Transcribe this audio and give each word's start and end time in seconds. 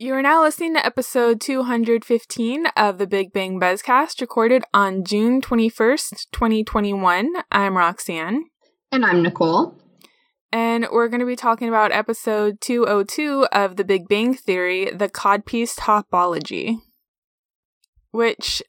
You 0.00 0.14
are 0.14 0.22
now 0.22 0.44
listening 0.44 0.74
to 0.74 0.86
episode 0.86 1.40
215 1.40 2.66
of 2.76 2.98
the 2.98 3.06
Big 3.08 3.32
Bang 3.32 3.58
Buzzcast, 3.58 4.20
recorded 4.20 4.62
on 4.72 5.02
June 5.02 5.42
21st, 5.42 6.28
2021. 6.30 7.32
I'm 7.50 7.76
Roxanne. 7.76 8.44
And 8.92 9.04
I'm 9.04 9.24
Nicole. 9.24 9.76
And 10.52 10.86
we're 10.92 11.08
going 11.08 11.18
to 11.18 11.26
be 11.26 11.34
talking 11.34 11.66
about 11.66 11.90
episode 11.90 12.60
202 12.60 13.48
of 13.50 13.74
The 13.74 13.82
Big 13.82 14.06
Bang 14.06 14.34
Theory, 14.34 14.88
the 14.92 15.08
Codpiece 15.08 15.76
Topology. 15.76 16.76
Which 18.12 18.62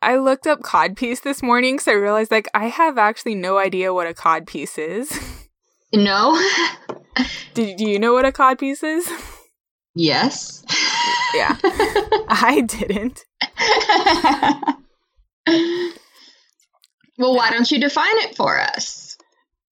I 0.00 0.16
looked 0.16 0.46
up 0.46 0.62
codpiece 0.62 1.20
this 1.20 1.42
morning 1.42 1.74
because 1.74 1.88
I 1.88 1.92
realized, 1.92 2.30
like, 2.30 2.48
I 2.54 2.68
have 2.68 2.96
actually 2.96 3.34
no 3.34 3.58
idea 3.58 3.92
what 3.92 4.06
a 4.06 4.14
codpiece 4.14 4.78
is. 4.78 5.12
No? 5.92 6.42
do, 7.54 7.76
do 7.76 7.88
you 7.88 8.00
know 8.00 8.14
what 8.14 8.24
a 8.24 8.32
codpiece 8.32 8.82
is? 8.82 9.08
Yes. 9.94 10.64
Yeah. 11.34 11.56
I 12.28 12.64
didn't. 12.66 13.24
well, 17.18 17.34
why 17.34 17.50
don't 17.50 17.70
you 17.70 17.80
define 17.80 18.18
it 18.18 18.36
for 18.36 18.60
us? 18.60 19.16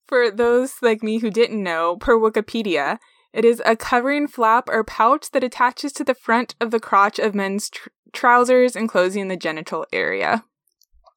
For 0.07 0.31
those 0.31 0.75
like 0.81 1.03
me 1.03 1.19
who 1.19 1.29
didn't 1.29 1.61
know, 1.61 1.97
per 1.97 2.17
Wikipedia, 2.17 2.99
it 3.33 3.45
is 3.45 3.61
a 3.65 3.75
covering 3.75 4.27
flap 4.27 4.69
or 4.69 4.83
pouch 4.83 5.31
that 5.31 5.43
attaches 5.43 5.91
to 5.93 6.03
the 6.03 6.13
front 6.13 6.55
of 6.61 6.71
the 6.71 6.79
crotch 6.79 7.19
of 7.19 7.33
men's 7.33 7.69
tr- 7.69 7.89
trousers, 8.13 8.75
enclosing 8.75 9.27
the 9.27 9.37
genital 9.37 9.85
area. 9.91 10.43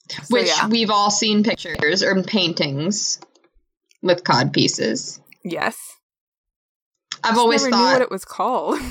So, 0.09 0.23
Which 0.31 0.47
yeah. 0.47 0.69
we've 0.69 0.91
all 0.91 1.11
seen 1.11 1.45
pictures 1.45 2.03
or 2.03 2.23
paintings 2.23 3.21
with 4.03 4.25
cod 4.25 4.53
pieces. 4.53 5.21
Yes. 5.45 5.96
I've 7.25 7.39
always 7.39 7.65
never 7.65 7.77
thought 7.77 7.93
what 7.95 8.03
it 8.03 8.11
was 8.11 8.25
called. 8.25 8.81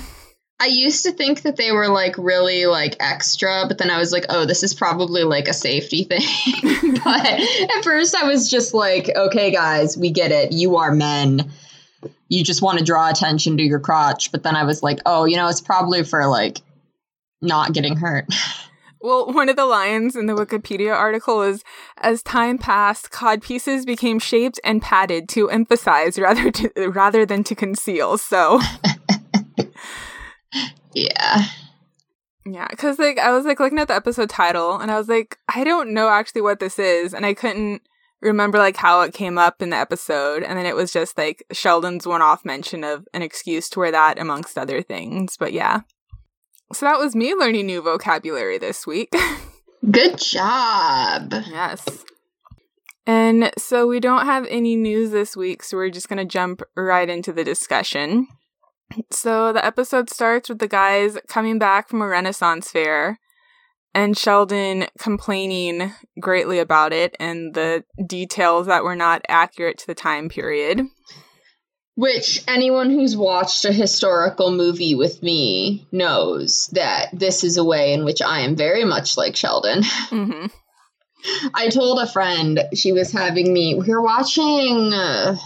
I 0.60 0.68
used 0.68 1.04
to 1.04 1.12
think 1.12 1.42
that 1.42 1.58
they 1.58 1.74
were 1.74 1.90
like 1.90 2.18
really 2.18 2.66
like 2.66 2.96
extra, 3.02 3.66
but 3.68 3.78
then 3.78 3.90
I 3.90 3.98
was 3.98 4.14
like, 4.14 4.26
oh, 4.30 4.46
this 4.46 4.64
is 4.64 4.74
probably 4.74 5.24
like 5.24 5.50
a 5.50 5.54
safety 5.54 6.04
thing. 6.10 6.22
but 7.04 7.26
at 7.26 7.84
first 7.84 8.16
I 8.16 8.28
was 8.28 8.50
just 8.50 8.74
like, 8.74 9.10
okay, 9.14 9.52
guys, 9.52 9.98
we 9.98 10.12
get 10.12 10.32
it. 10.32 10.54
You 10.54 10.78
are 10.78 10.94
men. 10.94 11.52
You 12.30 12.44
just 12.44 12.62
want 12.62 12.80
to 12.80 12.86
draw 12.86 13.10
attention 13.10 13.58
to 13.58 13.64
your 13.64 13.80
crotch. 13.80 14.32
But 14.32 14.44
then 14.44 14.56
I 14.56 14.64
was 14.64 14.82
like, 14.82 15.00
oh, 15.06 15.26
you 15.26 15.36
know, 15.36 15.48
it's 15.50 15.62
probably 15.62 16.04
for 16.04 16.26
like 16.26 16.62
not 17.42 17.74
getting 17.74 17.98
hurt. 17.98 18.26
Well, 19.02 19.32
one 19.32 19.50
of 19.50 19.56
the 19.56 19.66
lines 19.66 20.16
in 20.16 20.26
the 20.26 20.34
Wikipedia 20.34 20.96
article 20.96 21.42
is 21.42 21.64
as 21.98 22.24
time 22.24 22.58
passed, 22.58 23.12
cod 23.12 23.42
pieces 23.42 23.86
became 23.86 24.20
shaped 24.20 24.60
and 24.64 24.82
padded 24.82 25.30
to 25.30 25.50
emphasize 25.50 26.18
rather 26.18 26.52
to, 26.52 26.90
rather 26.90 27.26
than 27.26 27.44
to 27.46 27.56
conceal. 27.56 28.18
So 28.18 28.60
Yeah. 30.94 31.46
Yeah, 32.46 32.68
cuz 32.68 33.00
like 33.00 33.20
I 33.20 33.32
was 33.32 33.46
like 33.46 33.60
looking 33.60 33.80
at 33.80 33.88
the 33.88 33.96
episode 33.96 34.30
title 34.30 34.80
and 34.80 34.92
I 34.92 34.98
was 34.98 35.10
like 35.10 35.38
I 35.54 35.64
don't 35.64 35.94
know 35.94 36.10
actually 36.10 36.42
what 36.42 36.60
this 36.60 36.80
is 36.80 37.14
and 37.14 37.26
I 37.26 37.34
couldn't 37.34 37.82
remember 38.22 38.58
like 38.58 38.78
how 38.78 39.02
it 39.02 39.14
came 39.14 39.38
up 39.38 39.62
in 39.62 39.70
the 39.70 39.78
episode 39.78 40.44
and 40.44 40.58
then 40.58 40.66
it 40.66 40.76
was 40.76 40.92
just 40.92 41.18
like 41.18 41.44
Sheldon's 41.52 42.08
one-off 42.08 42.46
mention 42.46 42.84
of 42.84 43.08
an 43.14 43.22
excuse 43.22 43.70
to 43.70 43.80
wear 43.80 43.92
that 43.92 44.20
amongst 44.20 44.58
other 44.58 44.82
things. 44.82 45.38
But 45.38 45.54
yeah. 45.54 45.82
So 46.74 46.86
that 46.86 47.00
was 47.00 47.16
me 47.16 47.34
learning 47.34 47.68
new 47.68 47.82
vocabulary 47.82 48.58
this 48.58 48.88
week. 48.88 49.14
Good 49.92 50.18
job. 50.18 51.34
Yes. 51.48 51.86
And 53.06 53.52
so 53.58 53.88
we 53.88 54.00
don't 54.00 54.26
have 54.26 54.48
any 54.50 54.76
news 54.76 55.12
this 55.12 55.38
week, 55.38 55.62
so 55.62 55.78
we're 55.78 55.92
just 55.92 56.10
going 56.10 56.18
to 56.18 56.26
jump 56.26 56.64
right 56.76 57.08
into 57.08 57.32
the 57.32 57.44
discussion. 57.44 58.28
So 59.12 59.54
the 59.54 59.64
episode 59.64 60.10
starts 60.10 60.50
with 60.50 60.60
the 60.60 60.68
guys 60.68 61.18
coming 61.28 61.60
back 61.60 61.88
from 61.88 62.02
a 62.02 62.08
Renaissance 62.08 62.72
fair 62.72 63.20
and 63.96 64.18
Sheldon 64.18 64.88
complaining 65.00 65.94
greatly 66.20 66.60
about 66.60 66.92
it 66.92 67.16
and 67.20 67.54
the 67.54 67.84
details 68.06 68.68
that 68.68 68.84
were 68.84 68.96
not 68.96 69.22
accurate 69.30 69.78
to 69.80 69.88
the 69.88 69.96
time 69.96 70.28
period. 70.28 70.82
Which 71.96 72.44
anyone 72.48 72.90
who's 72.90 73.16
watched 73.16 73.64
a 73.64 73.72
historical 73.72 74.52
movie 74.52 74.96
with 74.96 75.24
me 75.24 75.88
knows 75.94 76.68
that 76.74 77.10
this 77.14 77.44
is 77.44 77.56
a 77.56 77.64
way 77.64 77.94
in 77.94 78.04
which 78.04 78.22
I 78.22 78.42
am 78.42 78.58
very 78.58 78.84
much 78.84 79.18
like 79.18 79.36
Sheldon. 79.36 79.84
Mm-hmm. 80.10 80.48
I 81.56 81.70
told 81.70 82.00
a 82.00 82.06
friend 82.06 82.62
she 82.76 82.92
was 82.92 83.12
having 83.12 83.52
me. 83.52 83.74
We 83.74 83.90
were 83.90 84.02
watching. 84.02 84.94
Uh, 84.94 85.38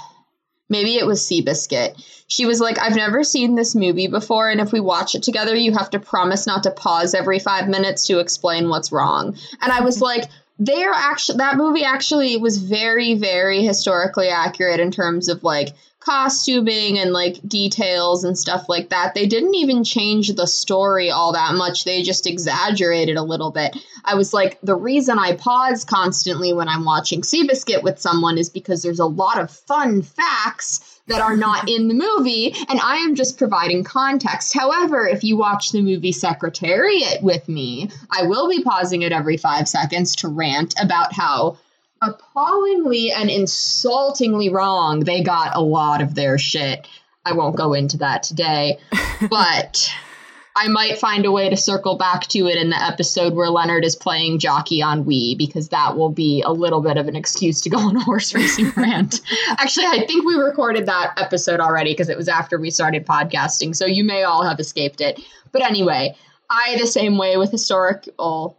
maybe 0.68 0.96
it 0.96 1.06
was 1.06 1.22
Seabiscuit. 1.22 1.96
She 2.28 2.46
was 2.46 2.60
like, 2.60 2.78
"I've 2.78 2.98
never 2.98 3.24
seen 3.24 3.56
this 3.56 3.76
movie 3.76 4.08
before, 4.08 4.50
and 4.50 4.60
if 4.60 4.74
we 4.74 4.82
watch 4.82 5.16
it 5.16 5.24
together, 5.24 5.56
you 5.56 5.72
have 5.72 5.90
to 5.92 6.00
promise 6.00 6.46
not 6.46 6.64
to 6.64 6.72
pause 6.72 7.14
every 7.14 7.40
five 7.40 7.70
minutes 7.70 8.08
to 8.08 8.20
explain 8.20 8.68
what's 8.68 8.92
wrong." 8.92 9.38
And 9.62 9.72
I 9.72 9.80
was 9.82 10.02
like 10.02 10.26
they're 10.60 10.92
actually 10.94 11.38
that 11.38 11.56
movie 11.56 11.86
actually 11.86 12.36
was 12.36 12.58
very 12.58 13.14
very 13.16 13.64
historically 13.64 14.28
accurate 14.28 14.82
in 14.82 14.92
terms 14.92 15.30
of 15.30 15.44
like 15.44 15.70
costuming 16.00 16.98
and 16.98 17.12
like 17.12 17.40
details 17.48 18.24
and 18.24 18.38
stuff 18.38 18.70
like 18.70 18.90
that. 18.90 19.14
They 19.14 19.26
didn't 19.26 19.56
even 19.56 19.84
change 19.84 20.30
the 20.34 20.48
story 20.48 21.10
all 21.10 21.34
that 21.34 21.56
much. 21.56 21.84
They 21.84 22.04
just 22.04 22.26
exaggerated 22.26 23.18
a 23.18 23.24
little 23.24 23.52
bit. 23.52 23.76
I 24.06 24.16
was 24.16 24.34
like, 24.34 24.60
the 24.62 24.76
reason 24.76 25.20
I 25.20 25.36
pause 25.36 25.84
constantly 25.84 26.54
when 26.54 26.70
I'm 26.70 26.86
watching 26.86 27.22
Seabiscuit 27.22 27.84
with 27.84 28.00
someone 28.00 28.38
is 28.38 28.50
because 28.50 28.82
there's 28.82 29.00
a 29.00 29.06
lot 29.06 29.40
of 29.40 29.52
fun 29.52 30.02
facts 30.02 31.00
that 31.08 31.22
are 31.22 31.36
not 31.36 31.68
in 31.68 31.88
the 31.88 31.94
movie, 31.96 32.54
and 32.70 32.80
I 32.80 32.98
am 32.98 33.16
just 33.16 33.38
providing 33.38 33.84
context. 33.84 34.54
However, 34.54 35.08
if 35.08 35.24
you 35.24 35.38
watch 35.38 35.72
the 35.72 35.82
movie 35.82 36.12
Secretariat 36.12 37.24
with 37.24 37.50
me, 37.50 37.90
I 38.12 38.24
will 38.24 38.48
be 38.48 38.64
pausing 38.64 39.02
it 39.02 39.12
every 39.12 39.38
five 39.38 39.68
seconds 39.68 40.16
to 40.18 40.28
rant 40.28 40.76
about 40.80 41.14
how 41.14 41.58
appallingly 42.02 43.12
and 43.12 43.30
insultingly 43.30 44.50
wrong 44.50 45.02
they 45.02 45.22
got 45.22 45.56
a 45.56 45.62
lot 45.62 46.02
of 46.02 46.16
their 46.16 46.38
shit. 46.38 46.88
I 47.26 47.34
won't 47.34 47.58
go 47.58 47.74
into 47.74 47.98
that 47.98 48.24
today, 48.24 48.80
but 49.30 49.94
I 50.56 50.68
might 50.68 50.98
find 50.98 51.26
a 51.26 51.32
way 51.32 51.50
to 51.50 51.56
circle 51.56 51.96
back 51.96 52.28
to 52.28 52.48
it 52.48 52.58
in 52.58 52.70
the 52.70 52.84
episode 52.84 53.34
where 53.34 53.50
Leonard 53.50 53.86
is 53.86 53.96
playing 53.96 54.40
jockey 54.40 54.82
on 54.82 55.06
Wii 55.06 55.38
because 55.38 55.70
that 55.70 55.96
will 55.96 56.10
be 56.10 56.42
a 56.42 56.52
little 56.52 56.82
bit 56.82 56.98
of 56.98 57.08
an 57.08 57.16
excuse 57.16 57.62
to 57.62 57.70
go 57.70 57.78
on 57.78 57.96
a 57.96 58.04
horse 58.04 58.34
racing 58.34 58.72
rant. 58.76 59.22
Actually, 59.50 59.86
I 59.86 60.06
think 60.06 60.26
we 60.26 60.36
recorded 60.36 60.88
that 60.88 61.14
episode 61.18 61.60
already 61.60 61.94
because 61.94 62.10
it 62.10 62.18
was 62.18 62.28
after 62.28 62.60
we 62.60 62.72
started 62.72 63.06
podcasting, 63.06 63.76
so 63.76 63.86
you 63.86 64.04
may 64.04 64.24
all 64.24 64.44
have 64.44 64.60
escaped 64.60 65.02
it. 65.02 65.20
But 65.52 65.64
anyway, 65.64 66.16
I 66.50 66.78
the 66.80 66.88
same 66.88 67.18
way 67.18 67.38
with 67.38 67.52
historical 67.52 68.58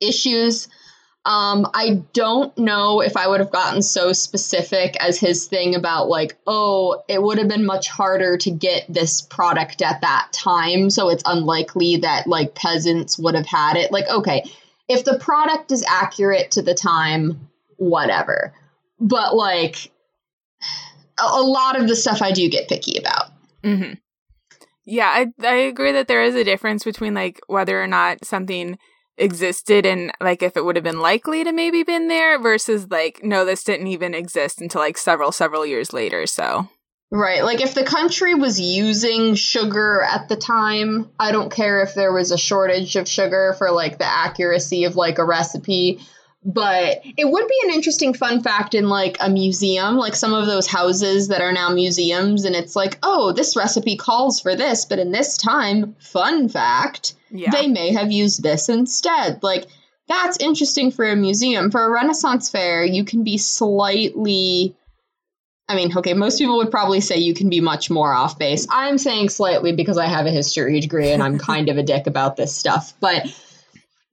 issues. 0.00 0.68
Um, 1.24 1.68
I 1.72 2.02
don't 2.12 2.56
know 2.58 3.00
if 3.00 3.16
I 3.16 3.28
would 3.28 3.38
have 3.38 3.52
gotten 3.52 3.80
so 3.80 4.12
specific 4.12 4.96
as 4.98 5.20
his 5.20 5.46
thing 5.46 5.76
about 5.76 6.08
like, 6.08 6.36
oh, 6.48 7.04
it 7.08 7.22
would 7.22 7.38
have 7.38 7.46
been 7.46 7.64
much 7.64 7.88
harder 7.88 8.36
to 8.38 8.50
get 8.50 8.86
this 8.88 9.22
product 9.22 9.82
at 9.82 10.00
that 10.00 10.32
time, 10.32 10.90
so 10.90 11.10
it's 11.10 11.22
unlikely 11.24 11.98
that 11.98 12.26
like 12.26 12.56
peasants 12.56 13.18
would 13.20 13.36
have 13.36 13.46
had 13.46 13.76
it. 13.76 13.92
Like, 13.92 14.08
okay, 14.08 14.42
if 14.88 15.04
the 15.04 15.18
product 15.18 15.70
is 15.70 15.84
accurate 15.88 16.50
to 16.52 16.62
the 16.62 16.74
time, 16.74 17.48
whatever. 17.76 18.52
But 18.98 19.36
like, 19.36 19.92
a, 21.20 21.22
a 21.22 21.42
lot 21.42 21.80
of 21.80 21.86
the 21.86 21.96
stuff 21.96 22.20
I 22.20 22.32
do 22.32 22.48
get 22.48 22.68
picky 22.68 22.98
about. 22.98 23.26
Mm-hmm. 23.62 23.92
Yeah, 24.84 25.06
I 25.06 25.46
I 25.46 25.54
agree 25.54 25.92
that 25.92 26.08
there 26.08 26.24
is 26.24 26.34
a 26.34 26.42
difference 26.42 26.82
between 26.82 27.14
like 27.14 27.40
whether 27.46 27.80
or 27.80 27.86
not 27.86 28.24
something 28.24 28.76
existed 29.18 29.84
and 29.84 30.10
like 30.20 30.42
if 30.42 30.56
it 30.56 30.64
would 30.64 30.76
have 30.76 30.84
been 30.84 31.00
likely 31.00 31.44
to 31.44 31.52
maybe 31.52 31.82
been 31.82 32.08
there 32.08 32.40
versus 32.40 32.90
like 32.90 33.20
no 33.22 33.44
this 33.44 33.62
didn't 33.62 33.86
even 33.86 34.14
exist 34.14 34.60
until 34.60 34.80
like 34.80 34.96
several 34.96 35.32
several 35.32 35.66
years 35.66 35.92
later 35.92 36.26
so. 36.26 36.68
Right 37.10 37.44
like 37.44 37.60
if 37.60 37.74
the 37.74 37.84
country 37.84 38.34
was 38.34 38.58
using 38.58 39.34
sugar 39.34 40.02
at 40.02 40.30
the 40.30 40.36
time 40.36 41.10
i 41.20 41.30
don't 41.30 41.52
care 41.52 41.82
if 41.82 41.94
there 41.94 42.12
was 42.12 42.30
a 42.30 42.38
shortage 42.38 42.96
of 42.96 43.06
sugar 43.06 43.54
for 43.58 43.70
like 43.70 43.98
the 43.98 44.06
accuracy 44.06 44.84
of 44.84 44.96
like 44.96 45.18
a 45.18 45.24
recipe 45.24 46.00
but 46.44 47.02
it 47.04 47.30
would 47.30 47.46
be 47.46 47.60
an 47.64 47.74
interesting 47.74 48.14
fun 48.14 48.42
fact 48.42 48.74
in 48.74 48.88
like 48.88 49.18
a 49.20 49.28
museum 49.28 49.96
like 49.96 50.14
some 50.14 50.32
of 50.32 50.46
those 50.46 50.66
houses 50.66 51.28
that 51.28 51.42
are 51.42 51.52
now 51.52 51.68
museums 51.68 52.46
and 52.46 52.56
it's 52.56 52.74
like 52.74 52.98
oh 53.02 53.32
this 53.32 53.56
recipe 53.56 53.96
calls 53.96 54.40
for 54.40 54.56
this 54.56 54.86
but 54.86 54.98
in 54.98 55.12
this 55.12 55.36
time 55.36 55.94
fun 56.00 56.48
fact 56.48 57.14
yeah. 57.32 57.50
they 57.50 57.66
may 57.66 57.92
have 57.92 58.12
used 58.12 58.42
this 58.42 58.68
instead. 58.68 59.42
Like, 59.42 59.66
that's 60.08 60.38
interesting 60.38 60.90
for 60.90 61.08
a 61.08 61.16
museum. 61.16 61.70
For 61.70 61.84
a 61.84 61.90
Renaissance 61.90 62.50
fair, 62.50 62.84
you 62.84 63.04
can 63.04 63.24
be 63.24 63.38
slightly. 63.38 64.76
I 65.68 65.76
mean, 65.76 65.96
okay, 65.96 66.12
most 66.12 66.38
people 66.38 66.58
would 66.58 66.70
probably 66.70 67.00
say 67.00 67.18
you 67.18 67.34
can 67.34 67.48
be 67.48 67.60
much 67.60 67.88
more 67.88 68.12
off 68.12 68.38
base. 68.38 68.66
I'm 68.68 68.98
saying 68.98 69.30
slightly 69.30 69.72
because 69.72 69.96
I 69.96 70.06
have 70.06 70.26
a 70.26 70.30
history 70.30 70.80
degree 70.80 71.12
and 71.12 71.22
I'm 71.22 71.38
kind 71.38 71.68
of 71.68 71.78
a 71.78 71.82
dick 71.82 72.06
about 72.06 72.36
this 72.36 72.54
stuff. 72.54 72.92
But 73.00 73.26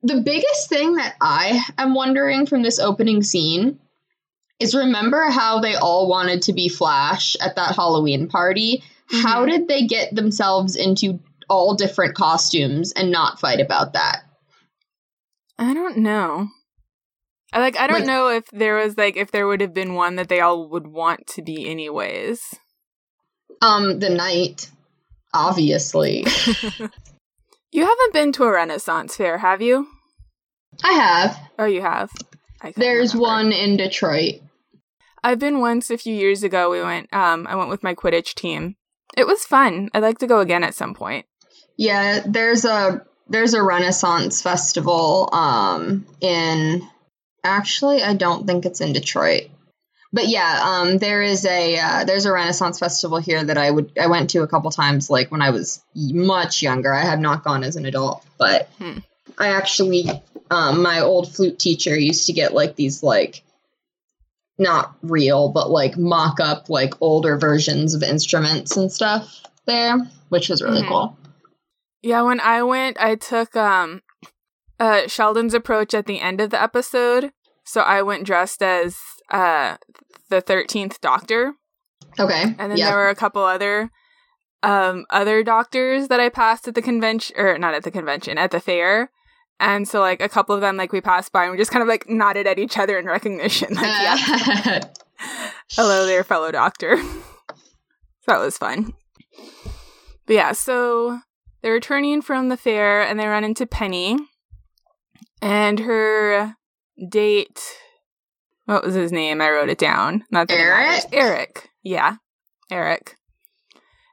the 0.02 0.22
biggest 0.22 0.68
thing 0.68 0.94
that 0.94 1.16
I 1.20 1.62
am 1.76 1.94
wondering 1.94 2.46
from 2.46 2.62
this 2.62 2.78
opening 2.78 3.22
scene 3.22 3.78
is 4.58 4.74
remember 4.74 5.28
how 5.28 5.60
they 5.60 5.74
all 5.74 6.08
wanted 6.08 6.42
to 6.42 6.52
be 6.52 6.68
Flash 6.68 7.36
at 7.40 7.56
that 7.56 7.74
Halloween 7.74 8.28
party? 8.28 8.82
Mm-hmm. 9.10 9.26
How 9.26 9.44
did 9.44 9.68
they 9.68 9.86
get 9.86 10.14
themselves 10.14 10.76
into 10.76 11.18
all 11.50 11.74
different 11.74 12.14
costumes 12.14 12.92
and 12.92 13.10
not 13.10 13.40
fight 13.40 13.60
about 13.60 13.92
that? 13.92 14.22
I 15.58 15.74
don't 15.74 15.98
know. 15.98 16.48
I 17.52 17.58
like 17.58 17.78
I 17.78 17.86
don't 17.86 18.00
like, 18.00 18.06
know 18.06 18.28
if 18.28 18.46
there 18.52 18.76
was 18.76 18.96
like 18.96 19.16
if 19.16 19.32
there 19.32 19.46
would 19.46 19.60
have 19.60 19.74
been 19.74 19.94
one 19.94 20.16
that 20.16 20.28
they 20.28 20.40
all 20.40 20.68
would 20.70 20.86
want 20.86 21.26
to 21.28 21.42
be 21.42 21.68
anyways. 21.68 22.40
Um 23.60 23.98
the 23.98 24.08
knight 24.08 24.70
obviously. 25.34 26.20
you 27.72 27.84
haven't 27.84 28.12
been 28.12 28.32
to 28.32 28.44
a 28.44 28.52
renaissance 28.52 29.16
fair, 29.16 29.38
have 29.38 29.60
you? 29.60 29.88
I 30.84 30.92
have. 30.92 31.38
Oh, 31.58 31.66
you 31.66 31.82
have. 31.82 32.10
There's 32.76 33.14
remember. 33.14 33.30
one 33.30 33.52
in 33.52 33.76
Detroit. 33.76 34.36
I've 35.22 35.38
been 35.38 35.60
once 35.60 35.90
a 35.90 35.98
few 35.98 36.14
years 36.14 36.42
ago. 36.42 36.70
We 36.70 36.82
went. 36.82 37.12
Um, 37.12 37.46
I 37.46 37.56
went 37.56 37.68
with 37.68 37.82
my 37.82 37.94
Quidditch 37.94 38.34
team. 38.34 38.76
It 39.16 39.26
was 39.26 39.44
fun. 39.44 39.90
I'd 39.92 40.02
like 40.02 40.18
to 40.18 40.26
go 40.26 40.40
again 40.40 40.64
at 40.64 40.74
some 40.74 40.94
point. 40.94 41.26
Yeah, 41.80 42.20
there's 42.26 42.66
a 42.66 43.06
there's 43.30 43.54
a 43.54 43.62
Renaissance 43.62 44.42
festival. 44.42 45.30
Um, 45.32 46.04
in 46.20 46.86
actually, 47.42 48.02
I 48.02 48.12
don't 48.12 48.46
think 48.46 48.66
it's 48.66 48.82
in 48.82 48.92
Detroit. 48.92 49.44
But 50.12 50.28
yeah, 50.28 50.60
um, 50.62 50.98
there 50.98 51.22
is 51.22 51.46
a 51.46 51.78
uh, 51.78 52.04
there's 52.04 52.26
a 52.26 52.32
Renaissance 52.32 52.78
festival 52.78 53.16
here 53.16 53.42
that 53.42 53.56
I 53.56 53.70
would 53.70 53.98
I 53.98 54.08
went 54.08 54.28
to 54.30 54.42
a 54.42 54.46
couple 54.46 54.70
times 54.70 55.08
like 55.08 55.30
when 55.30 55.40
I 55.40 55.52
was 55.52 55.82
much 55.94 56.60
younger. 56.60 56.92
I 56.92 57.00
have 57.00 57.18
not 57.18 57.44
gone 57.44 57.64
as 57.64 57.76
an 57.76 57.86
adult, 57.86 58.26
but 58.36 58.68
hmm. 58.76 58.98
I 59.38 59.48
actually 59.52 60.04
um, 60.50 60.82
my 60.82 61.00
old 61.00 61.34
flute 61.34 61.58
teacher 61.58 61.98
used 61.98 62.26
to 62.26 62.34
get 62.34 62.52
like 62.52 62.76
these 62.76 63.02
like 63.02 63.42
not 64.58 64.94
real 65.00 65.48
but 65.48 65.70
like 65.70 65.96
mock 65.96 66.40
up 66.40 66.68
like 66.68 66.92
older 67.00 67.38
versions 67.38 67.94
of 67.94 68.02
instruments 68.02 68.76
and 68.76 68.92
stuff 68.92 69.40
there 69.64 69.96
which 70.28 70.50
was 70.50 70.60
really 70.60 70.82
mm-hmm. 70.82 70.90
cool 70.90 71.16
yeah 72.02 72.22
when 72.22 72.40
i 72.40 72.62
went 72.62 72.96
i 73.00 73.14
took 73.14 73.54
um 73.56 74.02
uh 74.78 75.06
sheldon's 75.06 75.54
approach 75.54 75.94
at 75.94 76.06
the 76.06 76.20
end 76.20 76.40
of 76.40 76.50
the 76.50 76.62
episode 76.62 77.32
so 77.64 77.80
i 77.80 78.02
went 78.02 78.26
dressed 78.26 78.62
as 78.62 78.98
uh 79.30 79.76
the 80.28 80.42
13th 80.42 81.00
doctor 81.00 81.54
okay 82.18 82.42
and 82.42 82.70
then 82.70 82.76
yep. 82.76 82.88
there 82.88 82.96
were 82.96 83.08
a 83.08 83.14
couple 83.14 83.42
other 83.42 83.90
um 84.62 85.04
other 85.10 85.42
doctors 85.42 86.08
that 86.08 86.20
i 86.20 86.28
passed 86.28 86.68
at 86.68 86.74
the 86.74 86.82
convention 86.82 87.34
or 87.38 87.58
not 87.58 87.74
at 87.74 87.82
the 87.82 87.90
convention 87.90 88.38
at 88.38 88.50
the 88.50 88.60
fair 88.60 89.10
and 89.60 89.86
so, 89.86 90.00
like, 90.00 90.22
a 90.22 90.28
couple 90.28 90.54
of 90.54 90.62
them, 90.62 90.78
like, 90.78 90.90
we 90.90 91.02
passed 91.02 91.32
by 91.32 91.42
and 91.42 91.52
we 91.52 91.58
just 91.58 91.70
kind 91.70 91.82
of, 91.82 91.88
like, 91.88 92.08
nodded 92.08 92.46
at 92.46 92.58
each 92.58 92.78
other 92.78 92.98
in 92.98 93.04
recognition. 93.04 93.74
Like, 93.74 93.84
yeah. 93.84 94.80
Hello 95.72 96.06
there, 96.06 96.24
fellow 96.24 96.50
doctor. 96.50 96.96
so 97.50 97.54
that 98.26 98.38
was 98.38 98.56
fun. 98.56 98.94
But 100.24 100.34
yeah, 100.34 100.52
so 100.52 101.20
they're 101.62 101.72
returning 101.72 102.22
from 102.22 102.48
the 102.48 102.56
fair 102.56 103.02
and 103.02 103.18
they 103.18 103.26
run 103.26 103.44
into 103.44 103.66
Penny. 103.66 104.18
And 105.42 105.80
her 105.80 106.56
date, 107.08 107.60
what 108.66 108.84
was 108.84 108.94
his 108.94 109.12
name? 109.12 109.40
I 109.40 109.50
wrote 109.50 109.70
it 109.70 109.78
down. 109.78 110.24
Not 110.30 110.48
that 110.48 110.58
Eric? 110.58 111.04
Eric. 111.12 111.70
Yeah. 111.82 112.16
Eric. 112.70 113.16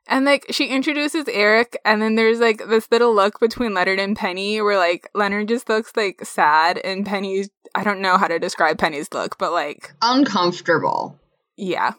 And 0.08 0.24
like 0.24 0.46
she 0.52 0.68
introduces 0.68 1.26
Eric, 1.28 1.78
and 1.84 2.02
then 2.02 2.16
there's 2.16 2.40
like 2.40 2.66
this 2.70 2.88
little 2.90 3.14
look 3.14 3.42
between 3.42 3.74
Leonard 3.74 4.00
and 4.00 4.16
Penny 4.16 4.62
where 4.62 4.78
like 4.78 5.10
Leonard 5.14 5.50
just 5.50 5.68
looks 5.68 5.92
like 5.98 6.24
sad, 6.24 6.78
and 6.78 7.06
Penny's 7.06 7.50
I 7.76 7.84
don't 7.84 8.02
know 8.02 8.18
how 8.18 8.28
to 8.28 8.40
describe 8.40 8.78
Penny's 8.78 9.10
look, 9.14 9.38
but 9.38 9.52
like 9.52 9.94
uncomfortable. 10.02 11.20
Yeah. 11.58 11.94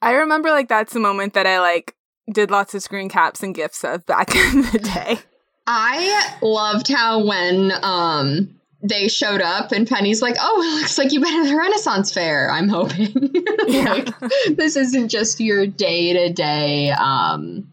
I 0.00 0.12
remember 0.12 0.50
like 0.50 0.68
that's 0.68 0.94
the 0.94 1.00
moment 1.00 1.34
that 1.34 1.46
I 1.46 1.60
like 1.60 1.94
did 2.30 2.50
lots 2.50 2.74
of 2.74 2.82
screen 2.82 3.08
caps 3.08 3.42
and 3.42 3.54
gifs 3.54 3.84
of 3.84 4.04
back 4.06 4.34
in 4.54 4.62
the 4.62 4.78
day. 4.78 5.18
I 5.66 6.36
loved 6.42 6.88
how 6.88 7.24
when 7.24 7.72
um 7.82 8.56
they 8.82 9.06
showed 9.06 9.40
up 9.40 9.70
and 9.70 9.86
Penny's 9.86 10.20
like, 10.20 10.36
"Oh, 10.40 10.62
it 10.62 10.80
looks 10.80 10.98
like 10.98 11.12
you've 11.12 11.22
been 11.22 11.40
at 11.40 11.48
the 11.48 11.56
Renaissance 11.56 12.12
fair." 12.12 12.50
I'm 12.50 12.68
hoping 12.68 13.12
like 13.68 14.08
this 14.56 14.76
isn't 14.76 15.08
just 15.08 15.40
your 15.40 15.66
day 15.66 16.12
to 16.14 16.32
day 16.32 16.90
um 16.90 17.68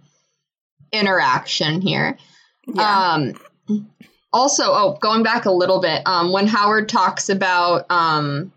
interaction 0.91 1.81
here. 1.81 2.17
Yeah. 2.67 3.13
Um 3.13 3.33
also, 4.31 4.63
oh, 4.65 4.97
going 5.01 5.23
back 5.23 5.45
a 5.45 5.51
little 5.51 5.81
bit, 5.81 6.03
um 6.05 6.31
when 6.31 6.45
Howard 6.45 6.89
talks 6.89 7.29
about 7.29 7.89
um 7.89 8.51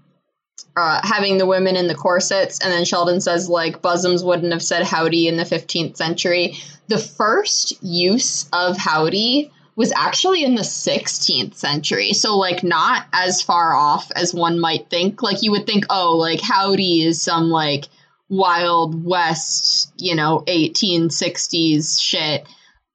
uh, 0.76 1.00
having 1.02 1.38
the 1.38 1.46
women 1.46 1.76
in 1.76 1.87
the 1.87 1.94
corsets, 1.94 2.60
and 2.60 2.72
then 2.72 2.84
Sheldon 2.84 3.20
says 3.20 3.49
like 3.49 3.82
bosoms 3.82 4.25
wouldn't 4.25 4.52
have 4.52 4.62
said 4.62 4.84
howdy 4.84 5.28
in 5.28 5.37
the 5.37 5.44
15th 5.44 5.96
century. 5.96 6.56
The 6.88 6.99
first 6.99 7.82
use 7.82 8.49
of 8.52 8.76
howdy 8.76 9.50
was 9.75 9.93
actually 9.93 10.44
in 10.44 10.54
the 10.54 10.62
16th 10.62 11.54
century. 11.54 12.12
So, 12.12 12.37
like, 12.37 12.62
not 12.62 13.06
as 13.12 13.40
far 13.40 13.75
off 13.75 14.10
as 14.14 14.34
one 14.34 14.60
might 14.60 14.90
think. 14.90 15.22
Like, 15.22 15.43
you 15.43 15.50
would 15.52 15.66
think, 15.66 15.87
oh, 15.88 16.16
like, 16.16 16.40
howdy 16.40 17.02
is 17.02 17.22
some, 17.22 17.48
like, 17.48 17.88
Wild 18.28 19.05
West, 19.05 19.93
you 19.96 20.14
know, 20.14 20.44
1860s 20.46 22.00
shit. 22.00 22.46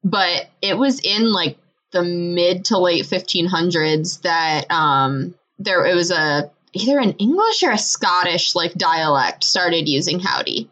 But 0.03 0.49
it 0.61 0.77
was 0.77 0.99
in, 0.99 1.31
like, 1.31 1.57
the 1.91 2.03
mid 2.03 2.65
to 2.65 2.77
late 2.77 3.05
1500s 3.05 4.21
that 4.21 4.69
um, 4.69 5.33
there, 5.57 5.85
it 5.85 5.95
was 5.95 6.11
a, 6.11 6.51
either 6.81 6.99
an 6.99 7.13
English 7.13 7.63
or 7.63 7.71
a 7.71 7.77
Scottish, 7.77 8.55
like, 8.55 8.73
dialect 8.73 9.43
started 9.43 9.87
using 9.87 10.19
howdy. 10.19 10.69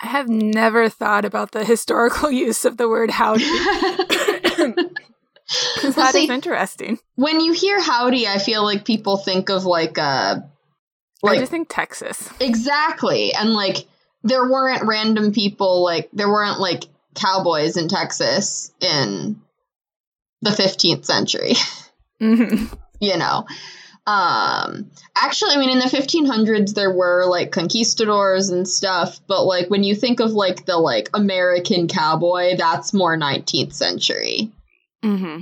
I 0.00 0.06
have 0.06 0.28
never 0.28 0.88
thought 0.88 1.24
about 1.24 1.52
the 1.52 1.64
historical 1.64 2.30
use 2.46 2.64
of 2.64 2.76
the 2.76 2.88
word 2.88 3.10
howdy. 3.10 3.44
well, 5.82 5.92
that 5.92 6.10
see, 6.12 6.24
is 6.24 6.30
interesting. 6.30 6.98
When 7.16 7.40
you 7.40 7.52
hear 7.52 7.80
howdy, 7.80 8.26
I 8.26 8.38
feel 8.38 8.62
like 8.62 8.84
people 8.84 9.16
think 9.16 9.48
of 9.48 9.64
like 9.64 9.98
uh 9.98 10.36
like 11.22 11.38
I 11.38 11.40
just 11.40 11.50
think 11.50 11.68
Texas. 11.68 12.30
Exactly. 12.40 13.32
And 13.32 13.54
like 13.54 13.86
there 14.22 14.48
weren't 14.48 14.86
random 14.86 15.32
people 15.32 15.82
like 15.82 16.10
there 16.12 16.28
weren't 16.28 16.60
like 16.60 16.84
cowboys 17.14 17.76
in 17.76 17.88
Texas 17.88 18.72
in 18.80 19.40
the 20.42 20.50
15th 20.50 21.04
century. 21.04 21.54
Mm-hmm. 22.20 22.74
you 23.00 23.16
know. 23.16 23.46
Um, 24.08 24.90
actually, 25.14 25.54
I 25.54 25.58
mean, 25.58 25.68
in 25.68 25.80
the 25.80 25.84
1500s, 25.84 26.72
there 26.72 26.90
were 26.90 27.26
like 27.26 27.52
conquistadors 27.52 28.48
and 28.48 28.66
stuff, 28.66 29.20
but 29.26 29.44
like 29.44 29.68
when 29.68 29.84
you 29.84 29.94
think 29.94 30.20
of 30.20 30.32
like 30.32 30.64
the 30.64 30.78
like 30.78 31.10
American 31.12 31.88
cowboy, 31.88 32.56
that's 32.56 32.94
more 32.94 33.18
19th 33.18 33.74
century. 33.74 34.50
Mm-hmm. 35.04 35.40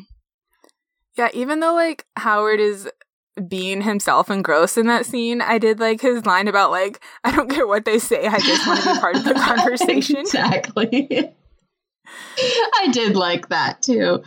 Yeah, 1.16 1.28
even 1.32 1.60
though 1.60 1.74
like 1.74 2.06
Howard 2.16 2.58
is 2.58 2.90
being 3.46 3.82
himself 3.82 4.30
and 4.30 4.42
gross 4.42 4.76
in 4.76 4.88
that 4.88 5.06
scene, 5.06 5.40
I 5.40 5.58
did 5.58 5.78
like 5.78 6.00
his 6.00 6.26
line 6.26 6.48
about 6.48 6.72
like, 6.72 7.00
I 7.22 7.30
don't 7.30 7.48
care 7.48 7.68
what 7.68 7.84
they 7.84 8.00
say, 8.00 8.26
I 8.26 8.40
just 8.40 8.66
want 8.66 8.80
to 8.80 8.94
be 8.94 8.98
part 8.98 9.16
of 9.16 9.24
the 9.24 9.34
conversation. 9.56 10.16
exactly. 10.16 11.08
I 12.38 12.88
did 12.90 13.14
like 13.14 13.48
that 13.50 13.82
too. 13.82 14.24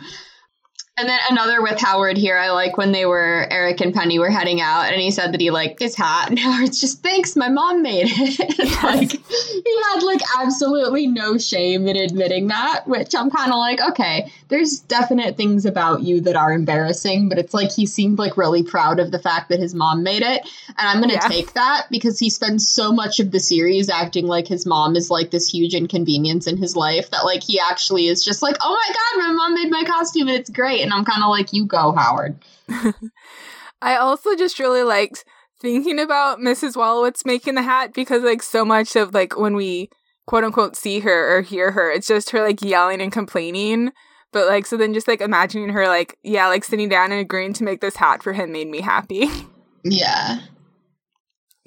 And 1.00 1.08
then 1.08 1.18
another 1.30 1.62
with 1.62 1.80
Howard 1.80 2.18
here, 2.18 2.36
I 2.36 2.50
like 2.50 2.76
when 2.76 2.92
they 2.92 3.06
were 3.06 3.46
Eric 3.50 3.80
and 3.80 3.94
Penny 3.94 4.18
were 4.18 4.28
heading 4.28 4.60
out, 4.60 4.92
and 4.92 5.00
he 5.00 5.10
said 5.10 5.32
that 5.32 5.40
he 5.40 5.50
liked 5.50 5.80
his 5.80 5.96
hat, 5.96 6.28
and 6.28 6.38
Howard's 6.38 6.78
just 6.78 7.02
thanks, 7.02 7.36
my 7.36 7.48
mom 7.48 7.82
made 7.82 8.06
it. 8.06 8.50
Yes. 8.70 8.84
like 8.84 9.10
he 9.10 9.82
had 9.92 10.02
like 10.02 10.20
absolutely 10.38 11.06
no 11.06 11.38
shame 11.38 11.88
in 11.88 11.96
admitting 11.96 12.48
that, 12.48 12.86
which 12.86 13.14
I'm 13.14 13.30
kind 13.30 13.50
of 13.50 13.56
like, 13.56 13.80
okay, 13.80 14.30
there's 14.48 14.80
definite 14.80 15.36
things 15.36 15.64
about 15.64 16.02
you 16.02 16.20
that 16.20 16.36
are 16.36 16.52
embarrassing, 16.52 17.28
but 17.28 17.38
it's 17.38 17.54
like 17.54 17.72
he 17.72 17.86
seemed 17.86 18.18
like 18.18 18.36
really 18.36 18.62
proud 18.62 19.00
of 19.00 19.10
the 19.10 19.18
fact 19.18 19.48
that 19.48 19.58
his 19.58 19.74
mom 19.74 20.02
made 20.02 20.22
it, 20.22 20.42
and 20.68 20.88
I'm 20.88 21.00
gonna 21.00 21.14
yeah. 21.14 21.28
take 21.28 21.54
that 21.54 21.86
because 21.90 22.18
he 22.18 22.28
spends 22.28 22.68
so 22.68 22.92
much 22.92 23.18
of 23.18 23.30
the 23.30 23.40
series 23.40 23.88
acting 23.88 24.26
like 24.26 24.46
his 24.46 24.66
mom 24.66 24.94
is 24.96 25.10
like 25.10 25.30
this 25.30 25.48
huge 25.48 25.74
inconvenience 25.74 26.46
in 26.46 26.58
his 26.58 26.76
life 26.76 27.10
that 27.10 27.24
like 27.24 27.42
he 27.42 27.58
actually 27.58 28.06
is 28.06 28.22
just 28.22 28.42
like, 28.42 28.56
oh 28.60 28.70
my 28.70 28.94
god, 28.94 29.26
my 29.26 29.32
mom 29.32 29.54
made 29.54 29.70
my 29.70 29.84
costume 29.84 30.28
and 30.28 30.36
it's 30.36 30.50
great 30.50 30.82
and 30.82 30.89
I'm 30.92 31.04
kind 31.04 31.22
of 31.22 31.30
like, 31.30 31.52
you 31.52 31.66
go, 31.66 31.92
Howard. 31.92 32.38
I 33.82 33.96
also 33.96 34.36
just 34.36 34.58
really 34.58 34.82
liked 34.82 35.24
thinking 35.60 35.98
about 35.98 36.38
Mrs. 36.38 36.76
Wolowitz 36.76 37.24
making 37.24 37.54
the 37.54 37.62
hat 37.62 37.92
because, 37.92 38.22
like, 38.22 38.42
so 38.42 38.64
much 38.64 38.96
of, 38.96 39.14
like, 39.14 39.38
when 39.38 39.54
we 39.54 39.90
quote 40.26 40.44
unquote 40.44 40.76
see 40.76 41.00
her 41.00 41.36
or 41.36 41.42
hear 41.42 41.72
her, 41.72 41.90
it's 41.90 42.06
just 42.06 42.30
her, 42.30 42.42
like, 42.42 42.62
yelling 42.62 43.00
and 43.00 43.12
complaining. 43.12 43.92
But, 44.32 44.46
like, 44.46 44.66
so 44.66 44.76
then 44.76 44.94
just, 44.94 45.08
like, 45.08 45.20
imagining 45.20 45.70
her, 45.70 45.86
like, 45.86 46.18
yeah, 46.22 46.46
like, 46.46 46.64
sitting 46.64 46.88
down 46.88 47.10
and 47.12 47.20
agreeing 47.20 47.52
to 47.54 47.64
make 47.64 47.80
this 47.80 47.96
hat 47.96 48.22
for 48.22 48.32
him 48.32 48.52
made 48.52 48.68
me 48.68 48.80
happy. 48.80 49.28
Yeah. 49.82 50.40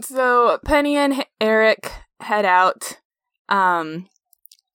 So 0.02 0.60
Penny 0.64 0.96
and 0.98 1.26
Eric 1.42 1.92
head 2.20 2.46
out. 2.46 3.00
Um, 3.50 4.08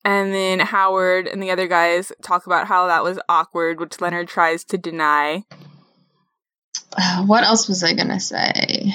and 0.04 0.32
then 0.32 0.60
Howard 0.60 1.26
and 1.26 1.42
the 1.42 1.50
other 1.50 1.66
guys 1.66 2.12
talk 2.22 2.46
about 2.46 2.66
how 2.66 2.86
that 2.86 3.04
was 3.04 3.18
awkward, 3.28 3.80
which 3.80 4.00
Leonard 4.00 4.28
tries 4.28 4.64
to 4.64 4.78
deny. 4.78 5.44
Uh, 6.96 7.24
what 7.24 7.44
else 7.44 7.68
was 7.68 7.82
I 7.82 7.94
going 7.94 8.08
to 8.08 8.20
say? 8.20 8.92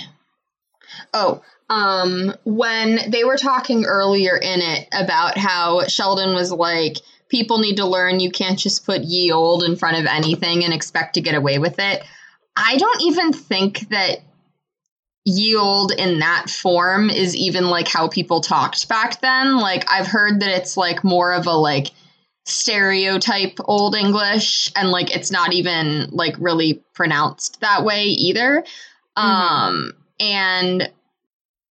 Oh, 1.13 1.41
um, 1.69 2.33
when 2.43 3.09
they 3.09 3.23
were 3.23 3.37
talking 3.37 3.85
earlier 3.85 4.35
in 4.37 4.61
it 4.61 4.87
about 4.91 5.37
how 5.37 5.85
Sheldon 5.87 6.33
was 6.33 6.51
like, 6.51 6.97
people 7.29 7.59
need 7.59 7.77
to 7.77 7.85
learn 7.85 8.19
you 8.19 8.31
can't 8.31 8.59
just 8.59 8.85
put 8.85 9.01
ye 9.01 9.31
old 9.31 9.63
in 9.63 9.75
front 9.75 9.97
of 9.97 10.05
anything 10.05 10.63
and 10.63 10.73
expect 10.73 11.15
to 11.15 11.21
get 11.21 11.35
away 11.35 11.57
with 11.59 11.79
it. 11.79 12.03
I 12.55 12.77
don't 12.77 13.01
even 13.01 13.33
think 13.33 13.89
that 13.89 14.19
ye 15.25 15.55
old 15.55 15.91
in 15.91 16.19
that 16.19 16.49
form 16.49 17.09
is 17.09 17.35
even 17.35 17.69
like 17.69 17.87
how 17.87 18.07
people 18.07 18.41
talked 18.41 18.87
back 18.89 19.21
then. 19.21 19.57
Like 19.57 19.89
I've 19.89 20.07
heard 20.07 20.41
that 20.41 20.49
it's 20.49 20.75
like 20.75 21.03
more 21.03 21.33
of 21.33 21.47
a 21.47 21.51
like 21.51 21.91
stereotype 22.45 23.57
old 23.65 23.95
English 23.95 24.71
and 24.75 24.89
like 24.89 25.15
it's 25.15 25.31
not 25.31 25.53
even 25.53 26.09
like 26.11 26.35
really 26.39 26.83
pronounced 26.93 27.61
that 27.61 27.85
way 27.85 28.03
either. 28.03 28.63
Mm-hmm. 29.17 29.21
Um 29.21 29.93
and 30.19 30.91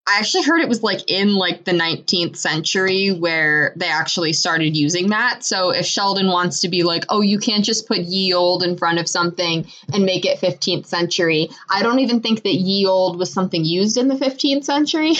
I 0.07 0.19
actually 0.19 0.43
heard 0.43 0.61
it 0.61 0.69
was 0.69 0.83
like 0.83 1.09
in 1.09 1.37
like 1.37 1.65
the 1.65 1.73
19th 1.73 2.37
century 2.37 3.11
where 3.11 3.73
they 3.77 3.87
actually 3.87 4.33
started 4.33 4.77
using 4.77 5.11
that. 5.11 5.45
So 5.45 5.71
if 5.71 5.87
Sheldon 5.87 6.27
wants 6.27 6.61
to 6.61 6.69
be 6.69 6.83
like, 6.83 7.05
oh, 7.09 7.21
you 7.21 7.39
can't 7.39 7.65
just 7.65 7.87
put 7.87 7.99
ye 7.99 8.35
old 8.35 8.65
in 8.65 8.77
front 8.77 8.99
of 8.99 9.09
something 9.09 9.65
and 9.93 10.05
make 10.05 10.25
it 10.25 10.41
15th 10.41 10.87
century, 10.87 11.49
I 11.71 11.83
don't 11.85 12.01
even 12.01 12.21
think 12.21 12.43
that 12.43 12.55
ye 12.55 12.85
old 12.85 13.17
was 13.17 13.33
something 13.33 13.65
used 13.65 13.97
in 13.97 14.09
the 14.09 14.17
15th 14.17 14.65
century. 14.65 15.13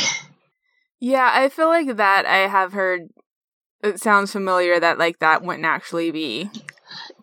yeah, 1.01 1.31
I 1.33 1.49
feel 1.49 1.69
like 1.69 1.97
that 1.97 2.27
I 2.27 2.49
have 2.49 2.73
heard 2.73 3.09
it 3.85 4.01
sounds 4.01 4.33
familiar 4.33 4.79
that 4.81 4.99
like 4.99 5.19
that 5.21 5.43
wouldn't 5.43 5.67
actually 5.67 6.11
be 6.11 6.51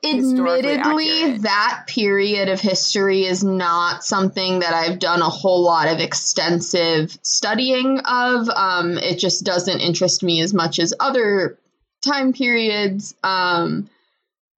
admittedly 0.04 1.38
that 1.40 1.84
period 1.88 2.50
of 2.50 2.60
history 2.60 3.26
is 3.26 3.44
not 3.44 4.04
something 4.04 4.60
that 4.60 4.74
i've 4.74 5.00
done 5.00 5.22
a 5.22 5.30
whole 5.30 5.64
lot 5.64 5.88
of 5.88 6.00
extensive 6.00 7.18
studying 7.22 8.00
of. 8.00 8.50
Um, 8.50 8.98
it 8.98 9.20
just 9.20 9.46
doesn't 9.46 9.80
interest 9.80 10.24
me 10.24 10.42
as 10.42 10.54
much 10.54 10.80
as 10.80 10.94
other 11.00 11.58
time 12.02 12.34
periods. 12.34 13.16
Um, 13.24 13.90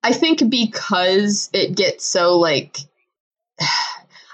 i 0.03 0.13
think 0.13 0.49
because 0.49 1.49
it 1.53 1.75
gets 1.75 2.05
so 2.05 2.37
like 2.37 2.77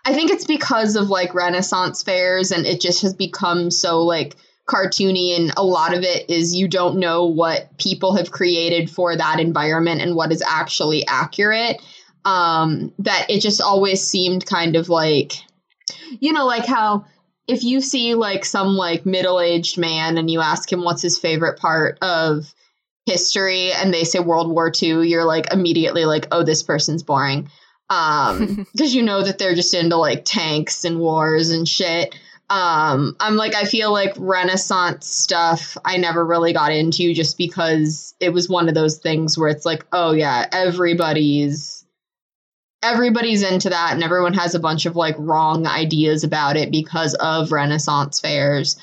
i 0.06 0.14
think 0.14 0.32
it's 0.32 0.46
because 0.46 0.96
of 0.96 1.10
like 1.10 1.34
renaissance 1.34 2.04
fairs 2.04 2.52
and 2.52 2.66
it 2.66 2.80
just 2.80 3.02
has 3.02 3.14
become 3.14 3.70
so 3.72 4.04
like 4.04 4.36
cartoony 4.68 5.36
and 5.36 5.54
a 5.56 5.64
lot 5.64 5.96
of 5.96 6.04
it 6.04 6.30
is 6.30 6.56
you 6.56 6.68
don't 6.68 7.00
know 7.00 7.26
what 7.26 7.76
people 7.78 8.16
have 8.16 8.32
created 8.32 8.90
for 8.90 9.16
that 9.16 9.40
environment 9.40 10.02
and 10.02 10.16
what 10.16 10.32
is 10.32 10.44
actually 10.46 11.08
accurate. 11.08 11.82
Um 12.26 12.94
that 13.00 13.28
it 13.30 13.40
just 13.40 13.62
always 13.62 14.04
seemed 14.04 14.46
kind 14.46 14.76
of 14.76 14.90
like 14.90 15.34
you 16.20 16.34
know 16.34 16.46
like 16.46 16.66
how 16.66 17.06
if 17.48 17.64
you 17.64 17.80
see 17.80 18.14
like 18.14 18.44
some 18.44 18.76
like 18.76 19.06
middle-aged 19.06 19.78
man 19.78 20.18
and 20.18 20.30
you 20.30 20.42
ask 20.42 20.70
him 20.70 20.84
what's 20.84 21.02
his 21.02 21.18
favorite 21.18 21.58
part 21.58 21.98
of 22.02 22.54
history 23.06 23.72
and 23.72 23.94
they 23.94 24.04
say 24.04 24.20
world 24.20 24.52
war 24.52 24.70
ii 24.84 25.08
you're 25.08 25.24
like 25.24 25.54
immediately 25.54 26.04
like 26.04 26.28
oh 26.34 26.44
this 26.44 26.62
person's 26.62 27.04
boring. 27.04 27.50
Um 27.90 28.68
because 28.74 28.94
you 28.94 29.04
know 29.04 29.24
that 29.24 29.38
they're 29.38 29.56
just 29.56 29.74
into 29.74 29.96
like 29.96 30.26
tanks 30.26 30.84
and 30.84 31.00
wars 31.00 31.52
and 31.52 31.66
shit 31.66 32.14
um 32.50 33.16
i'm 33.20 33.36
like 33.36 33.56
i 33.56 33.66
feel 33.66 33.92
like 33.92 34.14
renaissance 34.18 35.08
stuff 35.08 35.78
i 35.84 35.98
never 35.98 36.26
really 36.26 36.54
got 36.54 36.72
into 36.72 37.14
just 37.14 37.38
because 37.38 38.16
it 38.22 38.32
was 38.32 38.48
one 38.48 38.70
of 38.70 38.76
those 38.76 39.00
things 39.00 39.38
where 39.38 39.50
it's 39.50 39.66
like 39.66 39.86
oh 39.92 40.14
yeah 40.14 40.48
everybody's 40.54 41.86
everybody's 42.82 43.44
into 43.44 43.70
that 43.70 43.92
and 43.94 44.04
everyone 44.04 44.34
has 44.34 44.56
a 44.56 44.60
bunch 44.60 44.86
of 44.86 44.96
like 44.96 45.16
wrong 45.18 45.68
ideas 45.68 46.24
about 46.24 46.56
it 46.56 46.72
because 46.72 47.16
of 47.16 47.52
renaissance 47.52 48.22
fairs 48.22 48.78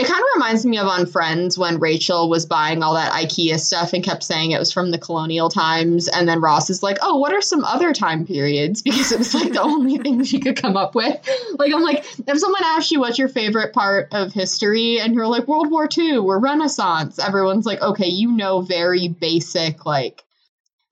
it 0.00 0.06
kind 0.06 0.18
of 0.18 0.26
reminds 0.34 0.64
me 0.64 0.78
of 0.78 0.86
on 0.86 1.04
Friends 1.04 1.58
when 1.58 1.78
Rachel 1.78 2.30
was 2.30 2.46
buying 2.46 2.82
all 2.82 2.94
that 2.94 3.12
IKEA 3.12 3.60
stuff 3.60 3.92
and 3.92 4.02
kept 4.02 4.22
saying 4.22 4.50
it 4.50 4.58
was 4.58 4.72
from 4.72 4.90
the 4.90 4.96
colonial 4.96 5.50
times. 5.50 6.08
And 6.08 6.26
then 6.26 6.40
Ross 6.40 6.70
is 6.70 6.82
like, 6.82 6.96
oh, 7.02 7.18
what 7.18 7.34
are 7.34 7.42
some 7.42 7.64
other 7.64 7.92
time 7.92 8.26
periods? 8.26 8.82
Because 8.90 9.12
it 9.12 9.18
was 9.18 9.34
like 9.34 9.52
the 9.52 9.60
only 9.60 9.98
thing 9.98 10.24
she 10.24 10.40
could 10.40 10.60
come 10.60 10.76
up 10.76 10.94
with. 10.94 11.16
Like, 11.58 11.72
I'm 11.74 11.82
like, 11.82 12.04
if 12.26 12.38
someone 12.38 12.62
asks 12.64 12.90
you 12.90 13.00
what's 13.00 13.18
your 13.18 13.28
favorite 13.28 13.74
part 13.74 14.08
of 14.12 14.32
history 14.32 14.98
and 15.00 15.14
you're 15.14 15.26
like, 15.26 15.46
World 15.46 15.70
War 15.70 15.86
II 15.96 16.16
or 16.16 16.40
Renaissance, 16.40 17.18
everyone's 17.18 17.66
like, 17.66 17.82
okay, 17.82 18.08
you 18.08 18.32
know, 18.32 18.62
very 18.62 19.08
basic, 19.08 19.84
like, 19.84 20.24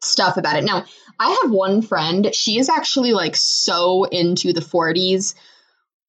stuff 0.00 0.36
about 0.36 0.56
it. 0.56 0.64
Now, 0.64 0.84
I 1.18 1.38
have 1.42 1.50
one 1.50 1.80
friend, 1.80 2.34
she 2.34 2.58
is 2.58 2.68
actually 2.68 3.12
like 3.12 3.36
so 3.36 4.04
into 4.04 4.52
the 4.52 4.60
40s 4.60 5.34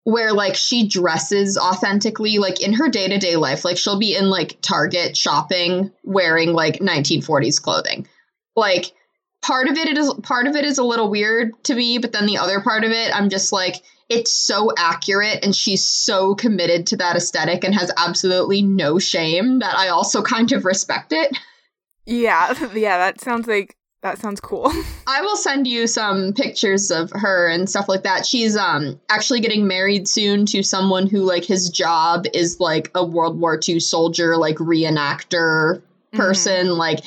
where 0.04 0.34
like 0.34 0.56
she 0.56 0.88
dresses 0.88 1.58
authentically 1.58 2.38
like 2.40 2.62
in 2.62 2.74
her 2.74 2.90
day-to-day 2.90 3.36
life 3.36 3.64
like 3.66 3.78
she'll 3.78 4.00
be 4.00 4.16
in 4.16 4.30
like 4.30 4.60
target 4.62 5.16
shopping 5.16 5.92
wearing 6.04 6.54
like 6.54 6.80
1940s 6.80 7.62
clothing. 7.62 8.08
Like 8.56 8.94
part 9.42 9.68
of 9.68 9.78
it 9.78 9.98
is 9.98 10.14
part 10.24 10.48
of 10.48 10.56
it 10.56 10.66
is 10.66 10.78
a 10.78 10.84
little 10.84 11.10
weird 11.10 11.52
to 11.64 11.76
me 11.76 11.98
but 11.98 12.12
then 12.12 12.26
the 12.26 12.38
other 12.38 12.60
part 12.60 12.84
of 12.84 12.92
it 12.92 13.16
i'm 13.16 13.30
just 13.30 13.52
like 13.52 13.76
it's 14.10 14.32
so 14.32 14.72
accurate 14.78 15.44
and 15.44 15.56
she's 15.56 15.88
so 15.88 16.36
committed 16.36 16.88
to 16.88 16.98
that 16.98 17.16
aesthetic 17.16 17.64
and 17.64 17.74
has 17.74 17.92
absolutely 17.98 18.62
no 18.62 19.00
shame 19.00 19.60
that 19.60 19.76
i 19.78 19.88
also 19.90 20.22
kind 20.22 20.52
of 20.52 20.66
respect 20.66 21.14
it. 21.14 21.38
Yeah 22.06 22.54
yeah 22.74 22.98
that 22.98 23.22
sounds 23.22 23.48
like 23.48 23.76
that 24.02 24.18
sounds 24.20 24.40
cool. 24.40 24.72
I 25.08 25.22
will 25.22 25.36
send 25.36 25.68
you 25.68 25.88
some 25.88 26.34
pictures 26.34 26.90
of 26.90 27.12
her 27.12 27.48
and 27.48 27.70
stuff 27.70 27.90
like 27.90 28.04
that. 28.04 28.26
She's 28.26 28.56
um 28.56 29.00
actually 29.10 29.42
getting 29.42 29.68
married 29.68 30.08
soon 30.08 30.46
to 30.48 30.64
someone 30.64 31.08
who 31.08 31.20
like 31.20 31.44
his 31.44 31.70
job 31.70 32.26
is 32.34 32.60
like 32.60 32.92
a 32.96 33.06
World 33.06 33.40
War 33.40 33.60
II 33.68 33.80
soldier, 33.80 34.38
like 34.38 34.56
reenactor 34.56 35.82
person. 36.14 36.68
Mm-hmm. 36.68 36.78
Like 36.78 37.00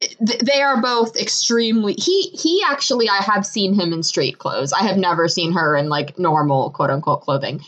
th- 0.00 0.40
they 0.40 0.60
are 0.62 0.80
both 0.80 1.16
extremely 1.16 1.94
he 1.94 2.30
he 2.34 2.62
actually 2.68 3.08
I 3.08 3.22
have 3.22 3.46
seen 3.46 3.74
him 3.74 3.92
in 3.92 4.02
street 4.02 4.38
clothes. 4.38 4.72
I 4.72 4.82
have 4.82 4.96
never 4.96 5.28
seen 5.28 5.52
her 5.52 5.76
in 5.76 5.88
like 5.88 6.18
normal 6.18 6.70
quote 6.70 6.90
unquote 6.90 7.22
clothing. 7.22 7.60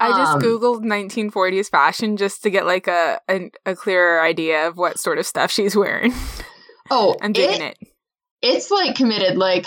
I 0.00 0.10
just 0.10 0.34
um, 0.34 0.40
googled 0.40 0.84
1940s 0.84 1.70
fashion 1.70 2.16
just 2.16 2.44
to 2.44 2.50
get 2.50 2.66
like 2.66 2.86
a, 2.86 3.20
a, 3.28 3.50
a 3.66 3.74
clearer 3.74 4.20
idea 4.20 4.68
of 4.68 4.76
what 4.76 4.96
sort 4.96 5.18
of 5.18 5.26
stuff 5.26 5.50
she's 5.50 5.74
wearing. 5.74 6.14
Oh, 6.88 7.16
I'm 7.20 7.32
digging 7.32 7.62
it, 7.62 7.76
it 7.80 7.88
it's 8.42 8.70
like 8.70 8.96
committed. 8.96 9.36
Like 9.36 9.66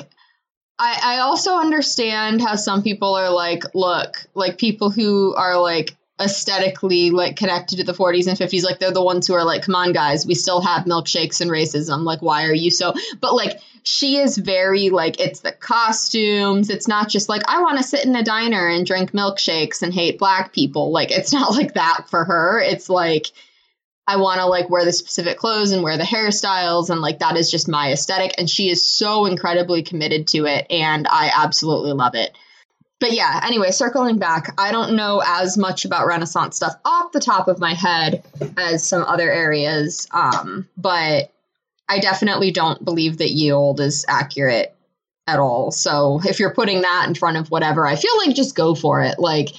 I, 0.79 0.99
I 1.03 1.19
also 1.19 1.57
understand 1.57 2.41
how 2.41 2.55
some 2.55 2.83
people 2.83 3.15
are 3.15 3.31
like, 3.31 3.63
look, 3.75 4.25
like 4.33 4.57
people 4.57 4.89
who 4.89 5.35
are 5.35 5.59
like 5.61 5.95
aesthetically 6.19 7.09
like 7.09 7.35
connected 7.35 7.77
to 7.77 7.83
the 7.83 7.93
40s 7.93 8.27
and 8.27 8.37
50s 8.37 8.63
like 8.63 8.79
they're 8.79 8.91
the 8.91 9.03
ones 9.03 9.27
who 9.27 9.33
are 9.33 9.43
like 9.43 9.63
come 9.63 9.73
on 9.73 9.91
guys 9.91 10.25
we 10.25 10.35
still 10.35 10.61
have 10.61 10.85
milkshakes 10.85 11.41
and 11.41 11.49
racism 11.49 12.03
like 12.03 12.21
why 12.21 12.45
are 12.45 12.53
you 12.53 12.69
so 12.69 12.93
but 13.19 13.33
like 13.33 13.59
she 13.83 14.17
is 14.17 14.37
very 14.37 14.91
like 14.91 15.19
it's 15.19 15.39
the 15.39 15.51
costumes 15.51 16.69
it's 16.69 16.87
not 16.87 17.09
just 17.09 17.27
like 17.27 17.41
i 17.47 17.63
want 17.63 17.77
to 17.77 17.83
sit 17.83 18.05
in 18.05 18.15
a 18.15 18.23
diner 18.23 18.67
and 18.67 18.85
drink 18.85 19.13
milkshakes 19.13 19.81
and 19.81 19.95
hate 19.95 20.19
black 20.19 20.53
people 20.53 20.91
like 20.91 21.09
it's 21.09 21.33
not 21.33 21.51
like 21.51 21.73
that 21.73 22.07
for 22.09 22.23
her 22.23 22.59
it's 22.59 22.87
like 22.87 23.25
I 24.07 24.17
want 24.17 24.39
to 24.39 24.47
like 24.47 24.69
wear 24.69 24.83
the 24.83 24.91
specific 24.91 25.37
clothes 25.37 25.71
and 25.71 25.83
wear 25.83 25.97
the 25.97 26.03
hairstyles 26.03 26.89
and 26.89 27.01
like 27.01 27.19
that 27.19 27.37
is 27.37 27.51
just 27.51 27.69
my 27.69 27.91
aesthetic 27.91 28.33
and 28.37 28.49
she 28.49 28.69
is 28.69 28.87
so 28.87 29.25
incredibly 29.25 29.83
committed 29.83 30.27
to 30.29 30.45
it 30.45 30.65
and 30.69 31.07
I 31.07 31.31
absolutely 31.33 31.93
love 31.93 32.15
it. 32.15 32.35
But 32.99 33.13
yeah, 33.13 33.41
anyway, 33.43 33.71
circling 33.71 34.19
back, 34.19 34.53
I 34.59 34.71
don't 34.71 34.95
know 34.95 35.23
as 35.25 35.57
much 35.57 35.85
about 35.85 36.05
Renaissance 36.05 36.55
stuff 36.55 36.75
off 36.85 37.11
the 37.11 37.19
top 37.19 37.47
of 37.47 37.59
my 37.59 37.73
head 37.73 38.23
as 38.57 38.87
some 38.87 39.03
other 39.03 39.31
areas, 39.31 40.07
um, 40.11 40.67
but 40.77 41.31
I 41.89 41.99
definitely 41.99 42.51
don't 42.51 42.83
believe 42.85 43.17
that 43.17 43.31
ye 43.31 43.51
old 43.51 43.79
is 43.79 44.05
accurate 44.07 44.75
at 45.27 45.39
all. 45.39 45.71
So 45.71 46.21
if 46.23 46.39
you're 46.39 46.53
putting 46.53 46.81
that 46.81 47.05
in 47.07 47.15
front 47.15 47.37
of 47.37 47.49
whatever, 47.49 47.87
I 47.87 47.95
feel 47.95 48.15
like 48.17 48.35
just 48.35 48.55
go 48.55 48.75
for 48.75 49.01
it. 49.01 49.17
Like, 49.17 49.49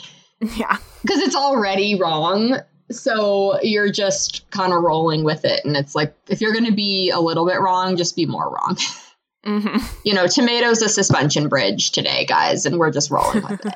yeah, 0.57 0.77
because 1.03 1.21
it's 1.21 1.37
already 1.37 1.99
wrong. 1.99 2.59
So 2.93 3.61
you're 3.63 3.91
just 3.91 4.49
kind 4.51 4.73
of 4.73 4.83
rolling 4.83 5.25
with 5.25 5.45
it. 5.45 5.65
And 5.65 5.77
it's 5.77 5.95
like, 5.95 6.15
if 6.29 6.41
you're 6.41 6.53
going 6.53 6.67
to 6.67 6.75
be 6.75 7.11
a 7.11 7.21
little 7.21 7.47
bit 7.47 7.61
wrong, 7.61 7.97
just 7.97 8.17
be 8.17 8.27
more 8.27 8.51
wrong. 8.51 8.77
Mm-hmm. 9.47 9.79
You 10.05 10.15
know, 10.15 10.27
tomatoes 10.27 10.83
a 10.83 10.89
suspension 10.89 11.49
bridge 11.49 11.93
today, 11.93 12.27
guys, 12.27 12.67
and 12.67 12.79
we're 12.79 12.91
just 12.91 13.11
rolling 13.11 13.43
with 13.43 13.65
it. 13.65 13.75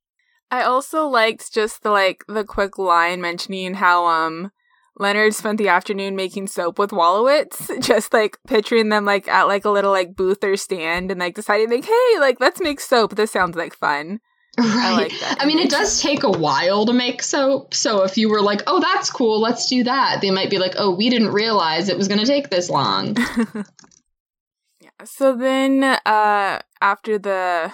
I 0.50 0.62
also 0.64 1.06
liked 1.06 1.52
just 1.52 1.82
the 1.82 1.90
like 1.90 2.24
the 2.28 2.44
quick 2.44 2.76
line 2.76 3.22
mentioning 3.22 3.74
how 3.74 4.06
um 4.06 4.52
Leonard 4.98 5.34
spent 5.34 5.56
the 5.56 5.68
afternoon 5.68 6.14
making 6.14 6.46
soap 6.46 6.78
with 6.78 6.90
Wolowitz, 6.90 7.82
just 7.82 8.12
like 8.12 8.38
picturing 8.46 8.90
them 8.90 9.06
like 9.06 9.26
at 9.28 9.48
like 9.48 9.64
a 9.64 9.70
little 9.70 9.90
like 9.90 10.14
booth 10.14 10.44
or 10.44 10.56
stand 10.56 11.10
and 11.10 11.20
like 11.20 11.34
deciding 11.34 11.70
like, 11.70 11.86
hey, 11.86 12.18
like 12.18 12.38
let's 12.38 12.60
make 12.60 12.80
soap. 12.80 13.16
This 13.16 13.32
sounds 13.32 13.56
like 13.56 13.74
fun. 13.74 14.20
Right. 14.58 14.68
I 14.68 14.92
like 14.92 15.20
that. 15.20 15.38
I 15.40 15.46
mean, 15.46 15.58
it 15.58 15.70
does 15.70 16.02
take 16.02 16.24
a 16.24 16.30
while 16.30 16.84
to 16.86 16.92
make 16.92 17.22
soap. 17.22 17.72
So 17.72 18.02
if 18.02 18.18
you 18.18 18.28
were 18.28 18.42
like, 18.42 18.62
oh, 18.66 18.80
that's 18.80 19.10
cool, 19.10 19.40
let's 19.40 19.66
do 19.68 19.84
that, 19.84 20.20
they 20.20 20.30
might 20.30 20.50
be 20.50 20.58
like, 20.58 20.74
oh, 20.76 20.94
we 20.94 21.08
didn't 21.08 21.32
realize 21.32 21.88
it 21.88 21.96
was 21.96 22.08
going 22.08 22.20
to 22.20 22.26
take 22.26 22.50
this 22.50 22.68
long. 22.68 23.16
yeah. 24.80 24.90
So 25.04 25.34
then 25.34 25.82
uh, 25.82 26.60
after 26.80 27.18
the 27.18 27.72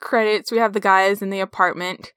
credits, 0.00 0.52
we 0.52 0.58
have 0.58 0.74
the 0.74 0.80
guys 0.80 1.22
in 1.22 1.30
the 1.30 1.40
apartment. 1.40 2.12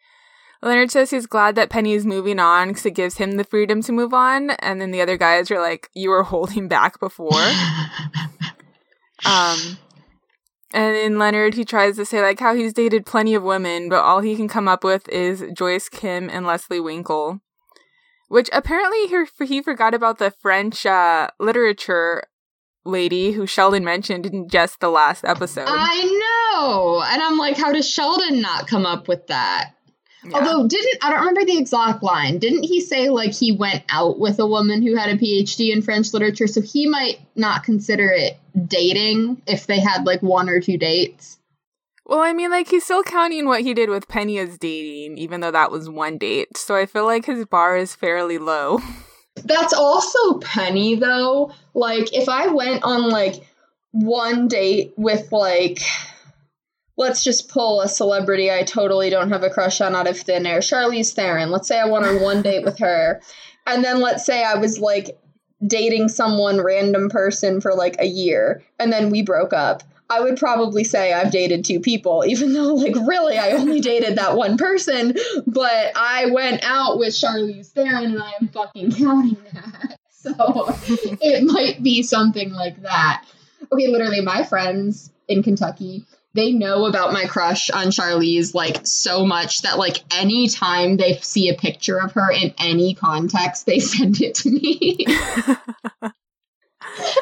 Leonard 0.63 0.91
says 0.91 1.09
he's 1.09 1.25
glad 1.25 1.55
that 1.55 1.69
Penny 1.69 1.93
is 1.93 2.05
moving 2.05 2.39
on 2.39 2.67
because 2.67 2.85
it 2.85 2.91
gives 2.91 3.17
him 3.17 3.37
the 3.37 3.43
freedom 3.43 3.81
to 3.81 3.91
move 3.91 4.13
on. 4.13 4.51
And 4.51 4.79
then 4.79 4.91
the 4.91 5.01
other 5.01 5.17
guys 5.17 5.49
are 5.49 5.59
like, 5.59 5.89
You 5.93 6.09
were 6.09 6.23
holding 6.31 6.67
back 6.67 6.99
before. 6.99 7.31
um, 9.25 9.57
and 10.73 10.95
in 10.95 11.19
Leonard, 11.19 11.55
he 11.55 11.65
tries 11.65 11.95
to 11.97 12.05
say 12.05 12.21
like 12.21 12.39
how 12.39 12.55
he's 12.55 12.73
dated 12.73 13.05
plenty 13.05 13.35
of 13.35 13.43
women, 13.43 13.89
but 13.89 14.03
all 14.03 14.21
he 14.21 14.35
can 14.35 14.47
come 14.47 14.67
up 14.67 14.83
with 14.83 15.07
is 15.09 15.43
Joyce 15.53 15.89
Kim 15.89 16.29
and 16.29 16.45
Leslie 16.45 16.79
Winkle. 16.79 17.41
Which 18.27 18.49
apparently 18.53 19.07
he, 19.07 19.45
he 19.45 19.61
forgot 19.61 19.93
about 19.93 20.17
the 20.17 20.31
French 20.31 20.85
uh, 20.85 21.29
literature 21.39 22.23
lady 22.85 23.33
who 23.33 23.45
Sheldon 23.45 23.83
mentioned 23.83 24.25
in 24.25 24.47
just 24.47 24.79
the 24.79 24.89
last 24.89 25.25
episode. 25.25 25.67
I 25.67 26.53
know. 26.55 27.03
And 27.05 27.21
I'm 27.21 27.37
like, 27.37 27.57
how 27.57 27.73
does 27.73 27.89
Sheldon 27.89 28.41
not 28.41 28.67
come 28.67 28.85
up 28.85 29.07
with 29.07 29.27
that? 29.27 29.71
Yeah. 30.23 30.37
Although 30.37 30.67
didn't 30.67 31.03
I 31.03 31.09
don't 31.09 31.19
remember 31.19 31.45
the 31.45 31.57
exact 31.57 32.03
line. 32.03 32.37
Didn't 32.37 32.63
he 32.63 32.79
say 32.81 33.09
like 33.09 33.33
he 33.33 33.51
went 33.53 33.83
out 33.89 34.19
with 34.19 34.39
a 34.39 34.45
woman 34.45 34.81
who 34.81 34.95
had 34.95 35.09
a 35.09 35.17
PhD 35.17 35.73
in 35.73 35.81
French 35.81 36.13
literature, 36.13 36.47
so 36.47 36.61
he 36.61 36.87
might 36.87 37.19
not 37.35 37.63
consider 37.63 38.11
it 38.11 38.37
dating 38.67 39.41
if 39.47 39.65
they 39.67 39.79
had 39.79 40.05
like 40.05 40.21
one 40.21 40.49
or 40.49 40.59
two 40.59 40.77
dates? 40.77 41.39
Well, 42.05 42.19
I 42.19 42.33
mean, 42.33 42.51
like 42.51 42.67
he's 42.67 42.83
still 42.83 43.03
counting 43.03 43.47
what 43.47 43.61
he 43.61 43.73
did 43.73 43.89
with 43.89 44.07
Penny 44.07 44.37
as 44.37 44.57
dating, 44.57 45.17
even 45.17 45.41
though 45.41 45.51
that 45.51 45.71
was 45.71 45.89
one 45.89 46.17
date. 46.17 46.57
So 46.57 46.75
I 46.75 46.85
feel 46.85 47.05
like 47.05 47.25
his 47.25 47.45
bar 47.45 47.77
is 47.77 47.95
fairly 47.95 48.37
low. 48.37 48.79
That's 49.43 49.73
also 49.73 50.39
Penny 50.39 50.95
though. 50.95 51.53
Like 51.73 52.13
if 52.13 52.29
I 52.29 52.47
went 52.47 52.83
on 52.83 53.09
like 53.09 53.35
one 53.91 54.47
date 54.47 54.93
with 54.97 55.31
like 55.31 55.81
let's 56.97 57.23
just 57.23 57.49
pull 57.49 57.81
a 57.81 57.87
celebrity 57.87 58.51
I 58.51 58.63
totally 58.63 59.09
don't 59.09 59.31
have 59.31 59.43
a 59.43 59.49
crush 59.49 59.81
on 59.81 59.95
out 59.95 60.07
of 60.07 60.19
thin 60.19 60.45
air. 60.45 60.59
Charlize 60.59 61.13
Theron. 61.13 61.51
Let's 61.51 61.67
say 61.67 61.79
I 61.79 61.85
went 61.85 62.05
on 62.05 62.21
one 62.21 62.41
date 62.41 62.63
with 62.63 62.79
her. 62.79 63.21
And 63.65 63.83
then 63.83 64.01
let's 64.01 64.25
say 64.25 64.43
I 64.43 64.55
was 64.55 64.79
like 64.79 65.17
dating 65.65 66.09
someone 66.09 66.61
random 66.61 67.09
person 67.09 67.61
for 67.61 67.73
like 67.73 67.95
a 67.99 68.07
year 68.07 68.63
and 68.79 68.91
then 68.91 69.09
we 69.09 69.21
broke 69.21 69.53
up. 69.53 69.83
I 70.11 70.19
would 70.19 70.35
probably 70.35 70.83
say 70.83 71.13
I've 71.13 71.31
dated 71.31 71.63
two 71.63 71.79
people, 71.79 72.25
even 72.27 72.51
though, 72.53 72.73
like, 72.75 72.95
really, 73.07 73.37
I 73.37 73.51
only 73.51 73.79
dated 73.79 74.17
that 74.17 74.35
one 74.35 74.57
person. 74.57 75.15
But 75.47 75.93
I 75.95 76.25
went 76.31 76.63
out 76.63 76.99
with 76.99 77.13
Charlize 77.13 77.71
Theron, 77.71 78.11
and 78.11 78.21
I 78.21 78.33
am 78.41 78.49
fucking 78.49 78.91
counting 78.91 79.37
that. 79.53 79.97
So 80.13 80.31
it 80.87 81.43
might 81.51 81.81
be 81.81 82.03
something 82.03 82.53
like 82.53 82.83
that. 82.83 83.25
Okay, 83.71 83.87
literally, 83.87 84.21
my 84.21 84.43
friends 84.43 85.11
in 85.27 85.41
Kentucky, 85.41 86.05
they 86.33 86.51
know 86.51 86.85
about 86.85 87.11
my 87.13 87.25
crush 87.25 87.69
on 87.69 87.87
Charlize 87.87 88.53
like 88.53 88.81
so 88.85 89.25
much 89.25 89.63
that 89.63 89.77
like 89.77 89.97
anytime 90.15 90.97
they 90.97 91.17
see 91.17 91.49
a 91.49 91.55
picture 91.55 91.97
of 91.97 92.13
her 92.13 92.31
in 92.31 92.53
any 92.57 92.93
context, 92.93 93.65
they 93.65 93.79
send 93.79 94.21
it 94.21 94.35
to 94.35 94.49
me. 94.49 95.05
and 96.05 96.13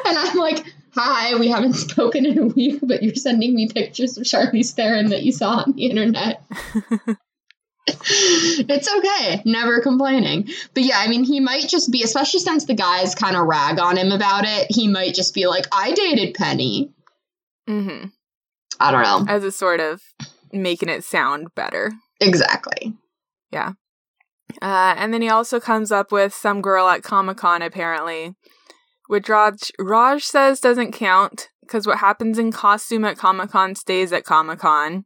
I'm 0.06 0.36
like, 0.36 0.64
hi, 0.94 1.36
we 1.36 1.48
haven't 1.48 1.74
spoken 1.74 2.24
in 2.26 2.38
a 2.38 2.46
week, 2.46 2.80
but 2.82 3.02
you're 3.02 3.14
sending 3.14 3.54
me 3.54 3.68
pictures 3.68 4.16
of 4.16 4.24
Charlize 4.24 4.74
Theron 4.74 5.10
that 5.10 5.22
you 5.22 5.32
saw 5.32 5.62
on 5.62 5.72
the 5.72 5.86
internet. 5.86 6.42
it's 7.86 8.96
okay. 8.98 9.42
Never 9.44 9.80
complaining. 9.80 10.48
But 10.74 10.84
yeah, 10.84 10.98
I 10.98 11.08
mean, 11.08 11.24
he 11.24 11.40
might 11.40 11.68
just 11.68 11.90
be, 11.90 12.04
especially 12.04 12.40
since 12.40 12.64
the 12.64 12.74
guys 12.74 13.16
kind 13.16 13.36
of 13.36 13.46
rag 13.46 13.80
on 13.80 13.96
him 13.96 14.12
about 14.12 14.44
it, 14.46 14.66
he 14.70 14.86
might 14.86 15.14
just 15.14 15.34
be 15.34 15.46
like, 15.48 15.66
I 15.72 15.92
dated 15.92 16.34
Penny. 16.34 16.92
Mm-hmm. 17.68 18.08
I 18.80 18.90
don't 18.90 19.02
know. 19.02 19.32
As 19.32 19.44
a 19.44 19.52
sort 19.52 19.80
of 19.80 20.00
making 20.52 20.88
it 20.88 21.04
sound 21.04 21.48
better. 21.54 21.92
Exactly. 22.20 22.94
Yeah. 23.50 23.72
Uh, 24.60 24.94
and 24.96 25.14
then 25.14 25.22
he 25.22 25.28
also 25.28 25.60
comes 25.60 25.92
up 25.92 26.10
with 26.10 26.34
some 26.34 26.60
girl 26.60 26.88
at 26.88 27.02
Comic 27.02 27.36
Con, 27.36 27.62
apparently, 27.62 28.34
which 29.06 29.28
Raj, 29.28 29.70
Raj 29.78 30.24
says 30.24 30.60
doesn't 30.60 30.92
count 30.92 31.48
because 31.60 31.86
what 31.86 31.98
happens 31.98 32.38
in 32.38 32.50
costume 32.50 33.04
at 33.04 33.16
Comic 33.16 33.50
Con 33.50 33.76
stays 33.76 34.12
at 34.12 34.24
Comic 34.24 34.58
Con. 34.58 35.04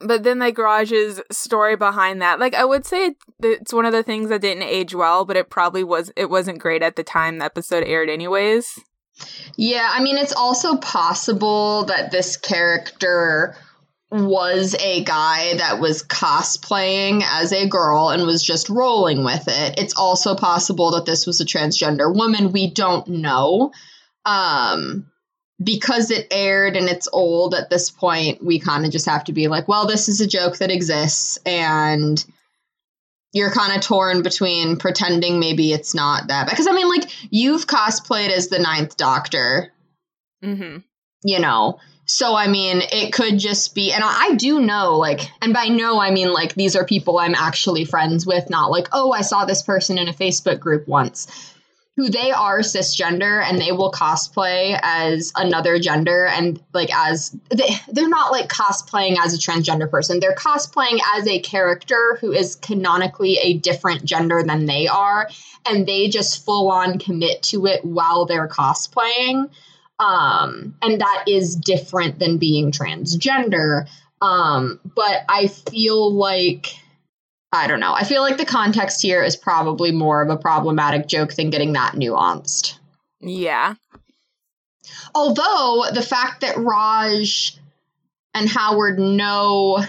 But 0.00 0.22
then, 0.22 0.38
like, 0.38 0.58
Raj's 0.58 1.20
story 1.30 1.76
behind 1.76 2.20
that, 2.20 2.38
like, 2.38 2.54
I 2.54 2.64
would 2.64 2.84
say 2.84 3.14
it's 3.42 3.72
one 3.72 3.86
of 3.86 3.92
the 3.92 4.02
things 4.02 4.28
that 4.28 4.42
didn't 4.42 4.62
age 4.64 4.94
well, 4.94 5.24
but 5.24 5.36
it 5.36 5.50
probably 5.50 5.84
was, 5.84 6.12
it 6.16 6.28
wasn't 6.28 6.58
great 6.58 6.82
at 6.82 6.96
the 6.96 7.02
time 7.02 7.38
the 7.38 7.44
episode 7.44 7.84
aired, 7.84 8.10
anyways. 8.10 8.78
Yeah, 9.56 9.88
I 9.92 10.02
mean, 10.02 10.16
it's 10.16 10.32
also 10.32 10.76
possible 10.76 11.84
that 11.84 12.10
this 12.10 12.36
character 12.36 13.56
was 14.10 14.76
a 14.78 15.02
guy 15.04 15.54
that 15.56 15.80
was 15.80 16.02
cosplaying 16.02 17.22
as 17.24 17.52
a 17.52 17.68
girl 17.68 18.10
and 18.10 18.24
was 18.24 18.42
just 18.42 18.68
rolling 18.68 19.24
with 19.24 19.44
it. 19.48 19.78
It's 19.78 19.94
also 19.96 20.36
possible 20.36 20.92
that 20.92 21.04
this 21.04 21.26
was 21.26 21.40
a 21.40 21.44
transgender 21.44 22.14
woman. 22.14 22.52
We 22.52 22.70
don't 22.70 23.06
know. 23.08 23.72
Um, 24.24 25.06
because 25.62 26.10
it 26.10 26.28
aired 26.30 26.76
and 26.76 26.88
it's 26.88 27.08
old 27.12 27.54
at 27.54 27.70
this 27.70 27.90
point, 27.90 28.44
we 28.44 28.58
kind 28.58 28.84
of 28.84 28.90
just 28.90 29.06
have 29.06 29.24
to 29.24 29.32
be 29.32 29.48
like, 29.48 29.68
well, 29.68 29.86
this 29.86 30.08
is 30.08 30.20
a 30.20 30.26
joke 30.26 30.58
that 30.58 30.70
exists 30.70 31.38
and 31.46 32.24
you're 33.34 33.50
kind 33.50 33.76
of 33.76 33.82
torn 33.82 34.22
between 34.22 34.76
pretending 34.76 35.40
maybe 35.40 35.72
it's 35.72 35.94
not 35.94 36.28
that 36.28 36.48
because 36.48 36.66
I 36.66 36.72
mean, 36.72 36.88
like 36.88 37.10
you've 37.30 37.66
cosplayed 37.66 38.30
as 38.30 38.48
the 38.48 38.60
Ninth 38.60 38.96
Doctor, 38.96 39.72
mm-hmm. 40.42 40.78
you 41.24 41.38
know. 41.40 41.80
So 42.06 42.36
I 42.36 42.46
mean, 42.46 42.82
it 42.92 43.12
could 43.12 43.38
just 43.38 43.74
be, 43.74 43.92
and 43.92 44.04
I, 44.04 44.26
I 44.26 44.34
do 44.34 44.60
know, 44.60 44.98
like, 44.98 45.22
and 45.42 45.52
by 45.52 45.64
know 45.64 45.98
I 45.98 46.10
mean 46.10 46.32
like 46.32 46.54
these 46.54 46.76
are 46.76 46.84
people 46.84 47.18
I'm 47.18 47.34
actually 47.34 47.84
friends 47.84 48.24
with, 48.24 48.48
not 48.48 48.70
like 48.70 48.88
oh 48.92 49.12
I 49.12 49.22
saw 49.22 49.44
this 49.44 49.62
person 49.62 49.98
in 49.98 50.08
a 50.08 50.14
Facebook 50.14 50.60
group 50.60 50.86
once 50.86 51.53
who 51.96 52.08
they 52.08 52.32
are 52.32 52.58
cisgender 52.58 53.42
and 53.42 53.60
they 53.60 53.70
will 53.70 53.92
cosplay 53.92 54.78
as 54.82 55.32
another 55.36 55.78
gender 55.78 56.26
and 56.26 56.60
like 56.72 56.92
as 56.94 57.36
they, 57.50 57.68
they're 57.92 58.08
not 58.08 58.32
like 58.32 58.48
cosplaying 58.48 59.16
as 59.22 59.32
a 59.32 59.38
transgender 59.38 59.88
person. 59.88 60.18
They're 60.18 60.34
cosplaying 60.34 60.98
as 61.14 61.28
a 61.28 61.38
character 61.40 62.18
who 62.20 62.32
is 62.32 62.56
canonically 62.56 63.38
a 63.38 63.58
different 63.58 64.04
gender 64.04 64.42
than 64.44 64.66
they 64.66 64.88
are 64.88 65.28
and 65.64 65.86
they 65.86 66.08
just 66.08 66.44
full 66.44 66.70
on 66.70 66.98
commit 66.98 67.42
to 67.44 67.66
it 67.66 67.84
while 67.84 68.26
they're 68.26 68.48
cosplaying. 68.48 69.50
Um 70.00 70.74
and 70.82 71.00
that 71.00 71.24
is 71.28 71.54
different 71.54 72.18
than 72.18 72.38
being 72.38 72.72
transgender. 72.72 73.86
Um 74.20 74.80
but 74.96 75.24
i 75.28 75.46
feel 75.46 76.12
like 76.12 76.74
I 77.54 77.66
don't 77.66 77.80
know. 77.80 77.94
I 77.94 78.04
feel 78.04 78.22
like 78.22 78.36
the 78.36 78.44
context 78.44 79.00
here 79.00 79.22
is 79.22 79.36
probably 79.36 79.92
more 79.92 80.22
of 80.22 80.28
a 80.28 80.36
problematic 80.36 81.06
joke 81.06 81.34
than 81.34 81.50
getting 81.50 81.72
that 81.74 81.94
nuanced. 81.94 82.78
Yeah. 83.20 83.74
Although 85.14 85.84
the 85.92 86.02
fact 86.02 86.40
that 86.40 86.58
Raj 86.58 87.56
and 88.34 88.48
Howard 88.48 88.98
know 88.98 89.82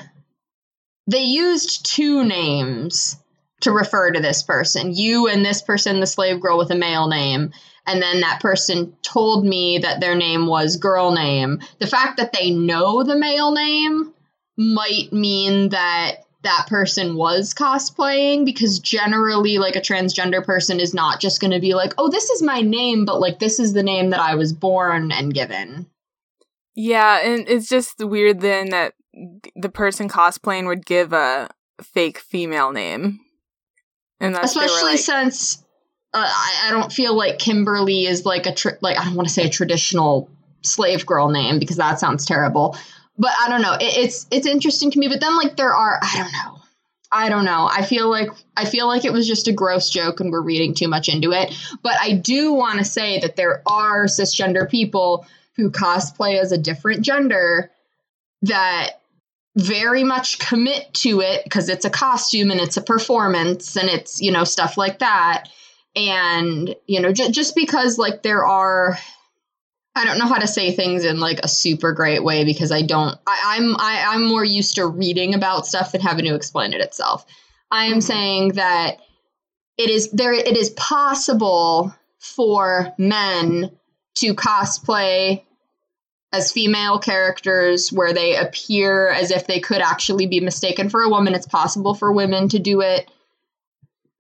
they 1.08 1.24
used 1.24 1.86
two 1.86 2.24
names 2.24 3.18
to 3.62 3.72
refer 3.72 4.12
to 4.12 4.20
this 4.20 4.44
person. 4.44 4.94
You 4.94 5.28
and 5.28 5.46
this 5.46 5.62
person, 5.62 6.00
the 6.00 6.08
slave 6.08 6.40
girl 6.40 6.58
with 6.58 6.72
a 6.72 6.76
male 6.76 7.08
name. 7.08 7.52
And 7.88 8.02
then 8.02 8.22
that 8.22 8.42
person 8.42 8.96
told 9.02 9.46
me 9.46 9.80
that 9.80 10.00
their 10.00 10.16
name 10.16 10.48
was 10.48 10.78
girl 10.78 11.12
name. 11.12 11.62
The 11.80 11.88
fact 11.88 12.18
that 12.18 12.34
they 12.34 12.50
know 12.52 13.04
the 13.04 13.16
male 13.16 13.52
name 13.52 14.14
might 14.58 15.12
mean 15.12 15.70
that 15.70 16.25
that 16.46 16.68
person 16.68 17.16
was 17.16 17.54
cosplaying 17.54 18.46
because 18.46 18.80
generally 18.80 19.58
like 19.58 19.76
a 19.76 19.82
transgender 19.82 20.44
person 20.44 20.80
is 20.80 20.94
not 20.94 21.20
just 21.20 21.42
going 21.42 21.52
to 21.52 21.60
be 21.60 21.74
like 21.74 21.94
oh 21.98 22.10
this 22.10 22.30
is 22.30 22.42
my 22.42 22.62
name 22.62 23.06
but 23.06 23.20
like 23.20 23.40
this 23.40 23.60
is 23.60 23.74
the 23.74 23.84
name 23.84 24.12
that 24.12 24.20
i 24.20 24.36
was 24.36 24.54
born 24.54 25.12
and 25.12 25.34
given. 25.34 25.86
Yeah 26.76 27.20
and 27.20 27.48
it's 27.48 27.68
just 27.68 27.96
weird 28.00 28.42
then 28.42 28.70
that 28.70 28.94
the 29.56 29.70
person 29.70 30.10
cosplaying 30.10 30.68
would 30.68 30.86
give 30.86 31.14
a 31.14 31.50
fake 31.82 32.20
female 32.20 32.72
name. 32.72 33.20
And 34.20 34.36
especially 34.36 34.92
like, 34.92 35.00
since 35.00 35.64
uh, 36.14 36.26
I, 36.26 36.68
I, 36.68 36.72
don't 36.72 36.92
feel 36.92 37.16
like 37.16 37.40
kimberly 37.40 38.06
is 38.06 38.26
like 38.26 38.46
a 38.46 38.54
tr- 38.54 38.80
like 38.82 38.98
i 38.98 39.04
don't 39.04 39.16
want 39.16 39.28
to 39.28 39.34
say 39.34 39.46
a 39.46 39.50
traditional 39.50 40.30
slave 40.62 41.06
girl 41.06 41.30
name 41.30 41.60
because 41.60 41.76
that 41.78 42.00
sounds 42.00 42.26
terrible 42.26 42.78
but 43.18 43.32
I 43.42 43.50
don't 43.50 43.62
know. 43.62 43.74
It, 43.74 43.98
it's 43.98 44.28
it's 44.32 44.48
interesting 44.48 44.92
to 44.92 45.00
me. 45.00 45.08
But 45.08 45.22
then 45.22 45.36
like 45.38 45.56
there 45.56 45.74
are 45.74 46.00
I 46.02 46.18
don't 46.18 46.32
know. 46.32 46.62
I 47.12 47.30
don't 47.30 47.46
know. 47.46 47.70
I 47.72 47.84
feel 47.84 48.10
like 48.10 48.30
I 48.58 48.66
feel 48.66 48.88
like 48.88 49.06
it 49.06 49.14
was 49.14 49.28
just 49.28 49.48
a 49.48 49.54
gross 49.54 49.90
joke 49.90 50.20
and 50.20 50.32
we're 50.32 50.42
reading 50.42 50.74
too 50.74 50.88
much 50.88 51.08
into 51.08 51.32
it. 51.32 51.56
But 51.82 51.96
I 52.00 52.14
do 52.14 52.54
want 52.54 52.80
to 52.80 52.86
say 52.86 53.20
that 53.20 53.36
there 53.36 53.62
are 53.66 54.06
cisgender 54.06 54.70
people 54.70 55.26
who 55.56 55.72
cosplay 55.72 56.40
as 56.40 56.52
a 56.52 56.58
different 56.58 57.02
gender 57.02 57.72
that 58.42 59.00
very 59.56 60.04
much 60.04 60.40
commit 60.40 60.94
to 60.94 61.22
it 61.22 61.44
because 61.46 61.70
it's 61.70 61.86
a 61.86 61.90
costume 61.90 62.52
and 62.52 62.60
it's 62.60 62.76
a 62.76 62.82
performance 62.82 63.78
and 63.78 63.90
it's, 63.90 64.22
you 64.22 64.32
know, 64.32 64.44
stuff 64.44 64.78
like 64.78 65.00
that. 65.00 65.48
And, 65.96 66.76
you 66.88 67.00
know, 67.00 67.14
j- 67.14 67.32
just 67.32 67.56
because 67.56 67.98
like 67.98 68.22
there 68.22 68.46
are 68.46 68.98
I 69.96 70.04
don't 70.04 70.18
know 70.18 70.28
how 70.28 70.40
to 70.40 70.48
say 70.48 70.72
things 70.72 71.06
in 71.06 71.20
like 71.20 71.40
a 71.42 71.48
super 71.48 71.94
great 71.94 72.24
way 72.24 72.44
because 72.44 72.72
I 72.72 72.82
don't. 72.82 73.18
I, 73.26 73.58
I'm 73.58 73.76
I, 73.78 74.06
I'm 74.10 74.26
more 74.26 74.44
used 74.44 74.76
to 74.76 74.88
reading 74.88 75.34
about 75.34 75.66
stuff 75.66 75.94
than 75.94 76.02
having 76.02 76.26
to 76.26 76.36
explain 76.36 76.74
it 76.74 76.82
itself. 76.82 77.26
I 77.72 77.86
am 77.86 77.94
mm-hmm. 77.94 78.00
saying 78.02 78.48
that 78.54 79.00
it 79.78 79.90
is 79.90 80.12
there 80.12 80.34
it 80.34 80.58
is 80.58 80.72
possible 80.72 81.96
for 82.20 82.94
men 82.98 83.72
to 84.16 84.34
cosplay 84.34 85.44
as 86.34 86.52
female 86.52 87.00
characters 87.00 87.94
where 87.94 88.14
they 88.14 88.36
appear 88.36 89.10
as 89.10 89.32
if 89.32 89.48
they 89.48 89.60
could 89.60 89.82
actually 89.82 90.28
be 90.28 90.42
mistaken 90.42 90.90
for 90.90 91.02
a 91.02 91.10
woman. 91.10 91.34
It's 91.34 91.48
possible 91.48 91.94
for 91.94 92.12
women 92.12 92.50
to 92.50 92.60
do 92.60 92.82
it 92.82 93.10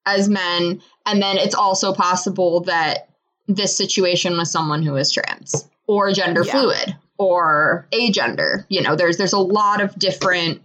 as 0.05 0.29
men. 0.29 0.81
And 1.05 1.21
then 1.21 1.37
it's 1.37 1.55
also 1.55 1.93
possible 1.93 2.61
that 2.61 3.09
this 3.47 3.75
situation 3.75 4.37
with 4.37 4.47
someone 4.47 4.83
who 4.83 4.95
is 4.95 5.11
trans 5.11 5.67
or 5.87 6.11
gender 6.11 6.43
yeah. 6.43 6.51
fluid 6.51 6.95
or 7.17 7.87
agender. 7.91 8.65
You 8.69 8.81
know, 8.81 8.95
there's 8.95 9.17
there's 9.17 9.33
a 9.33 9.39
lot 9.39 9.81
of 9.81 9.97
different 9.97 10.61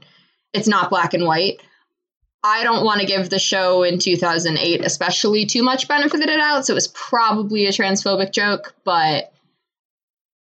it's 0.53 0.69
not 0.69 0.91
black 0.91 1.15
and 1.15 1.25
white. 1.25 1.63
I 2.43 2.65
don't 2.65 2.85
want 2.85 3.01
to 3.01 3.07
give 3.07 3.29
the 3.29 3.39
show 3.39 3.83
in 3.83 3.99
2008 3.99 4.83
especially 4.85 5.45
too 5.45 5.63
much 5.63 5.89
benefit 5.89 6.15
of 6.15 6.21
the 6.21 6.27
doubt, 6.27 6.67
so 6.67 6.73
it 6.73 6.75
was 6.75 6.89
probably 6.89 7.67
a 7.67 7.71
transphobic 7.71 8.33
joke, 8.33 8.75
but 8.85 9.33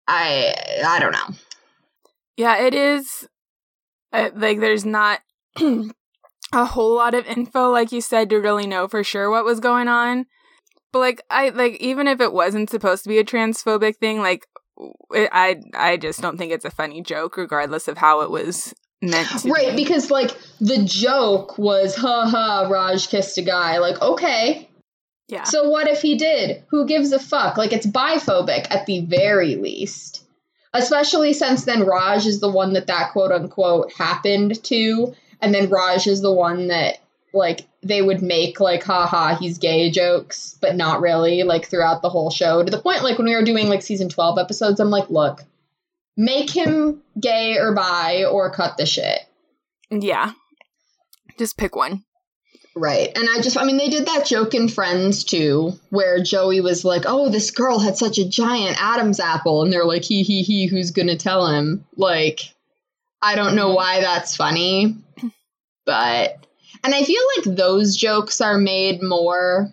I 0.08 0.54
I 0.84 0.98
don't 0.98 1.12
know. 1.12 1.36
Yeah, 2.36 2.58
it 2.58 2.74
is 2.74 3.28
uh, 4.12 4.30
like 4.34 4.60
there's 4.60 4.84
not 4.84 5.20
a 5.56 6.64
whole 6.64 6.94
lot 6.94 7.14
of 7.14 7.26
info 7.26 7.70
like 7.70 7.92
you 7.92 8.00
said 8.00 8.30
to 8.30 8.38
really 8.38 8.66
know 8.66 8.88
for 8.88 9.04
sure 9.04 9.30
what 9.30 9.44
was 9.44 9.60
going 9.60 9.88
on. 9.88 10.26
But 10.92 10.98
like 11.00 11.22
I 11.30 11.50
like 11.50 11.74
even 11.74 12.06
if 12.06 12.20
it 12.20 12.32
wasn't 12.32 12.70
supposed 12.70 13.04
to 13.04 13.08
be 13.08 13.18
a 13.18 13.24
transphobic 13.24 13.96
thing, 13.96 14.20
like 14.20 14.46
I 15.12 15.60
I 15.74 15.96
just 15.96 16.20
don't 16.20 16.36
think 16.36 16.52
it's 16.52 16.64
a 16.64 16.70
funny 16.70 17.02
joke 17.02 17.36
regardless 17.36 17.88
of 17.88 17.98
how 17.98 18.20
it 18.22 18.30
was 18.30 18.74
meant 19.02 19.28
right 19.46 19.76
be. 19.76 19.84
because 19.84 20.10
like 20.10 20.30
the 20.60 20.82
joke 20.84 21.56
was 21.56 21.96
ha 21.96 22.26
ha 22.26 22.68
raj 22.70 23.08
kissed 23.08 23.38
a 23.38 23.42
guy. 23.42 23.78
Like 23.78 24.00
okay. 24.00 24.68
Yeah. 25.28 25.44
So 25.44 25.68
what 25.68 25.86
if 25.86 26.02
he 26.02 26.16
did? 26.16 26.64
Who 26.70 26.86
gives 26.86 27.12
a 27.12 27.20
fuck? 27.20 27.56
Like 27.56 27.72
it's 27.72 27.86
biphobic 27.86 28.66
at 28.70 28.86
the 28.86 29.02
very 29.02 29.56
least. 29.56 30.24
Especially 30.72 31.32
since 31.32 31.64
then 31.64 31.86
raj 31.86 32.26
is 32.26 32.40
the 32.40 32.50
one 32.50 32.72
that 32.72 32.88
that 32.88 33.12
quote 33.12 33.32
unquote 33.32 33.92
happened 33.92 34.62
to 34.64 35.14
and 35.40 35.54
then 35.54 35.70
raj 35.70 36.06
is 36.06 36.20
the 36.20 36.32
one 36.32 36.68
that 36.68 36.98
like 37.32 37.66
they 37.82 38.02
would 38.02 38.22
make 38.22 38.60
like 38.60 38.84
haha 38.84 39.36
he's 39.36 39.58
gay 39.58 39.90
jokes 39.90 40.56
but 40.60 40.76
not 40.76 41.00
really 41.00 41.42
like 41.42 41.66
throughout 41.66 42.02
the 42.02 42.10
whole 42.10 42.30
show 42.30 42.62
to 42.62 42.70
the 42.70 42.80
point 42.80 43.02
like 43.02 43.16
when 43.16 43.26
we 43.26 43.34
were 43.34 43.42
doing 43.42 43.68
like 43.68 43.82
season 43.82 44.08
12 44.08 44.38
episodes 44.38 44.80
i'm 44.80 44.90
like 44.90 45.08
look 45.08 45.44
make 46.20 46.50
him 46.50 47.02
gay 47.18 47.56
or 47.56 47.74
bi 47.74 48.24
or 48.24 48.50
cut 48.50 48.76
the 48.76 48.86
shit. 48.86 49.20
Yeah. 49.90 50.32
Just 51.38 51.56
pick 51.56 51.74
one. 51.74 52.04
Right. 52.76 53.10
And 53.16 53.28
I 53.28 53.40
just, 53.40 53.56
I 53.56 53.64
mean, 53.64 53.78
they 53.78 53.88
did 53.88 54.06
that 54.06 54.26
joke 54.26 54.54
in 54.54 54.68
Friends 54.68 55.24
too, 55.24 55.72
where 55.88 56.22
Joey 56.22 56.60
was 56.60 56.84
like, 56.84 57.02
oh, 57.06 57.28
this 57.30 57.50
girl 57.50 57.78
had 57.78 57.96
such 57.96 58.18
a 58.18 58.28
giant 58.28 58.80
Adam's 58.80 59.18
apple. 59.18 59.62
And 59.62 59.72
they're 59.72 59.84
like, 59.84 60.04
he, 60.04 60.22
he, 60.22 60.42
he, 60.42 60.66
who's 60.66 60.92
to 61.08 61.16
tell 61.16 61.48
him? 61.48 61.84
Like, 61.96 62.40
I 63.20 63.34
don't 63.34 63.56
know 63.56 63.68
mm-hmm. 63.68 63.76
why 63.76 64.00
that's 64.00 64.36
funny, 64.36 64.96
but, 65.84 66.39
and 66.84 66.94
I 66.94 67.02
feel 67.02 67.22
like 67.36 67.56
those 67.56 67.96
jokes 67.96 68.40
are 68.40 68.58
made 68.58 69.02
more. 69.02 69.72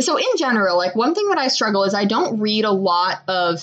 So, 0.00 0.16
in 0.16 0.36
general, 0.36 0.76
like, 0.76 0.94
one 0.94 1.14
thing 1.14 1.28
that 1.28 1.38
I 1.38 1.48
struggle 1.48 1.84
is 1.84 1.94
I 1.94 2.04
don't 2.04 2.40
read 2.40 2.64
a 2.64 2.70
lot 2.70 3.22
of 3.28 3.62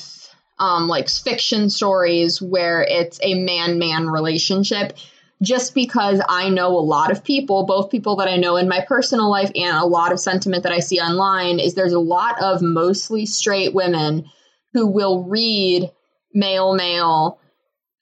um, 0.60 0.88
like 0.88 1.10
fiction 1.10 1.70
stories 1.70 2.42
where 2.42 2.82
it's 2.84 3.20
a 3.22 3.36
man 3.36 3.78
man 3.78 4.08
relationship 4.08 4.98
just 5.42 5.76
because 5.76 6.22
I 6.30 6.50
know 6.50 6.70
a 6.70 6.80
lot 6.80 7.12
of 7.12 7.24
people, 7.24 7.66
both 7.66 7.92
people 7.92 8.16
that 8.18 8.30
I 8.30 8.38
know 8.38 8.56
in 8.56 8.70
my 8.70 8.84
personal 8.88 9.30
life 9.30 9.52
and 9.54 9.76
a 9.76 9.86
lot 9.86 10.14
of 10.14 10.20
sentiment 10.20 10.64
that 10.64 10.72
I 10.72 10.80
see 10.80 11.00
online, 11.00 11.60
is 11.60 11.74
there's 11.74 11.94
a 11.94 12.00
lot 12.00 12.42
of 12.42 12.62
mostly 12.62 13.26
straight 13.26 13.74
women 13.74 14.30
who 14.74 14.88
will 14.88 15.24
read 15.24 15.92
male 16.34 16.74
male 16.74 17.40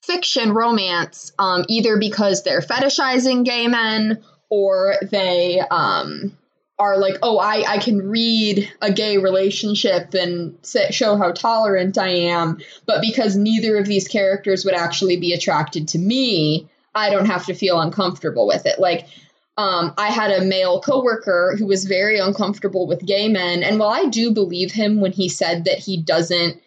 fiction 0.04 0.52
romance 0.52 1.32
um, 1.39 1.66
either 1.70 1.98
because 1.98 2.44
they're 2.44 2.62
fetishizing 2.62 3.46
gay 3.46 3.68
men 3.68 4.24
or 4.54 4.98
they 5.02 5.60
um, 5.72 6.38
are 6.78 7.00
like, 7.00 7.16
oh, 7.24 7.39
I, 7.39 7.63
I 7.68 7.78
can 7.80 8.08
read 8.08 8.72
a 8.84 8.94
gay 8.94 9.18
relationship 9.18 10.13
and 10.13 10.56
say, 10.62 10.92
show 10.92 11.18
how 11.18 11.32
tolerant 11.32 11.98
I 11.98 12.10
am, 12.10 12.60
but 12.86 13.02
because 13.02 13.36
neither 13.36 13.78
of 13.78 13.88
these 13.88 14.08
characters 14.08 14.63
would 14.63 14.76
actually 14.76 15.18
be 15.18 15.34
attracted 15.34 15.88
to 15.89 15.98
me, 15.98 16.70
I 16.94 17.10
don't 17.10 17.26
have 17.26 17.48
to 17.48 17.56
feel 17.56 17.82
uncomfortable 17.82 18.46
with 18.46 18.68
it. 18.68 18.78
Like, 18.78 19.08
um, 19.58 19.96
I 19.98 20.10
had 20.10 20.30
a 20.30 20.46
male 20.46 20.82
coworker 20.82 21.56
who 21.58 21.66
was 21.66 21.86
very 21.86 22.20
uncomfortable 22.20 22.86
with 22.86 23.04
gay 23.04 23.30
men, 23.30 23.63
and 23.63 23.80
while 23.80 23.89
I 23.89 24.06
do 24.06 24.30
believe 24.30 24.72
him 24.72 25.02
when 25.02 25.13
he 25.13 25.30
said 25.30 25.66
that 25.66 25.80
he 25.80 25.98
doesn't 25.98 26.62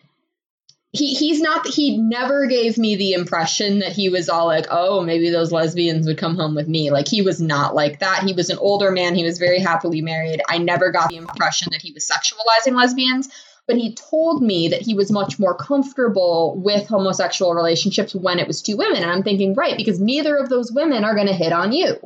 he 0.92 1.14
he's 1.14 1.40
not 1.40 1.66
he 1.66 1.98
never 1.98 2.46
gave 2.46 2.78
me 2.78 2.96
the 2.96 3.12
impression 3.12 3.80
that 3.80 3.92
he 3.92 4.08
was 4.08 4.28
all 4.28 4.46
like 4.46 4.66
oh 4.70 5.02
maybe 5.02 5.30
those 5.30 5.52
lesbians 5.52 6.06
would 6.06 6.18
come 6.18 6.36
home 6.36 6.54
with 6.54 6.68
me. 6.68 6.90
Like 6.90 7.08
he 7.08 7.22
was 7.22 7.40
not 7.40 7.74
like 7.74 8.00
that. 8.00 8.22
He 8.24 8.32
was 8.32 8.50
an 8.50 8.58
older 8.58 8.90
man. 8.90 9.14
He 9.14 9.24
was 9.24 9.38
very 9.38 9.58
happily 9.58 10.00
married. 10.00 10.40
I 10.48 10.58
never 10.58 10.90
got 10.90 11.08
the 11.08 11.16
impression 11.16 11.68
that 11.72 11.82
he 11.82 11.92
was 11.92 12.10
sexualizing 12.10 12.76
lesbians 12.76 13.28
but 13.66 13.76
he 13.76 13.96
told 13.96 14.44
me 14.44 14.68
that 14.68 14.82
he 14.82 14.94
was 14.94 15.10
much 15.10 15.40
more 15.40 15.56
comfortable 15.56 16.54
with 16.56 16.86
homosexual 16.86 17.52
relationships 17.52 18.14
when 18.14 18.38
it 18.38 18.46
was 18.46 18.62
two 18.62 18.76
women. 18.76 19.02
And 19.02 19.10
i'm 19.10 19.24
thinking 19.24 19.54
right 19.54 19.76
because 19.76 20.00
neither 20.00 20.36
of 20.36 20.48
those 20.48 20.70
women 20.70 21.04
are 21.04 21.16
going 21.16 21.26
to 21.26 21.32
hit 21.32 21.52
on 21.52 21.72
you 21.72 21.96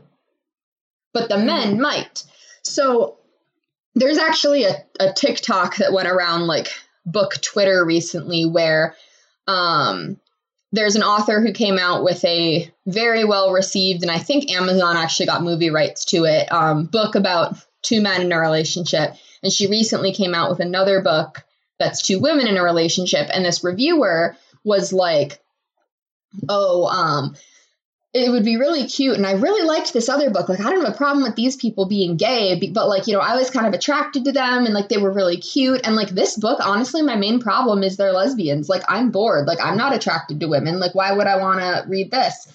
but 1.13 1.29
the 1.29 1.39
men 1.39 1.81
might. 1.81 2.25
So 2.63 3.19
there's 3.95 4.19
actually 4.19 4.65
a, 4.65 4.85
a 4.99 5.13
tiktok 5.13 5.77
that 5.77 5.93
went 5.93 6.09
around 6.09 6.47
like 6.47 6.69
book 7.07 7.41
Twitter 7.41 7.85
recently 7.85 8.47
where 8.47 8.95
um, 9.47 10.19
there's 10.73 10.97
an 10.97 11.03
author 11.03 11.41
who 11.41 11.53
came 11.53 11.79
out 11.79 12.05
with 12.05 12.25
a 12.25 12.73
very 12.87 13.25
well 13.25 13.53
received, 13.53 14.03
and 14.03 14.11
I 14.11 14.19
think 14.19 14.51
Amazon 14.51 14.97
actually 14.97 15.27
got 15.27 15.43
movie 15.43 15.71
rights 15.71 16.05
to 16.07 16.25
it, 16.25 16.51
um, 16.53 16.87
book 16.87 17.15
about 17.15 17.57
two 17.83 18.01
men 18.01 18.23
in 18.23 18.33
a 18.33 18.39
relationship. 18.39 19.15
And 19.43 19.53
she 19.53 19.69
recently 19.69 20.13
came 20.13 20.35
out 20.35 20.51
with 20.51 20.61
another 20.61 21.01
book 21.01 21.45
that's 21.79 22.03
two 22.03 22.21
women 22.21 22.47
in 22.47 22.57
a 22.57 22.63
relationship. 22.63 23.29
And 23.33 23.45
this 23.45 23.65
reviewer 23.65 24.37
was 24.63 24.93
like, 24.93 25.41
oh, 26.49 26.87
um, 26.87 27.35
it 28.13 28.31
would 28.31 28.45
be 28.45 28.57
really 28.57 28.87
cute. 28.87 29.17
And 29.17 29.25
I 29.25 29.33
really 29.33 29.65
liked 29.65 29.93
this 29.93 30.09
other 30.09 30.31
book. 30.31 30.49
Like, 30.49 30.59
I 30.59 30.65
don't 30.65 30.85
have 30.85 30.95
a 30.95 30.97
problem 30.97 31.23
with 31.23 31.37
these 31.37 31.55
people 31.55 31.87
being 31.87 32.17
gay, 32.17 32.59
but 32.73 32.89
like, 32.89 33.07
you 33.07 33.13
know, 33.13 33.21
I 33.21 33.37
was 33.37 33.51
kind 33.51 33.67
of 33.67 33.73
attracted 33.73 34.25
to 34.25 34.33
them 34.33 34.65
and 34.65 34.75
like 34.75 34.89
they 34.89 34.99
were 34.99 35.13
really 35.13 35.37
cute. 35.37 35.83
And 35.85 35.95
like 35.95 36.09
this 36.09 36.37
book, 36.37 36.59
honestly, 36.61 37.03
my 37.03 37.15
main 37.15 37.41
problem 37.41 37.85
is 37.85 37.97
they're 37.97 38.13
lesbians. 38.13 38.69
Like, 38.69 38.83
I'm 38.89 39.11
bored. 39.11 39.47
Like, 39.47 39.61
I'm 39.63 39.77
not 39.77 39.95
attracted 39.95 40.41
to 40.41 40.49
women. 40.49 40.81
Like, 40.81 40.95
why 40.95 41.13
would 41.13 41.29
I 41.29 41.39
want 41.39 41.61
to 41.61 41.85
read 41.89 42.11
this? 42.11 42.53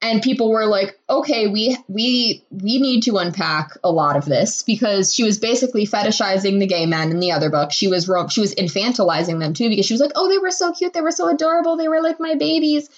And 0.00 0.22
people 0.22 0.50
were 0.50 0.66
like, 0.66 0.96
okay, 1.10 1.48
we 1.48 1.76
we 1.88 2.44
we 2.50 2.78
need 2.78 3.00
to 3.04 3.16
unpack 3.16 3.70
a 3.82 3.90
lot 3.90 4.16
of 4.16 4.26
this 4.26 4.62
because 4.62 5.12
she 5.12 5.24
was 5.24 5.40
basically 5.40 5.86
fetishizing 5.86 6.60
the 6.60 6.68
gay 6.68 6.86
men 6.86 7.10
in 7.10 7.18
the 7.18 7.32
other 7.32 7.50
book. 7.50 7.72
She 7.72 7.88
was 7.88 8.04
she 8.30 8.40
was 8.40 8.54
infantilizing 8.54 9.40
them 9.40 9.54
too 9.54 9.68
because 9.68 9.86
she 9.86 9.94
was 9.94 10.00
like, 10.00 10.12
oh, 10.14 10.28
they 10.28 10.38
were 10.38 10.52
so 10.52 10.72
cute, 10.72 10.92
they 10.92 11.00
were 11.00 11.10
so 11.10 11.28
adorable, 11.28 11.76
they 11.76 11.88
were 11.88 12.00
like 12.00 12.20
my 12.20 12.36
babies 12.36 12.88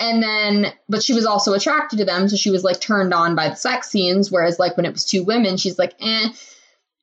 and 0.00 0.22
then, 0.22 0.72
but 0.88 1.02
she 1.02 1.12
was 1.12 1.26
also 1.26 1.52
attracted 1.52 1.98
to 1.98 2.06
them. 2.06 2.28
So 2.28 2.36
she 2.36 2.50
was 2.50 2.64
like 2.64 2.80
turned 2.80 3.12
on 3.12 3.36
by 3.36 3.50
the 3.50 3.54
sex 3.54 3.90
scenes. 3.90 4.32
Whereas, 4.32 4.58
like, 4.58 4.76
when 4.76 4.86
it 4.86 4.92
was 4.92 5.04
two 5.04 5.22
women, 5.22 5.58
she's 5.58 5.78
like, 5.78 5.94
eh. 6.00 6.28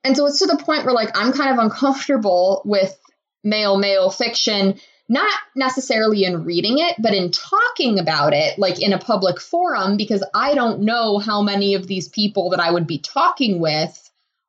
And 0.04 0.18
so 0.18 0.26
it's 0.26 0.40
to 0.40 0.48
the 0.48 0.58
point 0.58 0.84
where, 0.84 0.96
like, 0.96 1.16
I'm 1.16 1.32
kind 1.32 1.52
of 1.52 1.64
uncomfortable 1.64 2.64
with 2.66 2.98
male 3.44 3.78
male 3.78 4.10
fiction, 4.10 4.80
not 5.08 5.32
necessarily 5.56 6.24
in 6.24 6.44
reading 6.44 6.80
it, 6.80 6.96
but 7.00 7.14
in 7.14 7.32
talking 7.32 8.00
about 8.00 8.34
it, 8.34 8.58
like 8.58 8.82
in 8.82 8.94
a 8.94 9.00
public 9.00 9.40
forum, 9.40 9.96
because 9.96 10.24
I 10.34 10.56
don't 10.56 10.82
know 10.82 11.20
how 11.20 11.44
many 11.44 11.76
of 11.76 11.86
these 11.86 12.10
people 12.10 12.50
that 12.50 12.60
I 12.60 12.72
would 12.72 12.88
be 12.88 12.98
talking 12.98 13.60
with 13.60 14.07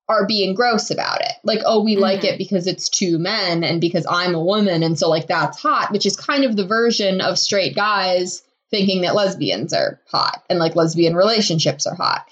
are 0.08 0.26
being 0.26 0.54
gross 0.54 0.90
about 0.90 1.20
it. 1.20 1.32
Like, 1.44 1.60
oh, 1.66 1.82
we 1.82 1.94
mm-hmm. 1.94 2.02
like 2.02 2.24
it 2.24 2.38
because 2.38 2.66
it's 2.66 2.88
two 2.88 3.18
men 3.18 3.62
and 3.62 3.80
because 3.80 4.06
I'm 4.08 4.34
a 4.34 4.44
woman. 4.44 4.82
And 4.82 4.98
so, 4.98 5.08
like, 5.08 5.26
that's 5.26 5.60
hot, 5.60 5.92
which 5.92 6.06
is 6.06 6.16
kind 6.16 6.44
of 6.44 6.56
the 6.56 6.66
version 6.66 7.20
of 7.20 7.38
straight 7.38 7.76
guys 7.76 8.42
thinking 8.70 9.02
that 9.02 9.14
lesbians 9.14 9.72
are 9.72 10.00
hot 10.10 10.44
and 10.50 10.58
like 10.58 10.76
lesbian 10.76 11.14
relationships 11.14 11.86
are 11.86 11.94
hot. 11.94 12.26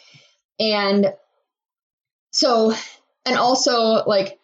And 0.58 1.12
so, 2.32 2.74
and 3.26 3.36
also, 3.36 4.04
like, 4.06 4.38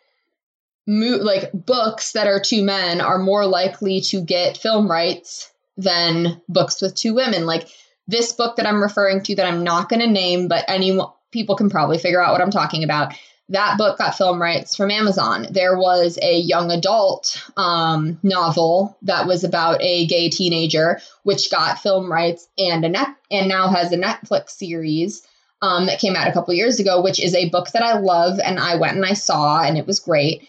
mo- 0.86 1.18
like 1.22 1.52
books 1.52 2.12
that 2.12 2.26
are 2.26 2.40
two 2.40 2.62
men 2.62 3.00
are 3.00 3.18
more 3.18 3.46
likely 3.46 4.02
to 4.02 4.20
get 4.20 4.58
film 4.58 4.90
rights 4.90 5.50
than 5.78 6.42
books 6.48 6.82
with 6.82 6.94
two 6.94 7.14
women. 7.14 7.46
Like, 7.46 7.68
this 8.08 8.32
book 8.32 8.56
that 8.56 8.66
I'm 8.66 8.82
referring 8.82 9.22
to 9.22 9.36
that 9.36 9.46
I'm 9.46 9.64
not 9.64 9.88
going 9.88 10.00
to 10.00 10.06
name, 10.06 10.48
but 10.48 10.64
anyone 10.68 11.08
people 11.32 11.56
can 11.56 11.70
probably 11.70 11.98
figure 11.98 12.22
out 12.22 12.32
what 12.32 12.40
I'm 12.40 12.50
talking 12.50 12.84
about. 12.84 13.14
That 13.48 13.76
book 13.76 13.98
got 13.98 14.16
film 14.16 14.40
rights 14.40 14.76
from 14.76 14.90
Amazon. 14.90 15.48
There 15.50 15.76
was 15.76 16.18
a 16.22 16.38
young 16.38 16.70
adult 16.70 17.42
um, 17.56 18.18
novel 18.22 18.96
that 19.02 19.26
was 19.26 19.42
about 19.44 19.82
a 19.82 20.06
gay 20.06 20.30
teenager, 20.30 21.00
which 21.24 21.50
got 21.50 21.80
film 21.80 22.10
rights 22.10 22.48
and 22.56 22.84
a 22.84 22.88
net 22.88 23.08
and 23.30 23.48
now 23.48 23.68
has 23.68 23.92
a 23.92 23.96
Netflix 23.96 24.50
series 24.50 25.26
um, 25.60 25.86
that 25.86 26.00
came 26.00 26.16
out 26.16 26.28
a 26.28 26.32
couple 26.32 26.54
years 26.54 26.80
ago, 26.80 27.02
which 27.02 27.20
is 27.20 27.34
a 27.34 27.50
book 27.50 27.70
that 27.72 27.82
I 27.82 27.98
love 27.98 28.38
and 28.38 28.58
I 28.58 28.76
went 28.76 28.96
and 28.96 29.04
I 29.04 29.14
saw 29.14 29.62
and 29.62 29.76
it 29.76 29.86
was 29.86 30.00
great. 30.00 30.48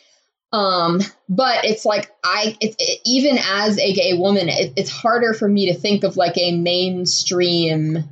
Um, 0.54 1.02
but 1.28 1.66
it's 1.66 1.84
like 1.84 2.12
I, 2.24 2.56
it, 2.62 3.02
even 3.06 3.40
as 3.40 3.80
a 3.80 3.94
gay 3.94 4.14
woman, 4.14 4.50
it, 4.50 4.74
it's 4.76 4.92
harder 4.92 5.34
for 5.34 5.48
me 5.48 5.74
to 5.74 5.80
think 5.80 6.04
of 6.04 6.16
like 6.16 6.38
a 6.38 6.56
mainstream 6.56 8.06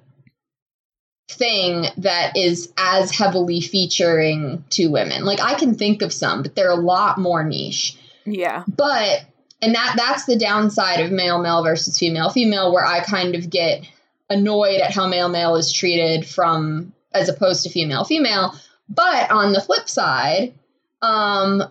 thing 1.31 1.85
that 1.97 2.35
is 2.35 2.71
as 2.77 3.11
heavily 3.11 3.61
featuring 3.61 4.63
two 4.69 4.91
women. 4.91 5.25
Like 5.25 5.39
I 5.39 5.55
can 5.55 5.75
think 5.75 6.01
of 6.01 6.13
some, 6.13 6.43
but 6.43 6.55
they're 6.55 6.69
a 6.69 6.75
lot 6.75 7.17
more 7.17 7.43
niche. 7.43 7.97
Yeah. 8.25 8.63
But 8.67 9.25
and 9.61 9.75
that 9.75 9.95
that's 9.97 10.25
the 10.25 10.37
downside 10.37 10.99
of 10.99 11.11
male 11.11 11.39
male 11.41 11.63
versus 11.63 11.97
female 11.97 12.29
female 12.29 12.73
where 12.73 12.85
I 12.85 13.01
kind 13.01 13.35
of 13.35 13.49
get 13.49 13.87
annoyed 14.29 14.81
at 14.81 14.93
how 14.93 15.07
male 15.07 15.29
male 15.29 15.55
is 15.55 15.71
treated 15.71 16.25
from 16.27 16.93
as 17.13 17.29
opposed 17.29 17.63
to 17.63 17.69
female 17.69 18.03
female. 18.03 18.55
But 18.89 19.31
on 19.31 19.53
the 19.53 19.61
flip 19.61 19.89
side, 19.89 20.53
um 21.01 21.63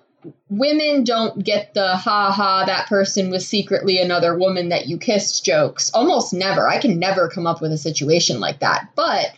women 0.49 1.05
don't 1.05 1.43
get 1.43 1.73
the 1.75 1.97
ha 1.97 2.31
ha 2.31 2.65
that 2.67 2.89
person 2.89 3.31
was 3.31 3.47
secretly 3.47 3.99
another 3.99 4.37
woman 4.37 4.69
that 4.69 4.87
you 4.87 4.99
kissed 4.99 5.45
jokes 5.45 5.91
almost 5.95 6.35
never 6.35 6.69
i 6.69 6.79
can 6.79 6.99
never 6.99 7.29
come 7.29 7.47
up 7.47 7.63
with 7.63 7.73
a 7.73 7.79
situation 7.79 8.39
like 8.41 8.61
that 8.61 8.89
but 8.95 9.33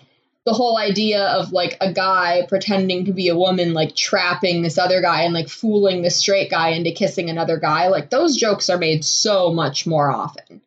the 0.44 0.52
whole 0.52 0.76
idea 0.76 1.24
of 1.24 1.52
like 1.52 1.76
a 1.80 1.92
guy 1.92 2.44
pretending 2.48 3.04
to 3.04 3.12
be 3.12 3.28
a 3.28 3.36
woman 3.36 3.74
like 3.74 3.94
trapping 3.94 4.62
this 4.62 4.78
other 4.78 5.00
guy 5.00 5.22
and 5.22 5.34
like 5.34 5.48
fooling 5.48 6.02
this 6.02 6.16
straight 6.16 6.50
guy 6.50 6.70
into 6.70 6.90
kissing 6.90 7.30
another 7.30 7.58
guy 7.58 7.88
like 7.88 8.10
those 8.10 8.36
jokes 8.36 8.68
are 8.68 8.78
made 8.78 9.04
so 9.04 9.52
much 9.52 9.86
more 9.86 10.10
often. 10.10 10.60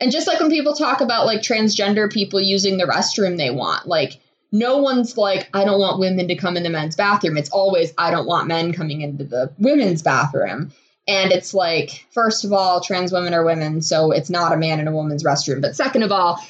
And 0.00 0.10
just 0.10 0.26
like 0.26 0.40
when 0.40 0.50
people 0.50 0.74
talk 0.74 1.00
about 1.00 1.26
like 1.26 1.42
transgender 1.42 2.12
people 2.12 2.40
using 2.40 2.76
the 2.76 2.86
restroom 2.86 3.36
they 3.36 3.50
want 3.50 3.86
like 3.86 4.20
no 4.50 4.78
one's 4.78 5.16
like 5.16 5.48
i 5.54 5.64
don't 5.64 5.80
want 5.80 6.00
women 6.00 6.28
to 6.28 6.34
come 6.34 6.56
in 6.56 6.64
the 6.64 6.70
men's 6.70 6.96
bathroom. 6.96 7.36
It's 7.36 7.50
always 7.50 7.92
i 7.96 8.10
don't 8.10 8.26
want 8.26 8.48
men 8.48 8.72
coming 8.72 9.00
into 9.00 9.24
the 9.24 9.52
women's 9.58 10.02
bathroom. 10.02 10.72
And 11.06 11.30
it's 11.30 11.54
like 11.54 12.04
first 12.10 12.44
of 12.44 12.52
all 12.52 12.80
trans 12.80 13.12
women 13.12 13.32
are 13.32 13.44
women 13.44 13.80
so 13.80 14.10
it's 14.10 14.30
not 14.30 14.52
a 14.52 14.56
man 14.56 14.80
in 14.80 14.88
a 14.88 14.92
woman's 14.92 15.22
restroom. 15.22 15.60
But 15.60 15.76
second 15.76 16.02
of 16.02 16.10
all 16.10 16.44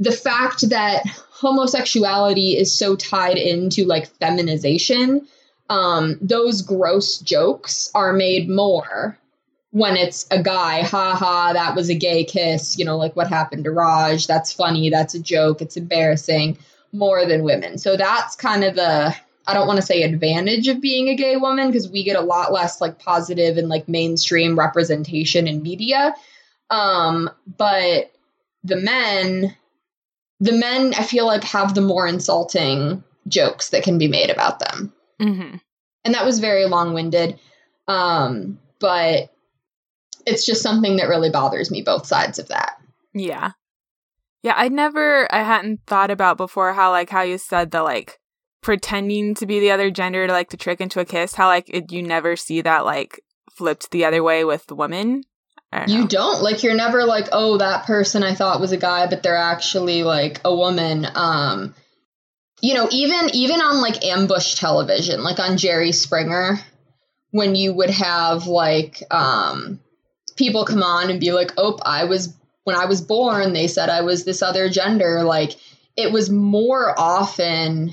the 0.00 0.12
fact 0.12 0.68
that 0.70 1.04
homosexuality 1.40 2.56
is 2.56 2.76
so 2.76 2.96
tied 2.96 3.36
into 3.36 3.84
like 3.84 4.08
feminization, 4.18 5.26
um, 5.70 6.18
those 6.20 6.62
gross 6.62 7.18
jokes 7.18 7.90
are 7.94 8.12
made 8.12 8.48
more 8.48 9.16
when 9.70 9.96
it's 9.96 10.26
a 10.30 10.42
guy, 10.42 10.82
ha 10.82 11.14
ha, 11.14 11.52
that 11.52 11.76
was 11.76 11.90
a 11.90 11.94
gay 11.94 12.24
kiss, 12.24 12.78
you 12.78 12.84
know, 12.84 12.96
like 12.96 13.14
what 13.14 13.28
happened 13.28 13.64
to 13.64 13.70
Raj, 13.70 14.26
that's 14.26 14.52
funny, 14.52 14.90
that's 14.90 15.14
a 15.14 15.20
joke, 15.20 15.60
it's 15.60 15.76
embarrassing, 15.76 16.58
more 16.92 17.26
than 17.26 17.44
women. 17.44 17.78
So 17.78 17.96
that's 17.96 18.34
kind 18.34 18.64
of 18.64 18.74
the 18.74 19.14
I 19.46 19.54
don't 19.54 19.66
want 19.66 19.80
to 19.80 19.86
say 19.86 20.02
advantage 20.02 20.68
of 20.68 20.82
being 20.82 21.08
a 21.08 21.14
gay 21.14 21.36
woman 21.36 21.68
because 21.68 21.88
we 21.88 22.04
get 22.04 22.16
a 22.16 22.20
lot 22.20 22.52
less 22.52 22.82
like 22.82 22.98
positive 22.98 23.56
and 23.56 23.68
like 23.68 23.88
mainstream 23.88 24.58
representation 24.58 25.46
in 25.46 25.62
media. 25.62 26.14
Um, 26.68 27.30
but 27.56 28.12
the 28.64 28.76
men 28.76 29.56
the 30.40 30.52
men 30.52 30.94
I 30.94 31.02
feel 31.02 31.26
like 31.26 31.44
have 31.44 31.74
the 31.74 31.80
more 31.80 32.06
insulting 32.06 33.02
jokes 33.26 33.70
that 33.70 33.82
can 33.82 33.98
be 33.98 34.08
made 34.08 34.30
about 34.30 34.58
them. 34.60 34.92
Mm-hmm. 35.20 35.56
And 36.04 36.14
that 36.14 36.24
was 36.24 36.38
very 36.38 36.66
long 36.66 36.94
winded. 36.94 37.38
Um, 37.86 38.58
but 38.78 39.30
it's 40.26 40.46
just 40.46 40.62
something 40.62 40.96
that 40.96 41.08
really 41.08 41.30
bothers 41.30 41.70
me, 41.70 41.82
both 41.82 42.06
sides 42.06 42.38
of 42.38 42.48
that. 42.48 42.80
Yeah. 43.14 43.52
Yeah, 44.42 44.54
I 44.56 44.68
never, 44.68 45.32
I 45.34 45.42
hadn't 45.42 45.80
thought 45.86 46.10
about 46.10 46.36
before 46.36 46.72
how, 46.72 46.90
like, 46.90 47.10
how 47.10 47.22
you 47.22 47.38
said 47.38 47.70
the, 47.72 47.82
like, 47.82 48.20
pretending 48.62 49.34
to 49.34 49.46
be 49.46 49.58
the 49.58 49.72
other 49.72 49.90
gender 49.90 50.26
to, 50.26 50.32
like, 50.32 50.50
to 50.50 50.56
trick 50.56 50.80
into 50.80 51.00
a 51.00 51.04
kiss, 51.04 51.34
how, 51.34 51.48
like, 51.48 51.68
it, 51.68 51.90
you 51.90 52.02
never 52.02 52.36
see 52.36 52.60
that, 52.60 52.84
like, 52.84 53.20
flipped 53.50 53.90
the 53.90 54.04
other 54.04 54.22
way 54.22 54.44
with 54.44 54.66
women 55.72 55.90
you 55.90 56.08
don't. 56.08 56.42
Like 56.42 56.62
you're 56.62 56.74
never 56.74 57.04
like 57.04 57.28
oh 57.32 57.58
that 57.58 57.86
person 57.86 58.22
i 58.22 58.34
thought 58.34 58.60
was 58.60 58.72
a 58.72 58.76
guy 58.76 59.06
but 59.06 59.22
they're 59.22 59.36
actually 59.36 60.02
like 60.02 60.40
a 60.44 60.54
woman. 60.54 61.06
Um 61.14 61.74
you 62.60 62.74
know 62.74 62.88
even 62.90 63.30
even 63.34 63.60
on 63.60 63.80
like 63.80 64.04
ambush 64.04 64.54
television 64.54 65.22
like 65.22 65.38
on 65.38 65.56
jerry 65.56 65.92
springer 65.92 66.58
when 67.30 67.54
you 67.54 67.72
would 67.72 67.90
have 67.90 68.46
like 68.46 69.02
um 69.10 69.80
people 70.36 70.64
come 70.64 70.82
on 70.82 71.10
and 71.10 71.20
be 71.20 71.32
like 71.32 71.52
oh 71.56 71.78
i 71.82 72.04
was 72.04 72.34
when 72.64 72.76
i 72.76 72.86
was 72.86 73.00
born 73.00 73.52
they 73.52 73.68
said 73.68 73.88
i 73.88 74.02
was 74.02 74.24
this 74.24 74.42
other 74.42 74.68
gender 74.68 75.22
like 75.22 75.52
it 75.96 76.12
was 76.12 76.30
more 76.30 76.98
often 76.98 77.92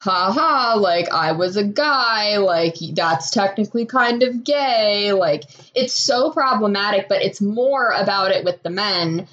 ha 0.00 0.32
ha, 0.32 0.74
like 0.78 1.10
I 1.10 1.32
was 1.32 1.56
a 1.56 1.64
guy, 1.64 2.38
like 2.38 2.76
that's 2.94 3.30
technically 3.30 3.86
kind 3.86 4.22
of 4.22 4.44
gay. 4.44 5.12
Like 5.12 5.44
it's 5.74 5.94
so 5.94 6.30
problematic, 6.30 7.08
but 7.08 7.22
it's 7.22 7.40
more 7.40 7.90
about 7.90 8.30
it 8.30 8.44
with 8.44 8.62
the 8.62 8.70
men 8.70 9.26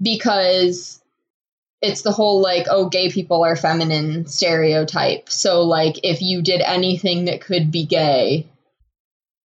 because 0.00 1.00
it's 1.82 2.02
the 2.02 2.12
whole 2.12 2.42
like, 2.42 2.66
oh, 2.70 2.88
gay 2.88 3.10
people 3.10 3.42
are 3.42 3.56
feminine 3.56 4.26
stereotype. 4.26 5.30
So 5.30 5.62
like 5.62 6.00
if 6.04 6.20
you 6.20 6.42
did 6.42 6.60
anything 6.60 7.24
that 7.24 7.40
could 7.40 7.70
be 7.70 7.86
gay, 7.86 8.46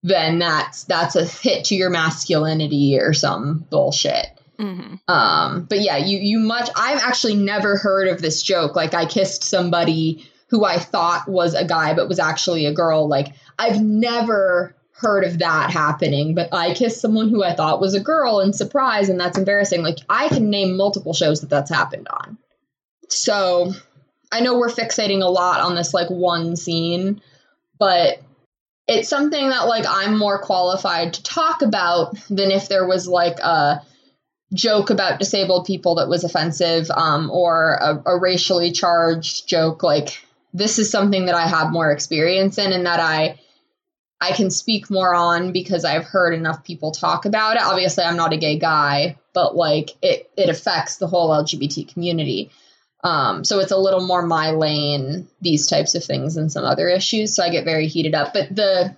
then 0.03 0.39
that's 0.39 0.83
that's 0.83 1.15
a 1.15 1.25
hit 1.25 1.65
to 1.65 1.75
your 1.75 1.89
masculinity 1.89 2.99
or 2.99 3.13
some 3.13 3.65
bullshit. 3.69 4.27
Mm-hmm. 4.59 4.95
Um, 5.07 5.63
but 5.63 5.81
yeah, 5.81 5.97
you 5.97 6.19
you 6.19 6.39
much. 6.39 6.69
I've 6.75 7.01
actually 7.01 7.35
never 7.35 7.77
heard 7.77 8.09
of 8.09 8.21
this 8.21 8.43
joke. 8.43 8.75
Like 8.75 8.93
I 8.93 9.05
kissed 9.05 9.43
somebody 9.43 10.29
who 10.47 10.63
I 10.63 10.79
thought 10.79 11.27
was 11.27 11.53
a 11.53 11.65
guy 11.65 11.93
but 11.93 12.07
was 12.07 12.19
actually 12.19 12.65
a 12.65 12.73
girl. 12.73 13.07
Like 13.07 13.33
I've 13.57 13.81
never 13.81 14.75
heard 14.91 15.25
of 15.25 15.39
that 15.39 15.71
happening, 15.71 16.35
but 16.35 16.53
I 16.53 16.73
kissed 16.73 17.01
someone 17.01 17.29
who 17.29 17.43
I 17.43 17.53
thought 17.53 17.81
was 17.81 17.95
a 17.95 17.99
girl 17.99 18.39
in 18.39 18.53
surprise, 18.53 19.09
and 19.09 19.19
that's 19.19 19.37
embarrassing. 19.37 19.83
Like 19.83 19.99
I 20.09 20.29
can 20.29 20.49
name 20.49 20.77
multiple 20.77 21.13
shows 21.13 21.41
that 21.41 21.49
that's 21.49 21.69
happened 21.69 22.07
on. 22.09 22.37
So 23.09 23.73
I 24.31 24.41
know 24.41 24.57
we're 24.57 24.69
fixating 24.69 25.21
a 25.21 25.29
lot 25.29 25.61
on 25.61 25.75
this 25.75 25.93
like 25.93 26.09
one 26.09 26.55
scene, 26.55 27.21
but 27.77 28.21
it's 28.87 29.09
something 29.09 29.49
that 29.49 29.67
like 29.67 29.85
I'm 29.87 30.17
more 30.17 30.39
qualified 30.39 31.15
to 31.15 31.23
talk 31.23 31.61
about 31.61 32.15
than 32.29 32.51
if 32.51 32.69
there 32.69 32.87
was 32.87 33.07
like 33.07 33.39
a 33.39 33.81
joke 34.53 34.89
about 34.89 35.19
disabled 35.19 35.65
people 35.65 35.95
that 35.95 36.07
was 36.07 36.23
offensive 36.23 36.89
um, 36.91 37.29
or 37.31 37.73
a, 37.81 38.01
a 38.05 38.19
racially 38.19 38.71
charged 38.71 39.47
joke 39.47 39.83
like 39.83 40.21
this 40.55 40.79
is 40.79 40.89
something 40.89 41.25
that 41.25 41.35
I 41.35 41.47
have 41.47 41.71
more 41.71 41.91
experience 41.91 42.57
in 42.57 42.71
and 42.71 42.85
that 42.85 42.99
I 42.99 43.39
I 44.21 44.31
can 44.31 44.49
speak 44.49 44.89
more 44.89 45.13
on 45.13 45.51
because 45.51 45.83
I've 45.83 46.05
heard 46.05 46.33
enough 46.33 46.63
people 46.63 46.91
talk 46.91 47.25
about 47.25 47.57
it. 47.57 47.61
Obviously, 47.61 48.05
I'm 48.05 48.15
not 48.15 48.31
a 48.31 48.37
gay 48.37 48.57
guy, 48.57 49.17
but 49.33 49.55
like 49.55 49.91
it 50.01 50.31
it 50.37 50.49
affects 50.49 50.95
the 50.95 51.07
whole 51.07 51.29
LGBT 51.29 51.91
community. 51.91 52.51
Um, 53.03 53.43
so 53.43 53.59
it's 53.59 53.73
a 53.73 53.77
little 53.77 54.07
more 54.07 54.25
my 54.25 54.51
lane, 54.51 55.27
these 55.41 55.67
types 55.67 55.93
of 55.93 56.03
things 56.03 56.37
and 56.37 56.51
some 56.51 56.63
other 56.63 56.87
issues. 56.87 57.35
So 57.35 57.43
I 57.43 57.49
get 57.49 57.65
very 57.65 57.87
heated 57.87 58.15
up. 58.15 58.33
But 58.33 58.55
the 58.55 58.95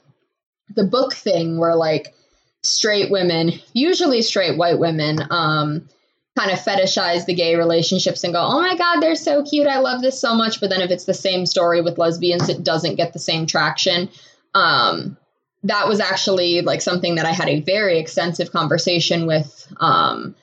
the 0.76 0.86
book 0.86 1.14
thing 1.14 1.58
where 1.58 1.76
like 1.76 2.14
straight 2.62 3.10
women, 3.10 3.54
usually 3.74 4.22
straight 4.22 4.58
white 4.58 4.78
women, 4.78 5.20
um, 5.32 5.90
kind 6.38 6.52
of 6.52 6.60
fetishize 6.60 7.26
the 7.26 7.34
gay 7.34 7.56
relationships 7.56 8.24
and 8.24 8.34
go, 8.34 8.40
oh 8.40 8.62
my 8.62 8.76
God, 8.76 9.00
they're 9.00 9.16
so 9.16 9.44
cute. 9.44 9.68
I 9.68 9.80
love 9.80 10.02
this 10.02 10.20
so 10.20 10.36
much. 10.36 10.60
But 10.60 10.70
then 10.70 10.82
if 10.82 10.92
it's 10.92 11.06
the 11.06 11.14
same 11.14 11.46
story 11.46 11.82
with 11.82 11.98
lesbians, 11.98 12.48
it 12.48 12.64
doesn't 12.64 12.96
get 12.96 13.14
the 13.14 13.20
same 13.20 13.48
traction. 13.48 14.10
Um, 14.54 15.18
that 15.64 15.88
was 15.88 16.00
actually 16.00 16.62
like 16.62 16.82
something 16.82 17.16
that 17.16 17.26
I 17.26 17.32
had 17.32 17.50
a 17.50 17.62
very 17.62 17.98
extensive 17.98 18.52
conversation 18.52 19.26
with 19.26 19.68
um, 19.78 20.36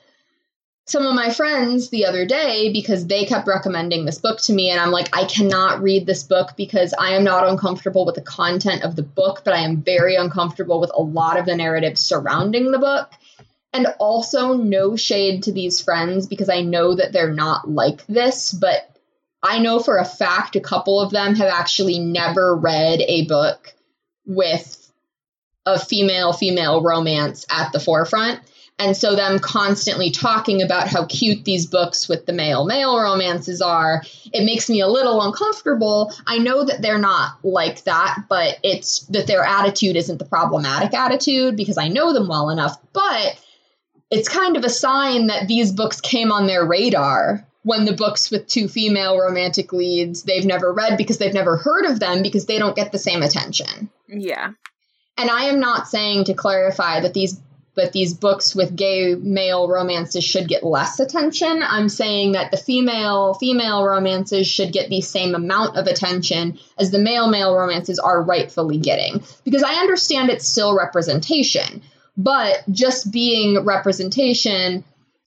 some 0.85 1.05
of 1.07 1.15
my 1.15 1.31
friends 1.31 1.89
the 1.89 2.05
other 2.05 2.25
day 2.25 2.71
because 2.73 3.07
they 3.07 3.25
kept 3.25 3.47
recommending 3.47 4.05
this 4.05 4.19
book 4.19 4.39
to 4.41 4.53
me. 4.53 4.69
And 4.69 4.79
I'm 4.79 4.91
like, 4.91 5.15
I 5.17 5.23
cannot 5.25 5.81
read 5.81 6.05
this 6.05 6.23
book 6.23 6.57
because 6.57 6.93
I 6.99 7.11
am 7.11 7.23
not 7.23 7.47
uncomfortable 7.47 8.05
with 8.05 8.15
the 8.15 8.21
content 8.21 8.83
of 8.83 8.97
the 8.97 9.03
book, 9.03 9.43
but 9.45 9.53
I 9.53 9.61
am 9.61 9.81
very 9.81 10.15
uncomfortable 10.15 10.81
with 10.81 10.91
a 10.93 11.01
lot 11.01 11.39
of 11.39 11.45
the 11.45 11.55
narrative 11.55 11.97
surrounding 11.97 12.71
the 12.71 12.79
book. 12.79 13.11
And 13.75 13.87
also, 13.99 14.53
no 14.53 14.95
shade 14.95 15.43
to 15.43 15.51
these 15.51 15.81
friends 15.81 16.27
because 16.27 16.47
I 16.47 16.61
know 16.61 16.95
that 16.95 17.11
they're 17.11 17.33
not 17.33 17.69
like 17.69 18.05
this, 18.07 18.53
but 18.53 18.89
I 19.43 19.59
know 19.59 19.79
for 19.79 19.97
a 19.97 20.05
fact 20.05 20.55
a 20.55 20.61
couple 20.61 21.01
of 21.01 21.11
them 21.11 21.35
have 21.35 21.49
actually 21.49 21.99
never 21.99 22.55
read 22.55 23.01
a 23.01 23.25
book 23.25 23.73
with 24.25 24.81
a 25.65 25.77
female 25.77 26.31
female 26.31 26.83
romance 26.83 27.45
at 27.51 27.73
the 27.73 27.81
forefront. 27.81 28.39
And 28.79 28.95
so, 28.95 29.17
them 29.17 29.39
constantly 29.39 30.09
talking 30.09 30.61
about 30.61 30.87
how 30.87 31.05
cute 31.05 31.43
these 31.43 31.65
books 31.65 32.07
with 32.07 32.25
the 32.25 32.33
male 32.33 32.63
male 32.63 32.97
romances 32.97 33.61
are, 33.61 34.03
it 34.31 34.45
makes 34.45 34.69
me 34.69 34.79
a 34.79 34.87
little 34.87 35.21
uncomfortable. 35.21 36.13
I 36.25 36.37
know 36.37 36.63
that 36.63 36.81
they're 36.81 36.97
not 36.97 37.39
like 37.43 37.83
that, 37.83 38.23
but 38.29 38.57
it's 38.63 39.01
that 39.07 39.27
their 39.27 39.43
attitude 39.43 39.97
isn't 39.97 40.17
the 40.17 40.23
problematic 40.23 40.93
attitude 40.93 41.57
because 41.57 41.77
I 41.77 41.89
know 41.89 42.13
them 42.13 42.29
well 42.29 42.49
enough. 42.49 42.77
But 42.93 43.41
it's 44.11 44.29
kind 44.29 44.57
of 44.57 44.63
a 44.63 44.69
sign 44.69 45.27
that 45.27 45.47
these 45.47 45.71
books 45.71 46.01
came 46.01 46.31
on 46.31 46.47
their 46.47 46.65
radar 46.65 47.45
when 47.63 47.85
the 47.85 47.93
books 47.93 48.29
with 48.29 48.47
two 48.47 48.67
female 48.67 49.19
romantic 49.19 49.73
leads 49.73 50.23
they've 50.23 50.45
never 50.45 50.71
read 50.71 50.97
because 50.97 51.17
they've 51.17 51.33
never 51.33 51.57
heard 51.57 51.85
of 51.85 51.99
them 51.99 52.21
because 52.21 52.45
they 52.45 52.59
don't 52.59 52.75
get 52.75 52.91
the 52.91 52.99
same 52.99 53.23
attention. 53.23 53.89
Yeah. 54.07 54.51
And 55.17 55.29
I 55.31 55.45
am 55.45 55.59
not 55.59 55.87
saying 55.87 56.25
to 56.25 56.33
clarify 56.33 57.01
that 57.01 57.13
these 57.13 57.39
that 57.75 57.91
these 57.91 58.13
books 58.13 58.55
with 58.55 58.75
gay 58.75 59.15
male 59.15 59.67
romances 59.67 60.23
should 60.23 60.47
get 60.47 60.63
less 60.63 60.99
attention. 60.99 61.61
I'm 61.61 61.89
saying 61.89 62.31
that 62.31 62.51
the 62.51 62.57
female 62.57 63.33
female 63.33 63.85
romances 63.85 64.47
should 64.47 64.71
get 64.71 64.89
the 64.89 65.01
same 65.01 65.35
amount 65.35 65.75
of 65.75 65.87
attention 65.87 66.57
as 66.77 66.91
the 66.91 66.99
male 66.99 67.27
male 67.27 67.53
romances 67.53 67.99
are 67.99 68.21
rightfully 68.21 68.77
getting. 68.77 69.23
Because 69.43 69.63
I 69.63 69.75
understand 69.75 70.29
it's 70.29 70.47
still 70.47 70.77
representation, 70.77 71.81
but 72.17 72.63
just 72.71 73.11
being 73.11 73.63
representation, 73.63 74.83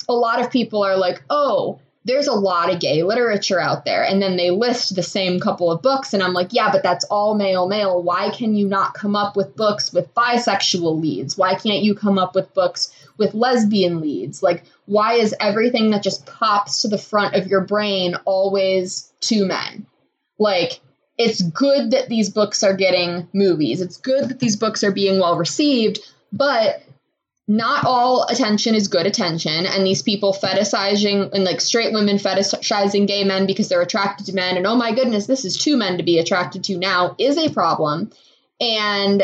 a 0.08 0.14
lot 0.14 0.40
of 0.40 0.50
people 0.50 0.82
are 0.84 0.96
like, 0.96 1.22
"Oh, 1.28 1.78
there's 2.08 2.26
a 2.26 2.32
lot 2.32 2.72
of 2.72 2.80
gay 2.80 3.02
literature 3.02 3.60
out 3.60 3.84
there. 3.84 4.02
And 4.02 4.20
then 4.20 4.36
they 4.36 4.50
list 4.50 4.96
the 4.96 5.02
same 5.02 5.38
couple 5.38 5.70
of 5.70 5.82
books. 5.82 6.14
And 6.14 6.22
I'm 6.22 6.32
like, 6.32 6.48
yeah, 6.52 6.72
but 6.72 6.82
that's 6.82 7.04
all 7.04 7.34
male, 7.34 7.68
male. 7.68 8.02
Why 8.02 8.30
can 8.30 8.54
you 8.54 8.66
not 8.66 8.94
come 8.94 9.14
up 9.14 9.36
with 9.36 9.54
books 9.54 9.92
with 9.92 10.14
bisexual 10.14 11.00
leads? 11.00 11.36
Why 11.36 11.54
can't 11.54 11.82
you 11.82 11.94
come 11.94 12.18
up 12.18 12.34
with 12.34 12.54
books 12.54 12.90
with 13.18 13.34
lesbian 13.34 14.00
leads? 14.00 14.42
Like, 14.42 14.64
why 14.86 15.14
is 15.14 15.34
everything 15.38 15.90
that 15.90 16.02
just 16.02 16.24
pops 16.24 16.80
to 16.82 16.88
the 16.88 16.96
front 16.96 17.34
of 17.34 17.46
your 17.46 17.60
brain 17.60 18.14
always 18.24 19.12
two 19.20 19.44
men? 19.44 19.84
Like, 20.38 20.80
it's 21.18 21.42
good 21.42 21.90
that 21.90 22.08
these 22.08 22.30
books 22.30 22.62
are 22.62 22.74
getting 22.74 23.28
movies. 23.34 23.82
It's 23.82 23.98
good 23.98 24.30
that 24.30 24.40
these 24.40 24.56
books 24.56 24.82
are 24.82 24.92
being 24.92 25.20
well 25.20 25.36
received, 25.36 25.98
but 26.32 26.82
not 27.50 27.86
all 27.86 28.26
attention 28.28 28.74
is 28.74 28.88
good 28.88 29.06
attention 29.06 29.64
and 29.64 29.86
these 29.86 30.02
people 30.02 30.34
fetishizing 30.34 31.32
and 31.32 31.44
like 31.44 31.62
straight 31.62 31.94
women 31.94 32.16
fetishizing 32.16 33.06
gay 33.06 33.24
men 33.24 33.46
because 33.46 33.70
they're 33.70 33.80
attracted 33.80 34.26
to 34.26 34.34
men 34.34 34.58
and 34.58 34.66
oh 34.66 34.76
my 34.76 34.94
goodness 34.94 35.26
this 35.26 35.46
is 35.46 35.56
two 35.56 35.78
men 35.78 35.96
to 35.96 36.02
be 36.02 36.18
attracted 36.18 36.62
to 36.64 36.76
now 36.76 37.16
is 37.18 37.38
a 37.38 37.50
problem. 37.50 38.10
And 38.60 39.22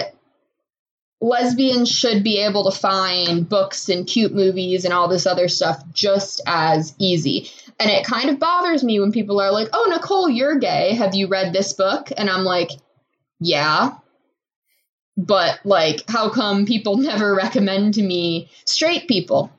lesbians 1.20 1.90
should 1.90 2.22
be 2.22 2.38
able 2.40 2.70
to 2.70 2.78
find 2.78 3.48
books 3.48 3.88
and 3.88 4.06
cute 4.06 4.32
movies 4.32 4.84
and 4.84 4.94
all 4.94 5.08
this 5.08 5.26
other 5.26 5.48
stuff 5.48 5.82
just 5.92 6.40
as 6.46 6.94
easy. 6.98 7.50
And 7.78 7.90
it 7.90 8.06
kind 8.06 8.30
of 8.30 8.38
bothers 8.38 8.84
me 8.84 9.00
when 9.00 9.12
people 9.12 9.40
are 9.40 9.52
like 9.52 9.68
oh 9.74 9.86
nicole 9.90 10.30
you're 10.30 10.58
gay. 10.58 10.94
Have 10.94 11.14
you 11.14 11.28
read 11.28 11.52
this 11.52 11.74
book? 11.74 12.10
And 12.16 12.30
i'm 12.30 12.44
like 12.44 12.70
yeah 13.38 13.98
but 15.16 15.60
like 15.64 16.08
how 16.08 16.28
come 16.28 16.66
people 16.66 16.96
never 16.98 17.34
recommend 17.34 17.94
to 17.94 18.02
me 18.02 18.50
straight 18.64 19.08
people? 19.08 19.50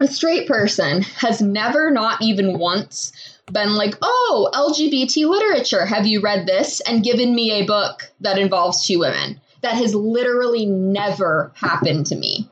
A 0.00 0.08
straight 0.08 0.48
person 0.48 1.02
has 1.02 1.40
never 1.40 1.90
not 1.90 2.20
even 2.20 2.58
once 2.58 3.12
been 3.52 3.74
like 3.74 3.94
oh 4.00 4.50
lgbt 4.54 5.28
literature 5.28 5.84
have 5.84 6.06
you 6.06 6.20
read 6.20 6.46
this? 6.46 6.80
and 6.80 7.04
given 7.04 7.34
me 7.34 7.52
a 7.52 7.66
book 7.66 8.10
that 8.20 8.38
involves 8.38 8.86
two 8.86 8.98
women. 9.00 9.40
That 9.62 9.74
has 9.74 9.94
literally 9.94 10.66
never 10.66 11.52
happened 11.54 12.06
to 12.06 12.16
me. 12.16 12.50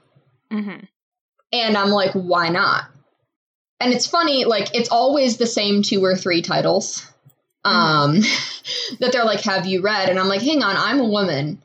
Mm-hmm. 0.50 0.84
and 1.52 1.76
i'm 1.78 1.90
like 1.90 2.12
why 2.12 2.50
not? 2.50 2.84
And 3.80 3.92
it's 3.92 4.06
funny 4.06 4.44
like 4.44 4.74
it's 4.74 4.90
always 4.90 5.38
the 5.38 5.46
same 5.46 5.82
two 5.82 6.04
or 6.04 6.14
three 6.14 6.42
titles 6.42 7.10
mm-hmm. 7.64 7.76
um 7.76 8.20
that 9.00 9.12
they're 9.12 9.24
like 9.24 9.40
have 9.40 9.66
you 9.66 9.80
read? 9.82 10.08
And 10.10 10.18
i'm 10.18 10.28
like 10.28 10.42
hang 10.42 10.62
on 10.62 10.76
i'm 10.76 11.00
a 11.00 11.08
woman 11.08 11.62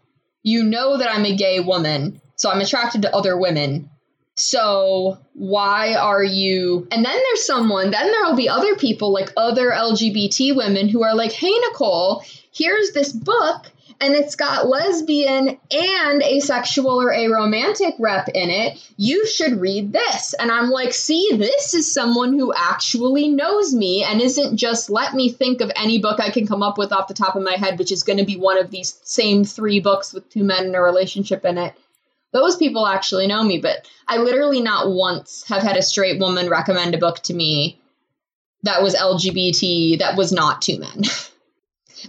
you 0.48 0.64
know 0.64 0.98
that 0.98 1.12
I'm 1.12 1.26
a 1.26 1.36
gay 1.36 1.60
woman, 1.60 2.22
so 2.38 2.50
I'm 2.50 2.62
attracted 2.62 3.02
to 3.02 3.14
other 3.14 3.38
women. 3.38 3.90
So 4.36 5.18
why 5.34 5.96
are 5.96 6.24
you? 6.24 6.88
And 6.90 7.04
then 7.04 7.14
there's 7.14 7.46
someone, 7.46 7.92
then 7.92 8.10
there 8.10 8.24
will 8.24 8.38
be 8.38 8.48
other 8.48 8.76
people 8.76 9.12
like 9.12 9.34
other 9.36 9.72
LGBT 9.72 10.56
women 10.56 10.88
who 10.88 11.04
are 11.04 11.16
like, 11.16 11.34
hey, 11.34 11.52
Nicole, 11.52 12.24
here's 12.54 12.92
this 12.92 13.12
book 13.12 13.72
and 14.00 14.14
it's 14.14 14.36
got 14.36 14.68
lesbian 14.68 15.58
and 15.72 16.22
asexual 16.22 17.02
or 17.02 17.12
aromantic 17.12 17.94
rep 18.00 18.30
in 18.30 18.50
it. 18.50 18.78
You 18.96 19.26
should 19.26 19.60
read 19.60 19.92
this. 19.92 20.34
And 20.34 20.52
I'm 20.52 20.70
like, 20.70 20.94
see, 20.94 21.30
this 21.34 21.74
is 21.74 21.92
someone 21.92 22.38
who 22.38 22.54
actually 22.54 23.30
knows 23.30 23.74
me 23.74 24.04
and 24.04 24.22
isn't 24.22 24.58
just 24.58 24.90
let 24.90 25.14
me 25.14 25.30
think 25.30 25.62
of 25.62 25.72
any 25.76 26.00
book 26.00 26.20
I 26.20 26.30
can 26.30 26.46
come 26.46 26.62
up 26.62 26.78
with 26.78 26.92
off 26.92 27.08
the 27.08 27.14
top 27.14 27.36
of 27.36 27.44
my 27.44 27.56
head, 27.56 27.80
which 27.80 27.92
is 27.92 28.04
going 28.04 28.20
to 28.20 28.26
be 28.26 28.38
one 28.38 28.58
of 28.58 28.70
these 28.70 29.00
same 29.04 29.44
three 29.44 29.80
books 29.80 30.14
with 30.14 30.30
two 30.30 30.44
men 30.44 30.66
in 30.66 30.76
a 30.76 30.82
relationship 30.82 31.44
in 31.44 31.58
it. 31.58 31.74
Those 32.34 32.56
people 32.56 32.86
actually 32.86 33.26
know 33.26 33.44
me, 33.44 33.60
but 33.60 33.90
I 34.08 34.18
literally 34.18 34.62
not 34.62 34.92
once 34.92 35.44
have 35.48 35.64
had 35.64 35.78
a 35.78 35.82
straight 35.82 36.20
woman 36.20 36.50
recommend 36.50 36.94
a 36.94 37.00
book 37.00 37.20
to 37.24 37.34
me 37.34 37.80
that 38.64 38.84
was 38.84 38.96
LGBT 38.96 40.00
that 40.00 40.18
was 40.18 40.32
not 40.32 40.62
two 40.62 40.80
men. 40.80 41.04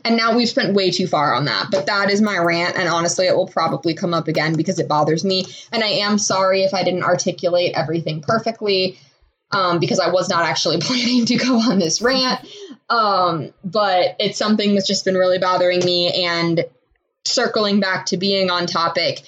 And 0.05 0.17
now 0.17 0.37
we've 0.37 0.49
spent 0.49 0.75
way 0.75 0.91
too 0.91 1.07
far 1.07 1.35
on 1.35 1.47
that. 1.47 1.69
But 1.71 1.87
that 1.87 2.11
is 2.11 2.21
my 2.21 2.39
rant. 2.39 2.77
And 2.77 2.89
honestly, 2.89 3.27
it 3.27 3.37
will 3.37 3.47
probably 3.47 3.95
come 3.95 4.15
up 4.15 4.29
again 4.29 4.55
because 4.55 4.79
it 4.79 4.89
bothers 4.89 5.25
me. 5.25 5.45
And 5.73 5.83
I 5.83 5.89
am 5.89 6.19
sorry 6.19 6.63
if 6.63 6.75
I 6.75 6.85
didn't 6.85 7.05
articulate 7.05 7.73
everything 7.75 8.21
perfectly 8.21 8.99
um, 9.51 9.79
because 9.79 10.01
I 10.01 10.11
was 10.11 10.29
not 10.29 10.45
actually 10.45 10.79
planning 10.81 11.27
to 11.27 11.37
go 11.37 11.59
on 11.59 11.79
this 11.79 12.03
rant. 12.03 12.47
Um, 12.89 13.53
but 13.65 14.17
it's 14.19 14.39
something 14.39 14.75
that's 14.75 14.87
just 14.87 15.05
been 15.05 15.17
really 15.17 15.39
bothering 15.39 15.85
me. 15.85 16.25
And 16.25 16.65
circling 17.25 17.81
back 17.81 18.07
to 18.07 18.17
being 18.17 18.51
on 18.51 18.67
topic, 18.67 19.23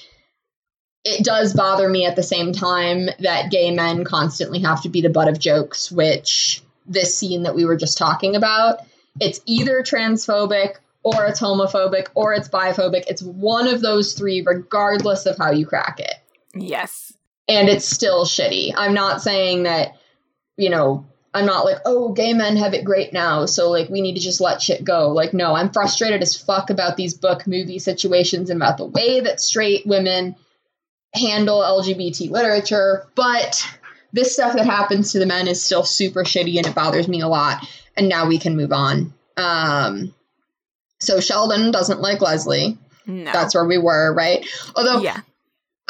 it 1.05 1.25
does 1.25 1.55
bother 1.55 1.89
me 1.89 2.05
at 2.05 2.17
the 2.17 2.23
same 2.23 2.53
time 2.53 3.09
that 3.21 3.51
gay 3.51 3.71
men 3.71 4.05
constantly 4.05 4.61
have 4.61 4.83
to 4.83 4.89
be 4.89 5.01
the 5.01 5.09
butt 5.09 5.29
of 5.29 5.39
jokes, 5.39 5.91
which 5.91 6.63
this 6.87 7.17
scene 7.17 7.45
that 7.45 7.55
we 7.55 7.65
were 7.65 7.77
just 7.77 7.97
talking 7.97 8.37
about 8.37 8.81
it's 9.19 9.41
either 9.47 9.83
transphobic 9.83 10.77
or 11.03 11.27
it's 11.27 11.41
homophobic 11.41 12.09
or 12.15 12.35
it's 12.35 12.49
biphobic. 12.49 13.05
It's 13.09 13.23
one 13.23 13.67
of 13.67 13.81
those 13.81 14.13
three, 14.13 14.43
regardless 14.43 15.27
of 15.27 15.39
how 15.39 15.51
you 15.51 15.67
crack 15.67 15.99
it. 15.99 16.15
Yes. 16.55 17.13
And 17.49 17.69
it's 17.69 17.87
still 17.87 18.25
shitty. 18.25 18.73
I'm 18.77 18.95
not 18.95 19.23
saying 19.23 19.65
that, 19.65 19.97
you 20.57 20.71
know, 20.71 21.07
I'm 21.33 21.47
not 21.47 21.65
like, 21.65 21.79
oh, 21.85 22.13
gay 22.13 22.33
men 22.35 22.57
have 22.57 22.75
it 22.75 22.85
great 22.85 23.13
now, 23.13 23.47
so 23.47 23.71
like 23.71 23.89
we 23.89 24.01
need 24.01 24.15
to 24.15 24.21
just 24.21 24.41
let 24.41 24.61
shit 24.61 24.85
go. 24.85 25.11
Like, 25.11 25.33
no, 25.33 25.55
I'm 25.55 25.71
frustrated 25.71 26.23
as 26.23 26.37
fuck 26.37 26.71
about 26.71 26.97
these 26.97 27.15
book 27.15 27.47
movie 27.47 27.79
situations 27.79 28.51
and 28.51 28.61
about 28.61 28.79
the 28.79 28.87
way 28.87 29.21
that 29.21 29.41
straight 29.41 29.87
women 29.87 30.35
handle 31.15 31.61
LGBT 31.61 32.31
literature. 32.31 33.07
But 33.15 33.65
this 34.13 34.33
stuff 34.33 34.55
that 34.55 34.67
happens 34.67 35.13
to 35.13 35.21
the 35.21 35.27
men 35.27 35.47
is 35.47 35.63
still 35.63 35.85
super 35.85 36.25
shitty 36.25 36.57
and 36.57 36.67
it 36.67 36.75
bothers 36.75 37.07
me 37.07 37.21
a 37.21 37.29
lot 37.29 37.65
and 37.97 38.09
now 38.09 38.27
we 38.27 38.39
can 38.39 38.57
move 38.57 38.73
on. 38.73 39.13
Um, 39.37 40.15
so 40.99 41.21
Sheldon 41.21 41.71
doesn't 41.71 42.01
like 42.01 42.21
Leslie. 42.21 42.79
No. 43.07 43.33
That's 43.33 43.55
where 43.55 43.65
we 43.65 43.79
were, 43.79 44.15
right? 44.15 44.47
Although, 44.77 45.01
yeah. 45.01 45.21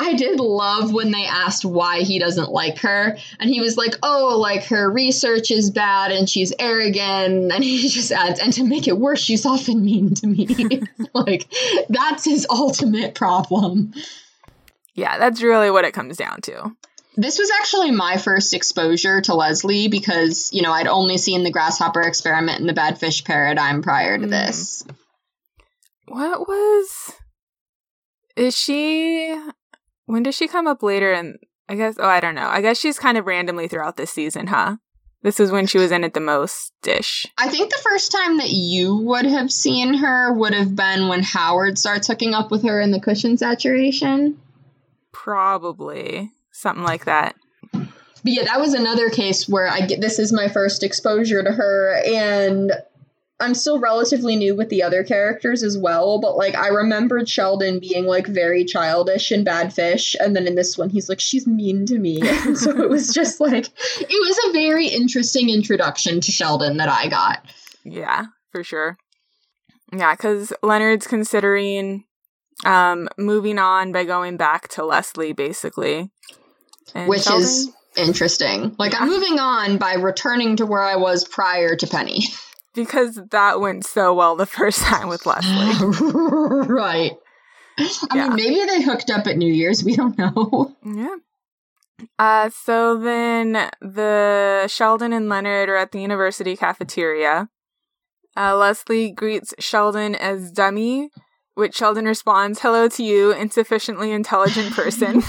I 0.00 0.14
did 0.14 0.40
love 0.40 0.94
when 0.94 1.10
they 1.10 1.26
asked 1.26 1.62
why 1.64 2.00
he 2.00 2.18
doesn't 2.18 2.50
like 2.50 2.78
her. 2.78 3.18
And 3.38 3.50
he 3.50 3.60
was 3.60 3.76
like, 3.76 3.94
oh, 4.02 4.38
like 4.38 4.64
her 4.64 4.90
research 4.90 5.50
is 5.50 5.70
bad 5.70 6.10
and 6.10 6.28
she's 6.28 6.54
arrogant. 6.58 7.52
And 7.60 7.62
he 7.62 7.86
just 7.88 8.10
adds, 8.10 8.40
and 8.40 8.52
to 8.54 8.64
make 8.64 8.88
it 8.88 8.96
worse, 8.98 9.20
she's 9.20 9.44
often 9.44 9.84
mean 9.84 10.14
to 10.14 10.26
me. 10.26 10.82
like, 11.14 11.52
that's 11.90 12.24
his 12.24 12.46
ultimate 12.48 13.14
problem. 13.14 13.92
Yeah, 14.94 15.18
that's 15.18 15.42
really 15.42 15.70
what 15.70 15.84
it 15.84 15.92
comes 15.92 16.16
down 16.16 16.40
to. 16.42 16.74
This 17.20 17.38
was 17.38 17.50
actually 17.61 17.90
my 17.90 18.16
first 18.16 18.54
exposure 18.54 19.20
to 19.20 19.35
Leslie 19.35 19.88
because, 19.88 20.48
you 20.54 20.62
know, 20.62 20.72
I'd 20.72 20.87
only 20.87 21.18
seen 21.18 21.44
the 21.44 21.50
grasshopper 21.50 22.00
experiment 22.00 22.61
and 22.61 22.68
the 22.68 22.72
bad 22.72 22.98
fish 22.98 23.24
paradigm 23.24 23.83
prior 23.83 24.16
to 24.16 24.26
mm. 24.26 24.30
this. 24.30 24.83
What 26.09 26.48
was. 26.48 27.12
Is 28.37 28.56
she. 28.56 29.38
When 30.06 30.22
does 30.22 30.35
she 30.35 30.48
come 30.48 30.66
up 30.66 30.83
later? 30.83 31.12
And 31.12 31.37
I 31.68 31.74
guess. 31.74 31.96
Oh, 31.98 32.09
I 32.09 32.20
don't 32.20 32.35
know. 32.35 32.48
I 32.48 32.62
guess 32.62 32.78
she's 32.78 32.98
kind 32.98 33.18
of 33.18 33.26
randomly 33.26 33.68
throughout 33.68 33.98
this 33.98 34.11
season, 34.11 34.46
huh? 34.46 34.78
This 35.20 35.38
was 35.38 35.50
when 35.50 35.66
she 35.66 35.76
was 35.76 35.92
in 35.92 36.04
it 36.04 36.14
the 36.14 36.20
most 36.20 36.72
dish. 36.80 37.26
I 37.37 37.50
think 37.50 37.70
the 37.70 37.83
first 37.83 38.12
time 38.12 38.38
that 38.38 38.48
you 38.48 38.96
would 38.96 39.26
have 39.26 39.52
seen 39.52 39.92
her 39.92 40.33
would 40.33 40.54
have 40.54 40.74
been 40.74 41.09
when 41.09 41.22
Howard 41.22 41.76
starts 41.76 42.07
hooking 42.07 42.32
up 42.32 42.51
with 42.51 42.62
her 42.62 42.80
in 42.80 42.92
the 42.92 43.01
cushion 43.01 43.36
saturation. 43.36 44.40
Probably 45.12 46.32
something 46.53 46.84
like 46.84 47.05
that. 47.05 47.36
But 47.72 48.32
yeah, 48.32 48.44
that 48.44 48.61
was 48.61 48.74
another 48.74 49.09
case 49.09 49.48
where 49.48 49.68
I 49.68 49.80
get 49.80 50.01
this 50.01 50.18
is 50.18 50.32
my 50.32 50.48
first 50.48 50.82
exposure 50.82 51.42
to 51.42 51.53
her, 51.53 52.03
and 52.05 52.72
I'm 53.40 53.55
still 53.55 53.78
relatively 53.78 54.36
new 54.36 54.55
with 54.55 54.68
the 54.68 54.82
other 54.82 55.03
characters 55.03 55.62
as 55.62 55.78
well. 55.78 56.20
But 56.20 56.36
like, 56.36 56.55
I 56.55 56.68
remembered 56.68 57.28
Sheldon 57.28 57.80
being 57.80 58.05
like 58.05 58.26
very 58.26 58.64
childish 58.64 59.30
and 59.30 59.44
bad 59.44 59.72
fish, 59.72 60.14
and 60.20 60.36
then 60.36 60.46
in 60.46 60.55
this 60.55 60.76
one, 60.76 60.90
he's 60.90 61.09
like, 61.09 61.20
she's 61.20 61.46
mean 61.46 61.86
to 61.86 61.98
me. 61.98 62.20
So 62.55 62.82
it 62.82 62.90
was 62.90 63.14
just 63.14 63.40
like, 63.40 63.66
it 64.01 64.09
was 64.09 64.38
a 64.48 64.53
very 64.53 64.88
interesting 64.88 65.48
introduction 65.48 66.20
to 66.20 66.32
Sheldon 66.32 66.76
that 66.76 66.88
I 66.88 67.09
got. 67.09 67.46
Yeah, 67.84 68.26
for 68.51 68.62
sure. 68.62 68.98
Yeah, 69.92 70.14
because 70.14 70.53
Leonard's 70.62 71.07
considering 71.07 72.05
um 72.64 73.08
moving 73.16 73.58
on 73.58 73.92
by 73.92 74.04
going 74.04 74.36
back 74.36 74.68
to 74.68 74.84
Leslie, 74.84 75.32
basically. 75.32 76.11
And 76.94 77.08
Which 77.08 77.22
Sheldon? 77.22 77.42
is 77.42 77.70
interesting. 77.96 78.74
Like 78.78 79.00
I'm 79.00 79.08
moving 79.08 79.38
on 79.38 79.78
by 79.78 79.94
returning 79.94 80.56
to 80.56 80.66
where 80.66 80.82
I 80.82 80.96
was 80.96 81.24
prior 81.24 81.76
to 81.76 81.86
Penny. 81.86 82.24
Because 82.72 83.20
that 83.32 83.58
went 83.58 83.84
so 83.84 84.14
well 84.14 84.36
the 84.36 84.46
first 84.46 84.78
time 84.84 85.08
with 85.08 85.26
Leslie. 85.26 86.68
right. 86.68 87.11
I 87.76 87.90
yeah. 88.14 88.28
mean, 88.28 88.36
maybe 88.36 88.64
they 88.64 88.80
hooked 88.80 89.11
up 89.11 89.26
at 89.26 89.36
New 89.36 89.52
Year's. 89.52 89.82
We 89.82 89.96
don't 89.96 90.16
know. 90.16 90.76
Yeah. 90.84 91.16
Uh, 92.16 92.50
so 92.50 92.96
then 92.96 93.70
the 93.80 94.68
Sheldon 94.68 95.12
and 95.12 95.28
Leonard 95.28 95.68
are 95.68 95.76
at 95.76 95.90
the 95.90 96.00
university 96.00 96.56
cafeteria. 96.56 97.48
Uh, 98.36 98.56
Leslie 98.56 99.11
greets 99.11 99.52
Sheldon 99.58 100.14
as 100.14 100.52
dummy, 100.52 101.11
which 101.55 101.76
Sheldon 101.76 102.05
responds, 102.05 102.61
Hello 102.61 102.88
to 102.88 103.03
you, 103.03 103.32
insufficiently 103.32 104.12
intelligent 104.12 104.72
person. 104.74 105.22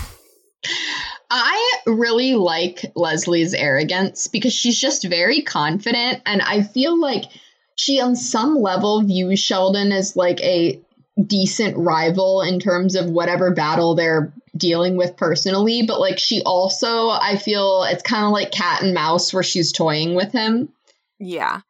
I 1.30 1.78
really 1.88 2.34
like 2.36 2.91
Leslie's 2.95 3.53
arrogance 3.53 4.28
because 4.28 4.53
she's 4.53 4.80
just 4.80 5.07
very 5.07 5.41
confident. 5.41 6.22
And 6.26 6.41
I 6.41 6.61
feel 6.61 6.99
like 6.99 7.24
she, 7.76 8.01
on 8.01 8.15
some 8.15 8.55
level, 8.55 9.01
views 9.03 9.39
Sheldon 9.39 9.93
as 9.93 10.15
like 10.17 10.41
a 10.41 10.82
decent 11.26 11.78
rival 11.78 12.41
in 12.41 12.59
terms 12.59 12.95
of 12.95 13.09
whatever 13.09 13.53
battle 13.53 13.95
they're 13.95 14.34
dealing 14.55 14.97
with 14.97 15.15
personally. 15.15 15.84
But 15.88 16.01
like, 16.01 16.19
she 16.19 16.41
also, 16.45 17.07
I 17.09 17.38
feel 17.38 17.84
it's 17.84 18.03
kind 18.03 18.26
of 18.26 18.32
like 18.32 18.51
cat 18.51 18.84
and 18.84 18.93
mouse 18.93 19.34
where 19.34 19.43
she's 19.43 19.72
toying 19.72 20.15
with 20.15 20.34
him. 20.34 20.69
Yeah. 21.17 21.61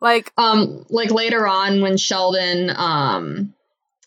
Like, 0.00 0.32
um, 0.38 0.86
like 0.88 1.10
later 1.10 1.46
on 1.46 1.82
when 1.82 1.98
Sheldon, 1.98 2.70
um, 2.74 3.52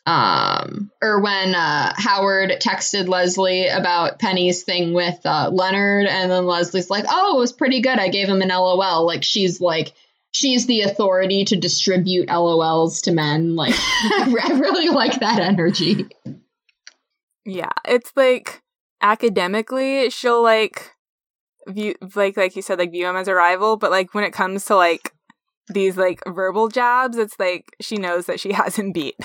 um 0.06 0.92
or 1.02 1.22
when 1.22 1.56
uh 1.56 1.94
howard 1.96 2.52
texted 2.60 3.08
leslie 3.08 3.68
about 3.68 4.20
penny's 4.20 4.64
thing 4.64 4.94
with 4.94 5.18
uh 5.24 5.50
leonard 5.50 6.06
and 6.08 6.30
then 6.30 6.46
leslie's 6.46 6.90
like 6.90 7.06
oh 7.08 7.38
it 7.38 7.40
was 7.40 7.54
pretty 7.54 7.82
good. 7.82 8.00
I 8.00 8.10
gave 8.10 8.28
him 8.28 8.42
an 8.42 8.50
lol. 8.50 9.06
Like 9.06 9.24
she's 9.24 9.62
like 9.62 9.94
she's 10.32 10.66
the 10.66 10.82
authority 10.82 11.46
to 11.46 11.56
distribute 11.56 12.28
lols 12.30 13.02
to 13.04 13.14
men. 13.14 13.56
Like 13.56 13.76
i 13.78 14.58
really 14.60 14.90
like 14.90 15.20
that 15.22 15.40
energy. 15.40 16.08
Yeah 17.46 17.72
it's 17.88 18.12
like 18.16 18.62
academically 19.02 20.10
she'll 20.10 20.42
like 20.42 20.92
view 21.68 21.96
like 22.16 22.36
like 22.36 22.56
you 22.56 22.62
said 22.62 22.80
like 22.80 22.92
view 22.92 23.08
him 23.08 23.16
as 23.16 23.28
a 23.28 23.34
rival 23.34 23.78
but 23.78 23.92
like 23.92 24.14
when 24.14 24.24
it 24.24 24.32
comes 24.32 24.66
to 24.66 24.76
like 24.76 25.14
these 25.70 25.98
like 25.98 26.22
verbal 26.28 26.68
jabs 26.68 27.18
it's 27.18 27.40
like 27.40 27.76
she 27.80 27.98
knows 27.98 28.26
that 28.26 28.40
she 28.40 28.52
has 28.54 28.76
him 28.76 28.92
beat 28.92 29.16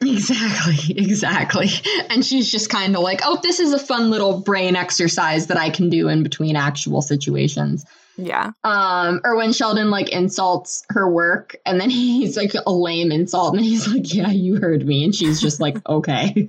Exactly, 0.06 0.98
exactly. 0.98 1.68
And 2.08 2.24
she's 2.24 2.50
just 2.50 2.70
kind 2.70 2.96
of 2.96 3.02
like, 3.02 3.20
oh, 3.22 3.38
this 3.42 3.60
is 3.60 3.74
a 3.74 3.78
fun 3.78 4.10
little 4.10 4.40
brain 4.40 4.74
exercise 4.74 5.48
that 5.48 5.58
I 5.58 5.68
can 5.68 5.90
do 5.90 6.08
in 6.08 6.22
between 6.22 6.56
actual 6.56 7.02
situations. 7.02 7.84
Yeah. 8.16 8.52
Um, 8.64 9.20
or 9.24 9.36
when 9.36 9.52
Sheldon 9.52 9.90
like 9.90 10.08
insults 10.08 10.84
her 10.90 11.10
work 11.10 11.56
and 11.66 11.78
then 11.78 11.90
he's 11.90 12.36
like 12.36 12.52
a 12.54 12.72
lame 12.72 13.12
insult 13.12 13.54
and 13.54 13.64
he's 13.64 13.88
like, 13.88 14.12
Yeah, 14.14 14.30
you 14.30 14.56
heard 14.56 14.86
me. 14.86 15.04
And 15.04 15.14
she's 15.14 15.40
just 15.40 15.60
like, 15.60 15.76
Okay. 15.88 16.48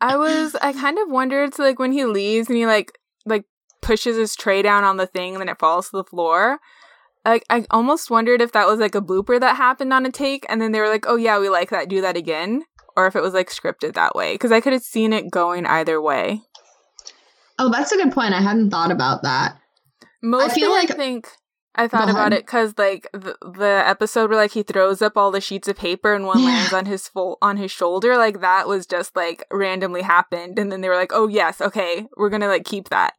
I 0.00 0.16
was 0.16 0.54
I 0.54 0.72
kind 0.72 0.98
of 0.98 1.10
wondered 1.10 1.54
so 1.54 1.64
like 1.64 1.80
when 1.80 1.90
he 1.92 2.04
leaves 2.04 2.48
and 2.48 2.56
he 2.56 2.66
like 2.66 2.96
like 3.26 3.44
pushes 3.82 4.16
his 4.16 4.36
tray 4.36 4.62
down 4.62 4.84
on 4.84 4.96
the 4.96 5.06
thing 5.06 5.34
and 5.34 5.40
then 5.40 5.48
it 5.48 5.58
falls 5.58 5.90
to 5.90 5.96
the 5.96 6.04
floor. 6.04 6.60
I, 7.28 7.40
I 7.50 7.66
almost 7.70 8.10
wondered 8.10 8.40
if 8.40 8.52
that 8.52 8.66
was 8.66 8.80
like 8.80 8.94
a 8.94 9.02
blooper 9.02 9.38
that 9.38 9.56
happened 9.56 9.92
on 9.92 10.06
a 10.06 10.10
take 10.10 10.46
and 10.48 10.62
then 10.62 10.72
they 10.72 10.80
were 10.80 10.88
like, 10.88 11.04
oh 11.06 11.16
yeah, 11.16 11.38
we 11.38 11.50
like 11.50 11.68
that, 11.70 11.88
do 11.88 12.00
that 12.00 12.16
again. 12.16 12.62
Or 12.96 13.06
if 13.06 13.14
it 13.14 13.22
was 13.22 13.34
like 13.34 13.50
scripted 13.50 13.94
that 13.94 14.14
way. 14.14 14.32
Because 14.34 14.50
I 14.50 14.60
could 14.60 14.72
have 14.72 14.82
seen 14.82 15.12
it 15.12 15.30
going 15.30 15.66
either 15.66 16.00
way. 16.00 16.40
Oh, 17.58 17.70
that's 17.70 17.92
a 17.92 17.96
good 17.96 18.12
point. 18.12 18.32
I 18.32 18.40
hadn't 18.40 18.70
thought 18.70 18.90
about 18.90 19.22
that. 19.24 19.58
Mostly, 20.22 20.50
I 20.50 20.54
feel 20.54 20.70
like 20.70 20.90
I 20.90 20.94
think 20.94 21.28
I 21.74 21.86
thought 21.86 22.10
about 22.10 22.32
it 22.32 22.44
because 22.44 22.74
like 22.76 23.08
the, 23.12 23.36
the 23.40 23.82
episode 23.86 24.30
where 24.30 24.38
like 24.38 24.52
he 24.52 24.62
throws 24.62 25.02
up 25.02 25.16
all 25.16 25.30
the 25.30 25.40
sheets 25.40 25.68
of 25.68 25.76
paper 25.76 26.14
and 26.14 26.26
one 26.26 26.40
yeah. 26.40 26.46
lands 26.46 26.72
on 26.72 26.86
his 26.86 27.06
full 27.06 27.38
on 27.40 27.56
his 27.56 27.70
shoulder, 27.70 28.16
like 28.16 28.40
that 28.40 28.66
was 28.66 28.86
just 28.86 29.14
like 29.14 29.44
randomly 29.52 30.02
happened, 30.02 30.58
and 30.58 30.72
then 30.72 30.80
they 30.80 30.88
were 30.88 30.96
like, 30.96 31.12
"Oh 31.12 31.28
yes, 31.28 31.60
okay, 31.60 32.06
we're 32.16 32.30
gonna 32.30 32.48
like 32.48 32.64
keep 32.64 32.88
that." 32.88 33.14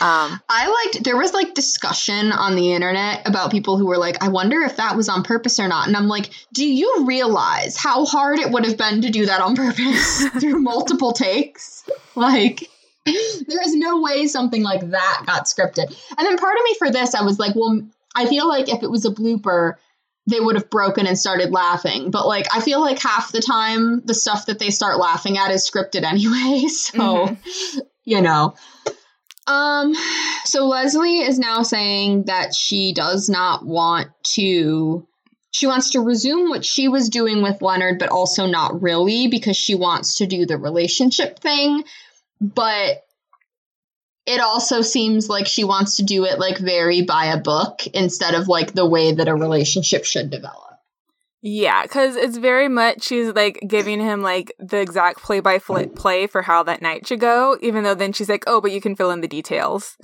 Um, 0.00 0.40
I 0.48 0.84
liked 0.84 1.02
there 1.02 1.16
was 1.16 1.32
like 1.32 1.54
discussion 1.54 2.30
on 2.30 2.54
the 2.54 2.72
internet 2.72 3.26
about 3.26 3.50
people 3.50 3.78
who 3.78 3.86
were 3.86 3.98
like, 3.98 4.22
I 4.22 4.28
wonder 4.28 4.60
if 4.62 4.76
that 4.76 4.96
was 4.96 5.08
on 5.08 5.24
purpose 5.24 5.58
or 5.58 5.66
not. 5.66 5.88
And 5.88 5.96
I'm 5.96 6.06
like, 6.06 6.30
do 6.52 6.64
you 6.64 7.04
realize 7.04 7.76
how 7.76 8.04
hard 8.04 8.38
it 8.38 8.50
would 8.50 8.64
have 8.64 8.76
been 8.76 9.02
to 9.02 9.10
do 9.10 9.26
that 9.26 9.40
on 9.40 9.56
purpose 9.56 10.28
through 10.40 10.60
multiple 10.60 11.12
takes? 11.12 11.84
Like, 12.14 12.68
there 13.04 13.62
is 13.62 13.74
no 13.74 14.00
way 14.00 14.28
something 14.28 14.62
like 14.62 14.88
that 14.90 15.22
got 15.26 15.46
scripted. 15.46 15.86
And 16.16 16.26
then 16.26 16.38
part 16.38 16.56
of 16.56 16.64
me 16.64 16.74
for 16.78 16.90
this, 16.90 17.14
I 17.16 17.22
was 17.22 17.40
like, 17.40 17.56
well, 17.56 17.82
I 18.14 18.26
feel 18.26 18.46
like 18.46 18.68
if 18.68 18.84
it 18.84 18.90
was 18.90 19.04
a 19.04 19.10
blooper, 19.10 19.74
they 20.28 20.38
would 20.38 20.56
have 20.56 20.70
broken 20.70 21.06
and 21.06 21.18
started 21.18 21.50
laughing. 21.50 22.10
But 22.12 22.26
like, 22.26 22.46
I 22.54 22.60
feel 22.60 22.80
like 22.80 23.00
half 23.00 23.32
the 23.32 23.40
time 23.40 24.02
the 24.04 24.14
stuff 24.14 24.46
that 24.46 24.58
they 24.58 24.70
start 24.70 24.98
laughing 24.98 25.38
at 25.38 25.50
is 25.50 25.68
scripted 25.68 26.04
anyway. 26.04 26.66
So, 26.68 26.98
mm-hmm. 26.98 27.78
you 28.04 28.22
know. 28.22 28.54
Um, 29.48 29.94
so 30.44 30.66
Leslie 30.66 31.20
is 31.20 31.38
now 31.38 31.62
saying 31.62 32.24
that 32.24 32.54
she 32.54 32.92
does 32.92 33.28
not 33.28 33.64
want 33.64 34.08
to. 34.34 35.06
She 35.50 35.66
wants 35.66 35.90
to 35.90 36.00
resume 36.00 36.50
what 36.50 36.64
she 36.64 36.88
was 36.88 37.08
doing 37.08 37.42
with 37.42 37.62
Leonard, 37.62 37.98
but 37.98 38.10
also 38.10 38.46
not 38.46 38.82
really 38.82 39.28
because 39.28 39.56
she 39.56 39.74
wants 39.74 40.16
to 40.16 40.26
do 40.26 40.44
the 40.44 40.58
relationship 40.58 41.40
thing. 41.40 41.82
But 42.40 43.02
it 44.26 44.40
also 44.40 44.82
seems 44.82 45.30
like 45.30 45.46
she 45.46 45.64
wants 45.64 45.96
to 45.96 46.02
do 46.02 46.26
it 46.26 46.38
like 46.38 46.58
very 46.58 47.00
by 47.00 47.26
a 47.26 47.40
book 47.40 47.86
instead 47.94 48.34
of 48.34 48.46
like 48.46 48.74
the 48.74 48.86
way 48.86 49.12
that 49.12 49.28
a 49.28 49.34
relationship 49.34 50.04
should 50.04 50.28
develop. 50.28 50.67
Yeah, 51.40 51.82
because 51.82 52.16
it's 52.16 52.36
very 52.36 52.68
much 52.68 53.04
she's 53.04 53.32
like 53.32 53.60
giving 53.66 54.00
him 54.00 54.22
like 54.22 54.52
the 54.58 54.80
exact 54.80 55.20
play 55.20 55.38
by 55.38 55.58
play 55.58 56.26
for 56.26 56.42
how 56.42 56.64
that 56.64 56.82
night 56.82 57.06
should 57.06 57.20
go, 57.20 57.56
even 57.60 57.84
though 57.84 57.94
then 57.94 58.12
she's 58.12 58.28
like, 58.28 58.42
oh, 58.48 58.60
but 58.60 58.72
you 58.72 58.80
can 58.80 58.96
fill 58.96 59.12
in 59.12 59.20
the 59.20 59.28
details. 59.28 59.96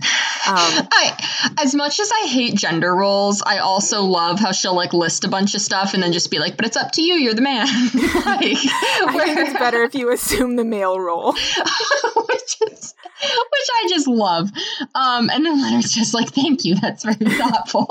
Um, 0.46 0.86
I, 0.92 1.54
as 1.60 1.74
much 1.74 1.98
as 1.98 2.12
I 2.12 2.28
hate 2.28 2.54
gender 2.54 2.94
roles, 2.94 3.42
I 3.42 3.58
also 3.58 4.02
love 4.02 4.38
how 4.38 4.52
she'll 4.52 4.76
like 4.76 4.92
list 4.92 5.24
a 5.24 5.28
bunch 5.28 5.56
of 5.56 5.60
stuff 5.60 5.92
and 5.94 6.02
then 6.02 6.12
just 6.12 6.30
be 6.30 6.38
like, 6.38 6.56
but 6.56 6.66
it's 6.66 6.76
up 6.76 6.92
to 6.92 7.02
you, 7.02 7.14
you're 7.14 7.34
the 7.34 7.42
man. 7.42 7.66
like, 8.26 8.58
think 8.58 9.38
it's 9.38 9.58
better 9.58 9.82
if 9.82 9.94
you 9.94 10.12
assume 10.12 10.54
the 10.54 10.64
male 10.64 11.00
role. 11.00 11.32
which 12.28 12.56
is 12.70 12.94
which 13.22 13.68
I 13.74 13.86
just 13.88 14.06
love. 14.06 14.50
Um, 14.94 15.30
and 15.30 15.44
then 15.44 15.60
Leonard's 15.60 15.92
just 15.92 16.14
like, 16.14 16.28
thank 16.30 16.64
you, 16.64 16.76
that's 16.76 17.04
very 17.04 17.16
thoughtful. 17.16 17.88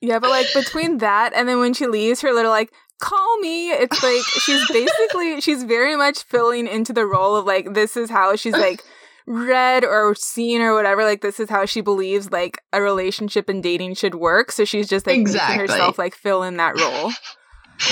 Yeah, 0.00 0.18
but 0.18 0.30
like 0.30 0.46
between 0.54 0.98
that 0.98 1.32
and 1.34 1.48
then 1.48 1.58
when 1.58 1.74
she 1.74 1.86
leaves 1.86 2.20
her 2.20 2.32
little 2.32 2.50
like 2.50 2.72
call 3.00 3.38
me, 3.38 3.70
it's 3.70 4.02
like 4.02 4.22
she's 4.22 4.66
basically 4.72 5.40
she's 5.40 5.64
very 5.64 5.96
much 5.96 6.22
filling 6.24 6.66
into 6.66 6.92
the 6.92 7.06
role 7.06 7.36
of 7.36 7.46
like 7.46 7.74
this 7.74 7.96
is 7.96 8.10
how 8.10 8.36
she's 8.36 8.54
like 8.54 8.82
read 9.26 9.84
or 9.84 10.14
seen 10.14 10.60
or 10.60 10.74
whatever 10.74 11.04
like 11.04 11.20
this 11.20 11.38
is 11.38 11.50
how 11.50 11.66
she 11.66 11.80
believes 11.80 12.30
like 12.30 12.62
a 12.72 12.80
relationship 12.80 13.48
and 13.48 13.62
dating 13.62 13.94
should 13.94 14.14
work. 14.14 14.52
So 14.52 14.64
she's 14.64 14.88
just 14.88 15.06
like 15.06 15.18
exactly. 15.18 15.58
making 15.58 15.70
herself 15.74 15.98
like 15.98 16.14
fill 16.14 16.42
in 16.42 16.56
that 16.56 16.78
role. 16.78 17.12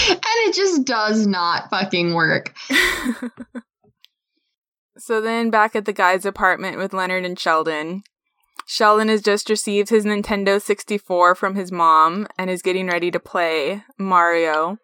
And 0.08 0.20
it 0.48 0.54
just 0.54 0.84
does 0.84 1.28
not 1.28 1.70
fucking 1.70 2.14
work. 2.14 2.52
So 4.98 5.20
then 5.20 5.50
back 5.50 5.76
at 5.76 5.84
the 5.84 5.92
guy's 5.92 6.24
apartment 6.24 6.78
with 6.78 6.94
leonard 6.94 7.24
and 7.24 7.38
sheldon 7.38 8.02
Sheldon 8.68 9.08
has 9.08 9.22
just 9.22 9.48
received 9.48 9.90
his 9.90 10.04
Nintendo 10.04 10.60
64 10.60 11.36
from 11.36 11.54
his 11.54 11.70
mom 11.70 12.26
and 12.36 12.50
is 12.50 12.62
getting 12.62 12.88
ready 12.88 13.12
to 13.12 13.20
play 13.20 13.84
Mario. 13.96 14.78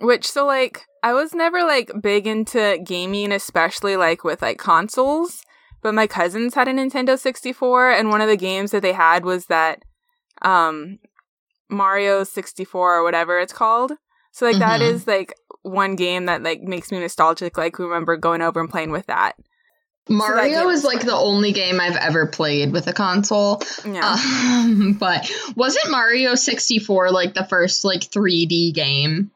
Which, 0.00 0.28
so 0.28 0.44
like, 0.46 0.84
I 1.02 1.12
was 1.12 1.32
never 1.32 1.62
like 1.62 1.92
big 2.02 2.26
into 2.26 2.78
gaming, 2.84 3.30
especially 3.30 3.96
like 3.96 4.24
with 4.24 4.42
like 4.42 4.58
consoles, 4.58 5.42
but 5.80 5.94
my 5.94 6.08
cousins 6.08 6.54
had 6.54 6.66
a 6.66 6.72
Nintendo 6.72 7.16
64 7.16 7.92
and 7.92 8.10
one 8.10 8.20
of 8.20 8.28
the 8.28 8.36
games 8.36 8.72
that 8.72 8.82
they 8.82 8.92
had 8.94 9.24
was 9.24 9.46
that, 9.46 9.84
um, 10.42 10.98
Mario 11.68 12.24
64 12.24 12.96
or 12.96 13.04
whatever 13.04 13.38
it's 13.38 13.52
called. 13.52 13.92
So 14.32 14.44
like 14.44 14.54
mm-hmm. 14.54 14.60
that 14.60 14.82
is 14.82 15.06
like 15.06 15.34
one 15.62 15.94
game 15.94 16.26
that 16.26 16.42
like 16.42 16.62
makes 16.62 16.90
me 16.90 16.98
nostalgic. 16.98 17.56
Like 17.56 17.78
we 17.78 17.84
remember 17.84 18.16
going 18.16 18.42
over 18.42 18.58
and 18.58 18.68
playing 18.68 18.90
with 18.90 19.06
that. 19.06 19.36
Mario 20.10 20.68
is 20.70 20.82
like 20.82 21.04
the 21.04 21.14
only 21.14 21.52
game 21.52 21.80
I've 21.80 21.96
ever 21.96 22.26
played 22.26 22.72
with 22.72 22.88
a 22.88 22.92
console. 22.92 23.62
Yeah. 23.84 24.16
Um, 24.16 24.92
but 25.00 25.30
wasn't 25.56 25.90
Mario 25.90 26.34
64 26.34 27.12
like 27.12 27.34
the 27.34 27.44
first 27.44 27.84
like 27.84 28.00
3D 28.00 28.74
game? 28.74 29.30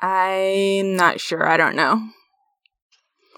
I'm 0.00 0.96
not 0.96 1.20
sure. 1.20 1.46
I 1.46 1.56
don't 1.58 1.76
know. 1.76 2.08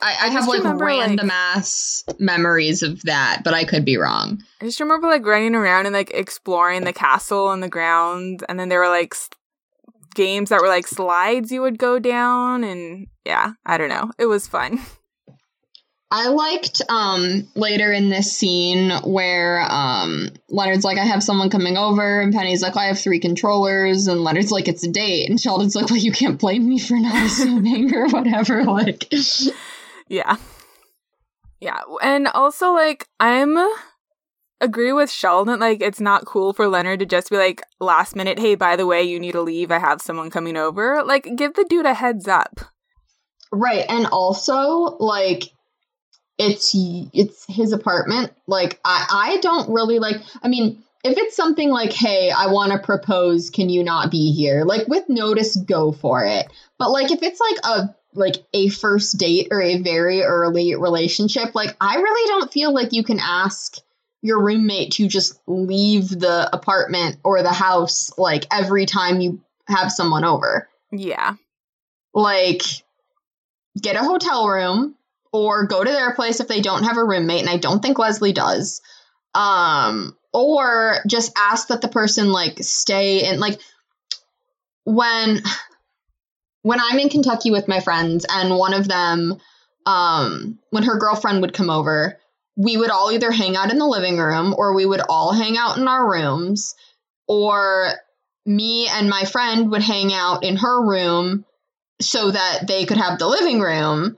I, 0.03 0.13
I, 0.13 0.27
I 0.27 0.29
have 0.29 0.47
like 0.49 0.63
random 0.63 1.27
like, 1.27 1.37
ass 1.37 2.05
memories 2.19 2.83
of 2.83 3.03
that, 3.03 3.43
but 3.45 3.53
I 3.53 3.65
could 3.65 3.85
be 3.85 3.97
wrong. 3.97 4.43
I 4.61 4.65
just 4.65 4.81
remember 4.81 5.09
like 5.09 5.27
running 5.27 5.55
around 5.55 5.87
and 5.87 5.93
like 5.93 6.13
exploring 6.15 6.85
the 6.85 6.93
castle 6.93 7.51
and 7.51 7.63
the 7.63 7.69
ground, 7.69 8.45
and 8.49 8.59
then 8.59 8.69
there 8.69 8.79
were 8.79 8.89
like 8.89 9.13
s- 9.13 9.29
games 10.15 10.49
that 10.51 10.63
were 10.63 10.69
like 10.69 10.87
slides 10.87 11.51
you 11.53 11.61
would 11.61 11.79
go 11.79 11.99
down, 11.99 12.65
and 12.65 13.09
yeah, 13.27 13.53
I 13.67 13.77
don't 13.77 13.91
know. 13.91 14.11
It 14.19 14.27
was 14.27 14.47
fun. 14.47 14.81
I 16.13 16.29
liked 16.29 16.83
um 16.89 17.47
later 17.55 17.93
in 17.93 18.09
this 18.09 18.33
scene 18.33 18.91
where 19.05 19.65
um 19.69 20.31
Leonard's 20.49 20.85
like, 20.85 20.99
I 20.99 21.05
have 21.05 21.23
someone 21.23 21.51
coming 21.51 21.77
over, 21.77 22.21
and 22.21 22.33
Penny's 22.33 22.63
like, 22.63 22.77
I 22.77 22.87
have 22.87 22.99
three 22.99 23.21
controllers, 23.21 24.09
and 24.09 24.23
Leonard's 24.23 24.51
like, 24.51 24.67
it's 24.67 24.85
a 24.85 24.91
date, 24.91 25.31
and 25.31 25.41
Sheldon's 25.41 25.77
like, 25.77 25.89
Well, 25.89 25.99
you 25.99 26.13
can't 26.13 26.39
blame 26.39 26.69
me 26.69 26.79
for 26.79 26.99
not 26.99 27.27
assuming 27.27 27.95
or 27.95 28.09
whatever. 28.09 28.65
Like, 28.71 29.13
yeah, 30.09 30.37
yeah, 31.61 31.81
and 32.03 32.29
also 32.29 32.73
like 32.73 33.09
I'm 33.19 33.57
agree 34.61 34.93
with 34.93 35.11
Sheldon. 35.11 35.59
Like, 35.61 35.81
it's 35.81 36.01
not 36.01 36.25
cool 36.25 36.53
for 36.53 36.69
Leonard 36.69 37.01
to 37.01 37.07
just 37.07 37.31
be 37.31 37.37
like, 37.37 37.63
last 37.81 38.15
minute, 38.15 38.39
hey, 38.39 38.55
by 38.55 38.77
the 38.77 38.87
way, 38.87 39.03
you 39.03 39.19
need 39.19 39.33
to 39.33 39.41
leave. 39.41 39.71
I 39.71 39.79
have 39.79 40.01
someone 40.01 40.31
coming 40.31 40.57
over. 40.57 41.03
Like, 41.03 41.29
give 41.37 41.55
the 41.55 41.67
dude 41.69 41.87
a 41.87 41.95
heads 41.95 42.29
up. 42.29 42.61
Right, 43.53 43.85
and 43.89 44.07
also 44.07 44.97
like 45.01 45.45
it's 46.41 46.75
it's 46.75 47.45
his 47.49 47.73
apartment. 47.73 48.33
Like 48.47 48.81
I 48.85 49.07
I 49.11 49.37
don't 49.41 49.71
really 49.71 49.99
like 49.99 50.17
I 50.43 50.49
mean, 50.49 50.83
if 51.05 51.17
it's 51.19 51.37
something 51.37 51.71
like, 51.71 51.93
"Hey, 51.93 52.31
I 52.31 52.47
want 52.47 52.73
to 52.73 52.79
propose, 52.79 53.51
can 53.51 53.69
you 53.69 53.85
not 53.85 54.11
be 54.11 54.33
here?" 54.33 54.65
Like 54.65 54.89
with 54.89 55.09
notice, 55.09 55.57
go 55.57 55.93
for 55.93 56.25
it. 56.25 56.51
But 56.79 56.91
like 56.91 57.11
if 57.11 57.23
it's 57.23 57.41
like 57.41 57.59
a 57.65 57.95
like 58.15 58.37
a 58.55 58.69
first 58.69 59.19
date 59.19 59.49
or 59.51 59.61
a 59.61 59.83
very 59.83 60.23
early 60.23 60.75
relationship, 60.75 61.55
like 61.55 61.77
I 61.81 61.97
really 61.97 62.29
don't 62.29 62.53
feel 62.53 62.73
like 62.73 62.93
you 62.93 63.05
can 63.05 63.21
ask 63.21 63.77
your 64.23 64.43
roommate 64.43 64.93
to 64.93 65.09
just 65.09 65.41
leave 65.47 66.09
the 66.09 66.49
apartment 66.53 67.19
or 67.23 67.43
the 67.43 67.53
house 67.53 68.11
like 68.19 68.47
every 68.51 68.87
time 68.87 69.21
you 69.21 69.41
have 69.67 69.93
someone 69.93 70.25
over. 70.25 70.69
Yeah. 70.91 71.35
Like 72.13 72.63
get 73.81 73.97
a 73.97 74.01
hotel 74.01 74.49
room 74.49 74.97
or 75.33 75.67
go 75.67 75.83
to 75.83 75.91
their 75.91 76.15
place 76.15 76.41
if 76.41 76.49
they 76.49 76.61
don't 76.61 76.85
have 76.85 76.97
a 76.97 77.05
roommate, 77.05 77.41
and 77.41 77.51
I 77.51 77.57
don't 77.57 77.81
think 77.81 77.99
Leslie 77.99 78.33
does. 78.33 78.81
Um, 79.35 80.17
or 80.33 80.99
just 81.07 81.33
ask 81.37 81.69
that 81.69 81.81
the 81.81 81.89
person 81.89 82.33
like 82.33 82.59
stay 82.61 83.29
in 83.29 83.41
like 83.41 83.61
when 84.85 85.43
when 86.63 86.81
I'm 86.81 86.99
in 86.99 87.09
Kentucky 87.09 87.51
with 87.51 87.69
my 87.69 87.81
friends 87.81 88.27
and 88.29 88.57
one 88.57 88.75
of 88.75 88.87
them 88.87 89.37
um 89.87 90.59
when 90.71 90.83
her 90.83 90.99
girlfriend 90.99 91.43
would 91.43 91.55
come 91.55 91.71
over, 91.71 92.19
we 92.57 92.77
would 92.77 92.91
all 92.91 93.11
either 93.11 93.31
hang 93.31 93.57
out 93.57 93.71
in 93.71 93.79
the 93.79 93.87
living 93.87 94.19
room 94.19 94.55
or 94.57 94.75
we 94.75 94.87
would 94.87 95.01
all 95.09 95.33
hang 95.33 95.57
out 95.57 95.79
in 95.79 95.89
our 95.89 96.11
rooms 96.11 96.75
or 97.27 97.93
me 98.47 98.89
and 98.89 99.09
my 99.09 99.25
friend 99.25 99.71
would 99.71 99.83
hang 99.83 100.13
out 100.13 100.45
in 100.45 100.57
her 100.57 100.87
room 100.87 101.45
so 102.01 102.31
that 102.31 102.67
they 102.67 102.85
could 102.85 102.97
have 102.97 103.19
the 103.19 103.29
living 103.29 103.61
room 103.61 104.17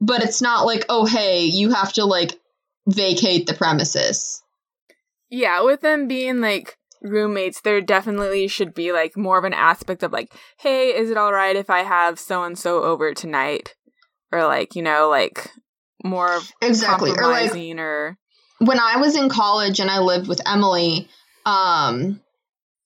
but 0.00 0.22
it's 0.22 0.42
not 0.42 0.66
like, 0.66 0.84
oh, 0.88 1.06
hey, 1.06 1.44
you 1.44 1.70
have 1.70 1.92
to 1.94 2.04
like 2.04 2.38
vacate 2.86 3.46
the 3.46 3.54
premises. 3.54 4.42
Yeah, 5.30 5.62
with 5.62 5.80
them 5.80 6.06
being 6.06 6.40
like 6.40 6.76
roommates, 7.02 7.60
there 7.60 7.80
definitely 7.80 8.48
should 8.48 8.74
be 8.74 8.92
like 8.92 9.16
more 9.16 9.38
of 9.38 9.44
an 9.44 9.54
aspect 9.54 10.02
of 10.02 10.12
like, 10.12 10.32
hey, 10.58 10.88
is 10.88 11.10
it 11.10 11.16
all 11.16 11.32
right 11.32 11.56
if 11.56 11.70
I 11.70 11.80
have 11.80 12.18
so 12.18 12.44
and 12.44 12.58
so 12.58 12.82
over 12.82 13.12
tonight? 13.14 13.74
Or 14.32 14.44
like, 14.44 14.74
you 14.74 14.82
know, 14.82 15.08
like 15.08 15.50
more 16.02 16.40
exactly 16.60 17.12
or 17.12 17.28
like 17.28 17.54
or 17.54 18.18
when 18.58 18.78
I 18.78 18.96
was 18.96 19.16
in 19.16 19.28
college 19.28 19.80
and 19.80 19.90
I 19.90 20.00
lived 20.00 20.28
with 20.28 20.40
Emily, 20.46 21.08
um, 21.46 22.20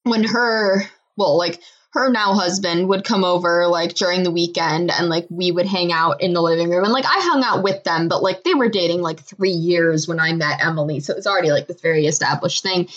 when 0.05 0.25
her 0.25 0.83
well, 1.17 1.37
like 1.37 1.61
her 1.93 2.11
now 2.11 2.35
husband 2.35 2.89
would 2.89 3.05
come 3.05 3.25
over 3.25 3.67
like 3.67 3.95
during 3.95 4.23
the 4.23 4.31
weekend 4.31 4.91
and 4.91 5.09
like 5.09 5.27
we 5.31 5.51
would 5.51 5.67
hang 5.67 5.91
out 5.91 6.23
in 6.23 6.35
the 6.35 6.43
living 6.43 6.69
room. 6.69 6.85
And 6.85 6.93
like 6.93 7.07
I 7.07 7.21
hung 7.23 7.43
out 7.43 7.63
with 7.63 7.83
them 7.85 8.09
but 8.09 8.23
like 8.23 8.45
they 8.45 8.55
were 8.55 8.69
dating 8.69 9.01
like 9.01 9.21
3 9.21 9.51
years 9.51 10.07
when 10.07 10.21
I 10.21 10.35
met 10.35 10.65
Emily. 10.65 11.01
So 11.01 11.13
it 11.13 11.17
was 11.17 11.27
already 11.27 11.51
like 11.51 11.67
this 11.67 11.81
very 11.81 12.07
established 12.07 12.63
thing. 12.63 12.89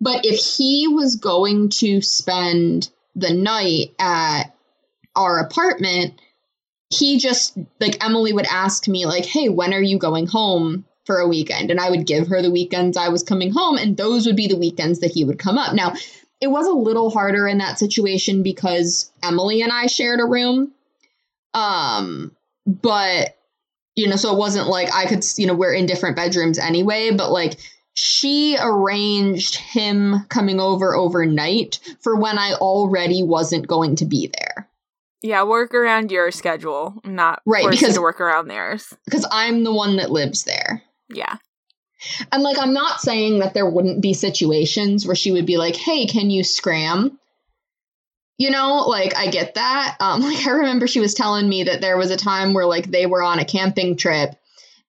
But 0.00 0.26
if 0.26 0.38
he 0.38 0.88
was 0.88 1.16
going 1.16 1.70
to 1.70 2.02
spend 2.02 2.90
the 3.16 3.32
night 3.32 3.94
at 3.98 4.54
our 5.16 5.38
apartment 5.38 6.20
he 6.90 7.18
just 7.18 7.56
like 7.80 8.04
Emily 8.04 8.32
would 8.32 8.46
ask 8.46 8.86
me 8.88 9.06
like 9.06 9.24
hey 9.24 9.48
when 9.48 9.72
are 9.72 9.82
you 9.82 9.98
going 9.98 10.26
home 10.26 10.84
for 11.06 11.18
a 11.18 11.28
weekend? 11.28 11.70
And 11.70 11.80
I 11.80 11.90
would 11.90 12.06
give 12.06 12.28
her 12.28 12.42
the 12.42 12.50
weekends 12.50 12.96
I 12.96 13.08
was 13.08 13.22
coming 13.22 13.52
home 13.52 13.78
and 13.78 13.96
those 13.96 14.26
would 14.26 14.36
be 14.36 14.48
the 14.48 14.56
weekends 14.56 15.00
that 15.00 15.12
he 15.12 15.24
would 15.24 15.38
come 15.38 15.56
up. 15.56 15.74
Now 15.74 15.94
it 16.40 16.48
was 16.48 16.66
a 16.66 16.72
little 16.72 17.10
harder 17.10 17.46
in 17.48 17.58
that 17.58 17.78
situation 17.78 18.42
because 18.42 19.10
Emily 19.22 19.62
and 19.62 19.72
I 19.72 19.86
shared 19.86 20.20
a 20.20 20.26
room. 20.26 20.72
Um, 21.54 22.34
but 22.66 23.36
you 23.96 24.08
know, 24.08 24.16
so 24.16 24.32
it 24.32 24.38
wasn't 24.38 24.66
like 24.66 24.92
I 24.92 25.06
could, 25.06 25.24
you 25.36 25.46
know, 25.46 25.54
we're 25.54 25.72
in 25.72 25.86
different 25.86 26.16
bedrooms 26.16 26.58
anyway, 26.58 27.12
but 27.12 27.30
like 27.30 27.58
she 27.94 28.56
arranged 28.60 29.54
him 29.54 30.26
coming 30.28 30.60
over 30.60 30.94
overnight 30.94 31.78
for 32.00 32.16
when 32.16 32.38
I 32.38 32.54
already 32.54 33.22
wasn't 33.22 33.68
going 33.68 33.96
to 33.96 34.04
be 34.04 34.32
there. 34.38 34.68
Yeah, 35.22 35.44
work 35.44 35.72
around 35.72 36.10
your 36.10 36.30
schedule, 36.30 37.00
not 37.04 37.40
right 37.46 37.70
because 37.70 37.94
to 37.94 38.02
work 38.02 38.20
around 38.20 38.48
theirs. 38.48 38.92
Because 39.06 39.26
I'm 39.30 39.64
the 39.64 39.72
one 39.72 39.96
that 39.96 40.10
lives 40.10 40.44
there. 40.44 40.82
Yeah. 41.08 41.36
And 42.32 42.42
like, 42.42 42.58
I'm 42.58 42.72
not 42.72 43.00
saying 43.00 43.40
that 43.40 43.54
there 43.54 43.68
wouldn't 43.68 44.00
be 44.00 44.14
situations 44.14 45.06
where 45.06 45.16
she 45.16 45.32
would 45.32 45.46
be 45.46 45.56
like, 45.56 45.76
hey, 45.76 46.06
can 46.06 46.30
you 46.30 46.44
scram? 46.44 47.18
You 48.36 48.50
know, 48.50 48.86
like, 48.88 49.16
I 49.16 49.28
get 49.28 49.54
that. 49.54 49.96
Um, 50.00 50.20
like, 50.22 50.46
I 50.46 50.50
remember 50.50 50.86
she 50.86 51.00
was 51.00 51.14
telling 51.14 51.48
me 51.48 51.64
that 51.64 51.80
there 51.80 51.96
was 51.96 52.10
a 52.10 52.16
time 52.16 52.54
where 52.54 52.66
like 52.66 52.90
they 52.90 53.06
were 53.06 53.22
on 53.22 53.38
a 53.38 53.44
camping 53.44 53.96
trip 53.96 54.34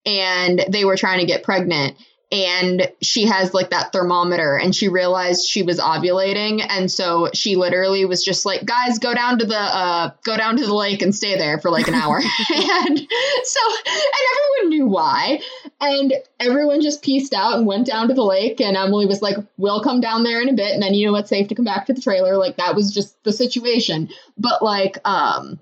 and 0.06 0.64
they 0.70 0.86
were 0.86 0.98
trying 0.98 1.20
to 1.20 1.26
get 1.26 1.44
pregnant 1.44 1.98
and 2.32 2.92
she 3.02 3.26
has 3.26 3.54
like 3.54 3.70
that 3.70 3.92
thermometer 3.92 4.58
and 4.58 4.76
she 4.76 4.88
realized 4.88 5.48
she 5.48 5.62
was 5.62 5.80
ovulating 5.80 6.66
and 6.68 6.92
so 6.92 7.30
she 7.34 7.56
literally 7.56 8.04
was 8.06 8.24
just 8.24 8.46
like 8.46 8.66
guys 8.66 8.98
go 8.98 9.14
down 9.14 9.38
to 9.40 9.46
the 9.46 9.58
uh 9.58 10.10
go 10.24 10.36
down 10.36 10.58
to 10.58 10.66
the 10.66 10.74
lake 10.74 11.04
and 11.04 11.14
stay 11.14 11.38
there 11.38 11.60
for 11.60 11.70
like 11.70 11.88
an 11.88 11.94
hour. 11.94 12.22
And 12.88 13.00
so 13.44 13.60
and 13.86 14.14
everyone 14.32 14.70
knew 14.70 14.88
why 14.88 15.40
and 15.80 16.14
everyone 16.40 16.82
just 16.82 17.04
pieced 17.04 17.34
out 17.34 17.56
and 17.58 17.66
went 17.66 17.88
down 17.88 18.08
to 18.08 18.14
the 18.14 18.24
lake 18.24 18.60
and 18.60 18.76
Emily 18.76 19.06
was 19.06 19.22
like 19.22 19.38
we'll 19.58 19.84
come 19.84 20.02
down 20.02 20.24
there 20.24 20.42
in 20.42 20.50
a 20.50 20.54
bit 20.54 20.74
and 20.74 20.82
then 20.82 20.94
you 20.94 21.08
know 21.08 21.16
it's 21.16 21.30
safe 21.30 21.48
to 21.50 21.56
come 21.56 21.66
back 21.66 21.86
to 21.88 21.94
the 21.94 22.02
trailer. 22.02 22.38
Like 22.38 22.58
that 22.58 22.76
was 22.76 22.94
just 22.94 23.22
the 23.24 23.32
situation. 23.32 24.10
But 24.38 24.64
like 24.64 24.98
um 25.06 25.60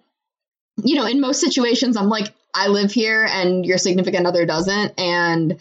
you 0.78 0.96
know 0.96 1.06
in 1.06 1.20
most 1.20 1.42
situations 1.42 1.98
I'm 1.98 2.10
like 2.10 2.34
I 2.54 2.68
live 2.68 2.92
here 2.92 3.28
and 3.30 3.66
your 3.66 3.78
significant 3.78 4.28
other 4.28 4.46
doesn't 4.46 5.00
and 5.00 5.60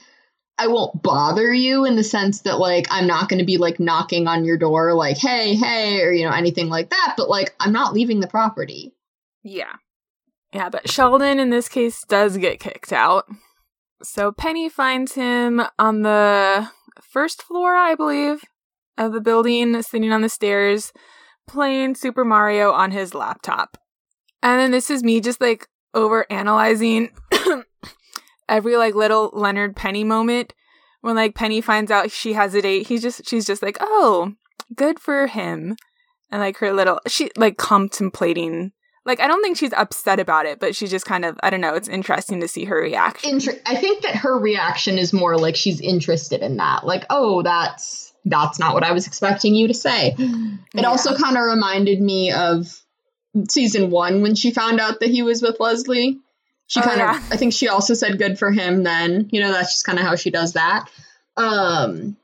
I 0.59 0.69
won't 0.69 1.03
bother 1.03 1.53
you 1.53 1.85
in 1.85 1.97
the 1.97 2.05
sense 2.05 2.43
that 2.43 2.59
like 2.59 2.87
I'm 2.91 3.07
not 3.07 3.29
going 3.29 3.41
to 3.41 3.45
be 3.45 3.59
like 3.59 3.81
knocking 3.81 4.29
on 4.29 4.45
your 4.45 4.59
door 4.59 4.95
like 4.95 5.17
hey 5.17 5.55
hey 5.55 6.01
or 6.03 6.13
you 6.13 6.25
know 6.25 6.33
anything 6.33 6.69
like 6.69 6.91
that 6.91 7.15
but 7.17 7.29
like 7.29 7.55
I'm 7.59 7.73
not 7.73 7.95
leaving 7.95 8.21
the 8.21 8.27
property. 8.27 8.95
Yeah. 9.43 9.75
Yeah, 10.53 10.69
but 10.69 10.89
Sheldon 10.89 11.39
in 11.39 11.51
this 11.51 11.69
case 11.69 12.05
does 12.07 12.37
get 12.37 12.61
kicked 12.61 12.93
out. 12.93 13.27
So 14.03 14.33
Penny 14.33 14.69
finds 14.69 15.15
him 15.15 15.63
on 15.79 16.03
the 16.03 16.69
first 17.01 17.43
floor, 17.43 17.75
I 17.75 17.95
believe, 17.95 18.43
of 18.99 19.13
the 19.13 19.21
building, 19.21 19.81
sitting 19.83 20.13
on 20.13 20.21
the 20.21 20.29
stairs, 20.29 20.93
playing 21.49 21.95
Super 21.95 22.25
Mario 22.25 22.73
on 22.73 22.91
his 22.91 23.15
laptop. 23.15 23.79
And 24.43 24.61
then 24.61 24.71
this 24.73 24.91
is 24.91 25.03
me 25.03 25.21
just 25.21 25.41
like 25.41 25.67
over 25.95 26.27
analyzing 26.31 27.11
every 28.53 28.77
like 28.77 28.95
little 28.95 29.31
Leonard 29.33 29.75
Penny 29.75 30.05
moment 30.05 30.55
when 31.01 31.17
like 31.17 31.35
Penny 31.35 31.61
finds 31.61 31.91
out 31.91 32.11
she 32.11 32.35
has 32.35 32.55
a 32.55 32.63
date, 32.63 32.87
he's 32.87 33.03
just 33.03 33.27
she's 33.29 33.47
just 33.47 33.63
like, 33.63 33.77
"Oh, 33.81 34.35
good 34.75 35.01
for 35.01 35.27
him." 35.27 35.77
And 36.31 36.41
like 36.41 36.59
her 36.59 36.73
little 36.73 37.01
she 37.07 37.31
like 37.37 37.57
contemplating 37.57 38.73
like 39.05 39.21
I 39.21 39.27
don't 39.27 39.43
think 39.43 39.57
she's 39.57 39.73
upset 39.73 40.21
about 40.21 40.47
it, 40.47 40.61
but 40.61 40.77
she's 40.77 40.91
just 40.91 41.07
kind 41.07 41.25
of 41.25 41.39
I 41.43 41.51
don't 41.51 41.61
know, 41.61 41.75
it's 41.75 41.89
interesting 41.89 42.41
to 42.41 42.49
see 42.49 42.65
her 42.67 42.77
reaction. 42.77 43.31
Inter- 43.31 43.61
I 43.67 43.77
think 43.77 44.03
that 44.03 44.17
her 44.17 44.39
reaction 44.39 44.99
is 44.99 45.13
more 45.13 45.37
like 45.37 45.57
she's 45.57 45.81
interested 45.81 46.41
in 46.41 46.57
that. 46.59 46.87
Like, 46.87 47.05
"Oh, 47.11 47.43
that's 47.43 48.13
that's 48.25 48.59
not 48.59 48.75
what 48.75 48.85
I 48.85 48.93
was 48.93 49.07
expecting 49.07 49.55
you 49.55 49.69
to 49.69 49.75
say." 49.75 50.15
It 50.75 50.83
yeah. 50.83 50.89
also 50.89 51.15
kind 51.15 51.37
of 51.37 51.43
reminded 51.43 52.01
me 52.01 52.33
of 52.33 52.81
season 53.51 53.91
1 53.91 54.23
when 54.23 54.35
she 54.35 54.53
found 54.53 54.81
out 54.81 55.01
that 55.01 55.11
he 55.11 55.23
was 55.23 55.43
with 55.43 55.61
Leslie 55.61 56.19
she 56.67 56.81
oh, 56.81 56.83
kind 56.83 57.01
of, 57.01 57.07
yeah. 57.07 57.23
I 57.31 57.37
think 57.37 57.53
she 57.53 57.69
also 57.69 57.95
said 57.95 58.19
good 58.19 58.39
for 58.39 58.51
him 58.51 58.83
then. 58.83 59.29
You 59.31 59.41
know, 59.41 59.53
that's 59.53 59.73
just 59.73 59.85
kind 59.85 59.99
of 59.99 60.05
how 60.05 60.17
she 60.17 60.31
does 60.31 60.55
that. 60.55 60.89
Um, 61.37 62.17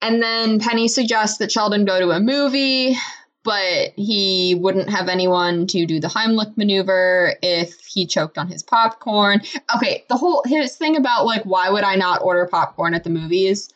and 0.00 0.22
then 0.22 0.60
Penny 0.60 0.88
suggests 0.88 1.38
that 1.38 1.50
Sheldon 1.50 1.84
go 1.84 1.98
to 1.98 2.10
a 2.10 2.20
movie, 2.20 2.96
but 3.44 3.92
he 3.96 4.54
wouldn't 4.54 4.90
have 4.90 5.08
anyone 5.08 5.66
to 5.68 5.86
do 5.86 6.00
the 6.00 6.08
Heimlich 6.08 6.56
maneuver 6.56 7.34
if 7.42 7.80
he 7.86 8.06
choked 8.06 8.38
on 8.38 8.48
his 8.48 8.62
popcorn. 8.62 9.40
Okay, 9.74 10.04
the 10.08 10.16
whole 10.16 10.42
his 10.46 10.76
thing 10.76 10.96
about 10.96 11.26
like 11.26 11.42
why 11.44 11.70
would 11.70 11.84
I 11.84 11.96
not 11.96 12.22
order 12.22 12.46
popcorn 12.46 12.94
at 12.94 13.04
the 13.04 13.10
movies? 13.10 13.70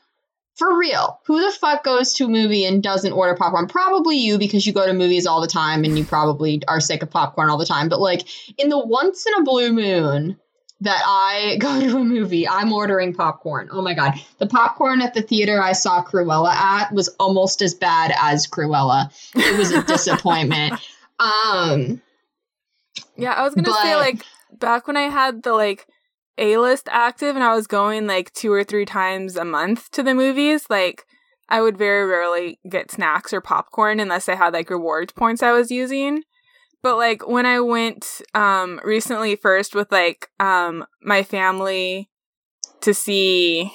For 0.62 0.78
real, 0.78 1.20
who 1.26 1.44
the 1.44 1.50
fuck 1.50 1.82
goes 1.82 2.14
to 2.14 2.26
a 2.26 2.28
movie 2.28 2.64
and 2.64 2.80
doesn't 2.80 3.12
order 3.12 3.34
popcorn? 3.34 3.66
Probably 3.66 4.18
you 4.18 4.38
because 4.38 4.64
you 4.64 4.72
go 4.72 4.86
to 4.86 4.92
movies 4.92 5.26
all 5.26 5.40
the 5.40 5.48
time 5.48 5.82
and 5.82 5.98
you 5.98 6.04
probably 6.04 6.62
are 6.68 6.78
sick 6.78 7.02
of 7.02 7.10
popcorn 7.10 7.50
all 7.50 7.58
the 7.58 7.66
time. 7.66 7.88
But 7.88 8.00
like 8.00 8.22
in 8.60 8.68
the 8.68 8.78
once 8.78 9.26
in 9.26 9.34
a 9.40 9.42
blue 9.42 9.72
moon 9.72 10.38
that 10.80 11.02
I 11.04 11.56
go 11.60 11.80
to 11.80 11.96
a 11.96 12.04
movie, 12.04 12.46
I'm 12.46 12.72
ordering 12.72 13.12
popcorn. 13.12 13.70
Oh 13.72 13.82
my 13.82 13.92
god. 13.92 14.12
The 14.38 14.46
popcorn 14.46 15.02
at 15.02 15.14
the 15.14 15.22
theater 15.22 15.60
I 15.60 15.72
saw 15.72 16.04
Cruella 16.04 16.54
at 16.54 16.92
was 16.92 17.08
almost 17.18 17.60
as 17.60 17.74
bad 17.74 18.14
as 18.16 18.46
Cruella. 18.46 19.10
It 19.34 19.58
was 19.58 19.72
a 19.72 19.82
disappointment. 19.86 20.74
um 21.18 22.00
Yeah, 23.16 23.32
I 23.32 23.42
was 23.42 23.54
going 23.56 23.64
to 23.64 23.74
say 23.82 23.96
like 23.96 24.24
back 24.60 24.86
when 24.86 24.96
I 24.96 25.08
had 25.08 25.42
the 25.42 25.54
like 25.54 25.88
A-list 26.38 26.88
active 26.90 27.34
and 27.34 27.44
I 27.44 27.54
was 27.54 27.66
going 27.66 28.06
like 28.06 28.32
two 28.32 28.52
or 28.52 28.64
three 28.64 28.84
times 28.84 29.36
a 29.36 29.44
month 29.44 29.90
to 29.92 30.02
the 30.02 30.14
movies, 30.14 30.66
like 30.70 31.04
I 31.48 31.60
would 31.60 31.76
very 31.76 32.06
rarely 32.06 32.58
get 32.68 32.90
snacks 32.90 33.32
or 33.32 33.40
popcorn 33.40 34.00
unless 34.00 34.28
I 34.28 34.34
had 34.34 34.54
like 34.54 34.70
reward 34.70 35.14
points 35.14 35.42
I 35.42 35.52
was 35.52 35.70
using. 35.70 36.22
But 36.82 36.96
like 36.96 37.28
when 37.28 37.46
I 37.46 37.60
went 37.60 38.22
um 38.34 38.80
recently 38.82 39.36
first 39.36 39.74
with 39.74 39.92
like 39.92 40.28
um 40.40 40.86
my 41.02 41.22
family 41.22 42.08
to 42.80 42.94
see 42.94 43.72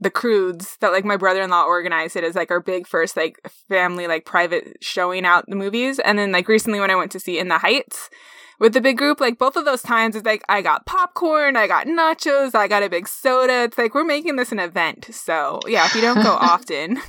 the 0.00 0.10
Croods 0.10 0.76
that 0.80 0.92
like 0.92 1.04
my 1.04 1.16
brother-in-law 1.16 1.64
organized 1.64 2.16
it 2.16 2.22
as 2.22 2.36
like 2.36 2.50
our 2.50 2.60
big 2.60 2.86
first 2.86 3.16
like 3.16 3.40
family 3.68 4.06
like 4.06 4.24
private 4.24 4.76
showing 4.80 5.24
out 5.24 5.44
the 5.48 5.56
movies 5.56 5.98
and 5.98 6.18
then 6.18 6.30
like 6.30 6.46
recently 6.46 6.78
when 6.78 6.90
I 6.90 6.94
went 6.94 7.10
to 7.12 7.20
see 7.20 7.38
In 7.38 7.48
the 7.48 7.58
Heights 7.58 8.10
with 8.58 8.72
the 8.72 8.80
big 8.80 8.98
group 8.98 9.20
like 9.20 9.38
both 9.38 9.56
of 9.56 9.64
those 9.64 9.82
times 9.82 10.16
it's 10.16 10.26
like 10.26 10.42
I 10.48 10.62
got 10.62 10.86
popcorn, 10.86 11.56
I 11.56 11.66
got 11.66 11.86
nachos, 11.86 12.54
I 12.54 12.68
got 12.68 12.82
a 12.82 12.88
big 12.88 13.08
soda. 13.08 13.64
It's 13.64 13.78
like 13.78 13.94
we're 13.94 14.04
making 14.04 14.36
this 14.36 14.52
an 14.52 14.58
event. 14.58 15.08
So, 15.10 15.60
yeah, 15.66 15.86
if 15.86 15.94
you 15.94 16.00
don't 16.00 16.22
go 16.22 16.32
often, 16.40 17.00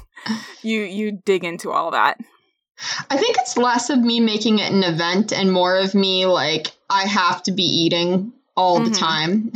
you 0.62 0.82
you 0.82 1.20
dig 1.26 1.44
into 1.44 1.72
all 1.72 1.92
that. 1.92 2.18
I 3.10 3.18
think 3.18 3.38
it's 3.38 3.58
less 3.58 3.90
of 3.90 4.00
me 4.00 4.20
making 4.20 4.60
it 4.60 4.72
an 4.72 4.84
event 4.84 5.34
and 5.34 5.52
more 5.52 5.76
of 5.76 5.94
me 5.94 6.26
like 6.26 6.72
I 6.90 7.04
have 7.04 7.44
to 7.44 7.52
be 7.52 7.64
eating 7.64 8.34
all 8.56 8.80
mm-hmm. 8.80 8.92
the 8.92 8.98
time. 8.98 9.52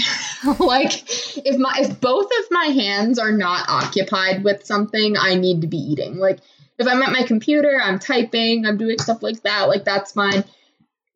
like 0.60 1.04
if 1.46 1.58
my 1.58 1.74
if 1.80 2.00
both 2.02 2.26
of 2.26 2.46
my 2.52 2.66
hands 2.66 3.20
are 3.20 3.32
not 3.32 3.70
occupied 3.70 4.44
with 4.44 4.66
something, 4.66 5.18
I 5.18 5.36
need 5.36 5.62
to 5.62 5.68
be 5.68 5.78
eating. 5.78 6.18
Like 6.18 6.39
if 6.78 6.88
I'm 6.88 7.02
at 7.02 7.12
my 7.12 7.24
computer, 7.24 7.80
I'm 7.82 8.00
typing, 8.00 8.66
I'm 8.66 8.78
doing 8.78 9.00
stuff 9.00 9.22
like 9.22 9.41
that, 9.44 9.68
like 9.68 9.86
that's 9.86 10.14
fine. 10.14 10.44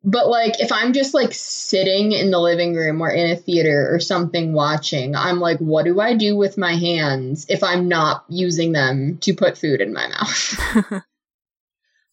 But 0.04 0.28
like 0.28 0.60
if 0.60 0.70
I'm 0.72 0.92
just 0.92 1.12
like 1.12 1.32
sitting 1.32 2.12
in 2.12 2.30
the 2.30 2.38
living 2.38 2.74
room 2.74 3.00
or 3.00 3.10
in 3.10 3.30
a 3.30 3.36
theater 3.36 3.88
or 3.92 4.00
something 4.00 4.52
watching, 4.52 5.16
I'm 5.16 5.40
like 5.40 5.58
what 5.58 5.84
do 5.84 6.00
I 6.00 6.14
do 6.14 6.36
with 6.36 6.56
my 6.56 6.74
hands 6.74 7.46
if 7.48 7.62
I'm 7.62 7.88
not 7.88 8.24
using 8.28 8.72
them 8.72 9.18
to 9.18 9.34
put 9.34 9.58
food 9.58 9.80
in 9.80 9.92
my 9.92 10.06
mouth? 10.08 11.02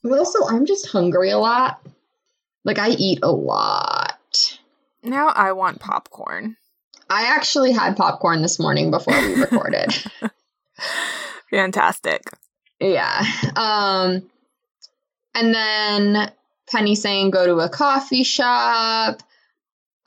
But 0.05 0.19
also, 0.19 0.45
I'm 0.45 0.67
just 0.67 0.87
hungry 0.87 1.31
a 1.31 1.39
lot. 1.39 1.81
Like, 2.63 2.77
I 2.77 2.89
eat 2.89 3.19
a 3.23 3.31
lot. 3.31 4.59
Now 5.01 5.29
I 5.29 5.53
want 5.53 5.79
popcorn. 5.79 6.57
I 7.09 7.35
actually 7.35 7.71
had 7.71 7.97
popcorn 7.97 8.43
this 8.43 8.59
morning 8.59 8.91
before 8.91 9.19
we 9.19 9.33
recorded. 9.33 9.95
Fantastic. 11.49 12.21
Yeah. 12.79 13.25
Um, 13.55 14.29
and 15.33 15.55
then 15.55 16.31
Penny 16.75 16.95
saying 16.95 17.31
go 17.31 17.45
to 17.45 17.59
a 17.59 17.69
coffee 17.69 18.23
shop. 18.23 19.23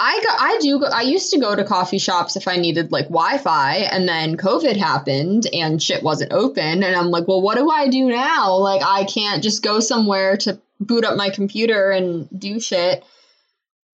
I 0.01 0.21
go, 0.21 0.29
I 0.29 0.59
do 0.61 0.85
I 0.85 1.03
used 1.03 1.33
to 1.33 1.41
go 1.41 1.57
to 1.57 1.65
coffee 1.65 1.99
shops 1.99 2.37
if 2.37 2.47
I 2.47 2.57
needed 2.57 2.93
like 2.93 3.07
Wi-Fi 3.07 3.77
and 3.77 4.07
then 4.07 4.37
COVID 4.37 4.77
happened 4.77 5.47
and 5.53 5.83
shit 5.83 6.03
wasn't 6.03 6.33
open 6.33 6.85
and 6.85 6.95
I'm 6.95 7.11
like, 7.11 7.27
"Well, 7.27 7.41
what 7.41 7.57
do 7.57 7.71
I 7.71 7.89
do 7.89 8.07
now? 8.09 8.57
Like 8.57 8.83
I 8.85 9.05
can't 9.05 9.43
just 9.43 9.63
go 9.63 9.81
somewhere 9.81 10.37
to 10.39 10.61
boot 10.79 11.05
up 11.05 11.17
my 11.17 11.31
computer 11.31 11.91
and 11.91 12.29
do 12.39 12.61
shit." 12.61 13.03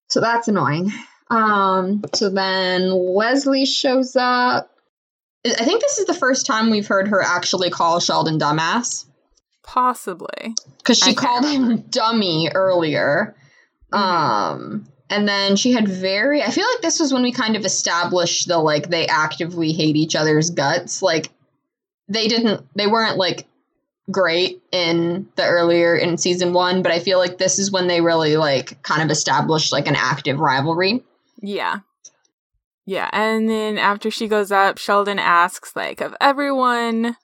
So 0.09 0.21
that's 0.21 0.49
annoying. 0.49 0.93
Um 1.31 2.03
so 2.13 2.29
then 2.29 2.91
Leslie 2.91 3.67
shows 3.67 4.17
up. 4.17 4.71
I 5.47 5.65
think 5.65 5.81
this 5.81 5.99
is 5.99 6.07
the 6.07 6.15
first 6.15 6.45
time 6.45 6.71
we've 6.71 6.89
heard 6.89 7.09
her 7.09 7.23
actually 7.23 7.71
call 7.71 8.01
Sheldon 8.01 8.39
dumbass. 8.39 9.07
Possibly. 9.65 10.55
Cuz 10.85 10.99
she 10.99 11.15
called 11.15 11.45
him 11.45 11.79
dummy 11.91 12.51
earlier. 12.55 13.35
Mm-hmm. 13.93 13.99
Um 13.99 14.87
and 15.11 15.29
then 15.29 15.57
she 15.57 15.73
had 15.73 15.89
very 15.89 16.43
I 16.43 16.51
feel 16.51 16.67
like 16.75 16.83
this 16.83 17.01
was 17.01 17.13
when 17.13 17.23
we 17.23 17.33
kind 17.33 17.57
of 17.57 17.65
established 17.65 18.49
the 18.49 18.59
like 18.59 18.89
they 18.89 19.07
actively 19.07 19.73
hate 19.73 19.97
each 19.97 20.17
other's 20.17 20.51
guts. 20.51 21.03
Like 21.03 21.31
they 22.09 22.29
didn't 22.29 22.67
they 22.75 22.87
weren't 22.87 23.17
like 23.17 23.47
great 24.11 24.63
in 24.71 25.27
the 25.37 25.47
earlier 25.47 25.95
in 25.97 26.19
season 26.19 26.53
1, 26.53 26.83
but 26.83 26.93
I 26.93 26.99
feel 26.99 27.19
like 27.19 27.39
this 27.39 27.59
is 27.59 27.71
when 27.71 27.87
they 27.87 28.01
really 28.01 28.37
like 28.37 28.83
kind 28.83 29.03
of 29.03 29.11
established 29.11 29.73
like 29.73 29.89
an 29.89 29.97
active 29.97 30.39
rivalry. 30.39 31.03
Yeah. 31.41 31.81
Yeah, 32.87 33.09
and 33.13 33.49
then 33.49 33.79
after 33.79 34.11
she 34.11 34.29
goes 34.29 34.53
up, 34.53 34.77
Sheldon 34.77 35.19
asks 35.19 35.75
like 35.75 36.03
of 36.03 36.15
everyone 36.21 37.17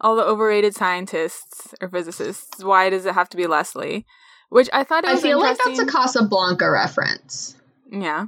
all 0.00 0.16
the 0.16 0.24
overrated 0.24 0.74
scientists 0.74 1.74
or 1.80 1.88
physicists, 1.88 2.62
why 2.62 2.90
does 2.90 3.06
it 3.06 3.14
have 3.14 3.28
to 3.30 3.36
be 3.36 3.46
Leslie? 3.46 4.06
Which 4.48 4.68
I 4.72 4.84
thought 4.84 5.06
I 5.06 5.16
feel 5.16 5.38
like 5.38 5.58
that's 5.62 5.78
a 5.78 5.86
Casablanca 5.86 6.70
reference. 6.70 7.56
Yeah. 7.90 8.26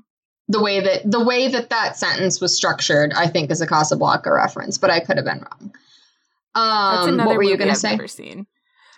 The 0.48 0.60
way 0.60 0.80
that 0.80 1.10
the 1.10 1.24
way 1.24 1.48
that 1.48 1.70
that 1.70 1.96
sentence 1.96 2.40
was 2.40 2.54
structured, 2.54 3.12
I 3.14 3.28
think, 3.28 3.50
is 3.50 3.60
a 3.60 3.66
Casablanca 3.66 4.32
reference, 4.32 4.78
but 4.78 4.90
I 4.90 5.00
could 5.00 5.16
have 5.16 5.24
been 5.24 5.38
wrong. 5.38 5.72
Um, 6.54 7.18
what 7.18 7.36
were 7.36 7.42
you 7.42 7.56
going 7.56 7.70
to 7.70 7.76
say? 7.76 7.92
Never 7.92 8.08
seen. 8.08 8.46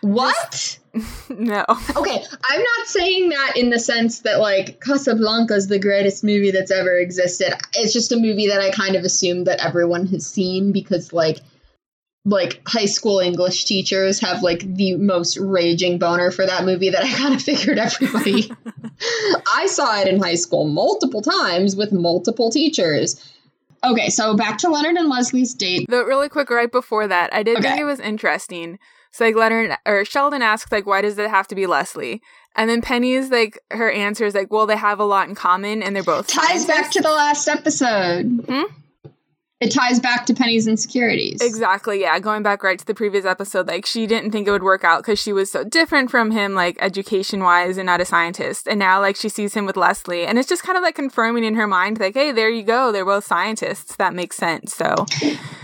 What? 0.01 0.79
no. 1.29 1.64
Okay, 1.68 2.25
I'm 2.45 2.61
not 2.61 2.87
saying 2.87 3.29
that 3.29 3.53
in 3.57 3.70
the 3.70 3.79
sense 3.79 4.20
that 4.20 4.41
like 4.41 4.81
Casablanca 4.81 5.55
is 5.55 5.68
the 5.68 5.79
greatest 5.79 6.25
movie 6.25 6.51
that's 6.51 6.73
ever 6.73 6.99
existed. 6.99 7.55
It's 7.75 7.93
just 7.93 8.11
a 8.11 8.16
movie 8.16 8.49
that 8.49 8.61
I 8.61 8.70
kind 8.70 8.97
of 8.97 9.05
assumed 9.05 9.47
that 9.47 9.64
everyone 9.64 10.07
has 10.09 10.27
seen 10.27 10.73
because 10.73 11.12
like 11.12 11.39
like 12.25 12.62
high 12.66 12.87
school 12.87 13.18
English 13.18 13.64
teachers 13.64 14.20
have 14.20 14.43
like 14.43 14.61
the 14.61 14.97
most 14.97 15.37
raging 15.39 15.99
boner 15.99 16.31
for 16.31 16.47
that 16.47 16.64
movie 16.64 16.91
that 16.91 17.05
I 17.05 17.12
kind 17.12 17.35
of 17.35 17.43
figured 17.43 17.79
everybody. 17.79 18.51
I 19.55 19.66
saw 19.66 20.01
it 20.01 20.09
in 20.09 20.23
high 20.23 20.37
school 20.37 20.68
multiple 20.68 21.23
times 21.23 21.75
with 21.77 21.93
multiple 21.93 22.51
teachers. 22.51 23.20
Okay, 23.85 24.11
so 24.11 24.37
back 24.37 24.59
to 24.59 24.68
Leonard 24.68 24.97
and 24.97 25.09
Leslie's 25.09 25.55
date. 25.55 25.87
But 25.89 26.07
really 26.07 26.29
quick, 26.29 26.51
right 26.51 26.70
before 26.70 27.09
that, 27.09 27.35
I 27.35 27.43
did 27.43 27.59
okay. 27.59 27.68
think 27.68 27.81
it 27.81 27.85
was 27.85 27.99
interesting. 27.99 28.79
So 29.11 29.25
like 29.25 29.35
Leonard 29.35 29.77
or 29.85 30.05
Sheldon 30.05 30.41
asks 30.41 30.70
like, 30.70 30.87
why 30.87 31.03
does 31.03 31.18
it 31.18 31.29
have 31.29 31.49
to 31.49 31.57
be 31.57 31.66
Leslie? 31.66 32.23
And 32.55 32.70
then 32.70 32.81
Penny's 32.81 33.31
like 33.31 33.59
her 33.70 33.91
answer 33.91 34.25
is 34.25 34.35
like, 34.35 34.53
well, 34.53 34.66
they 34.66 34.77
have 34.77 35.01
a 35.01 35.05
lot 35.05 35.29
in 35.29 35.35
common 35.35 35.83
and 35.83 35.97
they're 35.97 36.03
both 36.03 36.29
ties 36.29 36.47
scientists. 36.47 36.66
back 36.66 36.91
to 36.93 37.03
the 37.03 37.11
last 37.11 37.49
episode. 37.49 38.45
Hmm? 38.49 38.62
It 39.63 39.71
ties 39.71 40.01
back 40.01 40.27
to 40.27 40.35
Penny's 40.35 40.67
insecurities. 40.67 41.41
Exactly. 41.41 42.01
Yeah. 42.01 42.19
Going 42.19 42.43
back 42.43 42.65
right 42.65 42.79
to 42.81 42.85
the 42.85 42.95
previous 42.95 43.25
episode, 43.25 43.69
like 43.69 43.87
she 43.87 44.09
didn't 44.09 44.33
think 44.33 44.49
it 44.49 44.51
would 44.51 44.65
work 44.65 44.83
out 44.83 45.03
because 45.03 45.21
she 45.21 45.33
was 45.33 45.53
so 45.53 45.63
different 45.63 46.11
from 46.11 46.33
him, 46.33 46.55
like 46.55 46.77
education 46.81 47.45
wise 47.45 47.79
and 47.79 47.87
not 47.87 48.01
a 48.01 48.05
scientist. 48.05 48.67
And 48.67 48.81
now, 48.81 49.01
like, 49.01 49.15
she 49.15 49.29
sees 49.29 49.55
him 49.55 49.65
with 49.65 49.77
Leslie. 49.77 50.27
And 50.27 50.37
it's 50.37 50.49
just 50.49 50.65
kind 50.65 50.77
of 50.77 50.83
like 50.83 50.97
confirming 50.97 51.45
in 51.45 51.55
her 51.55 51.69
mind, 51.69 52.01
like, 52.01 52.15
hey, 52.15 52.33
there 52.33 52.51
you 52.51 52.65
go. 52.65 52.91
They're 52.91 53.05
both 53.05 53.25
scientists. 53.25 53.95
That 53.97 54.15
makes 54.15 54.37
sense. 54.37 54.75
So, 54.75 55.07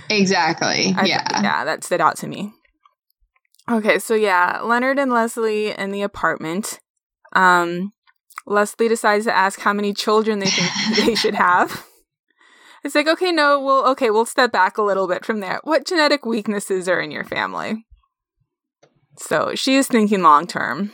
exactly. 0.08 0.94
I, 0.96 1.04
yeah. 1.04 1.42
Yeah. 1.42 1.64
That 1.64 1.82
stood 1.82 2.00
out 2.00 2.16
to 2.18 2.28
me. 2.28 2.52
Okay. 3.68 3.98
So, 3.98 4.14
yeah, 4.14 4.60
Leonard 4.62 5.00
and 5.00 5.10
Leslie 5.10 5.70
in 5.70 5.90
the 5.90 6.02
apartment. 6.02 6.78
Um, 7.32 7.92
Leslie 8.46 8.88
decides 8.88 9.24
to 9.24 9.34
ask 9.34 9.58
how 9.58 9.72
many 9.72 9.92
children 9.92 10.38
they 10.38 10.46
think 10.46 10.96
they 11.04 11.14
should 11.16 11.34
have. 11.34 11.84
It's 12.88 12.94
like, 12.94 13.06
okay, 13.06 13.32
no, 13.32 13.60
well, 13.60 13.86
okay, 13.88 14.08
we'll 14.08 14.24
step 14.24 14.50
back 14.50 14.78
a 14.78 14.82
little 14.82 15.06
bit 15.06 15.22
from 15.22 15.40
there. 15.40 15.60
What 15.62 15.86
genetic 15.86 16.24
weaknesses 16.24 16.88
are 16.88 17.02
in 17.02 17.10
your 17.10 17.22
family? 17.22 17.84
So 19.18 19.54
she 19.54 19.76
is 19.76 19.86
thinking 19.86 20.22
long 20.22 20.46
term. 20.46 20.92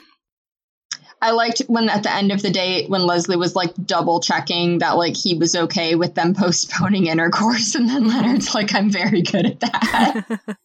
I 1.23 1.31
liked 1.31 1.61
when 1.69 1.89
at 1.89 2.03
the 2.03 2.13
end 2.13 2.33
of 2.33 2.43
the 2.43 2.51
date 2.51 2.91
when 2.91 3.07
Leslie 3.07 3.37
was 3.37 3.55
like 3.55 3.73
double 3.87 4.19
checking 4.19 4.79
that 4.79 4.97
like 4.97 5.17
he 5.17 5.39
was 5.39 5.55
okay 5.55 5.95
with 5.95 6.17
them 6.17 6.35
postponing 6.37 7.07
intercourse, 7.07 7.77
and 7.77 7.89
then 7.89 8.09
Leonard's 8.09 8.57
like, 8.57 8.75
I'm 8.75 8.91
very 8.91 9.23
good 9.23 9.47
at 9.47 9.61
that. 9.61 10.41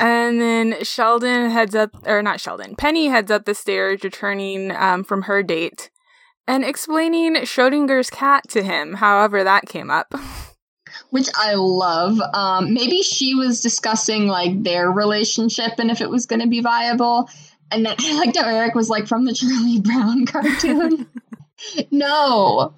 And 0.00 0.40
then 0.40 0.82
Sheldon 0.84 1.50
heads 1.50 1.74
up, 1.74 1.90
or 2.06 2.22
not 2.22 2.40
Sheldon, 2.40 2.76
Penny 2.76 3.08
heads 3.08 3.30
up 3.30 3.44
the 3.44 3.54
stairs, 3.54 4.02
returning 4.02 4.70
um, 4.70 5.04
from 5.04 5.22
her 5.22 5.42
date 5.42 5.90
and 6.46 6.64
explaining 6.64 7.34
Schrodinger's 7.42 8.10
cat 8.10 8.44
to 8.50 8.62
him, 8.62 8.94
however 8.94 9.44
that 9.44 9.66
came 9.66 9.90
up. 9.90 10.14
Which 11.10 11.28
I 11.36 11.54
love. 11.54 12.20
Um, 12.34 12.72
maybe 12.72 13.02
she 13.02 13.34
was 13.34 13.60
discussing 13.60 14.28
like 14.28 14.62
their 14.62 14.90
relationship 14.90 15.72
and 15.78 15.90
if 15.90 16.00
it 16.00 16.10
was 16.10 16.26
going 16.26 16.40
to 16.40 16.48
be 16.48 16.60
viable. 16.60 17.28
And 17.70 17.84
then 17.84 17.96
I 18.00 18.18
liked 18.18 18.36
how 18.36 18.48
Eric 18.48 18.74
was 18.74 18.88
like 18.88 19.06
from 19.06 19.24
the 19.24 19.34
Charlie 19.34 19.80
Brown 19.82 20.26
cartoon. 20.26 21.08
no. 21.90 22.74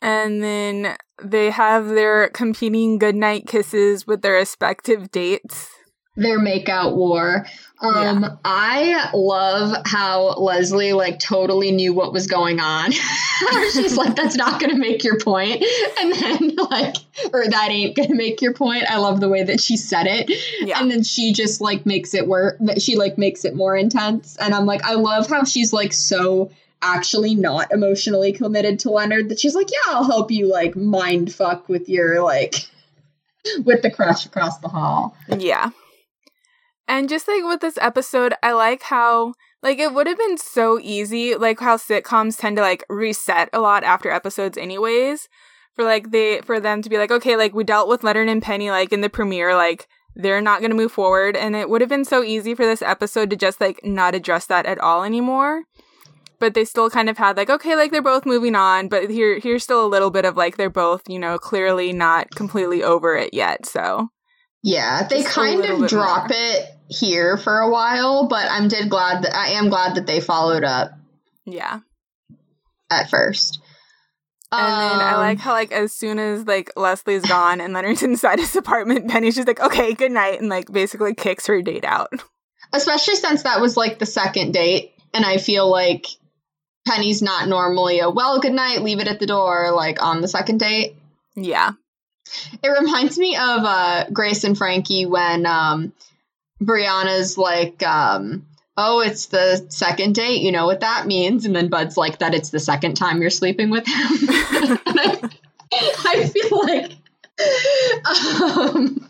And 0.00 0.42
then 0.42 0.96
they 1.22 1.50
have 1.50 1.88
their 1.88 2.28
competing 2.28 2.98
goodnight 2.98 3.46
kisses 3.46 4.06
with 4.06 4.22
their 4.22 4.34
respective 4.34 5.10
dates. 5.10 5.70
Their 6.16 6.38
makeout 6.38 6.94
war. 6.94 7.46
Um, 7.80 8.22
yeah. 8.22 8.36
I 8.44 9.10
love 9.14 9.74
how 9.86 10.34
Leslie 10.34 10.92
like 10.92 11.18
totally 11.18 11.72
knew 11.72 11.92
what 11.94 12.12
was 12.12 12.26
going 12.26 12.60
on. 12.60 12.92
She's 13.72 13.96
like, 13.96 14.14
"That's 14.14 14.36
not 14.36 14.60
going 14.60 14.70
to 14.70 14.78
make 14.78 15.02
your 15.02 15.18
point," 15.18 15.64
and 16.00 16.12
then 16.12 16.56
like, 16.70 16.96
or 17.32 17.48
that 17.48 17.68
ain't 17.70 17.96
going 17.96 18.10
to 18.10 18.14
make 18.14 18.40
your 18.40 18.54
point. 18.54 18.84
I 18.88 18.98
love 18.98 19.20
the 19.20 19.28
way 19.28 19.42
that 19.42 19.60
she 19.60 19.76
said 19.76 20.06
it, 20.06 20.30
yeah. 20.60 20.80
and 20.80 20.90
then 20.90 21.02
she 21.02 21.32
just 21.32 21.60
like 21.60 21.84
makes 21.86 22.14
it 22.14 22.28
work. 22.28 22.58
She 22.78 22.96
like 22.96 23.18
makes 23.18 23.44
it 23.44 23.56
more 23.56 23.76
intense, 23.76 24.36
and 24.36 24.54
I'm 24.54 24.66
like, 24.66 24.84
I 24.84 24.94
love 24.94 25.28
how 25.28 25.44
she's 25.44 25.72
like 25.72 25.92
so 25.92 26.50
actually 26.82 27.34
not 27.34 27.72
emotionally 27.72 28.32
committed 28.32 28.80
to 28.80 28.90
Leonard 28.90 29.30
that 29.30 29.40
she's 29.40 29.54
like, 29.54 29.70
"Yeah, 29.70 29.94
I'll 29.94 30.04
help 30.04 30.30
you 30.30 30.48
like 30.48 30.76
mind 30.76 31.32
fuck 31.32 31.68
with 31.68 31.88
your 31.88 32.22
like." 32.22 32.54
with 33.64 33.82
the 33.82 33.90
crush 33.90 34.24
across 34.24 34.58
the 34.58 34.68
hall. 34.68 35.16
Yeah. 35.36 35.70
And 36.88 37.08
just 37.08 37.28
like 37.28 37.44
with 37.44 37.60
this 37.60 37.78
episode, 37.80 38.34
I 38.42 38.52
like 38.52 38.82
how 38.82 39.34
like 39.62 39.78
it 39.78 39.94
would 39.94 40.06
have 40.06 40.18
been 40.18 40.38
so 40.38 40.78
easy, 40.80 41.34
like 41.34 41.60
how 41.60 41.76
sitcoms 41.76 42.38
tend 42.38 42.56
to 42.56 42.62
like 42.62 42.84
reset 42.88 43.48
a 43.52 43.60
lot 43.60 43.84
after 43.84 44.10
episodes 44.10 44.58
anyways. 44.58 45.28
For 45.74 45.84
like 45.84 46.10
they 46.10 46.40
for 46.42 46.60
them 46.60 46.82
to 46.82 46.90
be 46.90 46.98
like, 46.98 47.10
okay, 47.10 47.36
like 47.36 47.54
we 47.54 47.64
dealt 47.64 47.88
with 47.88 48.04
Leonard 48.04 48.28
and 48.28 48.42
Penny 48.42 48.70
like 48.70 48.92
in 48.92 49.00
the 49.00 49.08
premiere, 49.08 49.54
like 49.54 49.88
they're 50.14 50.42
not 50.42 50.60
gonna 50.60 50.74
move 50.74 50.92
forward. 50.92 51.36
And 51.36 51.56
it 51.56 51.70
would 51.70 51.80
have 51.80 51.88
been 51.88 52.04
so 52.04 52.22
easy 52.22 52.54
for 52.54 52.66
this 52.66 52.82
episode 52.82 53.30
to 53.30 53.36
just 53.36 53.60
like 53.60 53.80
not 53.84 54.14
address 54.14 54.46
that 54.46 54.66
at 54.66 54.78
all 54.78 55.04
anymore. 55.04 55.62
But 56.40 56.54
they 56.54 56.64
still 56.64 56.90
kind 56.90 57.08
of 57.08 57.18
had 57.18 57.36
like, 57.36 57.48
okay, 57.48 57.76
like 57.76 57.92
they're 57.92 58.02
both 58.02 58.26
moving 58.26 58.56
on, 58.56 58.88
but 58.88 59.08
here 59.08 59.38
here's 59.38 59.62
still 59.62 59.86
a 59.86 59.88
little 59.88 60.10
bit 60.10 60.24
of 60.24 60.36
like 60.36 60.56
they're 60.56 60.68
both, 60.68 61.08
you 61.08 61.20
know, 61.20 61.38
clearly 61.38 61.92
not 61.92 62.30
completely 62.32 62.82
over 62.82 63.16
it 63.16 63.32
yet. 63.32 63.64
So 63.64 64.08
yeah, 64.62 65.06
they 65.08 65.22
kind 65.24 65.64
of 65.64 65.88
drop 65.88 66.30
more. 66.30 66.38
it 66.38 66.66
here 66.88 67.36
for 67.36 67.58
a 67.58 67.70
while, 67.70 68.28
but 68.28 68.46
I'm 68.48 68.68
did 68.68 68.88
glad 68.88 69.24
that 69.24 69.34
I 69.34 69.52
am 69.52 69.68
glad 69.68 69.96
that 69.96 70.06
they 70.06 70.20
followed 70.20 70.64
up. 70.64 70.92
Yeah. 71.44 71.80
At 72.90 73.10
first. 73.10 73.60
And 74.52 74.60
um, 74.60 74.98
then 74.98 75.06
I 75.06 75.16
like 75.16 75.38
um, 75.38 75.42
how 75.42 75.52
like 75.52 75.72
as 75.72 75.92
soon 75.92 76.18
as 76.18 76.46
like 76.46 76.70
Leslie's 76.76 77.24
gone 77.24 77.60
and 77.60 77.72
Leonard's 77.72 78.02
inside 78.02 78.38
his 78.38 78.54
apartment, 78.54 79.10
Penny's 79.10 79.34
just 79.34 79.48
like, 79.48 79.60
okay, 79.60 79.94
good 79.94 80.12
night, 80.12 80.40
and 80.40 80.48
like 80.48 80.70
basically 80.70 81.14
kicks 81.14 81.46
her 81.46 81.62
date 81.62 81.84
out. 81.84 82.12
Especially 82.72 83.16
since 83.16 83.42
that 83.42 83.60
was 83.60 83.76
like 83.76 83.98
the 83.98 84.06
second 84.06 84.52
date, 84.52 84.92
and 85.14 85.24
I 85.24 85.38
feel 85.38 85.70
like 85.70 86.06
Penny's 86.86 87.22
not 87.22 87.48
normally 87.48 88.00
a 88.00 88.10
well, 88.10 88.40
good 88.40 88.52
night, 88.52 88.82
leave 88.82 89.00
it 89.00 89.08
at 89.08 89.20
the 89.20 89.26
door, 89.26 89.72
like 89.72 90.02
on 90.02 90.20
the 90.20 90.28
second 90.28 90.60
date. 90.60 90.96
Yeah. 91.34 91.72
It 92.62 92.68
reminds 92.68 93.18
me 93.18 93.36
of 93.36 93.64
uh, 93.64 94.04
Grace 94.12 94.44
and 94.44 94.56
Frankie 94.56 95.06
when 95.06 95.46
um, 95.46 95.92
Brianna's 96.62 97.36
like, 97.36 97.82
um, 97.82 98.46
oh, 98.76 99.00
it's 99.00 99.26
the 99.26 99.66
second 99.68 100.14
date. 100.14 100.42
You 100.42 100.52
know 100.52 100.66
what 100.66 100.80
that 100.80 101.06
means? 101.06 101.44
And 101.44 101.54
then 101.54 101.68
Bud's 101.68 101.96
like, 101.96 102.18
that 102.18 102.34
it's 102.34 102.50
the 102.50 102.60
second 102.60 102.94
time 102.94 103.20
you're 103.20 103.30
sleeping 103.30 103.70
with 103.70 103.86
him. 103.86 103.94
I, 103.96 105.30
I, 105.72 106.28
feel 106.28 106.60
like. 106.66 106.92
Um, 108.64 109.08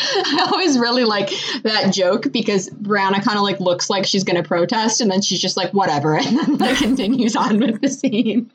I 0.00 0.48
always 0.50 0.78
really 0.78 1.04
like 1.04 1.30
that 1.62 1.92
joke 1.92 2.32
because 2.32 2.70
Brianna 2.70 3.22
kind 3.22 3.36
of 3.36 3.42
like 3.42 3.60
looks 3.60 3.90
like 3.90 4.06
she's 4.06 4.24
going 4.24 4.42
to 4.42 4.46
protest 4.46 5.00
and 5.00 5.10
then 5.10 5.22
she's 5.22 5.40
just 5.40 5.56
like 5.56 5.72
whatever 5.72 6.14
and 6.18 6.38
then 6.38 6.56
like 6.58 6.78
continues 6.78 7.36
on 7.36 7.60
with 7.60 7.80
the 7.80 7.88
scene. 7.88 8.50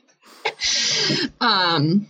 Um 1.40 2.06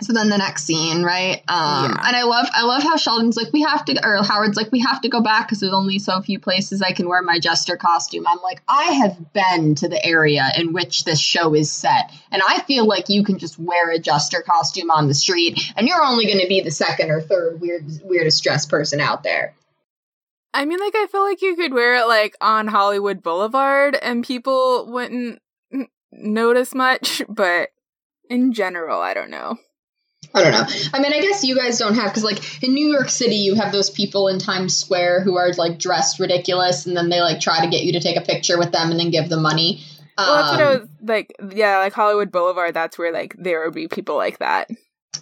so 0.00 0.12
then 0.12 0.28
the 0.28 0.38
next 0.38 0.64
scene, 0.64 1.02
right? 1.02 1.42
Um, 1.48 1.90
yeah. 1.90 2.06
and 2.06 2.16
I 2.16 2.22
love, 2.22 2.46
I 2.52 2.64
love 2.64 2.82
how 2.82 2.96
Sheldon's 2.96 3.36
like, 3.36 3.52
we 3.52 3.62
have 3.62 3.84
to, 3.86 4.00
or 4.06 4.22
Howard's 4.22 4.56
like, 4.56 4.70
we 4.70 4.80
have 4.80 5.00
to 5.00 5.08
go 5.08 5.20
back 5.20 5.48
because 5.48 5.58
there's 5.60 5.72
only 5.72 5.98
so 5.98 6.20
few 6.20 6.38
places 6.38 6.80
I 6.82 6.92
can 6.92 7.08
wear 7.08 7.20
my 7.22 7.40
jester 7.40 7.76
costume. 7.76 8.24
I'm 8.26 8.40
like, 8.42 8.62
I 8.68 8.84
have 8.92 9.32
been 9.32 9.74
to 9.76 9.88
the 9.88 10.04
area 10.04 10.50
in 10.56 10.72
which 10.72 11.04
this 11.04 11.20
show 11.20 11.54
is 11.54 11.72
set, 11.72 12.12
and 12.30 12.40
I 12.46 12.60
feel 12.62 12.86
like 12.86 13.08
you 13.08 13.24
can 13.24 13.38
just 13.38 13.58
wear 13.58 13.90
a 13.90 13.98
jester 13.98 14.40
costume 14.40 14.90
on 14.90 15.08
the 15.08 15.14
street, 15.14 15.60
and 15.76 15.88
you're 15.88 16.04
only 16.04 16.26
going 16.26 16.40
to 16.40 16.48
be 16.48 16.60
the 16.60 16.70
second 16.70 17.10
or 17.10 17.20
third 17.20 17.60
weird, 17.60 17.84
weirdest 18.04 18.42
dressed 18.44 18.70
person 18.70 19.00
out 19.00 19.24
there. 19.24 19.54
I 20.54 20.64
mean, 20.64 20.78
like, 20.78 20.94
I 20.94 21.06
feel 21.10 21.22
like 21.22 21.42
you 21.42 21.56
could 21.56 21.74
wear 21.74 21.96
it 21.96 22.06
like 22.06 22.36
on 22.40 22.68
Hollywood 22.68 23.22
Boulevard, 23.22 23.98
and 24.00 24.24
people 24.24 24.86
wouldn't 24.86 25.40
notice 26.12 26.74
much, 26.74 27.22
but 27.28 27.70
in 28.30 28.52
general, 28.52 29.00
I 29.00 29.14
don't 29.14 29.30
know. 29.30 29.58
I 30.34 30.42
don't 30.42 30.52
know. 30.52 30.66
I 30.92 31.00
mean, 31.00 31.12
I 31.12 31.20
guess 31.20 31.42
you 31.42 31.56
guys 31.56 31.78
don't 31.78 31.94
have 31.94 32.10
because, 32.10 32.24
like, 32.24 32.62
in 32.62 32.74
New 32.74 32.88
York 32.88 33.08
City, 33.08 33.36
you 33.36 33.54
have 33.54 33.72
those 33.72 33.90
people 33.90 34.28
in 34.28 34.38
Times 34.38 34.76
Square 34.76 35.22
who 35.22 35.36
are 35.36 35.52
like 35.54 35.78
dressed 35.78 36.20
ridiculous, 36.20 36.86
and 36.86 36.96
then 36.96 37.08
they 37.08 37.20
like 37.20 37.40
try 37.40 37.64
to 37.64 37.70
get 37.70 37.84
you 37.84 37.92
to 37.92 38.00
take 38.00 38.16
a 38.16 38.20
picture 38.20 38.58
with 38.58 38.72
them 38.72 38.90
and 38.90 39.00
then 39.00 39.10
give 39.10 39.28
them 39.28 39.42
money. 39.42 39.82
Well, 40.16 40.36
that's 40.36 40.58
what 40.58 40.60
I 40.60 40.74
um, 40.74 40.80
was 40.80 40.88
like. 41.02 41.32
Yeah, 41.54 41.78
like 41.78 41.92
Hollywood 41.92 42.30
Boulevard. 42.30 42.74
That's 42.74 42.98
where 42.98 43.12
like 43.12 43.34
there 43.38 43.64
would 43.64 43.74
be 43.74 43.88
people 43.88 44.16
like 44.16 44.38
that. 44.38 44.68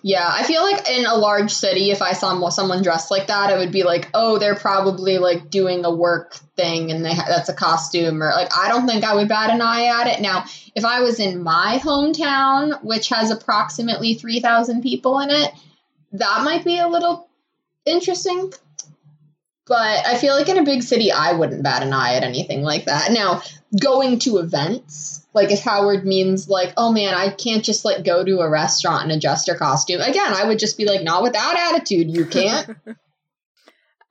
Yeah, 0.03 0.29
I 0.29 0.45
feel 0.45 0.63
like 0.63 0.89
in 0.89 1.07
a 1.07 1.15
large 1.15 1.51
city, 1.51 1.91
if 1.91 2.03
I 2.03 2.13
saw 2.13 2.49
someone 2.49 2.83
dressed 2.83 3.11
like 3.11 3.27
that, 3.29 3.51
I 3.51 3.59
would 3.59 3.73
be 3.73 3.83
like, 3.83 4.09
oh, 4.15 4.39
they're 4.39 4.55
probably 4.55 5.19
like 5.19 5.51
doing 5.51 5.85
a 5.85 5.95
work 5.95 6.35
thing 6.57 6.91
and 6.91 7.05
they 7.05 7.15
ha- 7.15 7.27
that's 7.29 7.49
a 7.49 7.55
costume 7.55 8.23
or 8.23 8.31
like 8.31 8.57
I 8.57 8.69
don't 8.69 8.87
think 8.87 9.05
I 9.05 9.15
would 9.15 9.29
bat 9.29 9.51
an 9.51 9.61
eye 9.61 9.87
at 9.87 10.07
it. 10.07 10.21
Now, 10.21 10.45
if 10.75 10.85
I 10.85 11.01
was 11.01 11.21
in 11.21 11.43
my 11.43 11.81
hometown, 11.83 12.83
which 12.85 13.09
has 13.09 13.31
approximately 13.31 14.15
3,000 14.15 14.83
people 14.83 15.21
in 15.21 15.31
it, 15.31 15.53
that 16.13 16.43
might 16.45 16.65
be 16.65 16.79
a 16.79 16.89
little 16.89 17.29
interesting. 17.85 18.53
But 19.67 20.07
I 20.07 20.17
feel 20.17 20.35
like 20.35 20.49
in 20.49 20.59
a 20.59 20.65
big 20.65 20.83
city, 20.83 21.11
I 21.11 21.33
wouldn't 21.33 21.65
bat 21.65 21.83
an 21.83 21.93
eye 21.93 22.15
at 22.15 22.23
anything 22.23 22.63
like 22.63 22.85
that. 22.85 23.11
Now, 23.11 23.43
going 23.81 24.19
to 24.21 24.39
events, 24.39 25.27
like 25.35 25.51
if 25.51 25.63
Howard 25.63 26.05
means 26.05 26.49
like, 26.49 26.73
oh 26.77 26.93
man, 26.93 27.15
I 27.15 27.31
can't 27.31 27.65
just 27.65 27.85
like 27.85 28.05
go 28.05 28.25
to 28.25 28.41
a 28.41 28.49
restaurant 28.49 29.05
and 29.05 29.13
adjust 29.13 29.47
jester 29.47 29.59
costume. 29.59 30.01
Again, 30.01 30.33
I 30.33 30.45
would 30.45 30.59
just 30.59 30.79
be 30.79 30.87
like, 30.87 31.03
not 31.03 31.23
with 31.23 31.33
that 31.33 31.73
attitude, 31.73 32.11
you 32.11 32.27
can't. 32.27 32.77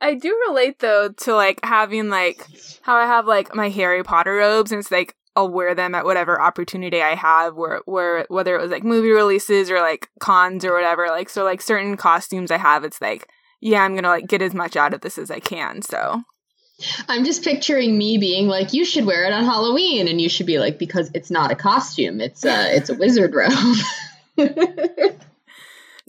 I 0.01 0.13
do 0.15 0.37
relate 0.47 0.79
though 0.79 1.09
to 1.09 1.35
like 1.35 1.59
having 1.63 2.09
like 2.09 2.45
how 2.81 2.95
I 2.95 3.05
have 3.05 3.25
like 3.25 3.55
my 3.55 3.69
Harry 3.69 4.03
Potter 4.03 4.35
robes 4.35 4.71
and 4.71 4.79
it's 4.79 4.91
like 4.91 5.15
I'll 5.35 5.49
wear 5.49 5.73
them 5.73 5.95
at 5.95 6.05
whatever 6.05 6.39
opportunity 6.39 7.01
I 7.01 7.15
have 7.15 7.55
where 7.55 7.81
where 7.85 8.25
whether 8.29 8.55
it 8.55 8.61
was 8.61 8.71
like 8.71 8.83
movie 8.83 9.09
releases 9.09 9.71
or 9.71 9.79
like 9.79 10.09
cons 10.19 10.63
or 10.63 10.73
whatever. 10.73 11.07
Like 11.07 11.29
so 11.29 11.43
like 11.43 11.61
certain 11.61 11.97
costumes 11.97 12.51
I 12.51 12.57
have, 12.57 12.83
it's 12.83 13.01
like, 13.01 13.27
yeah, 13.61 13.83
I'm 13.83 13.95
gonna 13.95 14.09
like 14.09 14.27
get 14.27 14.41
as 14.41 14.53
much 14.53 14.75
out 14.75 14.93
of 14.93 15.01
this 15.01 15.17
as 15.17 15.31
I 15.31 15.39
can. 15.39 15.81
So 15.81 16.21
I'm 17.07 17.23
just 17.23 17.43
picturing 17.43 17.97
me 17.97 18.17
being 18.17 18.47
like, 18.47 18.73
you 18.73 18.83
should 18.83 19.05
wear 19.05 19.25
it 19.25 19.33
on 19.33 19.45
Halloween, 19.45 20.07
and 20.07 20.19
you 20.19 20.29
should 20.29 20.45
be 20.45 20.59
like, 20.59 20.77
because 20.77 21.09
it's 21.13 21.31
not 21.31 21.51
a 21.51 21.55
costume, 21.55 22.19
it's 22.19 22.45
uh, 22.45 22.49
a 22.49 22.75
it's 22.75 22.89
a 22.89 22.95
wizard 22.95 23.33
robe. 23.33 23.77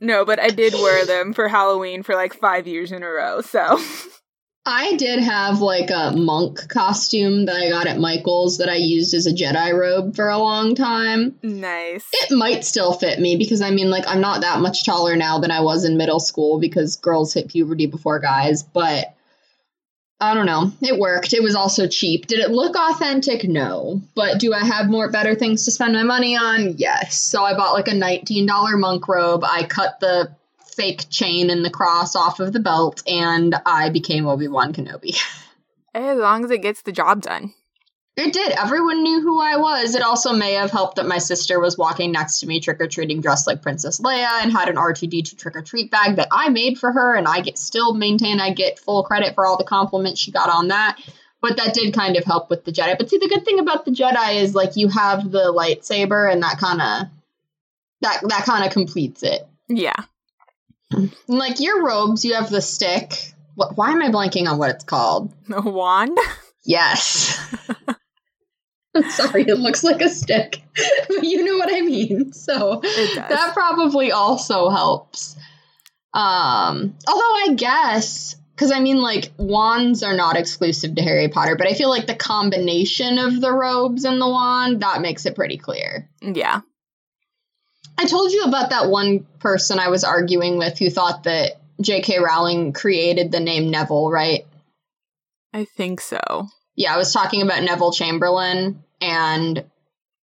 no, 0.01 0.25
but 0.25 0.41
I 0.41 0.49
did 0.49 0.75
wear 0.75 1.07
them 1.07 1.33
for 1.33 1.49
Halloween 1.49 2.03
for 2.03 2.15
like 2.15 2.35
five 2.35 2.67
years 2.67 2.91
in 2.91 3.03
a 3.03 3.09
row. 3.09 3.41
So 3.43 3.81
I 4.69 4.97
did 4.97 5.21
have 5.21 5.61
like 5.61 5.91
a 5.91 6.13
monk 6.17 6.69
costume 6.69 7.47
that 7.47 7.55
I 7.55 7.71
got 7.71 7.87
at 7.87 8.01
Michael's 8.01 8.59
that 8.59 8.69
I 8.69 8.75
used 8.75 9.15
as 9.15 9.27
a 9.27 9.33
Jedi 9.33 9.73
robe 9.73 10.17
for 10.17 10.29
a 10.29 10.39
long 10.39 10.75
time. 10.75 11.37
Nice. 11.41 12.05
It 12.13 12.37
might 12.37 12.65
still 12.65 12.93
fit 12.93 13.21
me 13.21 13.37
because 13.37 13.61
I 13.61 13.71
mean, 13.71 13.91
like, 13.91 14.09
I'm 14.09 14.21
not 14.21 14.41
that 14.41 14.59
much 14.59 14.85
taller 14.85 15.15
now 15.15 15.39
than 15.39 15.53
I 15.53 15.61
was 15.61 15.85
in 15.85 15.97
middle 15.97 16.19
school 16.19 16.59
because 16.59 16.97
girls 16.97 17.33
hit 17.33 17.49
puberty 17.49 17.87
before 17.87 18.19
guys, 18.19 18.65
but 18.65 19.16
I 20.19 20.33
don't 20.35 20.47
know. 20.47 20.73
It 20.81 20.99
worked. 20.99 21.35
It 21.35 21.43
was 21.43 21.55
also 21.55 21.87
cheap. 21.87 22.27
Did 22.27 22.39
it 22.39 22.51
look 22.51 22.75
authentic? 22.75 23.45
No. 23.45 24.01
But 24.15 24.39
do 24.39 24.55
I 24.55 24.65
have 24.65 24.89
more 24.89 25.11
better 25.11 25.35
things 25.35 25.67
to 25.67 25.71
spend 25.71 25.93
my 25.93 26.05
money 26.05 26.37
on? 26.37 26.79
Yes. 26.79 27.21
So 27.21 27.45
I 27.45 27.55
bought 27.55 27.75
like 27.75 27.89
a 27.89 27.93
$19 27.93 28.81
monk 28.81 29.09
robe. 29.09 29.45
I 29.45 29.65
cut 29.65 30.01
the 30.01 30.31
fake 30.75 31.09
chain 31.11 31.51
and 31.51 31.65
the 31.65 31.71
cross 31.71 32.17
off 32.17 32.41
of 32.41 32.53
the 32.53 32.61
belt 32.61 33.03
and 33.07 33.55
I 33.67 33.91
became 33.91 34.27
Obi-Wan 34.27 34.73
Kenobi. 34.73 35.19
Eh, 35.95 36.11
as 36.11 36.19
long 36.19 36.45
as 36.45 36.51
it 36.51 36.61
gets 36.61 36.83
the 36.83 36.93
job 36.93 37.23
done. 37.23 37.55
It 38.17 38.33
did. 38.33 38.53
Everyone 38.53 39.03
knew 39.03 39.21
who 39.21 39.41
I 39.41 39.57
was. 39.59 39.95
It 39.95 40.03
also 40.03 40.33
may 40.33 40.55
have 40.55 40.71
helped 40.71 40.97
that 40.97 41.07
my 41.07 41.19
sister 41.19 41.61
was 41.61 41.77
walking 41.77 42.13
next 42.13 42.41
to 42.41 42.47
me 42.47 42.61
trick 42.61 42.81
or 42.81 42.87
treating 42.87 43.21
dressed 43.21 43.47
like 43.47 43.61
Princess 43.61 44.01
Leia 44.01 44.43
and 44.43 44.51
had 44.51 44.71
an 44.71 44.77
R2D2 44.77 45.37
trick 45.37 45.55
or 45.55 45.61
treat 45.61 45.91
bag 45.91 46.17
that 46.17 46.29
I 46.33 46.49
made 46.49 46.79
for 46.79 46.91
her, 46.91 47.15
and 47.15 47.29
I 47.29 47.43
get 47.43 47.59
still 47.59 47.93
maintain 47.93 48.41
I 48.41 48.55
get 48.55 48.79
full 48.79 49.03
credit 49.03 49.35
for 49.35 49.47
all 49.47 49.59
the 49.59 49.65
compliments 49.65 50.19
she 50.19 50.31
got 50.33 50.49
on 50.49 50.69
that. 50.69 50.99
But 51.43 51.59
that 51.59 51.75
did 51.75 51.93
kind 51.93 52.17
of 52.17 52.25
help 52.25 52.49
with 52.49 52.65
the 52.65 52.73
Jedi. 52.73 52.97
But 52.97 53.11
see, 53.11 53.19
the 53.19 53.29
good 53.29 53.45
thing 53.45 53.59
about 53.59 53.85
the 53.85 53.91
Jedi 53.91 54.37
is 54.37 54.55
like 54.55 54.77
you 54.77 54.89
have 54.89 55.31
the 55.31 55.53
lightsaber, 55.53 56.33
and 56.33 56.43
that 56.43 56.57
kind 56.59 56.81
of 56.81 57.09
that 58.01 58.23
that 58.29 58.45
kind 58.47 58.65
of 58.65 58.73
completes 58.73 59.23
it. 59.23 59.47
Yeah. 59.69 60.05
Like 61.29 61.61
your 61.61 61.85
robes, 61.85 62.25
you 62.25 62.35
have 62.35 62.49
the 62.49 62.63
stick. 62.63 63.13
What, 63.57 63.77
why 63.77 63.91
am 63.91 64.01
I 64.01 64.09
blanking 64.09 64.49
on 64.49 64.57
what 64.57 64.71
it's 64.71 64.85
called? 64.85 65.35
A 65.53 65.69
wand. 65.69 66.17
Yes. 66.67 67.39
Sorry, 69.11 69.43
it 69.43 69.59
looks 69.59 69.85
like 69.85 70.01
a 70.01 70.09
stick, 70.09 70.63
but 71.09 71.25
you 71.25 71.45
know 71.45 71.57
what 71.57 71.75
I 71.75 71.81
mean. 71.83 72.33
So 72.33 72.81
that 72.83 73.51
probably 73.53 74.13
also 74.13 74.69
helps. 74.71 75.37
Um, 76.15 76.95
although 77.07 77.51
I 77.51 77.55
guess 77.57 78.37
because 78.57 78.73
I 78.73 78.81
mean, 78.81 79.03
like, 79.03 79.33
wands 79.37 80.03
are 80.03 80.17
not 80.17 80.37
exclusive 80.37 80.95
to 80.95 81.03
Harry 81.03 81.29
Potter, 81.29 81.57
but 81.57 81.67
I 81.67 81.75
feel 81.75 81.91
like 81.91 82.07
the 82.07 82.15
combination 82.15 83.19
of 83.19 83.39
the 83.39 83.53
robes 83.53 84.07
and 84.07 84.19
the 84.19 84.27
wand, 84.27 84.81
that 84.81 85.03
makes 85.03 85.27
it 85.27 85.35
pretty 85.35 85.59
clear. 85.59 86.09
Yeah. 86.23 86.63
I 87.99 88.07
told 88.07 88.33
you 88.33 88.45
about 88.45 88.71
that 88.71 88.89
one 88.89 89.27
person 89.41 89.79
I 89.79 89.89
was 89.89 90.05
arguing 90.05 90.57
with 90.57 90.79
who 90.79 90.89
thought 90.89 91.25
that 91.25 91.61
J.K. 91.83 92.19
Rowling 92.19 92.73
created 92.73 93.31
the 93.31 93.41
name 93.41 93.71
Neville, 93.71 94.11
right? 94.11 94.47
I 95.53 95.65
think 95.65 96.01
so. 96.01 96.49
Yeah, 96.77 96.95
I 96.95 96.99
was 96.99 97.13
talking 97.13 97.43
about 97.43 97.63
Neville 97.63 97.93
Chamberlain, 97.93 98.83
and 99.07 99.65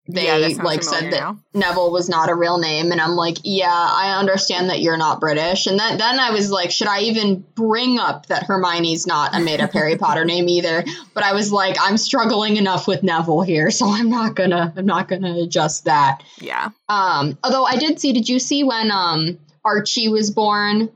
they 0.08 0.26
yeah, 0.26 0.62
like 0.64 0.82
said 0.82 1.12
that 1.12 1.20
now. 1.20 1.38
Neville 1.54 1.92
was 1.92 2.08
not 2.08 2.30
a 2.30 2.34
real 2.34 2.58
name 2.58 2.90
and 2.90 3.00
I'm 3.00 3.12
like, 3.12 3.38
yeah, 3.44 3.68
I 3.70 4.18
understand 4.18 4.70
that 4.70 4.80
you're 4.80 4.96
not 4.96 5.20
British. 5.20 5.66
And 5.66 5.78
then 5.78 5.98
then 5.98 6.18
I 6.18 6.30
was 6.30 6.50
like, 6.50 6.70
should 6.70 6.88
I 6.88 7.02
even 7.02 7.44
bring 7.54 7.98
up 7.98 8.26
that 8.26 8.44
Hermione's 8.44 9.06
not 9.06 9.36
a 9.36 9.40
made 9.40 9.60
up 9.60 9.72
Harry 9.74 9.96
Potter 9.96 10.24
name 10.24 10.48
either? 10.48 10.84
But 11.14 11.22
I 11.22 11.32
was 11.34 11.52
like, 11.52 11.76
I'm 11.80 11.96
struggling 11.96 12.56
enough 12.56 12.88
with 12.88 13.02
Neville 13.02 13.42
here, 13.42 13.70
so 13.70 13.88
I'm 13.88 14.10
not 14.10 14.34
gonna 14.34 14.72
I'm 14.76 14.86
not 14.86 15.08
gonna 15.08 15.36
adjust 15.42 15.84
that. 15.84 16.22
Yeah. 16.40 16.70
Um 16.88 17.38
although 17.44 17.64
I 17.64 17.76
did 17.76 18.00
see, 18.00 18.12
did 18.12 18.28
you 18.28 18.38
see 18.38 18.64
when 18.64 18.90
um 18.90 19.38
Archie 19.64 20.08
was 20.08 20.30
born? 20.30 20.90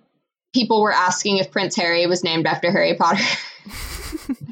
People 0.52 0.82
were 0.82 0.92
asking 0.92 1.38
if 1.38 1.50
Prince 1.50 1.76
Harry 1.76 2.06
was 2.06 2.24
named 2.24 2.46
after 2.46 2.70
Harry 2.70 2.94
Potter. 2.94 3.22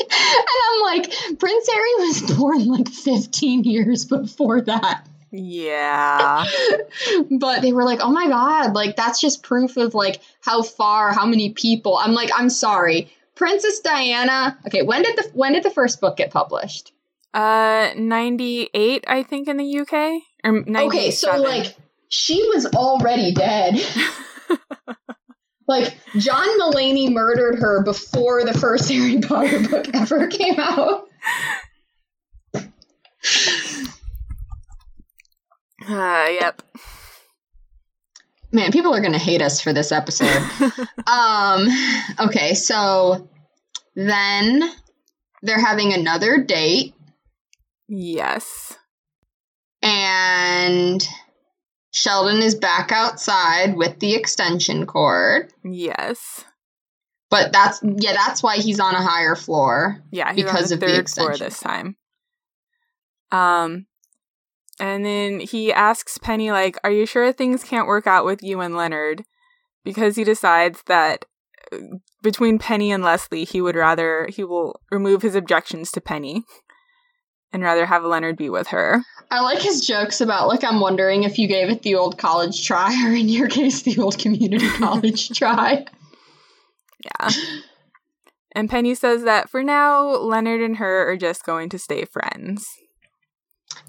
and 0.00 0.10
I'm 0.10 0.82
like, 0.82 1.38
Prince 1.38 1.68
Harry 1.68 1.94
was 1.98 2.36
born 2.36 2.66
like 2.66 2.88
15 2.88 3.64
years 3.64 4.04
before 4.04 4.60
that. 4.62 5.06
Yeah. 5.30 6.46
but 7.30 7.62
they 7.62 7.72
were 7.72 7.84
like, 7.84 8.00
oh 8.02 8.10
my 8.10 8.28
God, 8.28 8.74
like 8.74 8.96
that's 8.96 9.20
just 9.20 9.42
proof 9.42 9.76
of 9.76 9.94
like 9.94 10.20
how 10.40 10.62
far, 10.62 11.12
how 11.12 11.26
many 11.26 11.52
people. 11.52 11.96
I'm 11.96 12.12
like, 12.12 12.30
I'm 12.34 12.50
sorry. 12.50 13.10
Princess 13.34 13.80
Diana. 13.80 14.58
Okay, 14.66 14.82
when 14.82 15.02
did 15.02 15.16
the 15.16 15.30
when 15.34 15.52
did 15.52 15.62
the 15.62 15.70
first 15.70 16.00
book 16.00 16.16
get 16.16 16.30
published? 16.30 16.92
Uh 17.34 17.90
98, 17.96 19.04
I 19.06 19.22
think, 19.22 19.48
in 19.48 19.58
the 19.58 19.78
UK. 19.80 20.22
Or 20.44 20.64
okay, 20.86 21.10
so 21.10 21.36
like 21.36 21.76
she 22.08 22.48
was 22.48 22.66
already 22.66 23.32
dead. 23.32 23.80
Like 25.68 25.98
John 26.16 26.58
Mulaney 26.58 27.12
murdered 27.12 27.58
her 27.60 27.82
before 27.82 28.44
the 28.44 28.54
first 28.54 28.88
Harry 28.92 29.20
Potter 29.20 29.68
book 29.68 29.86
ever 29.94 30.26
came 30.26 30.58
out. 30.58 31.06
Uh, 35.86 36.26
yep. 36.30 36.62
Man, 38.50 38.72
people 38.72 38.94
are 38.94 39.00
gonna 39.02 39.18
hate 39.18 39.42
us 39.42 39.60
for 39.60 39.74
this 39.74 39.92
episode. 39.92 40.42
um, 41.06 41.68
okay, 42.18 42.54
so 42.54 43.28
then 43.94 44.62
they're 45.42 45.60
having 45.60 45.92
another 45.92 46.42
date. 46.42 46.94
Yes. 47.88 48.76
And 49.82 51.06
Sheldon 51.98 52.42
is 52.42 52.54
back 52.54 52.92
outside 52.92 53.76
with 53.76 53.98
the 53.98 54.14
extension 54.14 54.86
cord. 54.86 55.52
Yes. 55.64 56.44
But 57.28 57.52
that's 57.52 57.80
yeah, 57.82 58.12
that's 58.12 58.42
why 58.42 58.58
he's 58.58 58.80
on 58.80 58.94
a 58.94 59.02
higher 59.02 59.34
floor. 59.34 60.02
Yeah, 60.12 60.32
because 60.32 60.70
of 60.72 60.80
the 60.80 60.98
extension 60.98 61.34
floor 61.34 61.48
this 61.48 61.60
time. 61.60 61.96
Um 63.32 63.86
and 64.80 65.04
then 65.04 65.40
he 65.40 65.72
asks 65.72 66.18
Penny 66.18 66.52
like, 66.52 66.78
"Are 66.84 66.90
you 66.90 67.04
sure 67.04 67.32
things 67.32 67.64
can't 67.64 67.88
work 67.88 68.06
out 68.06 68.24
with 68.24 68.42
you 68.42 68.60
and 68.60 68.76
Leonard?" 68.76 69.24
Because 69.84 70.14
he 70.14 70.22
decides 70.22 70.82
that 70.86 71.24
uh, 71.72 71.78
between 72.22 72.60
Penny 72.60 72.92
and 72.92 73.02
Leslie, 73.02 73.44
he 73.44 73.60
would 73.60 73.74
rather 73.74 74.28
he 74.30 74.44
will 74.44 74.80
remove 74.90 75.22
his 75.22 75.34
objections 75.34 75.90
to 75.92 76.00
Penny 76.00 76.44
and 77.52 77.62
rather 77.62 77.86
have 77.86 78.04
Leonard 78.04 78.36
be 78.36 78.48
with 78.48 78.68
her. 78.68 79.02
I 79.30 79.40
like 79.40 79.60
his 79.60 79.86
jokes 79.86 80.20
about 80.20 80.48
like 80.48 80.64
I'm 80.64 80.80
wondering 80.80 81.24
if 81.24 81.38
you 81.38 81.48
gave 81.48 81.68
it 81.68 81.82
the 81.82 81.96
old 81.96 82.18
college 82.18 82.66
try 82.66 83.06
or 83.06 83.14
in 83.14 83.28
your 83.28 83.48
case 83.48 83.82
the 83.82 83.98
old 83.98 84.18
community 84.18 84.68
college 84.78 85.30
try. 85.30 85.86
Yeah. 87.04 87.30
And 88.52 88.70
Penny 88.70 88.94
says 88.94 89.24
that 89.24 89.50
for 89.50 89.62
now 89.62 90.06
Leonard 90.06 90.62
and 90.62 90.78
her 90.78 91.10
are 91.10 91.16
just 91.16 91.44
going 91.44 91.68
to 91.70 91.78
stay 91.78 92.04
friends. 92.04 92.66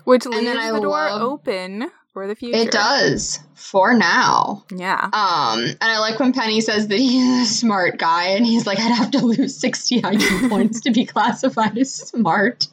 Which 0.03 0.25
leaves 0.25 0.51
the 0.51 0.79
door 0.81 0.89
love, 0.89 1.21
open 1.21 1.89
for 2.11 2.27
the 2.27 2.35
future. 2.35 2.57
It 2.57 2.71
does. 2.71 3.39
For 3.55 3.93
now. 3.93 4.65
Yeah. 4.75 5.05
Um 5.05 5.59
and 5.59 5.77
I 5.81 5.99
like 5.99 6.19
when 6.19 6.33
Penny 6.33 6.59
says 6.59 6.89
that 6.89 6.99
he's 6.99 7.49
a 7.49 7.53
smart 7.53 7.97
guy 7.97 8.29
and 8.29 8.45
he's 8.45 8.67
like 8.67 8.79
I'd 8.79 8.91
have 8.91 9.11
to 9.11 9.25
lose 9.25 9.57
60 9.57 10.01
IQ 10.01 10.49
points 10.49 10.81
to 10.81 10.91
be 10.91 11.05
classified 11.05 11.77
as 11.77 11.93
smart 11.93 12.67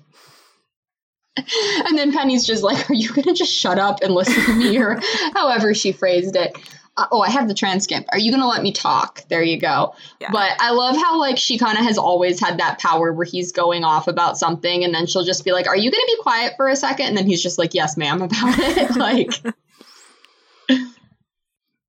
and 1.87 1.99
then 1.99 2.12
Penny's 2.12 2.45
just 2.47 2.62
like, 2.62 2.89
Are 2.91 2.95
you 2.95 3.09
going 3.09 3.24
to 3.24 3.34
just 3.34 3.53
shut 3.53 3.78
up 3.78 4.03
and 4.03 4.14
listen 4.14 4.43
to 4.45 4.55
me? 4.55 4.78
Or 4.78 5.01
however 5.34 5.74
she 5.74 5.93
phrased 5.93 6.37
it. 6.37 6.57
Uh, 6.99 7.07
oh, 7.12 7.20
I 7.20 7.28
have 7.28 7.47
the 7.47 7.53
transcript. 7.53 8.09
Are 8.11 8.18
you 8.18 8.30
going 8.30 8.41
to 8.41 8.49
let 8.49 8.62
me 8.62 8.72
talk? 8.72 9.22
There 9.28 9.43
you 9.43 9.61
go. 9.61 9.95
Yeah. 10.18 10.30
But 10.32 10.53
I 10.59 10.70
love 10.70 10.97
how, 10.97 11.20
like, 11.20 11.37
she 11.37 11.59
kind 11.59 11.76
of 11.76 11.84
has 11.84 11.99
always 11.99 12.41
had 12.41 12.59
that 12.59 12.78
power 12.78 13.12
where 13.12 13.26
he's 13.26 13.53
going 13.53 13.84
off 13.84 14.09
about 14.09 14.39
something 14.39 14.82
and 14.82 14.95
then 14.95 15.07
she'll 15.07 15.24
just 15.24 15.45
be 15.45 15.53
like, 15.53 15.66
Are 15.66 15.76
you 15.76 15.91
going 15.91 16.01
to 16.01 16.16
be 16.16 16.22
quiet 16.22 16.55
for 16.57 16.68
a 16.68 16.76
second? 16.76 17.07
And 17.07 17.16
then 17.16 17.26
he's 17.26 17.43
just 17.43 17.59
like, 17.59 17.74
Yes, 17.74 17.97
ma'am, 17.97 18.22
about 18.22 18.59
it. 18.59 18.97
like, 18.97 19.32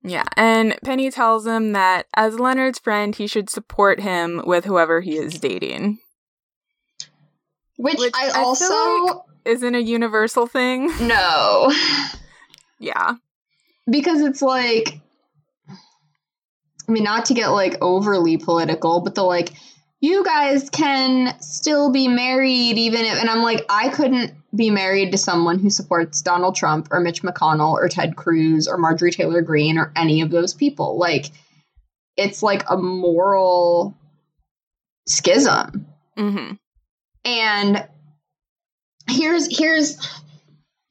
yeah. 0.04 0.26
And 0.36 0.78
Penny 0.84 1.10
tells 1.10 1.48
him 1.48 1.72
that 1.72 2.08
as 2.14 2.40
Leonard's 2.40 2.80
friend, 2.80 3.16
he 3.16 3.28
should 3.28 3.50
support 3.50 4.02
him 4.02 4.42
with 4.46 4.66
whoever 4.66 5.02
he 5.02 5.18
is 5.18 5.40
dating. 5.40 6.00
Which, 7.78 8.00
Which 8.00 8.14
I, 8.16 8.30
I 8.30 8.42
also 8.42 9.04
like 9.06 9.16
isn't 9.48 9.76
a 9.76 9.80
universal 9.80 10.46
thing. 10.48 10.92
No. 11.02 11.72
yeah. 12.80 13.16
Because 13.90 14.22
it's 14.22 14.42
like 14.42 15.00
I 16.88 16.92
mean 16.92 17.04
not 17.04 17.26
to 17.26 17.34
get 17.34 17.48
like 17.48 17.78
overly 17.82 18.38
political, 18.38 19.02
but 19.02 19.16
the 19.16 19.24
like 19.24 19.54
you 20.00 20.24
guys 20.24 20.70
can 20.70 21.40
still 21.42 21.92
be 21.92 22.08
married 22.08 22.78
even 22.78 23.02
if 23.06 23.20
and 23.20 23.30
I'm 23.30 23.42
like 23.42 23.66
I 23.70 23.90
couldn't 23.90 24.34
be 24.56 24.70
married 24.70 25.12
to 25.12 25.18
someone 25.18 25.60
who 25.60 25.70
supports 25.70 26.22
Donald 26.22 26.56
Trump 26.56 26.88
or 26.92 27.00
Mitch 27.00 27.22
McConnell 27.24 27.74
or 27.74 27.88
Ted 27.90 28.16
Cruz 28.16 28.68
or 28.68 28.78
Marjorie 28.78 29.12
Taylor 29.12 29.42
Greene 29.42 29.78
or 29.78 29.92
any 29.96 30.22
of 30.22 30.30
those 30.32 30.54
people. 30.54 30.98
Like 30.98 31.32
it's 32.16 32.42
like 32.44 32.64
a 32.70 32.78
moral 32.78 33.96
schism. 35.08 35.86
hmm 36.18 36.54
And 37.26 37.88
here's 39.10 39.58
here's 39.58 39.98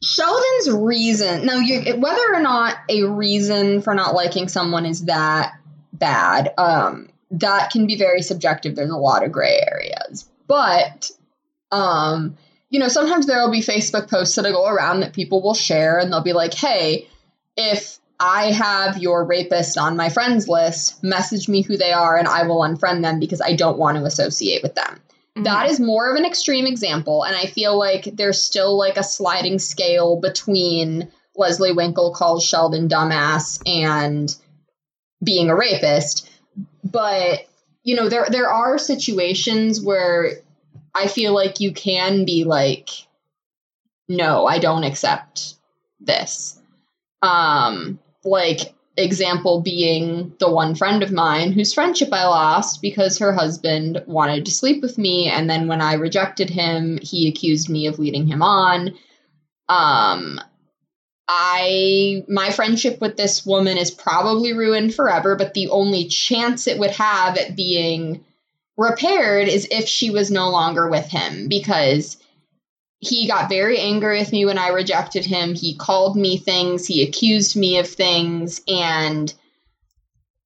Sheldon's 0.03 0.71
reason. 0.71 1.47
Now, 1.47 1.57
you 1.57 1.97
whether 1.97 2.35
or 2.35 2.41
not 2.41 2.77
a 2.89 3.05
reason 3.05 3.83
for 3.83 3.95
not 3.95 4.14
liking 4.14 4.49
someone 4.49 4.87
is 4.87 5.07
that 5.07 5.55
bad, 5.93 6.53
um, 6.59 7.09
that 7.33 7.71
can 7.71 7.87
be 7.87 7.97
very 7.97 8.23
subjective. 8.23 8.77
There's 8.77 8.91
a 8.91 8.97
lot 8.97 9.25
of 9.25 9.33
gray 9.33 9.61
areas, 9.71 10.29
but 10.47 11.11
um, 11.73 12.37
you 12.71 12.79
know, 12.79 12.89
sometimes 12.89 13.27
there 13.27 13.41
will 13.43 13.51
be 13.51 13.61
Facebook 13.61 14.11
posts 14.11 14.37
that'll 14.37 14.53
go 14.53 14.67
around 14.67 15.01
that 15.01 15.12
people 15.12 15.43
will 15.43 15.55
share, 15.55 15.99
and 15.99 16.12
they'll 16.12 16.23
be 16.23 16.33
like, 16.33 16.55
"Hey, 16.55 17.09
if 17.57 17.99
I 18.21 18.53
have 18.53 18.99
your 18.99 19.25
rapist 19.25 19.79
on 19.79 19.97
my 19.97 20.09
friends 20.11 20.47
list, 20.47 21.03
message 21.03 21.49
me 21.49 21.62
who 21.62 21.77
they 21.77 21.93
are, 21.93 22.17
and 22.17 22.29
I 22.29 22.47
will 22.47 22.61
unfriend 22.61 23.03
them 23.03 23.19
because 23.19 23.41
I 23.41 23.55
don't 23.55 23.79
want 23.79 23.97
to 23.97 24.05
associate 24.05 24.62
with 24.62 24.75
them." 24.75 25.01
Mm-hmm. 25.37 25.45
That 25.45 25.70
is 25.70 25.78
more 25.78 26.11
of 26.11 26.16
an 26.16 26.24
extreme 26.24 26.66
example. 26.66 27.22
And 27.22 27.37
I 27.37 27.47
feel 27.47 27.78
like 27.78 28.05
there's 28.05 28.43
still 28.43 28.78
like 28.78 28.97
a 28.97 29.03
sliding 29.03 29.59
scale 29.59 30.18
between 30.18 31.12
Leslie 31.37 31.72
Winkle 31.72 32.14
calls 32.14 32.45
Sheldon 32.45 32.89
dumbass 32.89 33.61
and 33.66 34.34
being 35.22 35.51
a 35.51 35.57
rapist. 35.57 36.30
But, 36.82 37.47
you 37.82 37.97
know, 37.97 38.09
there 38.09 38.26
there 38.30 38.49
are 38.51 38.78
situations 38.78 39.80
where 39.80 40.39
I 40.95 41.09
feel 41.09 41.34
like 41.34 41.61
you 41.61 41.72
can 41.72 42.24
be 42.24 42.45
like, 42.45 42.89
no, 44.09 44.47
I 44.47 44.59
don't 44.59 44.84
accept 44.84 45.55
this. 46.01 46.59
Um, 47.20 47.99
like 48.24 48.72
example 48.97 49.61
being 49.61 50.34
the 50.38 50.51
one 50.51 50.74
friend 50.74 51.03
of 51.03 51.12
mine 51.12 51.53
whose 51.53 51.74
friendship 51.74 52.09
I 52.12 52.26
lost 52.26 52.80
because 52.80 53.18
her 53.18 53.32
husband 53.32 54.03
wanted 54.07 54.47
to 54.47 54.51
sleep 54.51 54.82
with 54.82 54.97
me. 54.97 55.28
And 55.28 55.49
then 55.51 55.68
when 55.68 55.80
I 55.80 55.94
rejected 55.94 56.51
him 56.51 56.99
he 57.03 57.28
accused 57.28 57.68
me 57.68 57.86
of 57.86 57.99
leading 57.99 58.26
him 58.26 58.42
on. 58.42 58.94
Um 59.68 60.40
I 61.28 62.24
my 62.28 62.51
friendship 62.51 63.01
with 63.01 63.16
this 63.16 63.44
woman 63.44 63.76
is 63.76 63.90
probably 63.90 64.53
ruined 64.53 64.94
forever 64.94 65.36
but 65.36 65.55
the 65.55 65.68
only 65.68 66.07
chance 66.07 66.66
it 66.66 66.78
would 66.78 66.92
have 66.92 67.36
at 67.36 67.57
being 67.57 68.24
repaired 68.76 69.49
is 69.49 69.66
if 69.70 69.88
she 69.88 70.11
was 70.11 70.30
no 70.30 70.51
longer 70.51 70.88
with 70.88 71.07
him 71.07 71.49
because 71.49 72.16
he 72.99 73.26
got 73.26 73.49
very 73.49 73.78
angry 73.78 74.18
with 74.18 74.32
me 74.32 74.47
when 74.47 74.59
I 74.59 74.68
rejected 74.68 75.24
him. 75.24 75.55
He 75.55 75.76
called 75.76 76.16
me 76.16 76.38
things, 76.38 76.86
he 76.86 77.03
accused 77.03 77.57
me 77.57 77.78
of 77.78 77.88
things, 77.88 78.62
and 78.66 79.32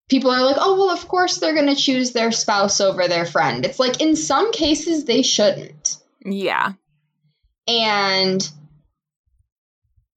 people 0.08 0.30
are 0.30 0.44
like, 0.44 0.56
oh, 0.58 0.76
well, 0.76 0.90
of 0.90 1.06
course 1.08 1.38
they're 1.38 1.54
going 1.54 1.74
to 1.74 1.80
choose 1.80 2.12
their 2.12 2.32
spouse 2.32 2.80
over 2.80 3.08
their 3.08 3.24
friend. 3.24 3.64
It's 3.64 3.78
like, 3.78 4.00
in 4.00 4.16
some 4.16 4.52
cases, 4.52 5.04
they 5.04 5.22
shouldn't. 5.22 5.98
Yeah. 6.24 6.72
And 7.68 8.50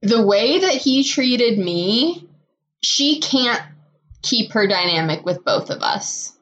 the 0.01 0.25
way 0.25 0.59
that 0.59 0.73
he 0.73 1.03
treated 1.03 1.59
me, 1.59 2.27
she 2.81 3.19
can't 3.21 3.61
keep 4.23 4.53
her 4.53 4.67
dynamic 4.67 5.23
with 5.23 5.45
both 5.45 5.69
of 5.69 5.83
us. 5.83 6.33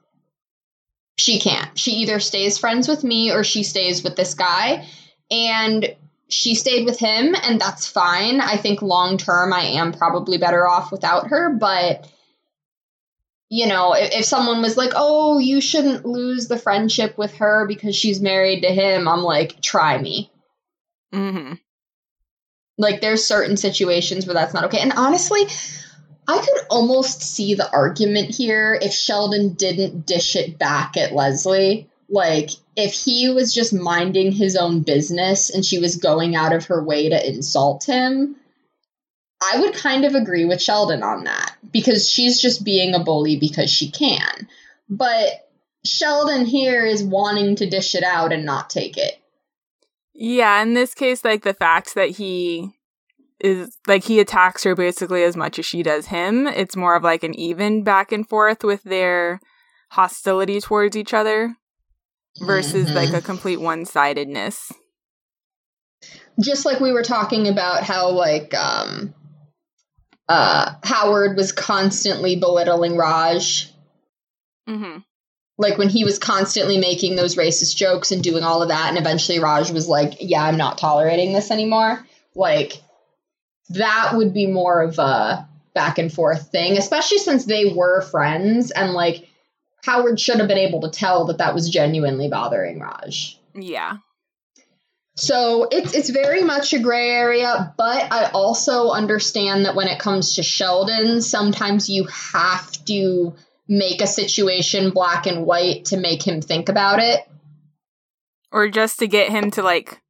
She 1.18 1.40
can't. 1.40 1.78
She 1.78 1.92
either 1.98 2.20
stays 2.20 2.58
friends 2.58 2.88
with 2.88 3.04
me 3.04 3.32
or 3.32 3.44
she 3.44 3.64
stays 3.64 4.04
with 4.04 4.16
this 4.16 4.34
guy. 4.34 4.88
And 5.32 5.96
she 6.28 6.56
stayed 6.56 6.86
with 6.86 7.00
him, 7.00 7.36
and 7.36 7.60
that's 7.60 7.88
fine. 7.88 8.40
I 8.42 8.58
think 8.58 8.82
long 8.82 9.18
term, 9.18 9.54
I 9.54 9.62
am 9.62 9.94
probably 9.94 10.38
better 10.38 10.68
off 10.68 10.92
without 10.92 11.28
her, 11.30 11.54
but 11.54 12.08
you 13.50 13.68
know, 13.68 13.94
if, 13.94 14.14
if, 14.14 14.26
someone 14.26 14.62
was 14.62 14.78
like, 14.78 14.94
oh, 14.96 15.38
you 15.40 15.60
shouldn't 15.60 16.06
lose 16.06 16.48
the 16.48 16.58
friendship 16.58 17.18
with 17.18 17.36
her 17.36 17.66
because 17.68 17.98
she's 17.98 18.22
married 18.22 18.62
to 18.62 18.70
him, 18.70 19.10
I'm 19.10 19.24
like, 19.24 19.62
try 19.62 19.98
me. 19.98 20.32
Mm-hmm. 21.14 21.56
Like, 22.78 23.02
there's 23.02 23.28
certain 23.28 23.58
situations 23.58 24.26
where 24.26 24.36
that's 24.36 24.54
not 24.54 24.64
okay. 24.66 24.80
And 24.80 24.94
honestly, 24.94 25.42
I 26.30 26.38
could 26.38 26.66
almost 26.70 27.22
see 27.24 27.56
the 27.56 27.70
argument 27.70 28.34
here 28.34 28.80
if 28.82 28.94
Sheldon 28.94 29.56
didn't 29.56 30.06
dish 30.06 30.38
it 30.38 30.58
back 30.58 30.96
at 30.96 31.12
Leslie. 31.12 31.90
Like, 32.12 32.50
if 32.76 32.94
he 32.94 33.30
was 33.30 33.54
just 33.54 33.74
minding 33.74 34.34
his 34.34 34.58
own 34.58 34.82
business 34.82 35.50
and 35.50 35.64
she 35.64 35.80
was 35.80 35.96
going 35.96 36.36
out 36.36 36.54
of 36.54 36.66
her 36.66 36.84
way 36.84 37.08
to 37.08 37.30
insult 37.30 37.86
him, 37.86 38.36
I 39.42 39.62
would 39.62 39.74
kind 39.74 40.04
of 40.04 40.14
agree 40.14 40.44
with 40.44 40.62
Sheldon 40.62 41.04
on 41.04 41.24
that 41.24 41.56
because 41.72 42.10
she's 42.10 42.42
just 42.42 42.66
being 42.66 42.94
a 42.94 43.00
bully 43.00 43.40
because 43.40 43.72
she 43.72 43.90
can. 43.90 44.50
But 44.90 45.50
Sheldon 45.86 46.46
here 46.46 46.86
is 46.86 47.02
wanting 47.02 47.56
to 47.56 47.70
dish 47.70 47.96
it 47.96 48.04
out 48.04 48.34
and 48.34 48.46
not 48.46 48.70
take 48.70 48.98
it. 48.98 49.18
Yeah, 50.14 50.62
in 50.62 50.74
this 50.74 50.94
case, 50.94 51.24
like 51.24 51.44
the 51.44 51.54
fact 51.54 51.96
that 51.96 52.10
he 52.10 52.74
is 53.40 53.78
like 53.88 54.04
he 54.04 54.20
attacks 54.20 54.66
her 54.66 54.76
basically 54.76 55.24
as 55.24 55.38
much 55.38 55.58
as 55.58 55.66
she 55.66 55.82
does 55.82 56.08
him. 56.08 56.46
It's 56.46 56.76
more 56.76 56.96
of 56.96 57.04
like 57.04 57.24
an 57.24 57.34
even 57.36 57.84
back 57.84 58.12
and 58.12 58.28
forth 58.28 58.66
with 58.66 58.84
their 58.84 59.40
hostility 59.92 60.60
towards 60.60 60.98
each 60.98 61.14
other 61.14 61.56
versus 62.40 62.88
mm-hmm. 62.88 62.96
like 62.96 63.14
a 63.14 63.22
complete 63.22 63.60
one 63.60 63.86
sidedness. 63.86 64.72
Just 66.40 66.66
like 66.66 66.80
we 66.80 66.92
were 66.92 67.04
talking 67.04 67.48
about 67.48 67.84
how 67.84 68.12
like 68.12 68.54
um 68.54 69.14
uh, 70.32 70.76
Howard 70.84 71.36
was 71.36 71.52
constantly 71.52 72.38
belittling 72.38 72.96
Raj. 72.96 73.70
Mm-hmm. 74.70 75.00
Like 75.58 75.78
when 75.78 75.90
he 75.90 76.06
was 76.06 76.20
constantly 76.20 76.78
making 76.78 77.18
those 77.18 77.36
racist 77.36 77.76
jokes 77.76 78.12
and 78.12 78.24
doing 78.24 78.44
all 78.44 78.62
of 78.62 78.70
that, 78.70 78.88
and 78.88 78.98
eventually 78.98 79.40
Raj 79.40 79.72
was 79.72 79.90
like, 79.90 80.14
"Yeah, 80.22 80.44
I'm 80.44 80.58
not 80.58 80.78
tolerating 80.78 81.34
this 81.34 81.52
anymore." 81.52 82.06
Like 82.34 82.82
that 83.72 84.14
would 84.16 84.34
be 84.34 84.48
more 84.48 84.82
of 84.82 84.98
a 85.00 85.48
back 85.76 85.98
and 85.98 86.12
forth 86.12 86.50
thing, 86.50 86.78
especially 86.78 87.18
since 87.18 87.46
they 87.46 87.74
were 87.74 88.02
friends 88.02 88.72
and 88.72 88.94
like 88.94 89.28
Howard 89.84 90.20
should 90.20 90.40
have 90.40 90.48
been 90.48 90.58
able 90.58 90.82
to 90.82 90.90
tell 90.90 91.26
that 91.26 91.40
that 91.40 91.54
was 91.54 91.70
genuinely 91.70 92.30
bothering 92.30 92.80
Raj. 92.80 93.40
Yeah. 93.54 93.98
So 95.16 95.68
it's 95.70 95.94
it's 95.94 96.10
very 96.10 96.42
much 96.44 96.74
a 96.74 96.80
gray 96.80 97.10
area, 97.10 97.74
but 97.78 98.12
I 98.12 98.32
also 98.32 98.90
understand 98.90 99.66
that 99.66 99.76
when 99.76 99.88
it 99.88 100.00
comes 100.00 100.36
to 100.36 100.44
Sheldon, 100.44 101.22
sometimes 101.22 101.90
you 101.90 102.06
have 102.06 102.72
to 102.86 103.34
make 103.68 104.02
a 104.02 104.08
situation 104.08 104.92
black 104.92 105.28
and 105.28 105.46
white 105.46 105.86
to 105.86 105.98
make 105.98 106.26
him 106.26 106.42
think 106.42 106.70
about 106.70 107.00
it. 107.00 107.22
Or 108.52 108.70
just 108.70 109.00
to 109.00 109.08
get 109.08 109.30
him 109.30 109.52
to 109.52 109.62
like 109.62 110.01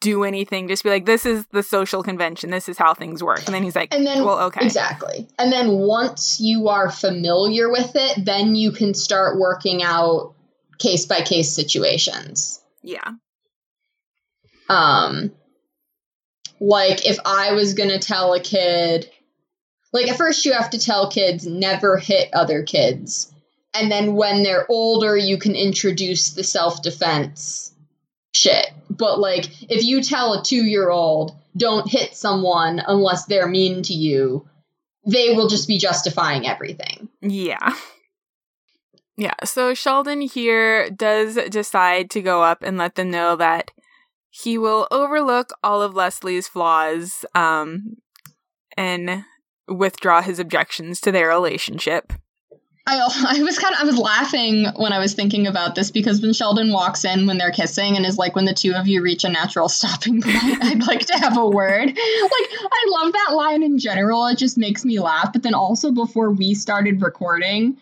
do 0.00 0.24
anything, 0.24 0.68
just 0.68 0.84
be 0.84 0.90
like, 0.90 1.06
this 1.06 1.24
is 1.24 1.46
the 1.52 1.62
social 1.62 2.02
convention, 2.02 2.50
this 2.50 2.68
is 2.68 2.78
how 2.78 2.94
things 2.94 3.22
work. 3.22 3.44
And 3.46 3.54
then 3.54 3.62
he's 3.62 3.74
like, 3.74 3.94
and 3.94 4.06
then, 4.06 4.24
well, 4.24 4.40
okay. 4.46 4.64
Exactly. 4.64 5.28
And 5.38 5.50
then 5.50 5.70
once 5.70 6.38
you 6.40 6.68
are 6.68 6.90
familiar 6.90 7.70
with 7.70 7.92
it, 7.94 8.24
then 8.24 8.54
you 8.54 8.72
can 8.72 8.94
start 8.94 9.38
working 9.38 9.82
out 9.82 10.34
case 10.78 11.06
by 11.06 11.22
case 11.22 11.52
situations. 11.52 12.60
Yeah. 12.82 13.12
Um, 14.68 15.32
like 16.60 17.06
if 17.06 17.18
I 17.24 17.52
was 17.52 17.74
gonna 17.74 17.98
tell 17.98 18.32
a 18.32 18.40
kid, 18.40 19.10
like 19.92 20.08
at 20.08 20.16
first 20.16 20.44
you 20.44 20.52
have 20.52 20.70
to 20.70 20.78
tell 20.78 21.10
kids 21.10 21.46
never 21.46 21.96
hit 21.96 22.30
other 22.32 22.62
kids, 22.62 23.32
and 23.74 23.90
then 23.90 24.14
when 24.14 24.42
they're 24.42 24.66
older, 24.68 25.16
you 25.16 25.38
can 25.38 25.54
introduce 25.54 26.30
the 26.30 26.44
self 26.44 26.82
defense 26.82 27.72
shit. 28.34 28.66
But 28.96 29.18
like 29.18 29.50
if 29.70 29.84
you 29.84 30.02
tell 30.02 30.34
a 30.34 30.44
two 30.44 30.64
year 30.64 30.90
old 30.90 31.36
don't 31.56 31.88
hit 31.88 32.14
someone 32.14 32.80
unless 32.86 33.26
they're 33.26 33.48
mean 33.48 33.82
to 33.84 33.94
you, 33.94 34.46
they 35.06 35.34
will 35.34 35.48
just 35.48 35.68
be 35.68 35.78
justifying 35.78 36.46
everything. 36.46 37.08
Yeah. 37.20 37.74
Yeah, 39.18 39.34
so 39.44 39.72
Sheldon 39.72 40.20
here 40.20 40.90
does 40.90 41.36
decide 41.48 42.10
to 42.10 42.20
go 42.20 42.42
up 42.42 42.62
and 42.62 42.76
let 42.76 42.96
them 42.96 43.10
know 43.10 43.34
that 43.36 43.70
he 44.28 44.58
will 44.58 44.86
overlook 44.90 45.50
all 45.64 45.80
of 45.80 45.94
Leslie's 45.94 46.46
flaws 46.46 47.24
um, 47.34 47.96
and 48.76 49.24
withdraw 49.66 50.20
his 50.20 50.38
objections 50.38 51.00
to 51.00 51.12
their 51.12 51.28
relationship. 51.28 52.12
I, 52.86 52.98
I 53.38 53.42
was 53.42 53.58
kind 53.58 53.74
of 53.74 53.80
I 53.80 53.84
was 53.84 53.98
laughing 53.98 54.66
when 54.76 54.92
I 54.92 54.98
was 54.98 55.14
thinking 55.14 55.46
about 55.46 55.74
this 55.74 55.90
because 55.90 56.20
when 56.20 56.32
Sheldon 56.32 56.72
walks 56.72 57.04
in 57.04 57.26
when 57.26 57.38
they're 57.38 57.50
kissing 57.50 57.96
and 57.96 58.06
is 58.06 58.18
like 58.18 58.34
when 58.36 58.44
the 58.44 58.54
two 58.54 58.74
of 58.74 58.86
you 58.86 59.02
reach 59.02 59.24
a 59.24 59.28
natural 59.28 59.68
stopping 59.70 60.22
point 60.22 60.62
I'd 60.62 60.86
like 60.86 61.06
to 61.06 61.18
have 61.18 61.36
a 61.36 61.46
word 61.46 61.88
like 61.88 61.96
I 61.96 62.84
love 62.88 63.12
that 63.12 63.34
line 63.34 63.62
in 63.62 63.78
general 63.78 64.26
it 64.26 64.38
just 64.38 64.56
makes 64.56 64.84
me 64.84 65.00
laugh 65.00 65.32
but 65.32 65.42
then 65.42 65.54
also 65.54 65.90
before 65.90 66.30
we 66.30 66.54
started 66.54 67.02
recording 67.02 67.76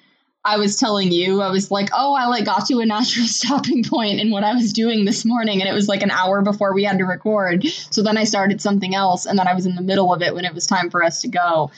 I 0.47 0.59
was 0.59 0.77
telling 0.77 1.11
you, 1.11 1.41
I 1.41 1.51
was 1.51 1.71
like, 1.71 1.89
oh, 1.95 2.13
I 2.13 2.27
like 2.27 2.45
got 2.45 2.67
to 2.67 2.81
a 2.81 2.87
natural 2.87 3.27
stopping 3.27 3.83
point 3.83 4.21
in 4.21 4.31
what 4.31 4.45
I 4.45 4.53
was 4.55 4.75
doing 4.75 5.07
this 5.07 5.25
morning, 5.25 5.63
and 5.63 5.71
it 5.71 5.73
was 5.73 5.89
like 5.89 6.03
an 6.03 6.11
hour 6.11 6.43
before 6.43 6.75
we 6.75 6.85
had 6.85 6.99
to 6.99 7.05
record. 7.05 7.67
So 7.67 8.03
then 8.03 8.19
I 8.19 8.25
started 8.25 8.61
something 8.61 8.95
else, 8.95 9.25
and 9.25 9.39
then 9.39 9.49
I 9.49 9.55
was 9.55 9.65
in 9.65 9.75
the 9.75 9.83
middle 9.83 10.13
of 10.13 10.21
it 10.21 10.35
when 10.35 10.45
it 10.45 10.53
was 10.53 10.67
time 10.67 10.91
for 10.91 11.03
us 11.03 11.23
to 11.23 11.29
go. 11.29 11.71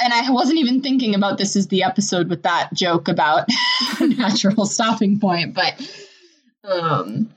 And 0.00 0.12
I 0.12 0.30
wasn't 0.30 0.58
even 0.58 0.82
thinking 0.82 1.14
about 1.14 1.38
this 1.38 1.56
as 1.56 1.68
the 1.68 1.84
episode 1.84 2.28
with 2.28 2.42
that 2.42 2.72
joke 2.74 3.08
about 3.08 3.48
natural 4.00 4.66
stopping 4.66 5.20
point, 5.20 5.54
but 5.54 5.74
um 6.64 7.30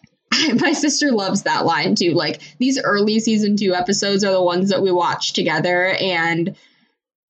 my 0.55 0.73
sister 0.73 1.11
loves 1.11 1.43
that 1.43 1.65
line 1.65 1.95
too. 1.95 2.13
Like 2.13 2.41
these 2.59 2.81
early 2.81 3.19
season 3.19 3.57
two 3.57 3.73
episodes 3.73 4.23
are 4.23 4.31
the 4.31 4.41
ones 4.41 4.69
that 4.69 4.81
we 4.81 4.91
watch 4.91 5.33
together, 5.33 5.87
and 5.99 6.55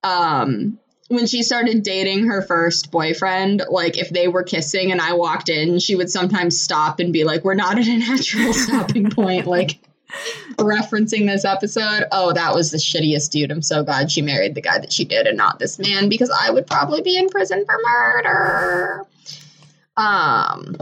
um 0.04 0.80
when 1.10 1.26
she 1.26 1.42
started 1.42 1.84
dating 1.84 2.28
her 2.28 2.42
first 2.42 2.92
boyfriend, 2.92 3.64
like 3.70 3.98
if 3.98 4.10
they 4.10 4.28
were 4.28 4.44
kissing 4.44 4.92
and 4.92 5.00
I 5.00 5.14
walked 5.14 5.48
in, 5.50 5.80
she 5.80 5.96
would 5.96 6.10
sometimes 6.10 6.62
stop 6.62 7.00
and 7.00 7.14
be 7.14 7.24
like, 7.24 7.44
We're 7.44 7.54
not 7.54 7.80
at 7.80 7.88
a 7.88 7.98
natural 7.98 8.54
stopping 8.54 9.10
point. 9.10 9.48
Like 9.48 9.80
referencing 10.58 11.28
this 11.28 11.46
episode. 11.46 12.06
Oh, 12.12 12.34
that 12.34 12.54
was 12.54 12.72
the 12.72 12.78
shittiest 12.78 13.32
dude. 13.32 13.52
I'm 13.52 13.62
so 13.62 13.84
glad 13.84 14.12
she 14.12 14.22
married 14.22 14.56
the 14.56 14.62
guy 14.62 14.80
that 14.80 14.94
she 14.94 15.06
did 15.06 15.28
and 15.28 15.38
not 15.38 15.60
this 15.60 15.80
man 15.80 16.10
because 16.10 16.30
I 16.30 16.52
would 16.52 16.68
probably 16.68 17.02
be 17.02 17.18
in 17.18 17.30
prison 17.30 17.66
for 17.66 17.78
murder. 17.84 19.06
Um 19.96 20.78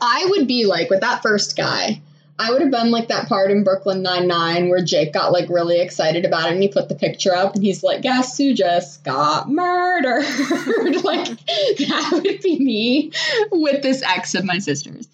I 0.00 0.26
would 0.30 0.46
be 0.46 0.66
like 0.66 0.90
with 0.90 1.00
that 1.00 1.22
first 1.22 1.56
guy. 1.56 2.00
I 2.38 2.50
would 2.50 2.62
have 2.62 2.70
been 2.70 2.90
like 2.90 3.08
that 3.08 3.28
part 3.28 3.50
in 3.50 3.64
Brooklyn 3.64 4.02
Nine 4.02 4.26
Nine 4.26 4.70
where 4.70 4.82
Jake 4.82 5.12
got 5.12 5.30
like 5.30 5.50
really 5.50 5.78
excited 5.80 6.24
about 6.24 6.48
it 6.48 6.54
and 6.54 6.62
he 6.62 6.68
put 6.68 6.88
the 6.88 6.94
picture 6.94 7.34
up 7.34 7.54
and 7.54 7.62
he's 7.62 7.82
like, 7.82 8.00
"Guess 8.00 8.38
who 8.38 8.54
just 8.54 9.04
got 9.04 9.50
murdered?" 9.50 10.24
like 11.04 11.28
that 11.28 12.10
would 12.12 12.40
be 12.40 12.58
me 12.58 13.12
with 13.52 13.82
this 13.82 14.02
ex 14.02 14.34
of 14.34 14.44
my 14.44 14.58
sister's. 14.58 15.06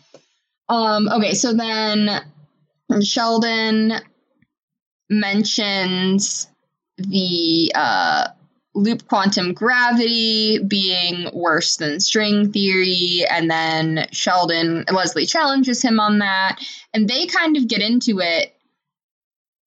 Um. 0.68 1.08
Okay. 1.08 1.34
So 1.34 1.52
then 1.52 2.22
Sheldon 3.02 3.94
mentions 5.08 6.48
the 6.98 7.72
uh 7.74 8.28
loop 8.76 9.08
quantum 9.08 9.54
gravity 9.54 10.58
being 10.58 11.30
worse 11.32 11.76
than 11.76 11.98
string 11.98 12.52
theory. 12.52 13.24
And 13.28 13.50
then 13.50 14.06
Sheldon, 14.12 14.84
Leslie 14.92 15.26
challenges 15.26 15.82
him 15.82 15.98
on 15.98 16.18
that. 16.18 16.58
And 16.92 17.08
they 17.08 17.26
kind 17.26 17.56
of 17.56 17.68
get 17.68 17.80
into 17.80 18.20
it. 18.20 18.54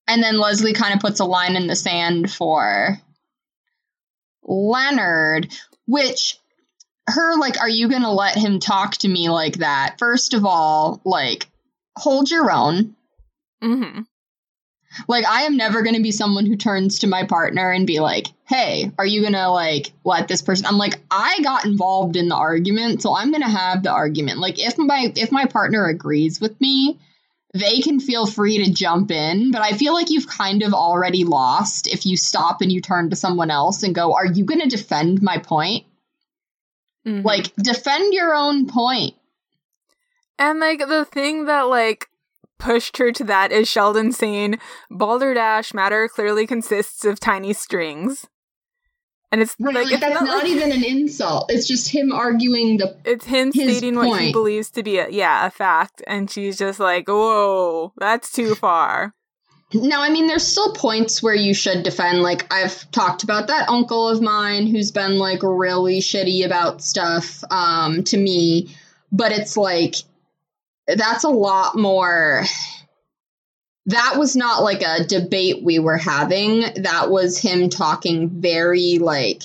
And 0.06 0.22
then 0.22 0.38
Leslie 0.38 0.72
kind 0.72 0.94
of 0.94 1.00
puts 1.00 1.20
a 1.20 1.24
line 1.24 1.56
in 1.56 1.66
the 1.66 1.76
sand 1.76 2.32
for 2.32 2.98
Leonard, 4.44 5.52
which 5.86 6.38
her, 7.08 7.36
like, 7.36 7.60
are 7.60 7.68
you 7.68 7.88
going 7.88 8.02
to 8.02 8.10
let 8.10 8.36
him 8.36 8.60
talk 8.60 8.96
to 8.98 9.08
me 9.08 9.28
like 9.28 9.58
that? 9.58 9.96
First 9.98 10.34
of 10.34 10.44
all, 10.44 11.00
like, 11.04 11.48
hold 11.96 12.30
your 12.30 12.50
own. 12.50 12.94
Mm-hmm. 13.62 14.02
Like, 15.06 15.24
I 15.24 15.42
am 15.42 15.56
never 15.56 15.82
going 15.82 15.94
to 15.94 16.02
be 16.02 16.10
someone 16.10 16.46
who 16.46 16.56
turns 16.56 17.00
to 17.00 17.06
my 17.06 17.24
partner 17.24 17.70
and 17.70 17.86
be 17.86 18.00
like, 18.00 18.26
hey, 18.48 18.90
are 18.98 19.06
you 19.06 19.20
going 19.20 19.34
to, 19.34 19.48
like, 19.48 19.92
let 20.04 20.26
this 20.26 20.42
person? 20.42 20.66
I'm 20.66 20.78
like, 20.78 20.98
I 21.10 21.38
got 21.42 21.64
involved 21.64 22.16
in 22.16 22.28
the 22.28 22.34
argument, 22.34 23.00
so 23.00 23.14
I'm 23.14 23.30
going 23.30 23.42
to 23.42 23.48
have 23.48 23.84
the 23.84 23.92
argument. 23.92 24.38
Like, 24.38 24.58
if 24.58 24.76
my, 24.78 25.12
if 25.14 25.30
my 25.30 25.46
partner 25.46 25.86
agrees 25.86 26.40
with 26.40 26.60
me, 26.60 26.98
they 27.54 27.80
can 27.80 28.00
feel 28.00 28.26
free 28.26 28.64
to 28.64 28.72
jump 28.72 29.10
in, 29.10 29.50
but 29.50 29.62
I 29.62 29.72
feel 29.72 29.92
like 29.92 30.10
you've 30.10 30.28
kind 30.28 30.62
of 30.62 30.72
already 30.72 31.24
lost 31.24 31.86
if 31.86 32.06
you 32.06 32.16
stop 32.16 32.60
and 32.60 32.70
you 32.70 32.80
turn 32.80 33.10
to 33.10 33.16
someone 33.16 33.50
else 33.50 33.82
and 33.82 33.94
go, 33.94 34.14
Are 34.14 34.26
you 34.26 34.44
going 34.44 34.60
to 34.60 34.68
defend 34.68 35.22
my 35.22 35.38
point? 35.38 35.84
Mm-hmm. 37.06 37.26
Like, 37.26 37.54
defend 37.56 38.12
your 38.12 38.34
own 38.34 38.66
point. 38.66 39.14
And, 40.38 40.60
like, 40.60 40.78
the 40.78 41.04
thing 41.04 41.46
that, 41.46 41.62
like, 41.62 42.09
pushed 42.60 42.98
her 42.98 43.10
to 43.12 43.24
that 43.24 43.50
is 43.52 43.68
Sheldon 43.68 44.12
saying, 44.12 44.58
Balderdash 44.90 45.74
matter 45.74 46.08
clearly 46.08 46.46
consists 46.46 47.04
of 47.04 47.18
tiny 47.18 47.52
strings. 47.52 48.28
And 49.32 49.40
it's 49.40 49.54
right, 49.60 49.74
like, 49.74 49.84
like 49.84 49.94
it's 49.94 50.00
that's 50.00 50.14
not, 50.20 50.26
not 50.26 50.42
like, 50.42 50.52
even 50.52 50.72
an 50.72 50.84
insult. 50.84 51.50
It's 51.50 51.66
just 51.66 51.88
him 51.88 52.12
arguing 52.12 52.78
the. 52.78 52.96
It's 53.04 53.26
him 53.26 53.52
stating 53.52 53.94
point. 53.94 54.08
what 54.08 54.20
he 54.20 54.32
believes 54.32 54.70
to 54.70 54.82
be 54.82 54.98
a 54.98 55.08
yeah 55.08 55.46
a 55.46 55.50
fact, 55.50 56.02
and 56.06 56.28
she's 56.30 56.58
just 56.58 56.80
like, 56.80 57.06
"Whoa, 57.06 57.92
that's 57.96 58.32
too 58.32 58.56
far." 58.56 59.14
No, 59.72 60.00
I 60.00 60.10
mean, 60.10 60.26
there's 60.26 60.46
still 60.46 60.72
points 60.72 61.22
where 61.22 61.34
you 61.34 61.54
should 61.54 61.84
defend. 61.84 62.22
Like 62.22 62.52
I've 62.52 62.90
talked 62.90 63.22
about 63.22 63.46
that 63.46 63.68
uncle 63.68 64.08
of 64.08 64.20
mine 64.20 64.66
who's 64.66 64.90
been 64.90 65.16
like 65.16 65.42
really 65.44 66.00
shitty 66.00 66.44
about 66.44 66.82
stuff 66.82 67.44
um, 67.52 68.02
to 68.04 68.18
me, 68.18 68.74
but 69.12 69.30
it's 69.30 69.56
like 69.56 69.94
that's 70.96 71.24
a 71.24 71.28
lot 71.28 71.76
more 71.76 72.44
that 73.86 74.16
was 74.18 74.36
not 74.36 74.62
like 74.62 74.82
a 74.82 75.04
debate 75.04 75.62
we 75.62 75.78
were 75.78 75.96
having. 75.96 76.60
That 76.82 77.10
was 77.10 77.38
him 77.38 77.68
talking 77.68 78.28
very 78.28 78.98
like 78.98 79.42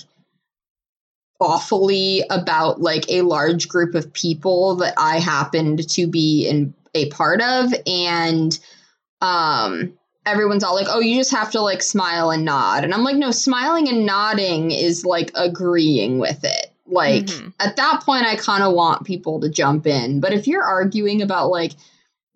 awfully 1.39 2.23
about 2.29 2.79
like 2.79 3.09
a 3.09 3.21
large 3.21 3.67
group 3.67 3.95
of 3.95 4.13
people 4.13 4.77
that 4.77 4.93
I 4.97 5.19
happened 5.19 5.89
to 5.89 6.07
be 6.07 6.47
in 6.47 6.73
a 6.93 7.09
part 7.09 7.41
of. 7.41 7.73
And 7.85 8.57
um 9.21 9.97
everyone's 10.25 10.63
all 10.63 10.75
like 10.75 10.87
oh 10.89 10.99
you 10.99 11.15
just 11.15 11.31
have 11.31 11.51
to 11.51 11.61
like 11.61 11.81
smile 11.81 12.31
and 12.31 12.45
nod. 12.45 12.83
And 12.83 12.93
I'm 12.93 13.03
like 13.03 13.15
no 13.15 13.31
smiling 13.31 13.87
and 13.89 14.05
nodding 14.05 14.71
is 14.71 15.05
like 15.05 15.31
agreeing 15.35 16.19
with 16.19 16.43
it 16.43 16.74
like 16.87 17.25
mm-hmm. 17.25 17.49
at 17.59 17.75
that 17.75 18.01
point 18.03 18.25
I 18.25 18.35
kind 18.35 18.63
of 18.63 18.73
want 18.73 19.05
people 19.05 19.41
to 19.41 19.49
jump 19.49 19.87
in 19.87 20.19
but 20.19 20.33
if 20.33 20.47
you're 20.47 20.63
arguing 20.63 21.21
about 21.21 21.49
like 21.49 21.71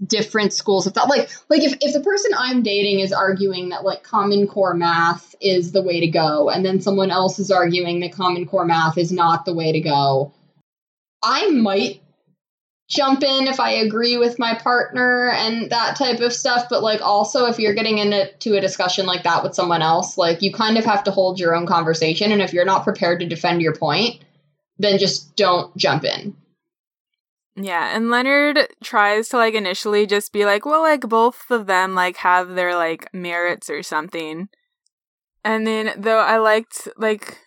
different 0.06 0.54
schools 0.54 0.88
of 0.88 0.93
thought. 0.93 1.10
Like, 1.10 1.30
like 1.50 1.62
if, 1.62 1.74
if 1.82 1.93
the 1.93 2.00
person 2.00 2.32
I'm 2.38 2.64
dating 2.64 3.00
is 3.00 3.12
arguing 3.12 3.70
that 3.70 3.84
like 3.84 4.04
common 4.04 4.47
core 4.47 4.74
math 4.74 5.36
is 5.41 5.72
the 5.72 5.82
way 5.82 6.00
to 6.00 6.08
go, 6.08 6.50
and 6.50 6.66
then 6.66 6.82
someone 6.82 7.12
else 7.12 7.39
is 7.39 7.52
arguing 7.52 8.00
that 8.02 8.14
common 8.14 8.45
core 8.45 8.66
math 8.66 8.97
is 8.97 9.12
not 9.12 9.45
the 9.45 9.54
way 9.54 9.72
to 9.72 9.82
go, 9.82 10.34
I 11.24 11.50
might 11.50 12.02
jump 12.89 13.22
in 13.22 13.47
if 13.47 13.60
I 13.60 13.72
agree 13.72 14.18
with 14.18 14.39
my 14.39 14.56
partner 14.56 15.30
and 15.30 15.70
that 15.70 15.95
type 15.95 16.22
of 16.22 16.34
stuff. 16.34 16.68
But 16.70 16.82
like 16.82 17.02
also 17.02 17.45
if 17.45 17.60
you're 17.60 17.76
getting 17.76 18.00
into 18.00 18.58
a 18.58 18.62
discussion 18.62 19.06
like 19.06 19.24
that 19.24 19.43
with 19.43 19.54
someone 19.54 19.82
else, 19.82 20.18
like 20.18 20.41
you 20.41 20.52
kind 20.52 20.78
of 20.78 20.86
have 20.86 21.04
to 21.04 21.12
hold 21.12 21.39
your 21.39 21.56
own 21.56 21.68
conversation. 21.68 22.32
And 22.32 22.41
if 22.41 22.54
you're 22.54 22.66
not 22.66 22.84
prepared 22.84 23.20
to 23.20 23.28
defend 23.28 23.62
your 23.62 23.76
point, 23.76 24.24
then 24.80 24.97
just 24.97 25.36
don't 25.36 25.75
jump 25.77 26.03
in. 26.05 26.36
Yeah, 27.55 27.95
and 27.95 28.09
Leonard 28.09 28.69
tries 28.84 29.30
to 29.30 29.38
like 29.38 29.53
initially 29.53 30.07
just 30.07 30.32
be 30.32 30.45
like, 30.45 30.65
well, 30.65 30.82
like 30.82 31.01
both 31.01 31.51
of 31.51 31.67
them 31.67 31.93
like 31.93 32.17
have 32.17 32.55
their 32.55 32.75
like 32.75 33.13
merits 33.13 33.69
or 33.69 33.84
something. 33.84 34.47
And 35.43 35.67
then 35.67 35.93
though 35.97 36.19
I 36.19 36.38
liked 36.38 36.88
like 36.97 37.38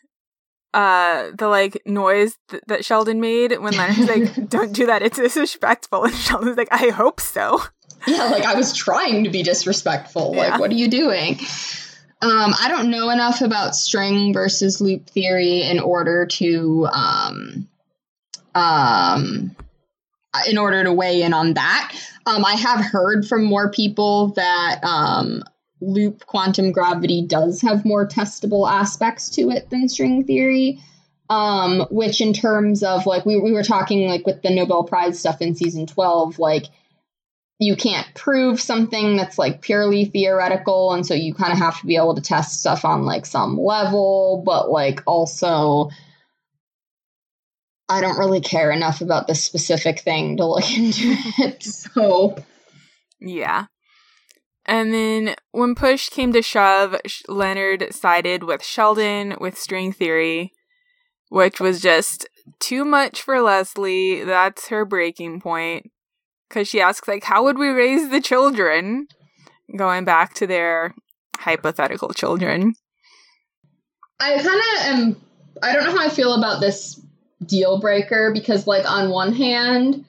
uh 0.75 1.31
the 1.37 1.49
like 1.49 1.81
noise 1.87 2.35
th- 2.49 2.63
that 2.67 2.85
Sheldon 2.85 3.21
made 3.21 3.59
when 3.59 3.75
Leonard's 3.75 4.09
like, 4.09 4.49
"Don't 4.51 4.73
do 4.73 4.87
that. 4.87 5.03
It's 5.03 5.19
disrespectful." 5.19 6.05
And 6.05 6.15
Sheldon's 6.15 6.59
like, 6.59 6.73
"I 6.73 6.91
hope 6.91 7.21
so." 7.21 7.63
Yeah, 8.07 8.25
like 8.25 8.45
I 8.45 8.55
was 8.55 8.77
trying 8.77 9.25
to 9.25 9.31
be 9.31 9.43
disrespectful. 9.43 10.33
Yeah. 10.35 10.49
Like, 10.49 10.61
what 10.61 10.71
are 10.71 10.75
you 10.75 10.89
doing? 10.89 11.39
Um, 12.23 12.55
I 12.61 12.69
don't 12.69 12.91
know 12.91 13.11
enough 13.11 13.41
about 13.41 13.75
string 13.75 14.33
versus 14.33 14.81
loop 14.81 15.11
theory 15.11 15.63
in 15.63 15.81
order 15.81 16.27
to 16.27 16.87
um 16.93 17.69
um 18.55 19.57
in 20.49 20.59
order 20.59 20.85
to 20.85 20.93
weigh 20.93 21.23
in 21.23 21.35
on 21.35 21.55
that. 21.55 21.95
Um, 22.27 22.45
I 22.45 22.55
have 22.55 22.85
heard 22.85 23.27
from 23.27 23.45
more 23.45 23.71
people 23.71 24.29
that 24.29 24.81
um, 24.83 25.43
loop 25.81 26.25
quantum 26.27 26.73
gravity 26.73 27.27
does 27.27 27.61
have 27.63 27.85
more 27.85 28.07
testable 28.07 28.71
aspects 28.71 29.29
to 29.31 29.51
it 29.51 29.69
than 29.71 29.89
string 29.89 30.25
theory. 30.25 30.81
Um, 31.31 31.87
which, 31.91 32.21
in 32.21 32.35
terms 32.35 32.83
of 32.83 33.07
like, 33.07 33.25
we, 33.25 33.41
we 33.41 33.53
were 33.53 33.63
talking 33.63 34.07
like 34.07 34.27
with 34.27 34.43
the 34.43 34.55
Nobel 34.55 34.85
Prize 34.85 35.19
stuff 35.19 35.41
in 35.41 35.55
season 35.55 35.87
12, 35.87 36.39
like, 36.39 36.67
you 37.63 37.77
can't 37.77 38.13
prove 38.15 38.61
something 38.61 39.17
that's 39.17 39.39
like 39.39 39.63
purely 39.63 40.05
theoretical. 40.05 40.93
And 40.93 41.07
so 41.07 41.15
you 41.15 41.33
kind 41.33 41.53
of 41.53 41.59
have 41.59 41.79
to 41.81 41.87
be 41.87 41.97
able 41.97 42.15
to 42.17 42.21
test 42.21 42.61
stuff 42.61 42.85
on 42.85 43.05
like 43.05 43.25
some 43.25 43.57
level, 43.59 44.43
but 44.45 44.71
like 44.71 45.03
also 45.07 45.91
I 47.89 48.01
don't 48.01 48.19
really 48.19 48.41
care 48.41 48.71
enough 48.71 49.01
about 49.01 49.27
this 49.27 49.45
specific 49.45 50.01
thing 50.01 50.39
to 50.39 50.47
look 50.47 50.71
into 50.77 51.15
it. 51.39 51.63
So, 51.63 52.37
yeah. 53.21 53.67
And 54.65 54.95
then 54.95 55.35
when 55.51 55.75
push 55.75 56.09
came 56.09 56.33
to 56.33 56.43
shove, 56.43 56.97
Leonard 57.29 57.93
sided 57.93 58.45
with 58.45 58.65
Sheldon 58.65 59.37
with 59.41 59.59
string 59.59 59.93
theory, 59.93 60.53
which 61.29 61.61
was 61.61 61.81
just 61.81 62.27
too 62.61 62.85
much 62.85 63.21
for 63.21 63.41
Leslie. 63.41 64.25
That's 64.25 64.69
her 64.69 64.85
breaking 64.85 65.41
point. 65.41 65.91
Because 66.53 66.69
she 66.69 66.83
asks, 66.83 67.09
like, 67.09 67.25
how 67.25 67.45
would 67.45 67.57
we 67.57 67.69
raise 67.69 68.11
the 68.11 68.21
children? 68.21 69.07
Going 69.75 70.05
back 70.05 70.35
to 70.35 70.47
their 70.47 70.95
hypothetical 71.39 72.11
children. 72.11 72.75
I 74.21 74.35
kind 74.35 74.47
of 74.47 74.83
am. 74.83 75.17
I 75.63 75.73
don't 75.73 75.85
know 75.85 75.93
how 75.93 76.07
I 76.07 76.11
feel 76.11 76.35
about 76.35 76.61
this 76.61 77.01
deal 77.45 77.81
breaker 77.81 78.33
because, 78.35 78.67
like, 78.67 78.85
on 78.85 79.09
one 79.09 79.33
hand, 79.33 80.05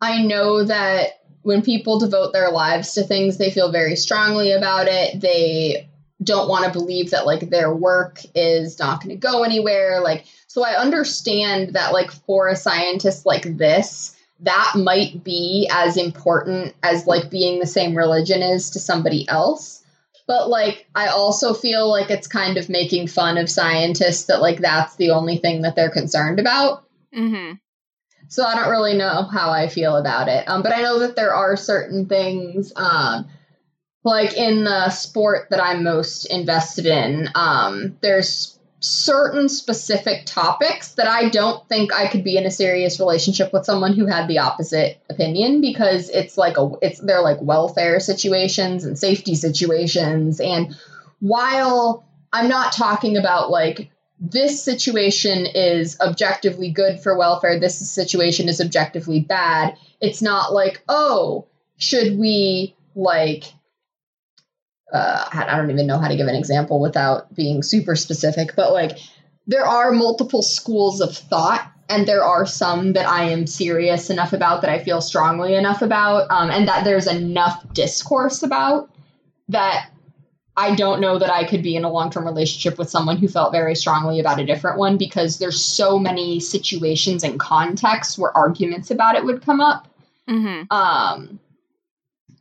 I 0.00 0.22
know 0.22 0.62
that 0.62 1.22
when 1.42 1.62
people 1.62 1.98
devote 1.98 2.32
their 2.32 2.50
lives 2.50 2.92
to 2.92 3.02
things, 3.02 3.36
they 3.36 3.50
feel 3.50 3.72
very 3.72 3.96
strongly 3.96 4.52
about 4.52 4.86
it. 4.86 5.20
They 5.20 5.88
don't 6.22 6.48
want 6.48 6.66
to 6.66 6.78
believe 6.78 7.10
that, 7.10 7.26
like, 7.26 7.50
their 7.50 7.74
work 7.74 8.20
is 8.32 8.78
not 8.78 9.02
going 9.02 9.10
to 9.10 9.16
go 9.16 9.42
anywhere. 9.42 10.00
Like, 10.02 10.24
so 10.46 10.64
I 10.64 10.80
understand 10.80 11.74
that, 11.74 11.92
like, 11.92 12.12
for 12.12 12.46
a 12.46 12.54
scientist 12.54 13.26
like 13.26 13.56
this, 13.56 14.14
that 14.40 14.72
might 14.76 15.24
be 15.24 15.68
as 15.72 15.96
important 15.96 16.74
as, 16.82 17.06
like, 17.06 17.30
being 17.30 17.58
the 17.58 17.66
same 17.66 17.96
religion 17.96 18.42
is 18.42 18.70
to 18.70 18.80
somebody 18.80 19.28
else 19.28 19.78
but 20.28 20.50
like 20.50 20.86
I 20.94 21.08
also 21.08 21.54
feel 21.54 21.90
like 21.90 22.10
it's 22.10 22.28
kind 22.28 22.58
of 22.58 22.68
making 22.68 23.08
fun 23.08 23.38
of 23.38 23.50
scientists 23.50 24.26
that 24.26 24.42
like 24.42 24.60
that's 24.60 24.94
the 24.96 25.10
only 25.10 25.38
thing 25.38 25.62
that 25.62 25.74
they're 25.74 25.90
concerned 25.90 26.38
about. 26.38 26.84
Mm-hmm. 27.16 27.54
So 28.28 28.44
I 28.44 28.54
don't 28.54 28.68
really 28.68 28.94
know 28.94 29.22
how 29.22 29.50
I 29.50 29.68
feel 29.68 29.96
about 29.96 30.28
it. 30.28 30.46
Um, 30.46 30.62
but 30.62 30.74
I 30.74 30.82
know 30.82 30.98
that 31.00 31.16
there 31.16 31.34
are 31.34 31.56
certain 31.56 32.06
things, 32.06 32.74
um, 32.76 33.26
like 34.04 34.36
in 34.36 34.64
the 34.64 34.90
sport 34.90 35.48
that 35.48 35.64
I'm 35.64 35.82
most 35.82 36.26
invested 36.26 36.84
in. 36.84 37.30
Um, 37.34 37.96
there's 38.02 38.57
certain 38.80 39.48
specific 39.48 40.24
topics 40.24 40.92
that 40.92 41.08
I 41.08 41.28
don't 41.30 41.68
think 41.68 41.92
I 41.92 42.06
could 42.06 42.22
be 42.22 42.36
in 42.36 42.46
a 42.46 42.50
serious 42.50 43.00
relationship 43.00 43.52
with 43.52 43.64
someone 43.64 43.92
who 43.92 44.06
had 44.06 44.28
the 44.28 44.38
opposite 44.38 45.02
opinion 45.10 45.60
because 45.60 46.08
it's 46.10 46.38
like 46.38 46.56
a 46.56 46.70
it's 46.80 47.00
they're 47.00 47.22
like 47.22 47.40
welfare 47.40 47.98
situations 47.98 48.84
and 48.84 48.98
safety 48.98 49.34
situations. 49.34 50.40
And 50.40 50.76
while 51.18 52.06
I'm 52.32 52.48
not 52.48 52.72
talking 52.72 53.16
about 53.16 53.50
like 53.50 53.90
this 54.20 54.62
situation 54.62 55.46
is 55.46 55.98
objectively 56.00 56.70
good 56.70 57.00
for 57.00 57.16
welfare 57.16 57.58
this 57.58 57.78
situation 57.78 58.48
is 58.48 58.60
objectively 58.60 59.20
bad 59.20 59.76
it's 60.00 60.20
not 60.20 60.52
like 60.52 60.82
oh 60.88 61.46
should 61.76 62.18
we 62.18 62.74
like 62.96 63.44
uh, 64.92 65.28
I 65.32 65.56
don't 65.56 65.70
even 65.70 65.86
know 65.86 65.98
how 65.98 66.08
to 66.08 66.16
give 66.16 66.28
an 66.28 66.34
example 66.34 66.80
without 66.80 67.34
being 67.34 67.62
super 67.62 67.94
specific, 67.96 68.56
but 68.56 68.72
like 68.72 68.98
there 69.46 69.66
are 69.66 69.92
multiple 69.92 70.42
schools 70.42 71.00
of 71.00 71.16
thought, 71.16 71.70
and 71.88 72.06
there 72.06 72.22
are 72.22 72.46
some 72.46 72.92
that 72.94 73.06
I 73.06 73.24
am 73.24 73.46
serious 73.46 74.10
enough 74.10 74.32
about 74.32 74.60
that 74.62 74.70
I 74.70 74.78
feel 74.78 75.00
strongly 75.00 75.54
enough 75.54 75.82
about, 75.82 76.30
um, 76.30 76.50
and 76.50 76.68
that 76.68 76.84
there's 76.84 77.06
enough 77.06 77.72
discourse 77.72 78.42
about 78.42 78.90
that 79.48 79.90
I 80.58 80.74
don't 80.74 81.00
know 81.00 81.20
that 81.20 81.30
I 81.30 81.44
could 81.44 81.62
be 81.62 81.76
in 81.76 81.84
a 81.84 81.90
long 81.90 82.10
term 82.10 82.26
relationship 82.26 82.78
with 82.78 82.90
someone 82.90 83.16
who 83.16 83.28
felt 83.28 83.52
very 83.52 83.76
strongly 83.76 84.18
about 84.18 84.40
a 84.40 84.44
different 84.44 84.76
one 84.76 84.96
because 84.96 85.38
there's 85.38 85.64
so 85.64 86.00
many 86.00 86.40
situations 86.40 87.22
and 87.22 87.38
contexts 87.38 88.18
where 88.18 88.36
arguments 88.36 88.90
about 88.90 89.14
it 89.14 89.24
would 89.24 89.40
come 89.40 89.60
up. 89.60 89.86
Mm-hmm. 90.28 90.64
Um, 90.72 91.38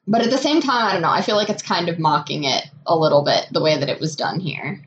But 0.07 0.21
at 0.21 0.29
the 0.29 0.37
same 0.37 0.61
time, 0.61 0.85
I 0.85 0.93
don't 0.93 1.01
know. 1.01 1.09
I 1.09 1.21
feel 1.21 1.35
like 1.35 1.49
it's 1.49 1.61
kind 1.61 1.89
of 1.89 1.99
mocking 1.99 2.45
it 2.45 2.65
a 2.85 2.95
little 2.95 3.23
bit 3.23 3.47
the 3.51 3.61
way 3.61 3.77
that 3.77 3.89
it 3.89 3.99
was 3.99 4.15
done 4.15 4.39
here. 4.39 4.81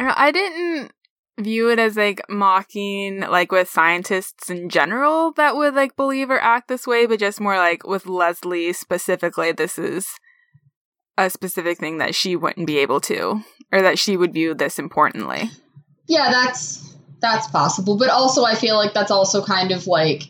I 0.00 0.32
didn't 0.32 0.92
view 1.38 1.70
it 1.70 1.78
as 1.78 1.96
like 1.96 2.20
mocking 2.28 3.20
like 3.20 3.52
with 3.52 3.68
scientists 3.68 4.50
in 4.50 4.68
general 4.68 5.32
that 5.32 5.56
would 5.56 5.74
like 5.74 5.96
believe 5.96 6.30
or 6.30 6.40
act 6.40 6.68
this 6.68 6.86
way, 6.86 7.06
but 7.06 7.20
just 7.20 7.40
more 7.40 7.56
like 7.56 7.86
with 7.86 8.06
Leslie 8.06 8.72
specifically, 8.72 9.52
this 9.52 9.78
is 9.78 10.08
a 11.16 11.30
specific 11.30 11.78
thing 11.78 11.98
that 11.98 12.14
she 12.14 12.34
wouldn't 12.34 12.66
be 12.66 12.78
able 12.78 13.00
to, 13.00 13.42
or 13.72 13.82
that 13.82 13.98
she 13.98 14.16
would 14.16 14.32
view 14.32 14.54
this 14.54 14.78
importantly. 14.78 15.50
Yeah, 16.06 16.30
that's 16.30 16.96
that's 17.20 17.46
possible. 17.48 17.96
But 17.98 18.08
also 18.08 18.44
I 18.44 18.54
feel 18.54 18.76
like 18.76 18.94
that's 18.94 19.10
also 19.10 19.44
kind 19.44 19.70
of 19.70 19.86
like 19.86 20.29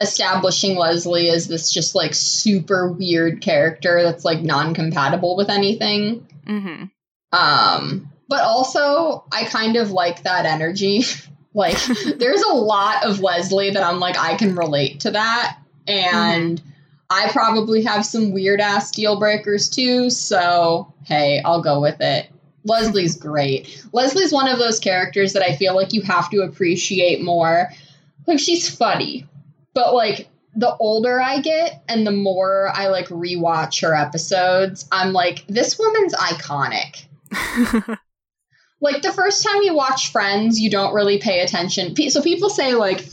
establishing 0.00 0.76
Leslie 0.76 1.30
as 1.30 1.48
this 1.48 1.72
just 1.72 1.94
like 1.94 2.14
super 2.14 2.90
weird 2.92 3.40
character 3.40 4.02
that's 4.02 4.24
like 4.24 4.42
non-compatible 4.42 5.36
with 5.36 5.48
anything. 5.50 6.26
Mm-hmm. 6.46 6.84
Um, 7.32 8.12
but 8.28 8.42
also 8.42 9.24
I 9.32 9.44
kind 9.44 9.76
of 9.76 9.90
like 9.90 10.22
that 10.22 10.46
energy. 10.46 11.04
like 11.54 11.78
there's 12.16 12.42
a 12.42 12.54
lot 12.54 13.04
of 13.04 13.20
Leslie 13.20 13.70
that 13.70 13.82
I'm 13.82 14.00
like 14.00 14.18
I 14.18 14.36
can 14.36 14.54
relate 14.54 15.00
to 15.00 15.12
that, 15.12 15.58
and 15.86 16.60
mm-hmm. 16.60 16.70
I 17.08 17.30
probably 17.32 17.82
have 17.84 18.04
some 18.04 18.32
weird 18.32 18.60
ass 18.60 18.90
deal 18.90 19.18
breakers 19.18 19.68
too. 19.70 20.10
So 20.10 20.92
hey, 21.04 21.40
I'll 21.44 21.62
go 21.62 21.80
with 21.80 22.00
it. 22.00 22.28
Leslie's 22.64 23.16
great. 23.20 23.82
Leslie's 23.92 24.32
one 24.32 24.48
of 24.48 24.58
those 24.58 24.78
characters 24.78 25.32
that 25.32 25.42
I 25.42 25.56
feel 25.56 25.74
like 25.74 25.92
you 25.92 26.02
have 26.02 26.30
to 26.30 26.42
appreciate 26.42 27.22
more. 27.22 27.70
Like 28.26 28.40
she's 28.40 28.68
funny, 28.68 29.24
but 29.76 29.94
like 29.94 30.28
the 30.56 30.74
older 30.78 31.20
I 31.20 31.42
get 31.42 31.82
and 31.86 32.06
the 32.06 32.10
more 32.10 32.72
I 32.74 32.88
like 32.88 33.08
rewatch 33.08 33.82
her 33.82 33.94
episodes, 33.94 34.88
I'm 34.90 35.12
like, 35.12 35.44
this 35.48 35.78
woman's 35.78 36.14
iconic. 36.14 37.04
like 38.80 39.02
the 39.02 39.12
first 39.12 39.44
time 39.44 39.60
you 39.62 39.74
watch 39.74 40.10
Friends, 40.12 40.58
you 40.58 40.70
don't 40.70 40.94
really 40.94 41.18
pay 41.18 41.40
attention. 41.40 41.94
So 42.08 42.22
people 42.22 42.48
say 42.48 42.74
like 42.74 43.06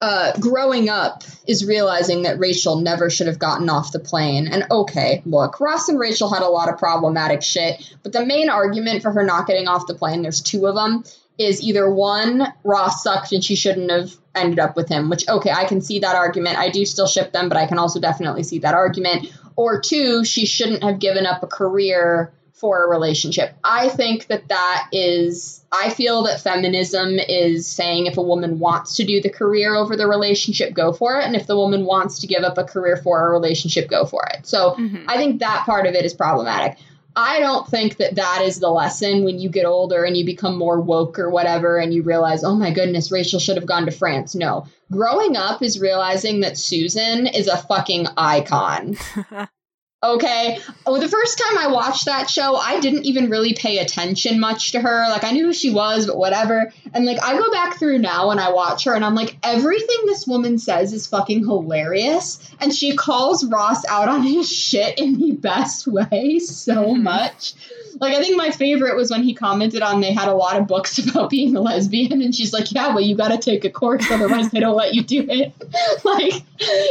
uh, 0.00 0.32
growing 0.40 0.88
up 0.88 1.24
is 1.46 1.66
realizing 1.66 2.22
that 2.22 2.38
Rachel 2.38 2.80
never 2.80 3.10
should 3.10 3.26
have 3.26 3.38
gotten 3.38 3.68
off 3.68 3.92
the 3.92 3.98
plane. 3.98 4.48
And 4.48 4.64
okay, 4.70 5.20
look, 5.26 5.60
Ross 5.60 5.90
and 5.90 5.98
Rachel 5.98 6.32
had 6.32 6.42
a 6.42 6.48
lot 6.48 6.70
of 6.70 6.78
problematic 6.78 7.42
shit, 7.42 7.94
but 8.02 8.14
the 8.14 8.24
main 8.24 8.48
argument 8.48 9.02
for 9.02 9.12
her 9.12 9.24
not 9.24 9.46
getting 9.46 9.68
off 9.68 9.86
the 9.86 9.94
plane, 9.94 10.22
there's 10.22 10.40
two 10.40 10.66
of 10.66 10.74
them, 10.74 11.04
is 11.38 11.62
either 11.62 11.88
one, 11.88 12.52
Ross 12.64 13.02
sucked 13.02 13.32
and 13.32 13.42
she 13.42 13.54
shouldn't 13.54 13.90
have 13.90 14.12
ended 14.34 14.58
up 14.58 14.76
with 14.76 14.88
him, 14.88 15.08
which, 15.08 15.28
okay, 15.28 15.50
I 15.50 15.64
can 15.64 15.80
see 15.80 16.00
that 16.00 16.16
argument. 16.16 16.58
I 16.58 16.70
do 16.70 16.84
still 16.84 17.06
ship 17.06 17.32
them, 17.32 17.48
but 17.48 17.56
I 17.56 17.66
can 17.66 17.78
also 17.78 18.00
definitely 18.00 18.42
see 18.42 18.58
that 18.60 18.74
argument. 18.74 19.32
Or 19.56 19.80
two, 19.80 20.24
she 20.24 20.46
shouldn't 20.46 20.82
have 20.82 20.98
given 20.98 21.26
up 21.26 21.42
a 21.42 21.46
career 21.46 22.32
for 22.52 22.84
a 22.84 22.88
relationship. 22.88 23.54
I 23.62 23.88
think 23.88 24.26
that 24.26 24.48
that 24.48 24.88
is, 24.90 25.64
I 25.70 25.90
feel 25.90 26.24
that 26.24 26.40
feminism 26.40 27.20
is 27.20 27.68
saying 27.68 28.06
if 28.06 28.16
a 28.16 28.22
woman 28.22 28.58
wants 28.58 28.96
to 28.96 29.04
do 29.04 29.20
the 29.20 29.30
career 29.30 29.76
over 29.76 29.96
the 29.96 30.08
relationship, 30.08 30.74
go 30.74 30.92
for 30.92 31.20
it. 31.20 31.24
And 31.24 31.36
if 31.36 31.46
the 31.46 31.56
woman 31.56 31.84
wants 31.84 32.20
to 32.20 32.26
give 32.26 32.42
up 32.42 32.58
a 32.58 32.64
career 32.64 32.96
for 32.96 33.28
a 33.28 33.30
relationship, 33.30 33.88
go 33.88 34.06
for 34.06 34.24
it. 34.34 34.44
So 34.44 34.72
mm-hmm. 34.72 35.08
I 35.08 35.16
think 35.18 35.38
that 35.38 35.66
part 35.66 35.86
of 35.86 35.94
it 35.94 36.04
is 36.04 36.14
problematic. 36.14 36.78
I 37.18 37.40
don't 37.40 37.66
think 37.66 37.96
that 37.96 38.14
that 38.14 38.42
is 38.42 38.60
the 38.60 38.70
lesson 38.70 39.24
when 39.24 39.40
you 39.40 39.48
get 39.48 39.64
older 39.64 40.04
and 40.04 40.16
you 40.16 40.24
become 40.24 40.56
more 40.56 40.80
woke 40.80 41.18
or 41.18 41.30
whatever 41.30 41.76
and 41.76 41.92
you 41.92 42.04
realize, 42.04 42.44
oh 42.44 42.54
my 42.54 42.70
goodness, 42.70 43.10
Rachel 43.10 43.40
should 43.40 43.56
have 43.56 43.66
gone 43.66 43.86
to 43.86 43.90
France. 43.90 44.36
No. 44.36 44.66
Growing 44.92 45.36
up 45.36 45.60
is 45.60 45.80
realizing 45.80 46.40
that 46.40 46.56
Susan 46.56 47.26
is 47.26 47.48
a 47.48 47.56
fucking 47.56 48.06
icon. 48.16 48.96
Okay. 50.00 50.60
Oh, 50.86 51.00
the 51.00 51.08
first 51.08 51.38
time 51.38 51.58
I 51.58 51.72
watched 51.72 52.04
that 52.04 52.30
show, 52.30 52.54
I 52.54 52.78
didn't 52.78 53.06
even 53.06 53.30
really 53.30 53.54
pay 53.54 53.78
attention 53.78 54.38
much 54.38 54.72
to 54.72 54.80
her. 54.80 55.08
Like 55.08 55.24
I 55.24 55.32
knew 55.32 55.46
who 55.46 55.52
she 55.52 55.70
was, 55.70 56.06
but 56.06 56.16
whatever. 56.16 56.72
And 56.94 57.04
like 57.04 57.20
I 57.20 57.36
go 57.36 57.50
back 57.50 57.78
through 57.78 57.98
now 57.98 58.30
and 58.30 58.38
I 58.38 58.52
watch 58.52 58.84
her 58.84 58.94
and 58.94 59.04
I'm 59.04 59.16
like, 59.16 59.36
everything 59.42 60.06
this 60.06 60.24
woman 60.24 60.58
says 60.58 60.92
is 60.92 61.08
fucking 61.08 61.44
hilarious. 61.44 62.38
And 62.60 62.72
she 62.72 62.94
calls 62.94 63.44
Ross 63.44 63.84
out 63.86 64.08
on 64.08 64.22
his 64.22 64.48
shit 64.48 65.00
in 65.00 65.18
the 65.18 65.32
best 65.32 65.88
way 65.88 66.38
so 66.38 66.94
much. 66.94 67.54
Like 68.00 68.14
I 68.14 68.22
think 68.22 68.36
my 68.36 68.50
favorite 68.50 68.96
was 68.96 69.10
when 69.10 69.22
he 69.22 69.34
commented 69.34 69.82
on 69.82 70.00
they 70.00 70.12
had 70.12 70.28
a 70.28 70.34
lot 70.34 70.56
of 70.56 70.66
books 70.66 70.98
about 71.08 71.30
being 71.30 71.56
a 71.56 71.60
lesbian, 71.60 72.22
and 72.22 72.34
she's 72.34 72.52
like, 72.52 72.70
"Yeah, 72.72 72.88
well, 72.88 73.00
you 73.00 73.16
got 73.16 73.28
to 73.28 73.38
take 73.38 73.64
a 73.64 73.70
course, 73.70 74.10
otherwise 74.10 74.50
they 74.50 74.60
don't 74.60 74.76
let 74.76 74.94
you 74.94 75.02
do 75.02 75.26
it." 75.28 75.52
like 76.04 76.32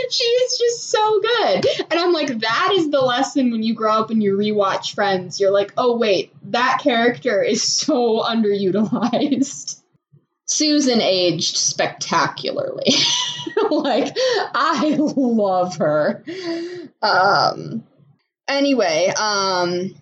she 0.10 0.24
is 0.24 0.58
just 0.58 0.90
so 0.90 1.22
good, 1.22 1.66
and 1.92 2.00
I'm 2.00 2.14
like, 2.14 2.40
that 2.40 2.74
is 2.76 2.90
the 2.90 2.97
lesson 3.02 3.52
when 3.52 3.64
you 3.64 3.74
grow 3.74 4.00
up 4.00 4.10
and 4.10 4.22
you 4.22 4.38
rewatch 4.38 4.94
Friends. 4.94 5.40
You're 5.40 5.52
like, 5.52 5.74
oh 5.78 5.98
wait, 5.98 6.34
that 6.52 6.80
character 6.82 7.42
is 7.42 7.64
so 7.64 8.22
underutilized. 8.22 9.82
Susan 10.50 11.02
aged 11.02 11.58
spectacularly. 11.58 12.94
like 13.70 14.16
I 14.54 14.96
love 14.98 15.78
her. 15.78 16.24
Um 17.02 17.84
anyway, 18.48 19.12
um 19.20 19.96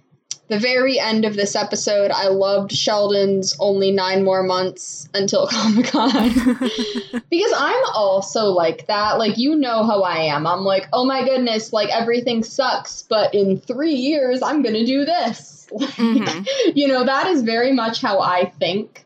the 0.47 0.59
very 0.59 0.99
end 0.99 1.25
of 1.25 1.35
this 1.35 1.55
episode, 1.55 2.11
I 2.11 2.27
loved 2.27 2.71
Sheldon's 2.71 3.55
only 3.59 3.91
nine 3.91 4.23
more 4.23 4.43
months 4.43 5.09
until 5.13 5.47
Comic 5.51 5.87
Con. 5.87 6.11
because 7.29 7.53
I'm 7.55 7.83
also 7.93 8.47
like 8.47 8.87
that. 8.87 9.17
Like, 9.17 9.37
you 9.37 9.55
know 9.55 9.83
how 9.83 10.03
I 10.03 10.25
am. 10.35 10.45
I'm 10.45 10.61
like, 10.61 10.87
oh 10.93 11.05
my 11.05 11.23
goodness, 11.23 11.73
like 11.73 11.89
everything 11.89 12.43
sucks, 12.43 13.01
but 13.03 13.33
in 13.33 13.59
three 13.59 13.95
years, 13.95 14.43
I'm 14.43 14.61
going 14.61 14.75
to 14.75 14.85
do 14.85 15.05
this. 15.05 15.53
Like, 15.71 15.89
mm-hmm. 15.89 16.71
You 16.75 16.87
know, 16.87 17.05
that 17.05 17.25
is 17.25 17.41
very 17.41 17.73
much 17.73 17.99
how 17.99 18.19
I 18.19 18.45
think. 18.59 19.03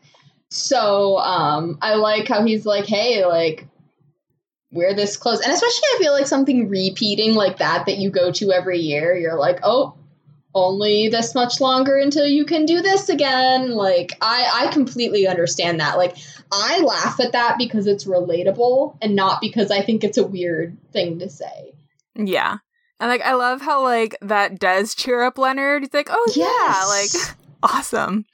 So 0.50 1.16
um, 1.16 1.78
I 1.80 1.94
like 1.94 2.28
how 2.28 2.44
he's 2.44 2.66
like, 2.66 2.84
hey, 2.84 3.24
like, 3.24 3.66
we're 4.70 4.94
this 4.94 5.16
close. 5.16 5.40
And 5.40 5.52
especially, 5.52 5.82
I 5.94 5.98
feel 5.98 6.12
like 6.12 6.26
something 6.26 6.68
repeating 6.68 7.34
like 7.34 7.58
that 7.58 7.86
that 7.86 7.96
you 7.96 8.10
go 8.10 8.30
to 8.32 8.52
every 8.52 8.80
year, 8.80 9.16
you're 9.16 9.38
like, 9.38 9.60
oh, 9.62 9.94
only 10.54 11.08
this 11.08 11.34
much 11.34 11.60
longer 11.60 11.96
until 11.96 12.26
you 12.26 12.44
can 12.44 12.66
do 12.66 12.82
this 12.82 13.08
again. 13.08 13.70
Like 13.70 14.12
I 14.20 14.66
I 14.66 14.72
completely 14.72 15.26
understand 15.26 15.80
that. 15.80 15.96
Like 15.96 16.16
I 16.52 16.80
laugh 16.80 17.20
at 17.20 17.32
that 17.32 17.58
because 17.58 17.86
it's 17.86 18.04
relatable 18.04 18.96
and 19.00 19.14
not 19.14 19.40
because 19.40 19.70
I 19.70 19.82
think 19.82 20.02
it's 20.02 20.18
a 20.18 20.26
weird 20.26 20.76
thing 20.92 21.18
to 21.20 21.28
say. 21.28 21.74
Yeah. 22.14 22.58
And 22.98 23.08
like 23.08 23.22
I 23.22 23.34
love 23.34 23.62
how 23.62 23.82
like 23.82 24.16
that 24.20 24.58
does 24.58 24.94
cheer 24.94 25.22
up 25.22 25.38
Leonard. 25.38 25.82
He's 25.82 25.94
like, 25.94 26.08
"Oh 26.10 26.32
yes. 26.34 27.14
yeah, 27.14 27.22
like 27.26 27.36
awesome." 27.62 28.26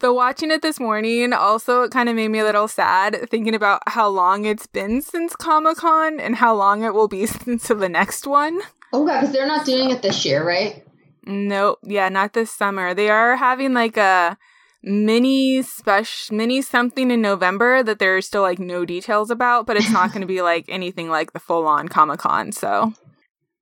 Though 0.00 0.12
watching 0.12 0.50
it 0.50 0.60
this 0.60 0.78
morning 0.78 1.32
also 1.32 1.82
it 1.82 1.90
kind 1.90 2.08
of 2.08 2.16
made 2.16 2.28
me 2.28 2.40
a 2.40 2.44
little 2.44 2.68
sad 2.68 3.28
thinking 3.30 3.54
about 3.54 3.80
how 3.86 4.08
long 4.08 4.44
it's 4.44 4.66
been 4.66 5.00
since 5.00 5.34
Comic 5.34 5.78
Con 5.78 6.20
and 6.20 6.36
how 6.36 6.54
long 6.54 6.84
it 6.84 6.92
will 6.94 7.08
be 7.08 7.26
since 7.26 7.68
the 7.68 7.88
next 7.88 8.26
one. 8.26 8.60
Oh 8.92 9.06
god, 9.06 9.20
because 9.20 9.34
they're 9.34 9.46
not 9.46 9.66
doing 9.66 9.90
it 9.90 10.02
this 10.02 10.24
year, 10.24 10.46
right? 10.46 10.85
Nope. 11.26 11.80
Yeah, 11.82 12.08
not 12.08 12.32
this 12.32 12.50
summer. 12.50 12.94
They 12.94 13.10
are 13.10 13.36
having 13.36 13.74
like 13.74 13.96
a 13.96 14.38
mini 14.82 15.62
special 15.62 16.36
mini 16.36 16.62
something 16.62 17.10
in 17.10 17.20
November 17.20 17.82
that 17.82 17.98
there's 17.98 18.26
still 18.26 18.42
like 18.42 18.60
no 18.60 18.84
details 18.84 19.30
about, 19.30 19.66
but 19.66 19.76
it's 19.76 19.90
not 19.90 20.10
going 20.10 20.20
to 20.20 20.26
be 20.26 20.42
like 20.52 20.64
anything 20.68 21.10
like 21.10 21.32
the 21.32 21.40
full 21.40 21.66
on 21.66 21.88
Comic 21.88 22.20
Con. 22.20 22.52
So, 22.52 22.92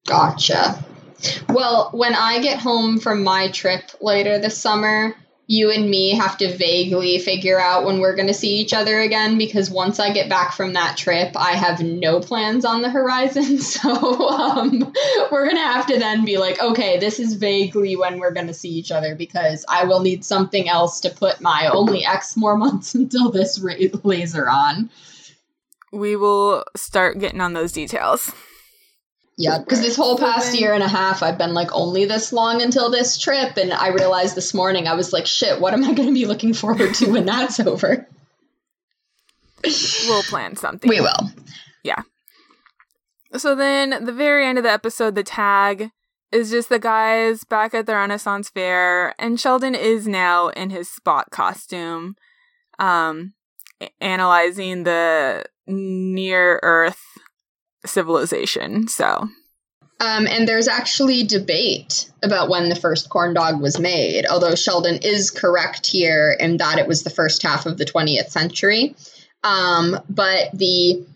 gotcha. 0.07 0.85
Well, 1.49 1.91
when 1.93 2.15
I 2.15 2.41
get 2.41 2.59
home 2.59 2.99
from 3.01 3.25
my 3.25 3.51
trip 3.51 3.91
later 4.03 4.39
this 4.39 4.59
summer, 4.59 5.15
you 5.47 5.71
and 5.71 5.91
me 5.91 6.17
have 6.17 6.39
to 6.39 6.57
vaguely 6.57 7.19
figure 7.19 7.61
out 7.61 7.85
when 7.85 8.01
we're 8.01 8.17
going 8.17 8.29
to 8.29 8.35
see 8.35 8.57
each 8.57 8.73
other 8.73 8.99
again 9.01 9.37
because 9.37 9.71
once 9.71 10.01
I 10.01 10.11
get 10.11 10.31
back 10.31 10.55
from 10.55 10.73
that 10.73 10.97
trip, 10.97 11.33
I 11.37 11.53
have 11.53 11.81
no 11.81 12.21
plans 12.21 12.65
on 12.65 12.83
the 12.83 12.91
horizon. 12.91 13.59
So 13.75 13.91
um, 14.29 14.93
we're 15.33 15.45
going 15.45 15.57
to 15.57 15.63
have 15.63 15.87
to 15.87 15.99
then 15.99 16.25
be 16.25 16.39
like, 16.39 16.61
okay, 16.61 16.99
this 16.99 17.19
is 17.19 17.35
vaguely 17.35 17.97
when 17.97 18.19
we're 18.19 18.33
going 18.33 18.47
to 18.47 18.55
see 18.55 18.69
each 18.69 18.93
other 18.93 19.15
because 19.15 19.65
I 19.69 19.85
will 19.85 20.01
need 20.01 20.25
something 20.25 20.69
else 20.69 21.01
to 21.01 21.11
put 21.11 21.41
my 21.41 21.69
only 21.73 22.05
X 22.05 22.37
more 22.37 22.57
months 22.57 22.95
until 22.95 23.31
this 23.31 23.59
ra- 23.59 23.75
laser 24.03 24.49
on. 24.49 24.91
We 25.93 26.15
will 26.15 26.65
start 26.77 27.19
getting 27.19 27.41
on 27.41 27.53
those 27.53 27.73
details. 27.73 28.33
Yeah, 29.37 29.59
because 29.59 29.81
this 29.81 29.97
whole 29.97 30.17
past 30.17 30.57
year 30.59 30.75
and 30.75 30.83
a 30.83 30.89
half, 30.89 31.23
I've 31.23 31.39
been 31.39 31.55
like 31.55 31.71
only 31.73 32.05
this 32.05 32.33
long 32.33 32.63
until 32.63 32.91
this 32.91 33.19
trip, 33.19 33.57
and 33.57 33.73
I 33.73 33.89
realized 33.89 34.37
this 34.37 34.55
morning 34.55 34.87
I 34.87 34.95
was 34.95 35.13
like, 35.13 35.27
shit, 35.27 35.61
what 35.61 35.73
am 35.75 35.83
I 35.83 35.93
going 35.93 36.09
to 36.09 36.15
be 36.15 36.27
looking 36.27 36.55
forward 36.55 36.95
to 36.95 37.11
when 37.11 37.27
that's 37.27 37.59
over? 37.59 38.07
We'll 40.07 40.23
plan 40.25 40.57
something. 40.57 40.89
We 40.89 41.01
will. 41.01 41.31
Yeah. 41.83 42.03
So 43.37 43.57
then, 43.57 44.05
the 44.05 44.13
very 44.13 44.47
end 44.47 44.59
of 44.59 44.65
the 44.65 44.71
episode, 44.71 45.17
the 45.17 45.25
tag 45.25 45.91
is 46.31 46.51
just 46.51 46.69
the 46.69 46.79
guys 46.79 47.43
back 47.45 47.75
at 47.75 47.87
the 47.87 47.95
Renaissance 47.95 48.51
Fair, 48.51 49.15
and 49.19 49.41
Sheldon 49.41 49.75
is 49.75 50.07
now 50.07 50.49
in 50.49 50.71
his 50.71 50.89
Spock 50.89 51.31
costume, 51.31 52.15
um, 52.79 53.35
analyzing 54.01 54.85
the 54.85 55.45
near 55.67 56.61
Earth 56.63 57.14
civilization. 57.87 58.89
So, 58.89 59.29
Um, 60.01 60.27
and 60.27 60.47
there's 60.47 60.69
actually 60.69 61.23
debate 61.23 62.11
about 62.23 62.49
when 62.49 62.69
the 62.69 62.77
first 62.77 63.09
corn 63.09 63.33
dog 63.33 63.61
was 63.61 63.79
made, 63.79 64.27
although 64.27 64.55
Sheldon 64.55 64.99
is 65.03 65.31
correct 65.31 65.87
here 65.87 66.37
in 66.39 66.57
that 66.59 66.79
it 66.79 66.89
was 66.89 67.03
the 67.03 67.11
first 67.11 67.43
half 67.43 67.67
of 67.67 67.79
the 67.79 67.85
20th 67.85 68.31
century. 68.31 68.97
Um, 69.45 69.99
but 70.09 70.51
the 70.53 71.07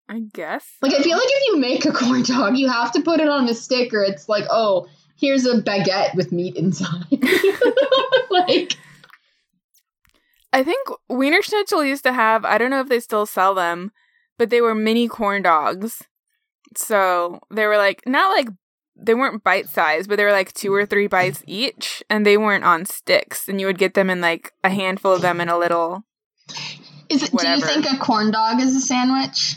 I 0.09 0.22
guess. 0.34 0.65
Like, 0.81 0.93
I 0.93 1.01
feel 1.01 1.18
like 1.18 1.27
if 1.27 1.47
you 1.47 1.57
make 1.57 1.85
a 1.85 1.91
corn 1.93 2.23
dog, 2.23 2.57
you 2.57 2.69
have 2.69 2.91
to 2.93 3.01
put 3.01 3.19
it 3.19 3.27
on 3.27 3.47
a 3.49 3.53
stick, 3.53 3.93
or 3.93 4.03
it's 4.03 4.30
like, 4.30 4.45
oh, 4.49 4.88
here's 5.18 5.45
a 5.45 5.61
baguette 5.61 6.15
with 6.15 6.31
meat 6.31 6.55
inside. 6.55 7.05
like, 8.30 8.77
I 10.53 10.64
think 10.64 10.88
Wienerschnitzel 11.11 11.88
used 11.88 12.03
to 12.03 12.14
have, 12.14 12.45
I 12.45 12.57
don't 12.57 12.72
know 12.72 12.80
if 12.80 12.89
they 12.89 12.99
still 12.99 13.26
sell 13.26 13.53
them, 13.53 13.91
but 14.38 14.49
they 14.49 14.61
were 14.61 14.76
mini 14.76 15.07
corn 15.07 15.41
dogs. 15.41 16.03
So 16.76 17.39
they 17.51 17.65
were 17.65 17.77
like, 17.77 18.03
not 18.05 18.31
like 18.31 18.49
they 18.99 19.13
weren't 19.13 19.43
bite 19.43 19.69
sized, 19.69 20.09
but 20.09 20.17
they 20.17 20.23
were 20.23 20.31
like 20.31 20.53
two 20.53 20.73
or 20.73 20.85
three 20.85 21.07
bites 21.07 21.43
each, 21.47 22.03
and 22.09 22.25
they 22.25 22.37
weren't 22.37 22.63
on 22.63 22.85
sticks. 22.85 23.47
And 23.47 23.59
you 23.59 23.67
would 23.67 23.77
get 23.77 23.93
them 23.93 24.09
in 24.09 24.21
like 24.21 24.53
a 24.63 24.69
handful 24.69 25.13
of 25.13 25.21
them 25.21 25.39
in 25.41 25.49
a 25.49 25.57
little. 25.57 26.03
Is 27.09 27.23
it? 27.23 27.33
Whatever. 27.33 27.61
Do 27.61 27.67
you 27.67 27.81
think 27.81 27.93
a 27.93 27.97
corn 27.97 28.31
dog 28.31 28.59
is 28.59 28.75
a 28.75 28.81
sandwich? 28.81 29.55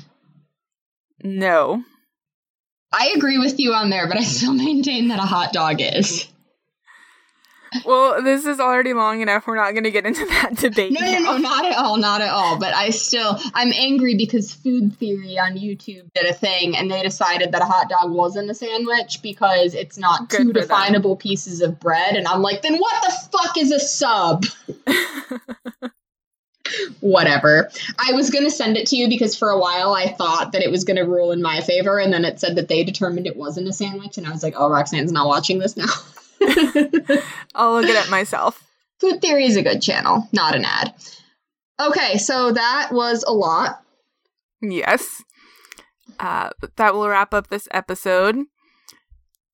No. 1.23 1.83
I 2.93 3.13
agree 3.17 3.39
with 3.39 3.61
you 3.61 3.73
on 3.73 3.91
there, 3.91 4.09
but 4.09 4.17
I 4.17 4.23
still 4.25 4.53
maintain 4.53 5.09
that 5.09 5.19
a 5.19 5.23
hot 5.23 5.53
dog 5.53 5.81
is. 5.81 6.27
Well, 7.85 8.23
this 8.23 8.47
is 8.47 8.59
already 8.59 8.93
long 8.95 9.21
enough. 9.21 9.47
We're 9.47 9.57
not 9.57 9.73
going 9.73 9.85
to 9.85 9.91
get 9.91 10.05
into 10.05 10.27
that 10.27 10.57
debate. 10.59 10.93
No, 10.93 11.01
no, 11.01 11.19
no, 11.19 11.37
not 11.39 11.65
at 11.65 11.77
all, 11.77 11.97
not 11.99 12.21
at 12.21 12.31
all. 12.31 12.59
But 12.59 12.75
I 12.75 12.91
still, 12.91 13.39
I'm 13.55 13.73
angry 13.73 14.17
because 14.17 14.53
Food 14.53 14.97
Theory 14.97 15.39
on 15.39 15.53
YouTube 15.53 16.13
did 16.15 16.27
a 16.27 16.33
thing, 16.35 16.77
and 16.77 16.91
they 16.91 17.03
decided 17.03 17.53
that 17.53 17.63
a 17.63 17.67
hot 17.67 17.89
dog 17.89 18.11
wasn't 18.11 18.51
a 18.51 18.55
sandwich 18.55 19.23
because 19.23 19.75
it's 19.75 19.99
not 19.99 20.29
Good 20.29 20.39
two 20.39 20.53
definable 20.53 21.15
them. 21.15 21.19
pieces 21.23 21.61
of 21.61 21.79
bread. 21.79 22.17
And 22.17 22.27
I'm 22.27 22.43
like, 22.43 22.63
then 22.63 22.77
what 22.77 23.03
the 23.03 23.13
fuck 23.39 23.57
is 23.57 23.71
a 23.71 23.81
sub? 23.81 24.45
Whatever. 27.01 27.71
I 27.99 28.13
was 28.13 28.31
going 28.31 28.45
to 28.45 28.51
send 28.51 28.77
it 28.77 28.87
to 28.89 28.97
you 28.97 29.09
because 29.09 29.37
for 29.37 29.49
a 29.51 29.59
while 29.59 29.93
I 29.93 30.09
thought 30.09 30.53
that 30.53 30.63
it 30.63 30.71
was 30.71 30.85
going 30.85 30.97
to 30.99 31.03
rule 31.03 31.33
in 31.33 31.43
my 31.43 31.61
favor, 31.61 31.99
and 31.99 32.13
then 32.13 32.25
it 32.25 32.39
said 32.41 32.57
that 32.57 32.69
they 32.69 32.85
determined 32.85 33.27
it 33.27 33.37
wasn't 33.37 33.69
a 33.69 33.73
sandwich, 33.73 34.19
and 34.19 34.27
I 34.27 34.31
was 34.31 34.43
like, 34.43 34.55
oh, 34.57 34.69
Roxanne's 34.69 35.13
not 35.13 35.27
watching 35.27 35.59
this 35.59 35.77
now. 35.77 35.87
I'll 37.55 37.73
look 37.73 37.85
at 37.85 37.91
it 37.91 37.97
up 37.97 38.11
myself. 38.11 38.65
Food 39.01 39.21
Theory 39.21 39.47
is 39.47 39.57
a 39.57 39.63
good 39.63 39.81
channel, 39.81 40.29
not 40.33 40.55
an 40.55 40.65
ad. 40.65 40.95
Okay, 41.81 42.19
so 42.19 42.53
that 42.53 42.91
was 42.93 43.25
a 43.27 43.33
lot. 43.33 43.83
Yes. 44.61 45.23
Uh, 46.19 46.51
that 46.77 46.95
will 46.95 47.09
wrap 47.09 47.33
up 47.33 47.49
this 47.49 47.69
episode. 47.71 48.37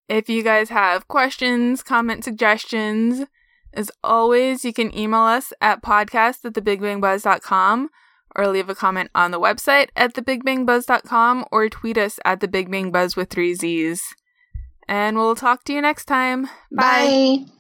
If 0.09 0.29
you 0.29 0.43
guys 0.43 0.71
have 0.71 1.09
questions, 1.09 1.83
comment 1.83 2.25
suggestions, 2.25 3.27
as 3.73 3.91
always, 4.03 4.65
you 4.65 4.73
can 4.73 4.97
email 4.97 5.21
us 5.21 5.53
at 5.61 5.83
podcast 5.83 6.45
at 6.45 6.55
thebigbangbuzz.com 6.55 7.91
or 8.35 8.49
leave 8.49 8.69
a 8.69 8.75
comment 8.75 9.11
on 9.15 9.31
the 9.31 9.41
website 9.41 9.89
at 9.95 10.15
thebigbangbuzz.com 10.15 11.45
or 11.53 11.69
tweet 11.69 11.99
us 11.99 12.19
at 12.25 12.41
thebigbangbuzz 12.41 13.17
with 13.17 13.31
three 13.31 13.55
Z's. 13.55 14.03
And 14.89 15.17
we'll 15.17 15.35
talk 15.35 15.65
to 15.65 15.73
you 15.73 15.81
next 15.81 16.05
time. 16.05 16.45
Bye. 16.71 17.45
Bye. 17.45 17.56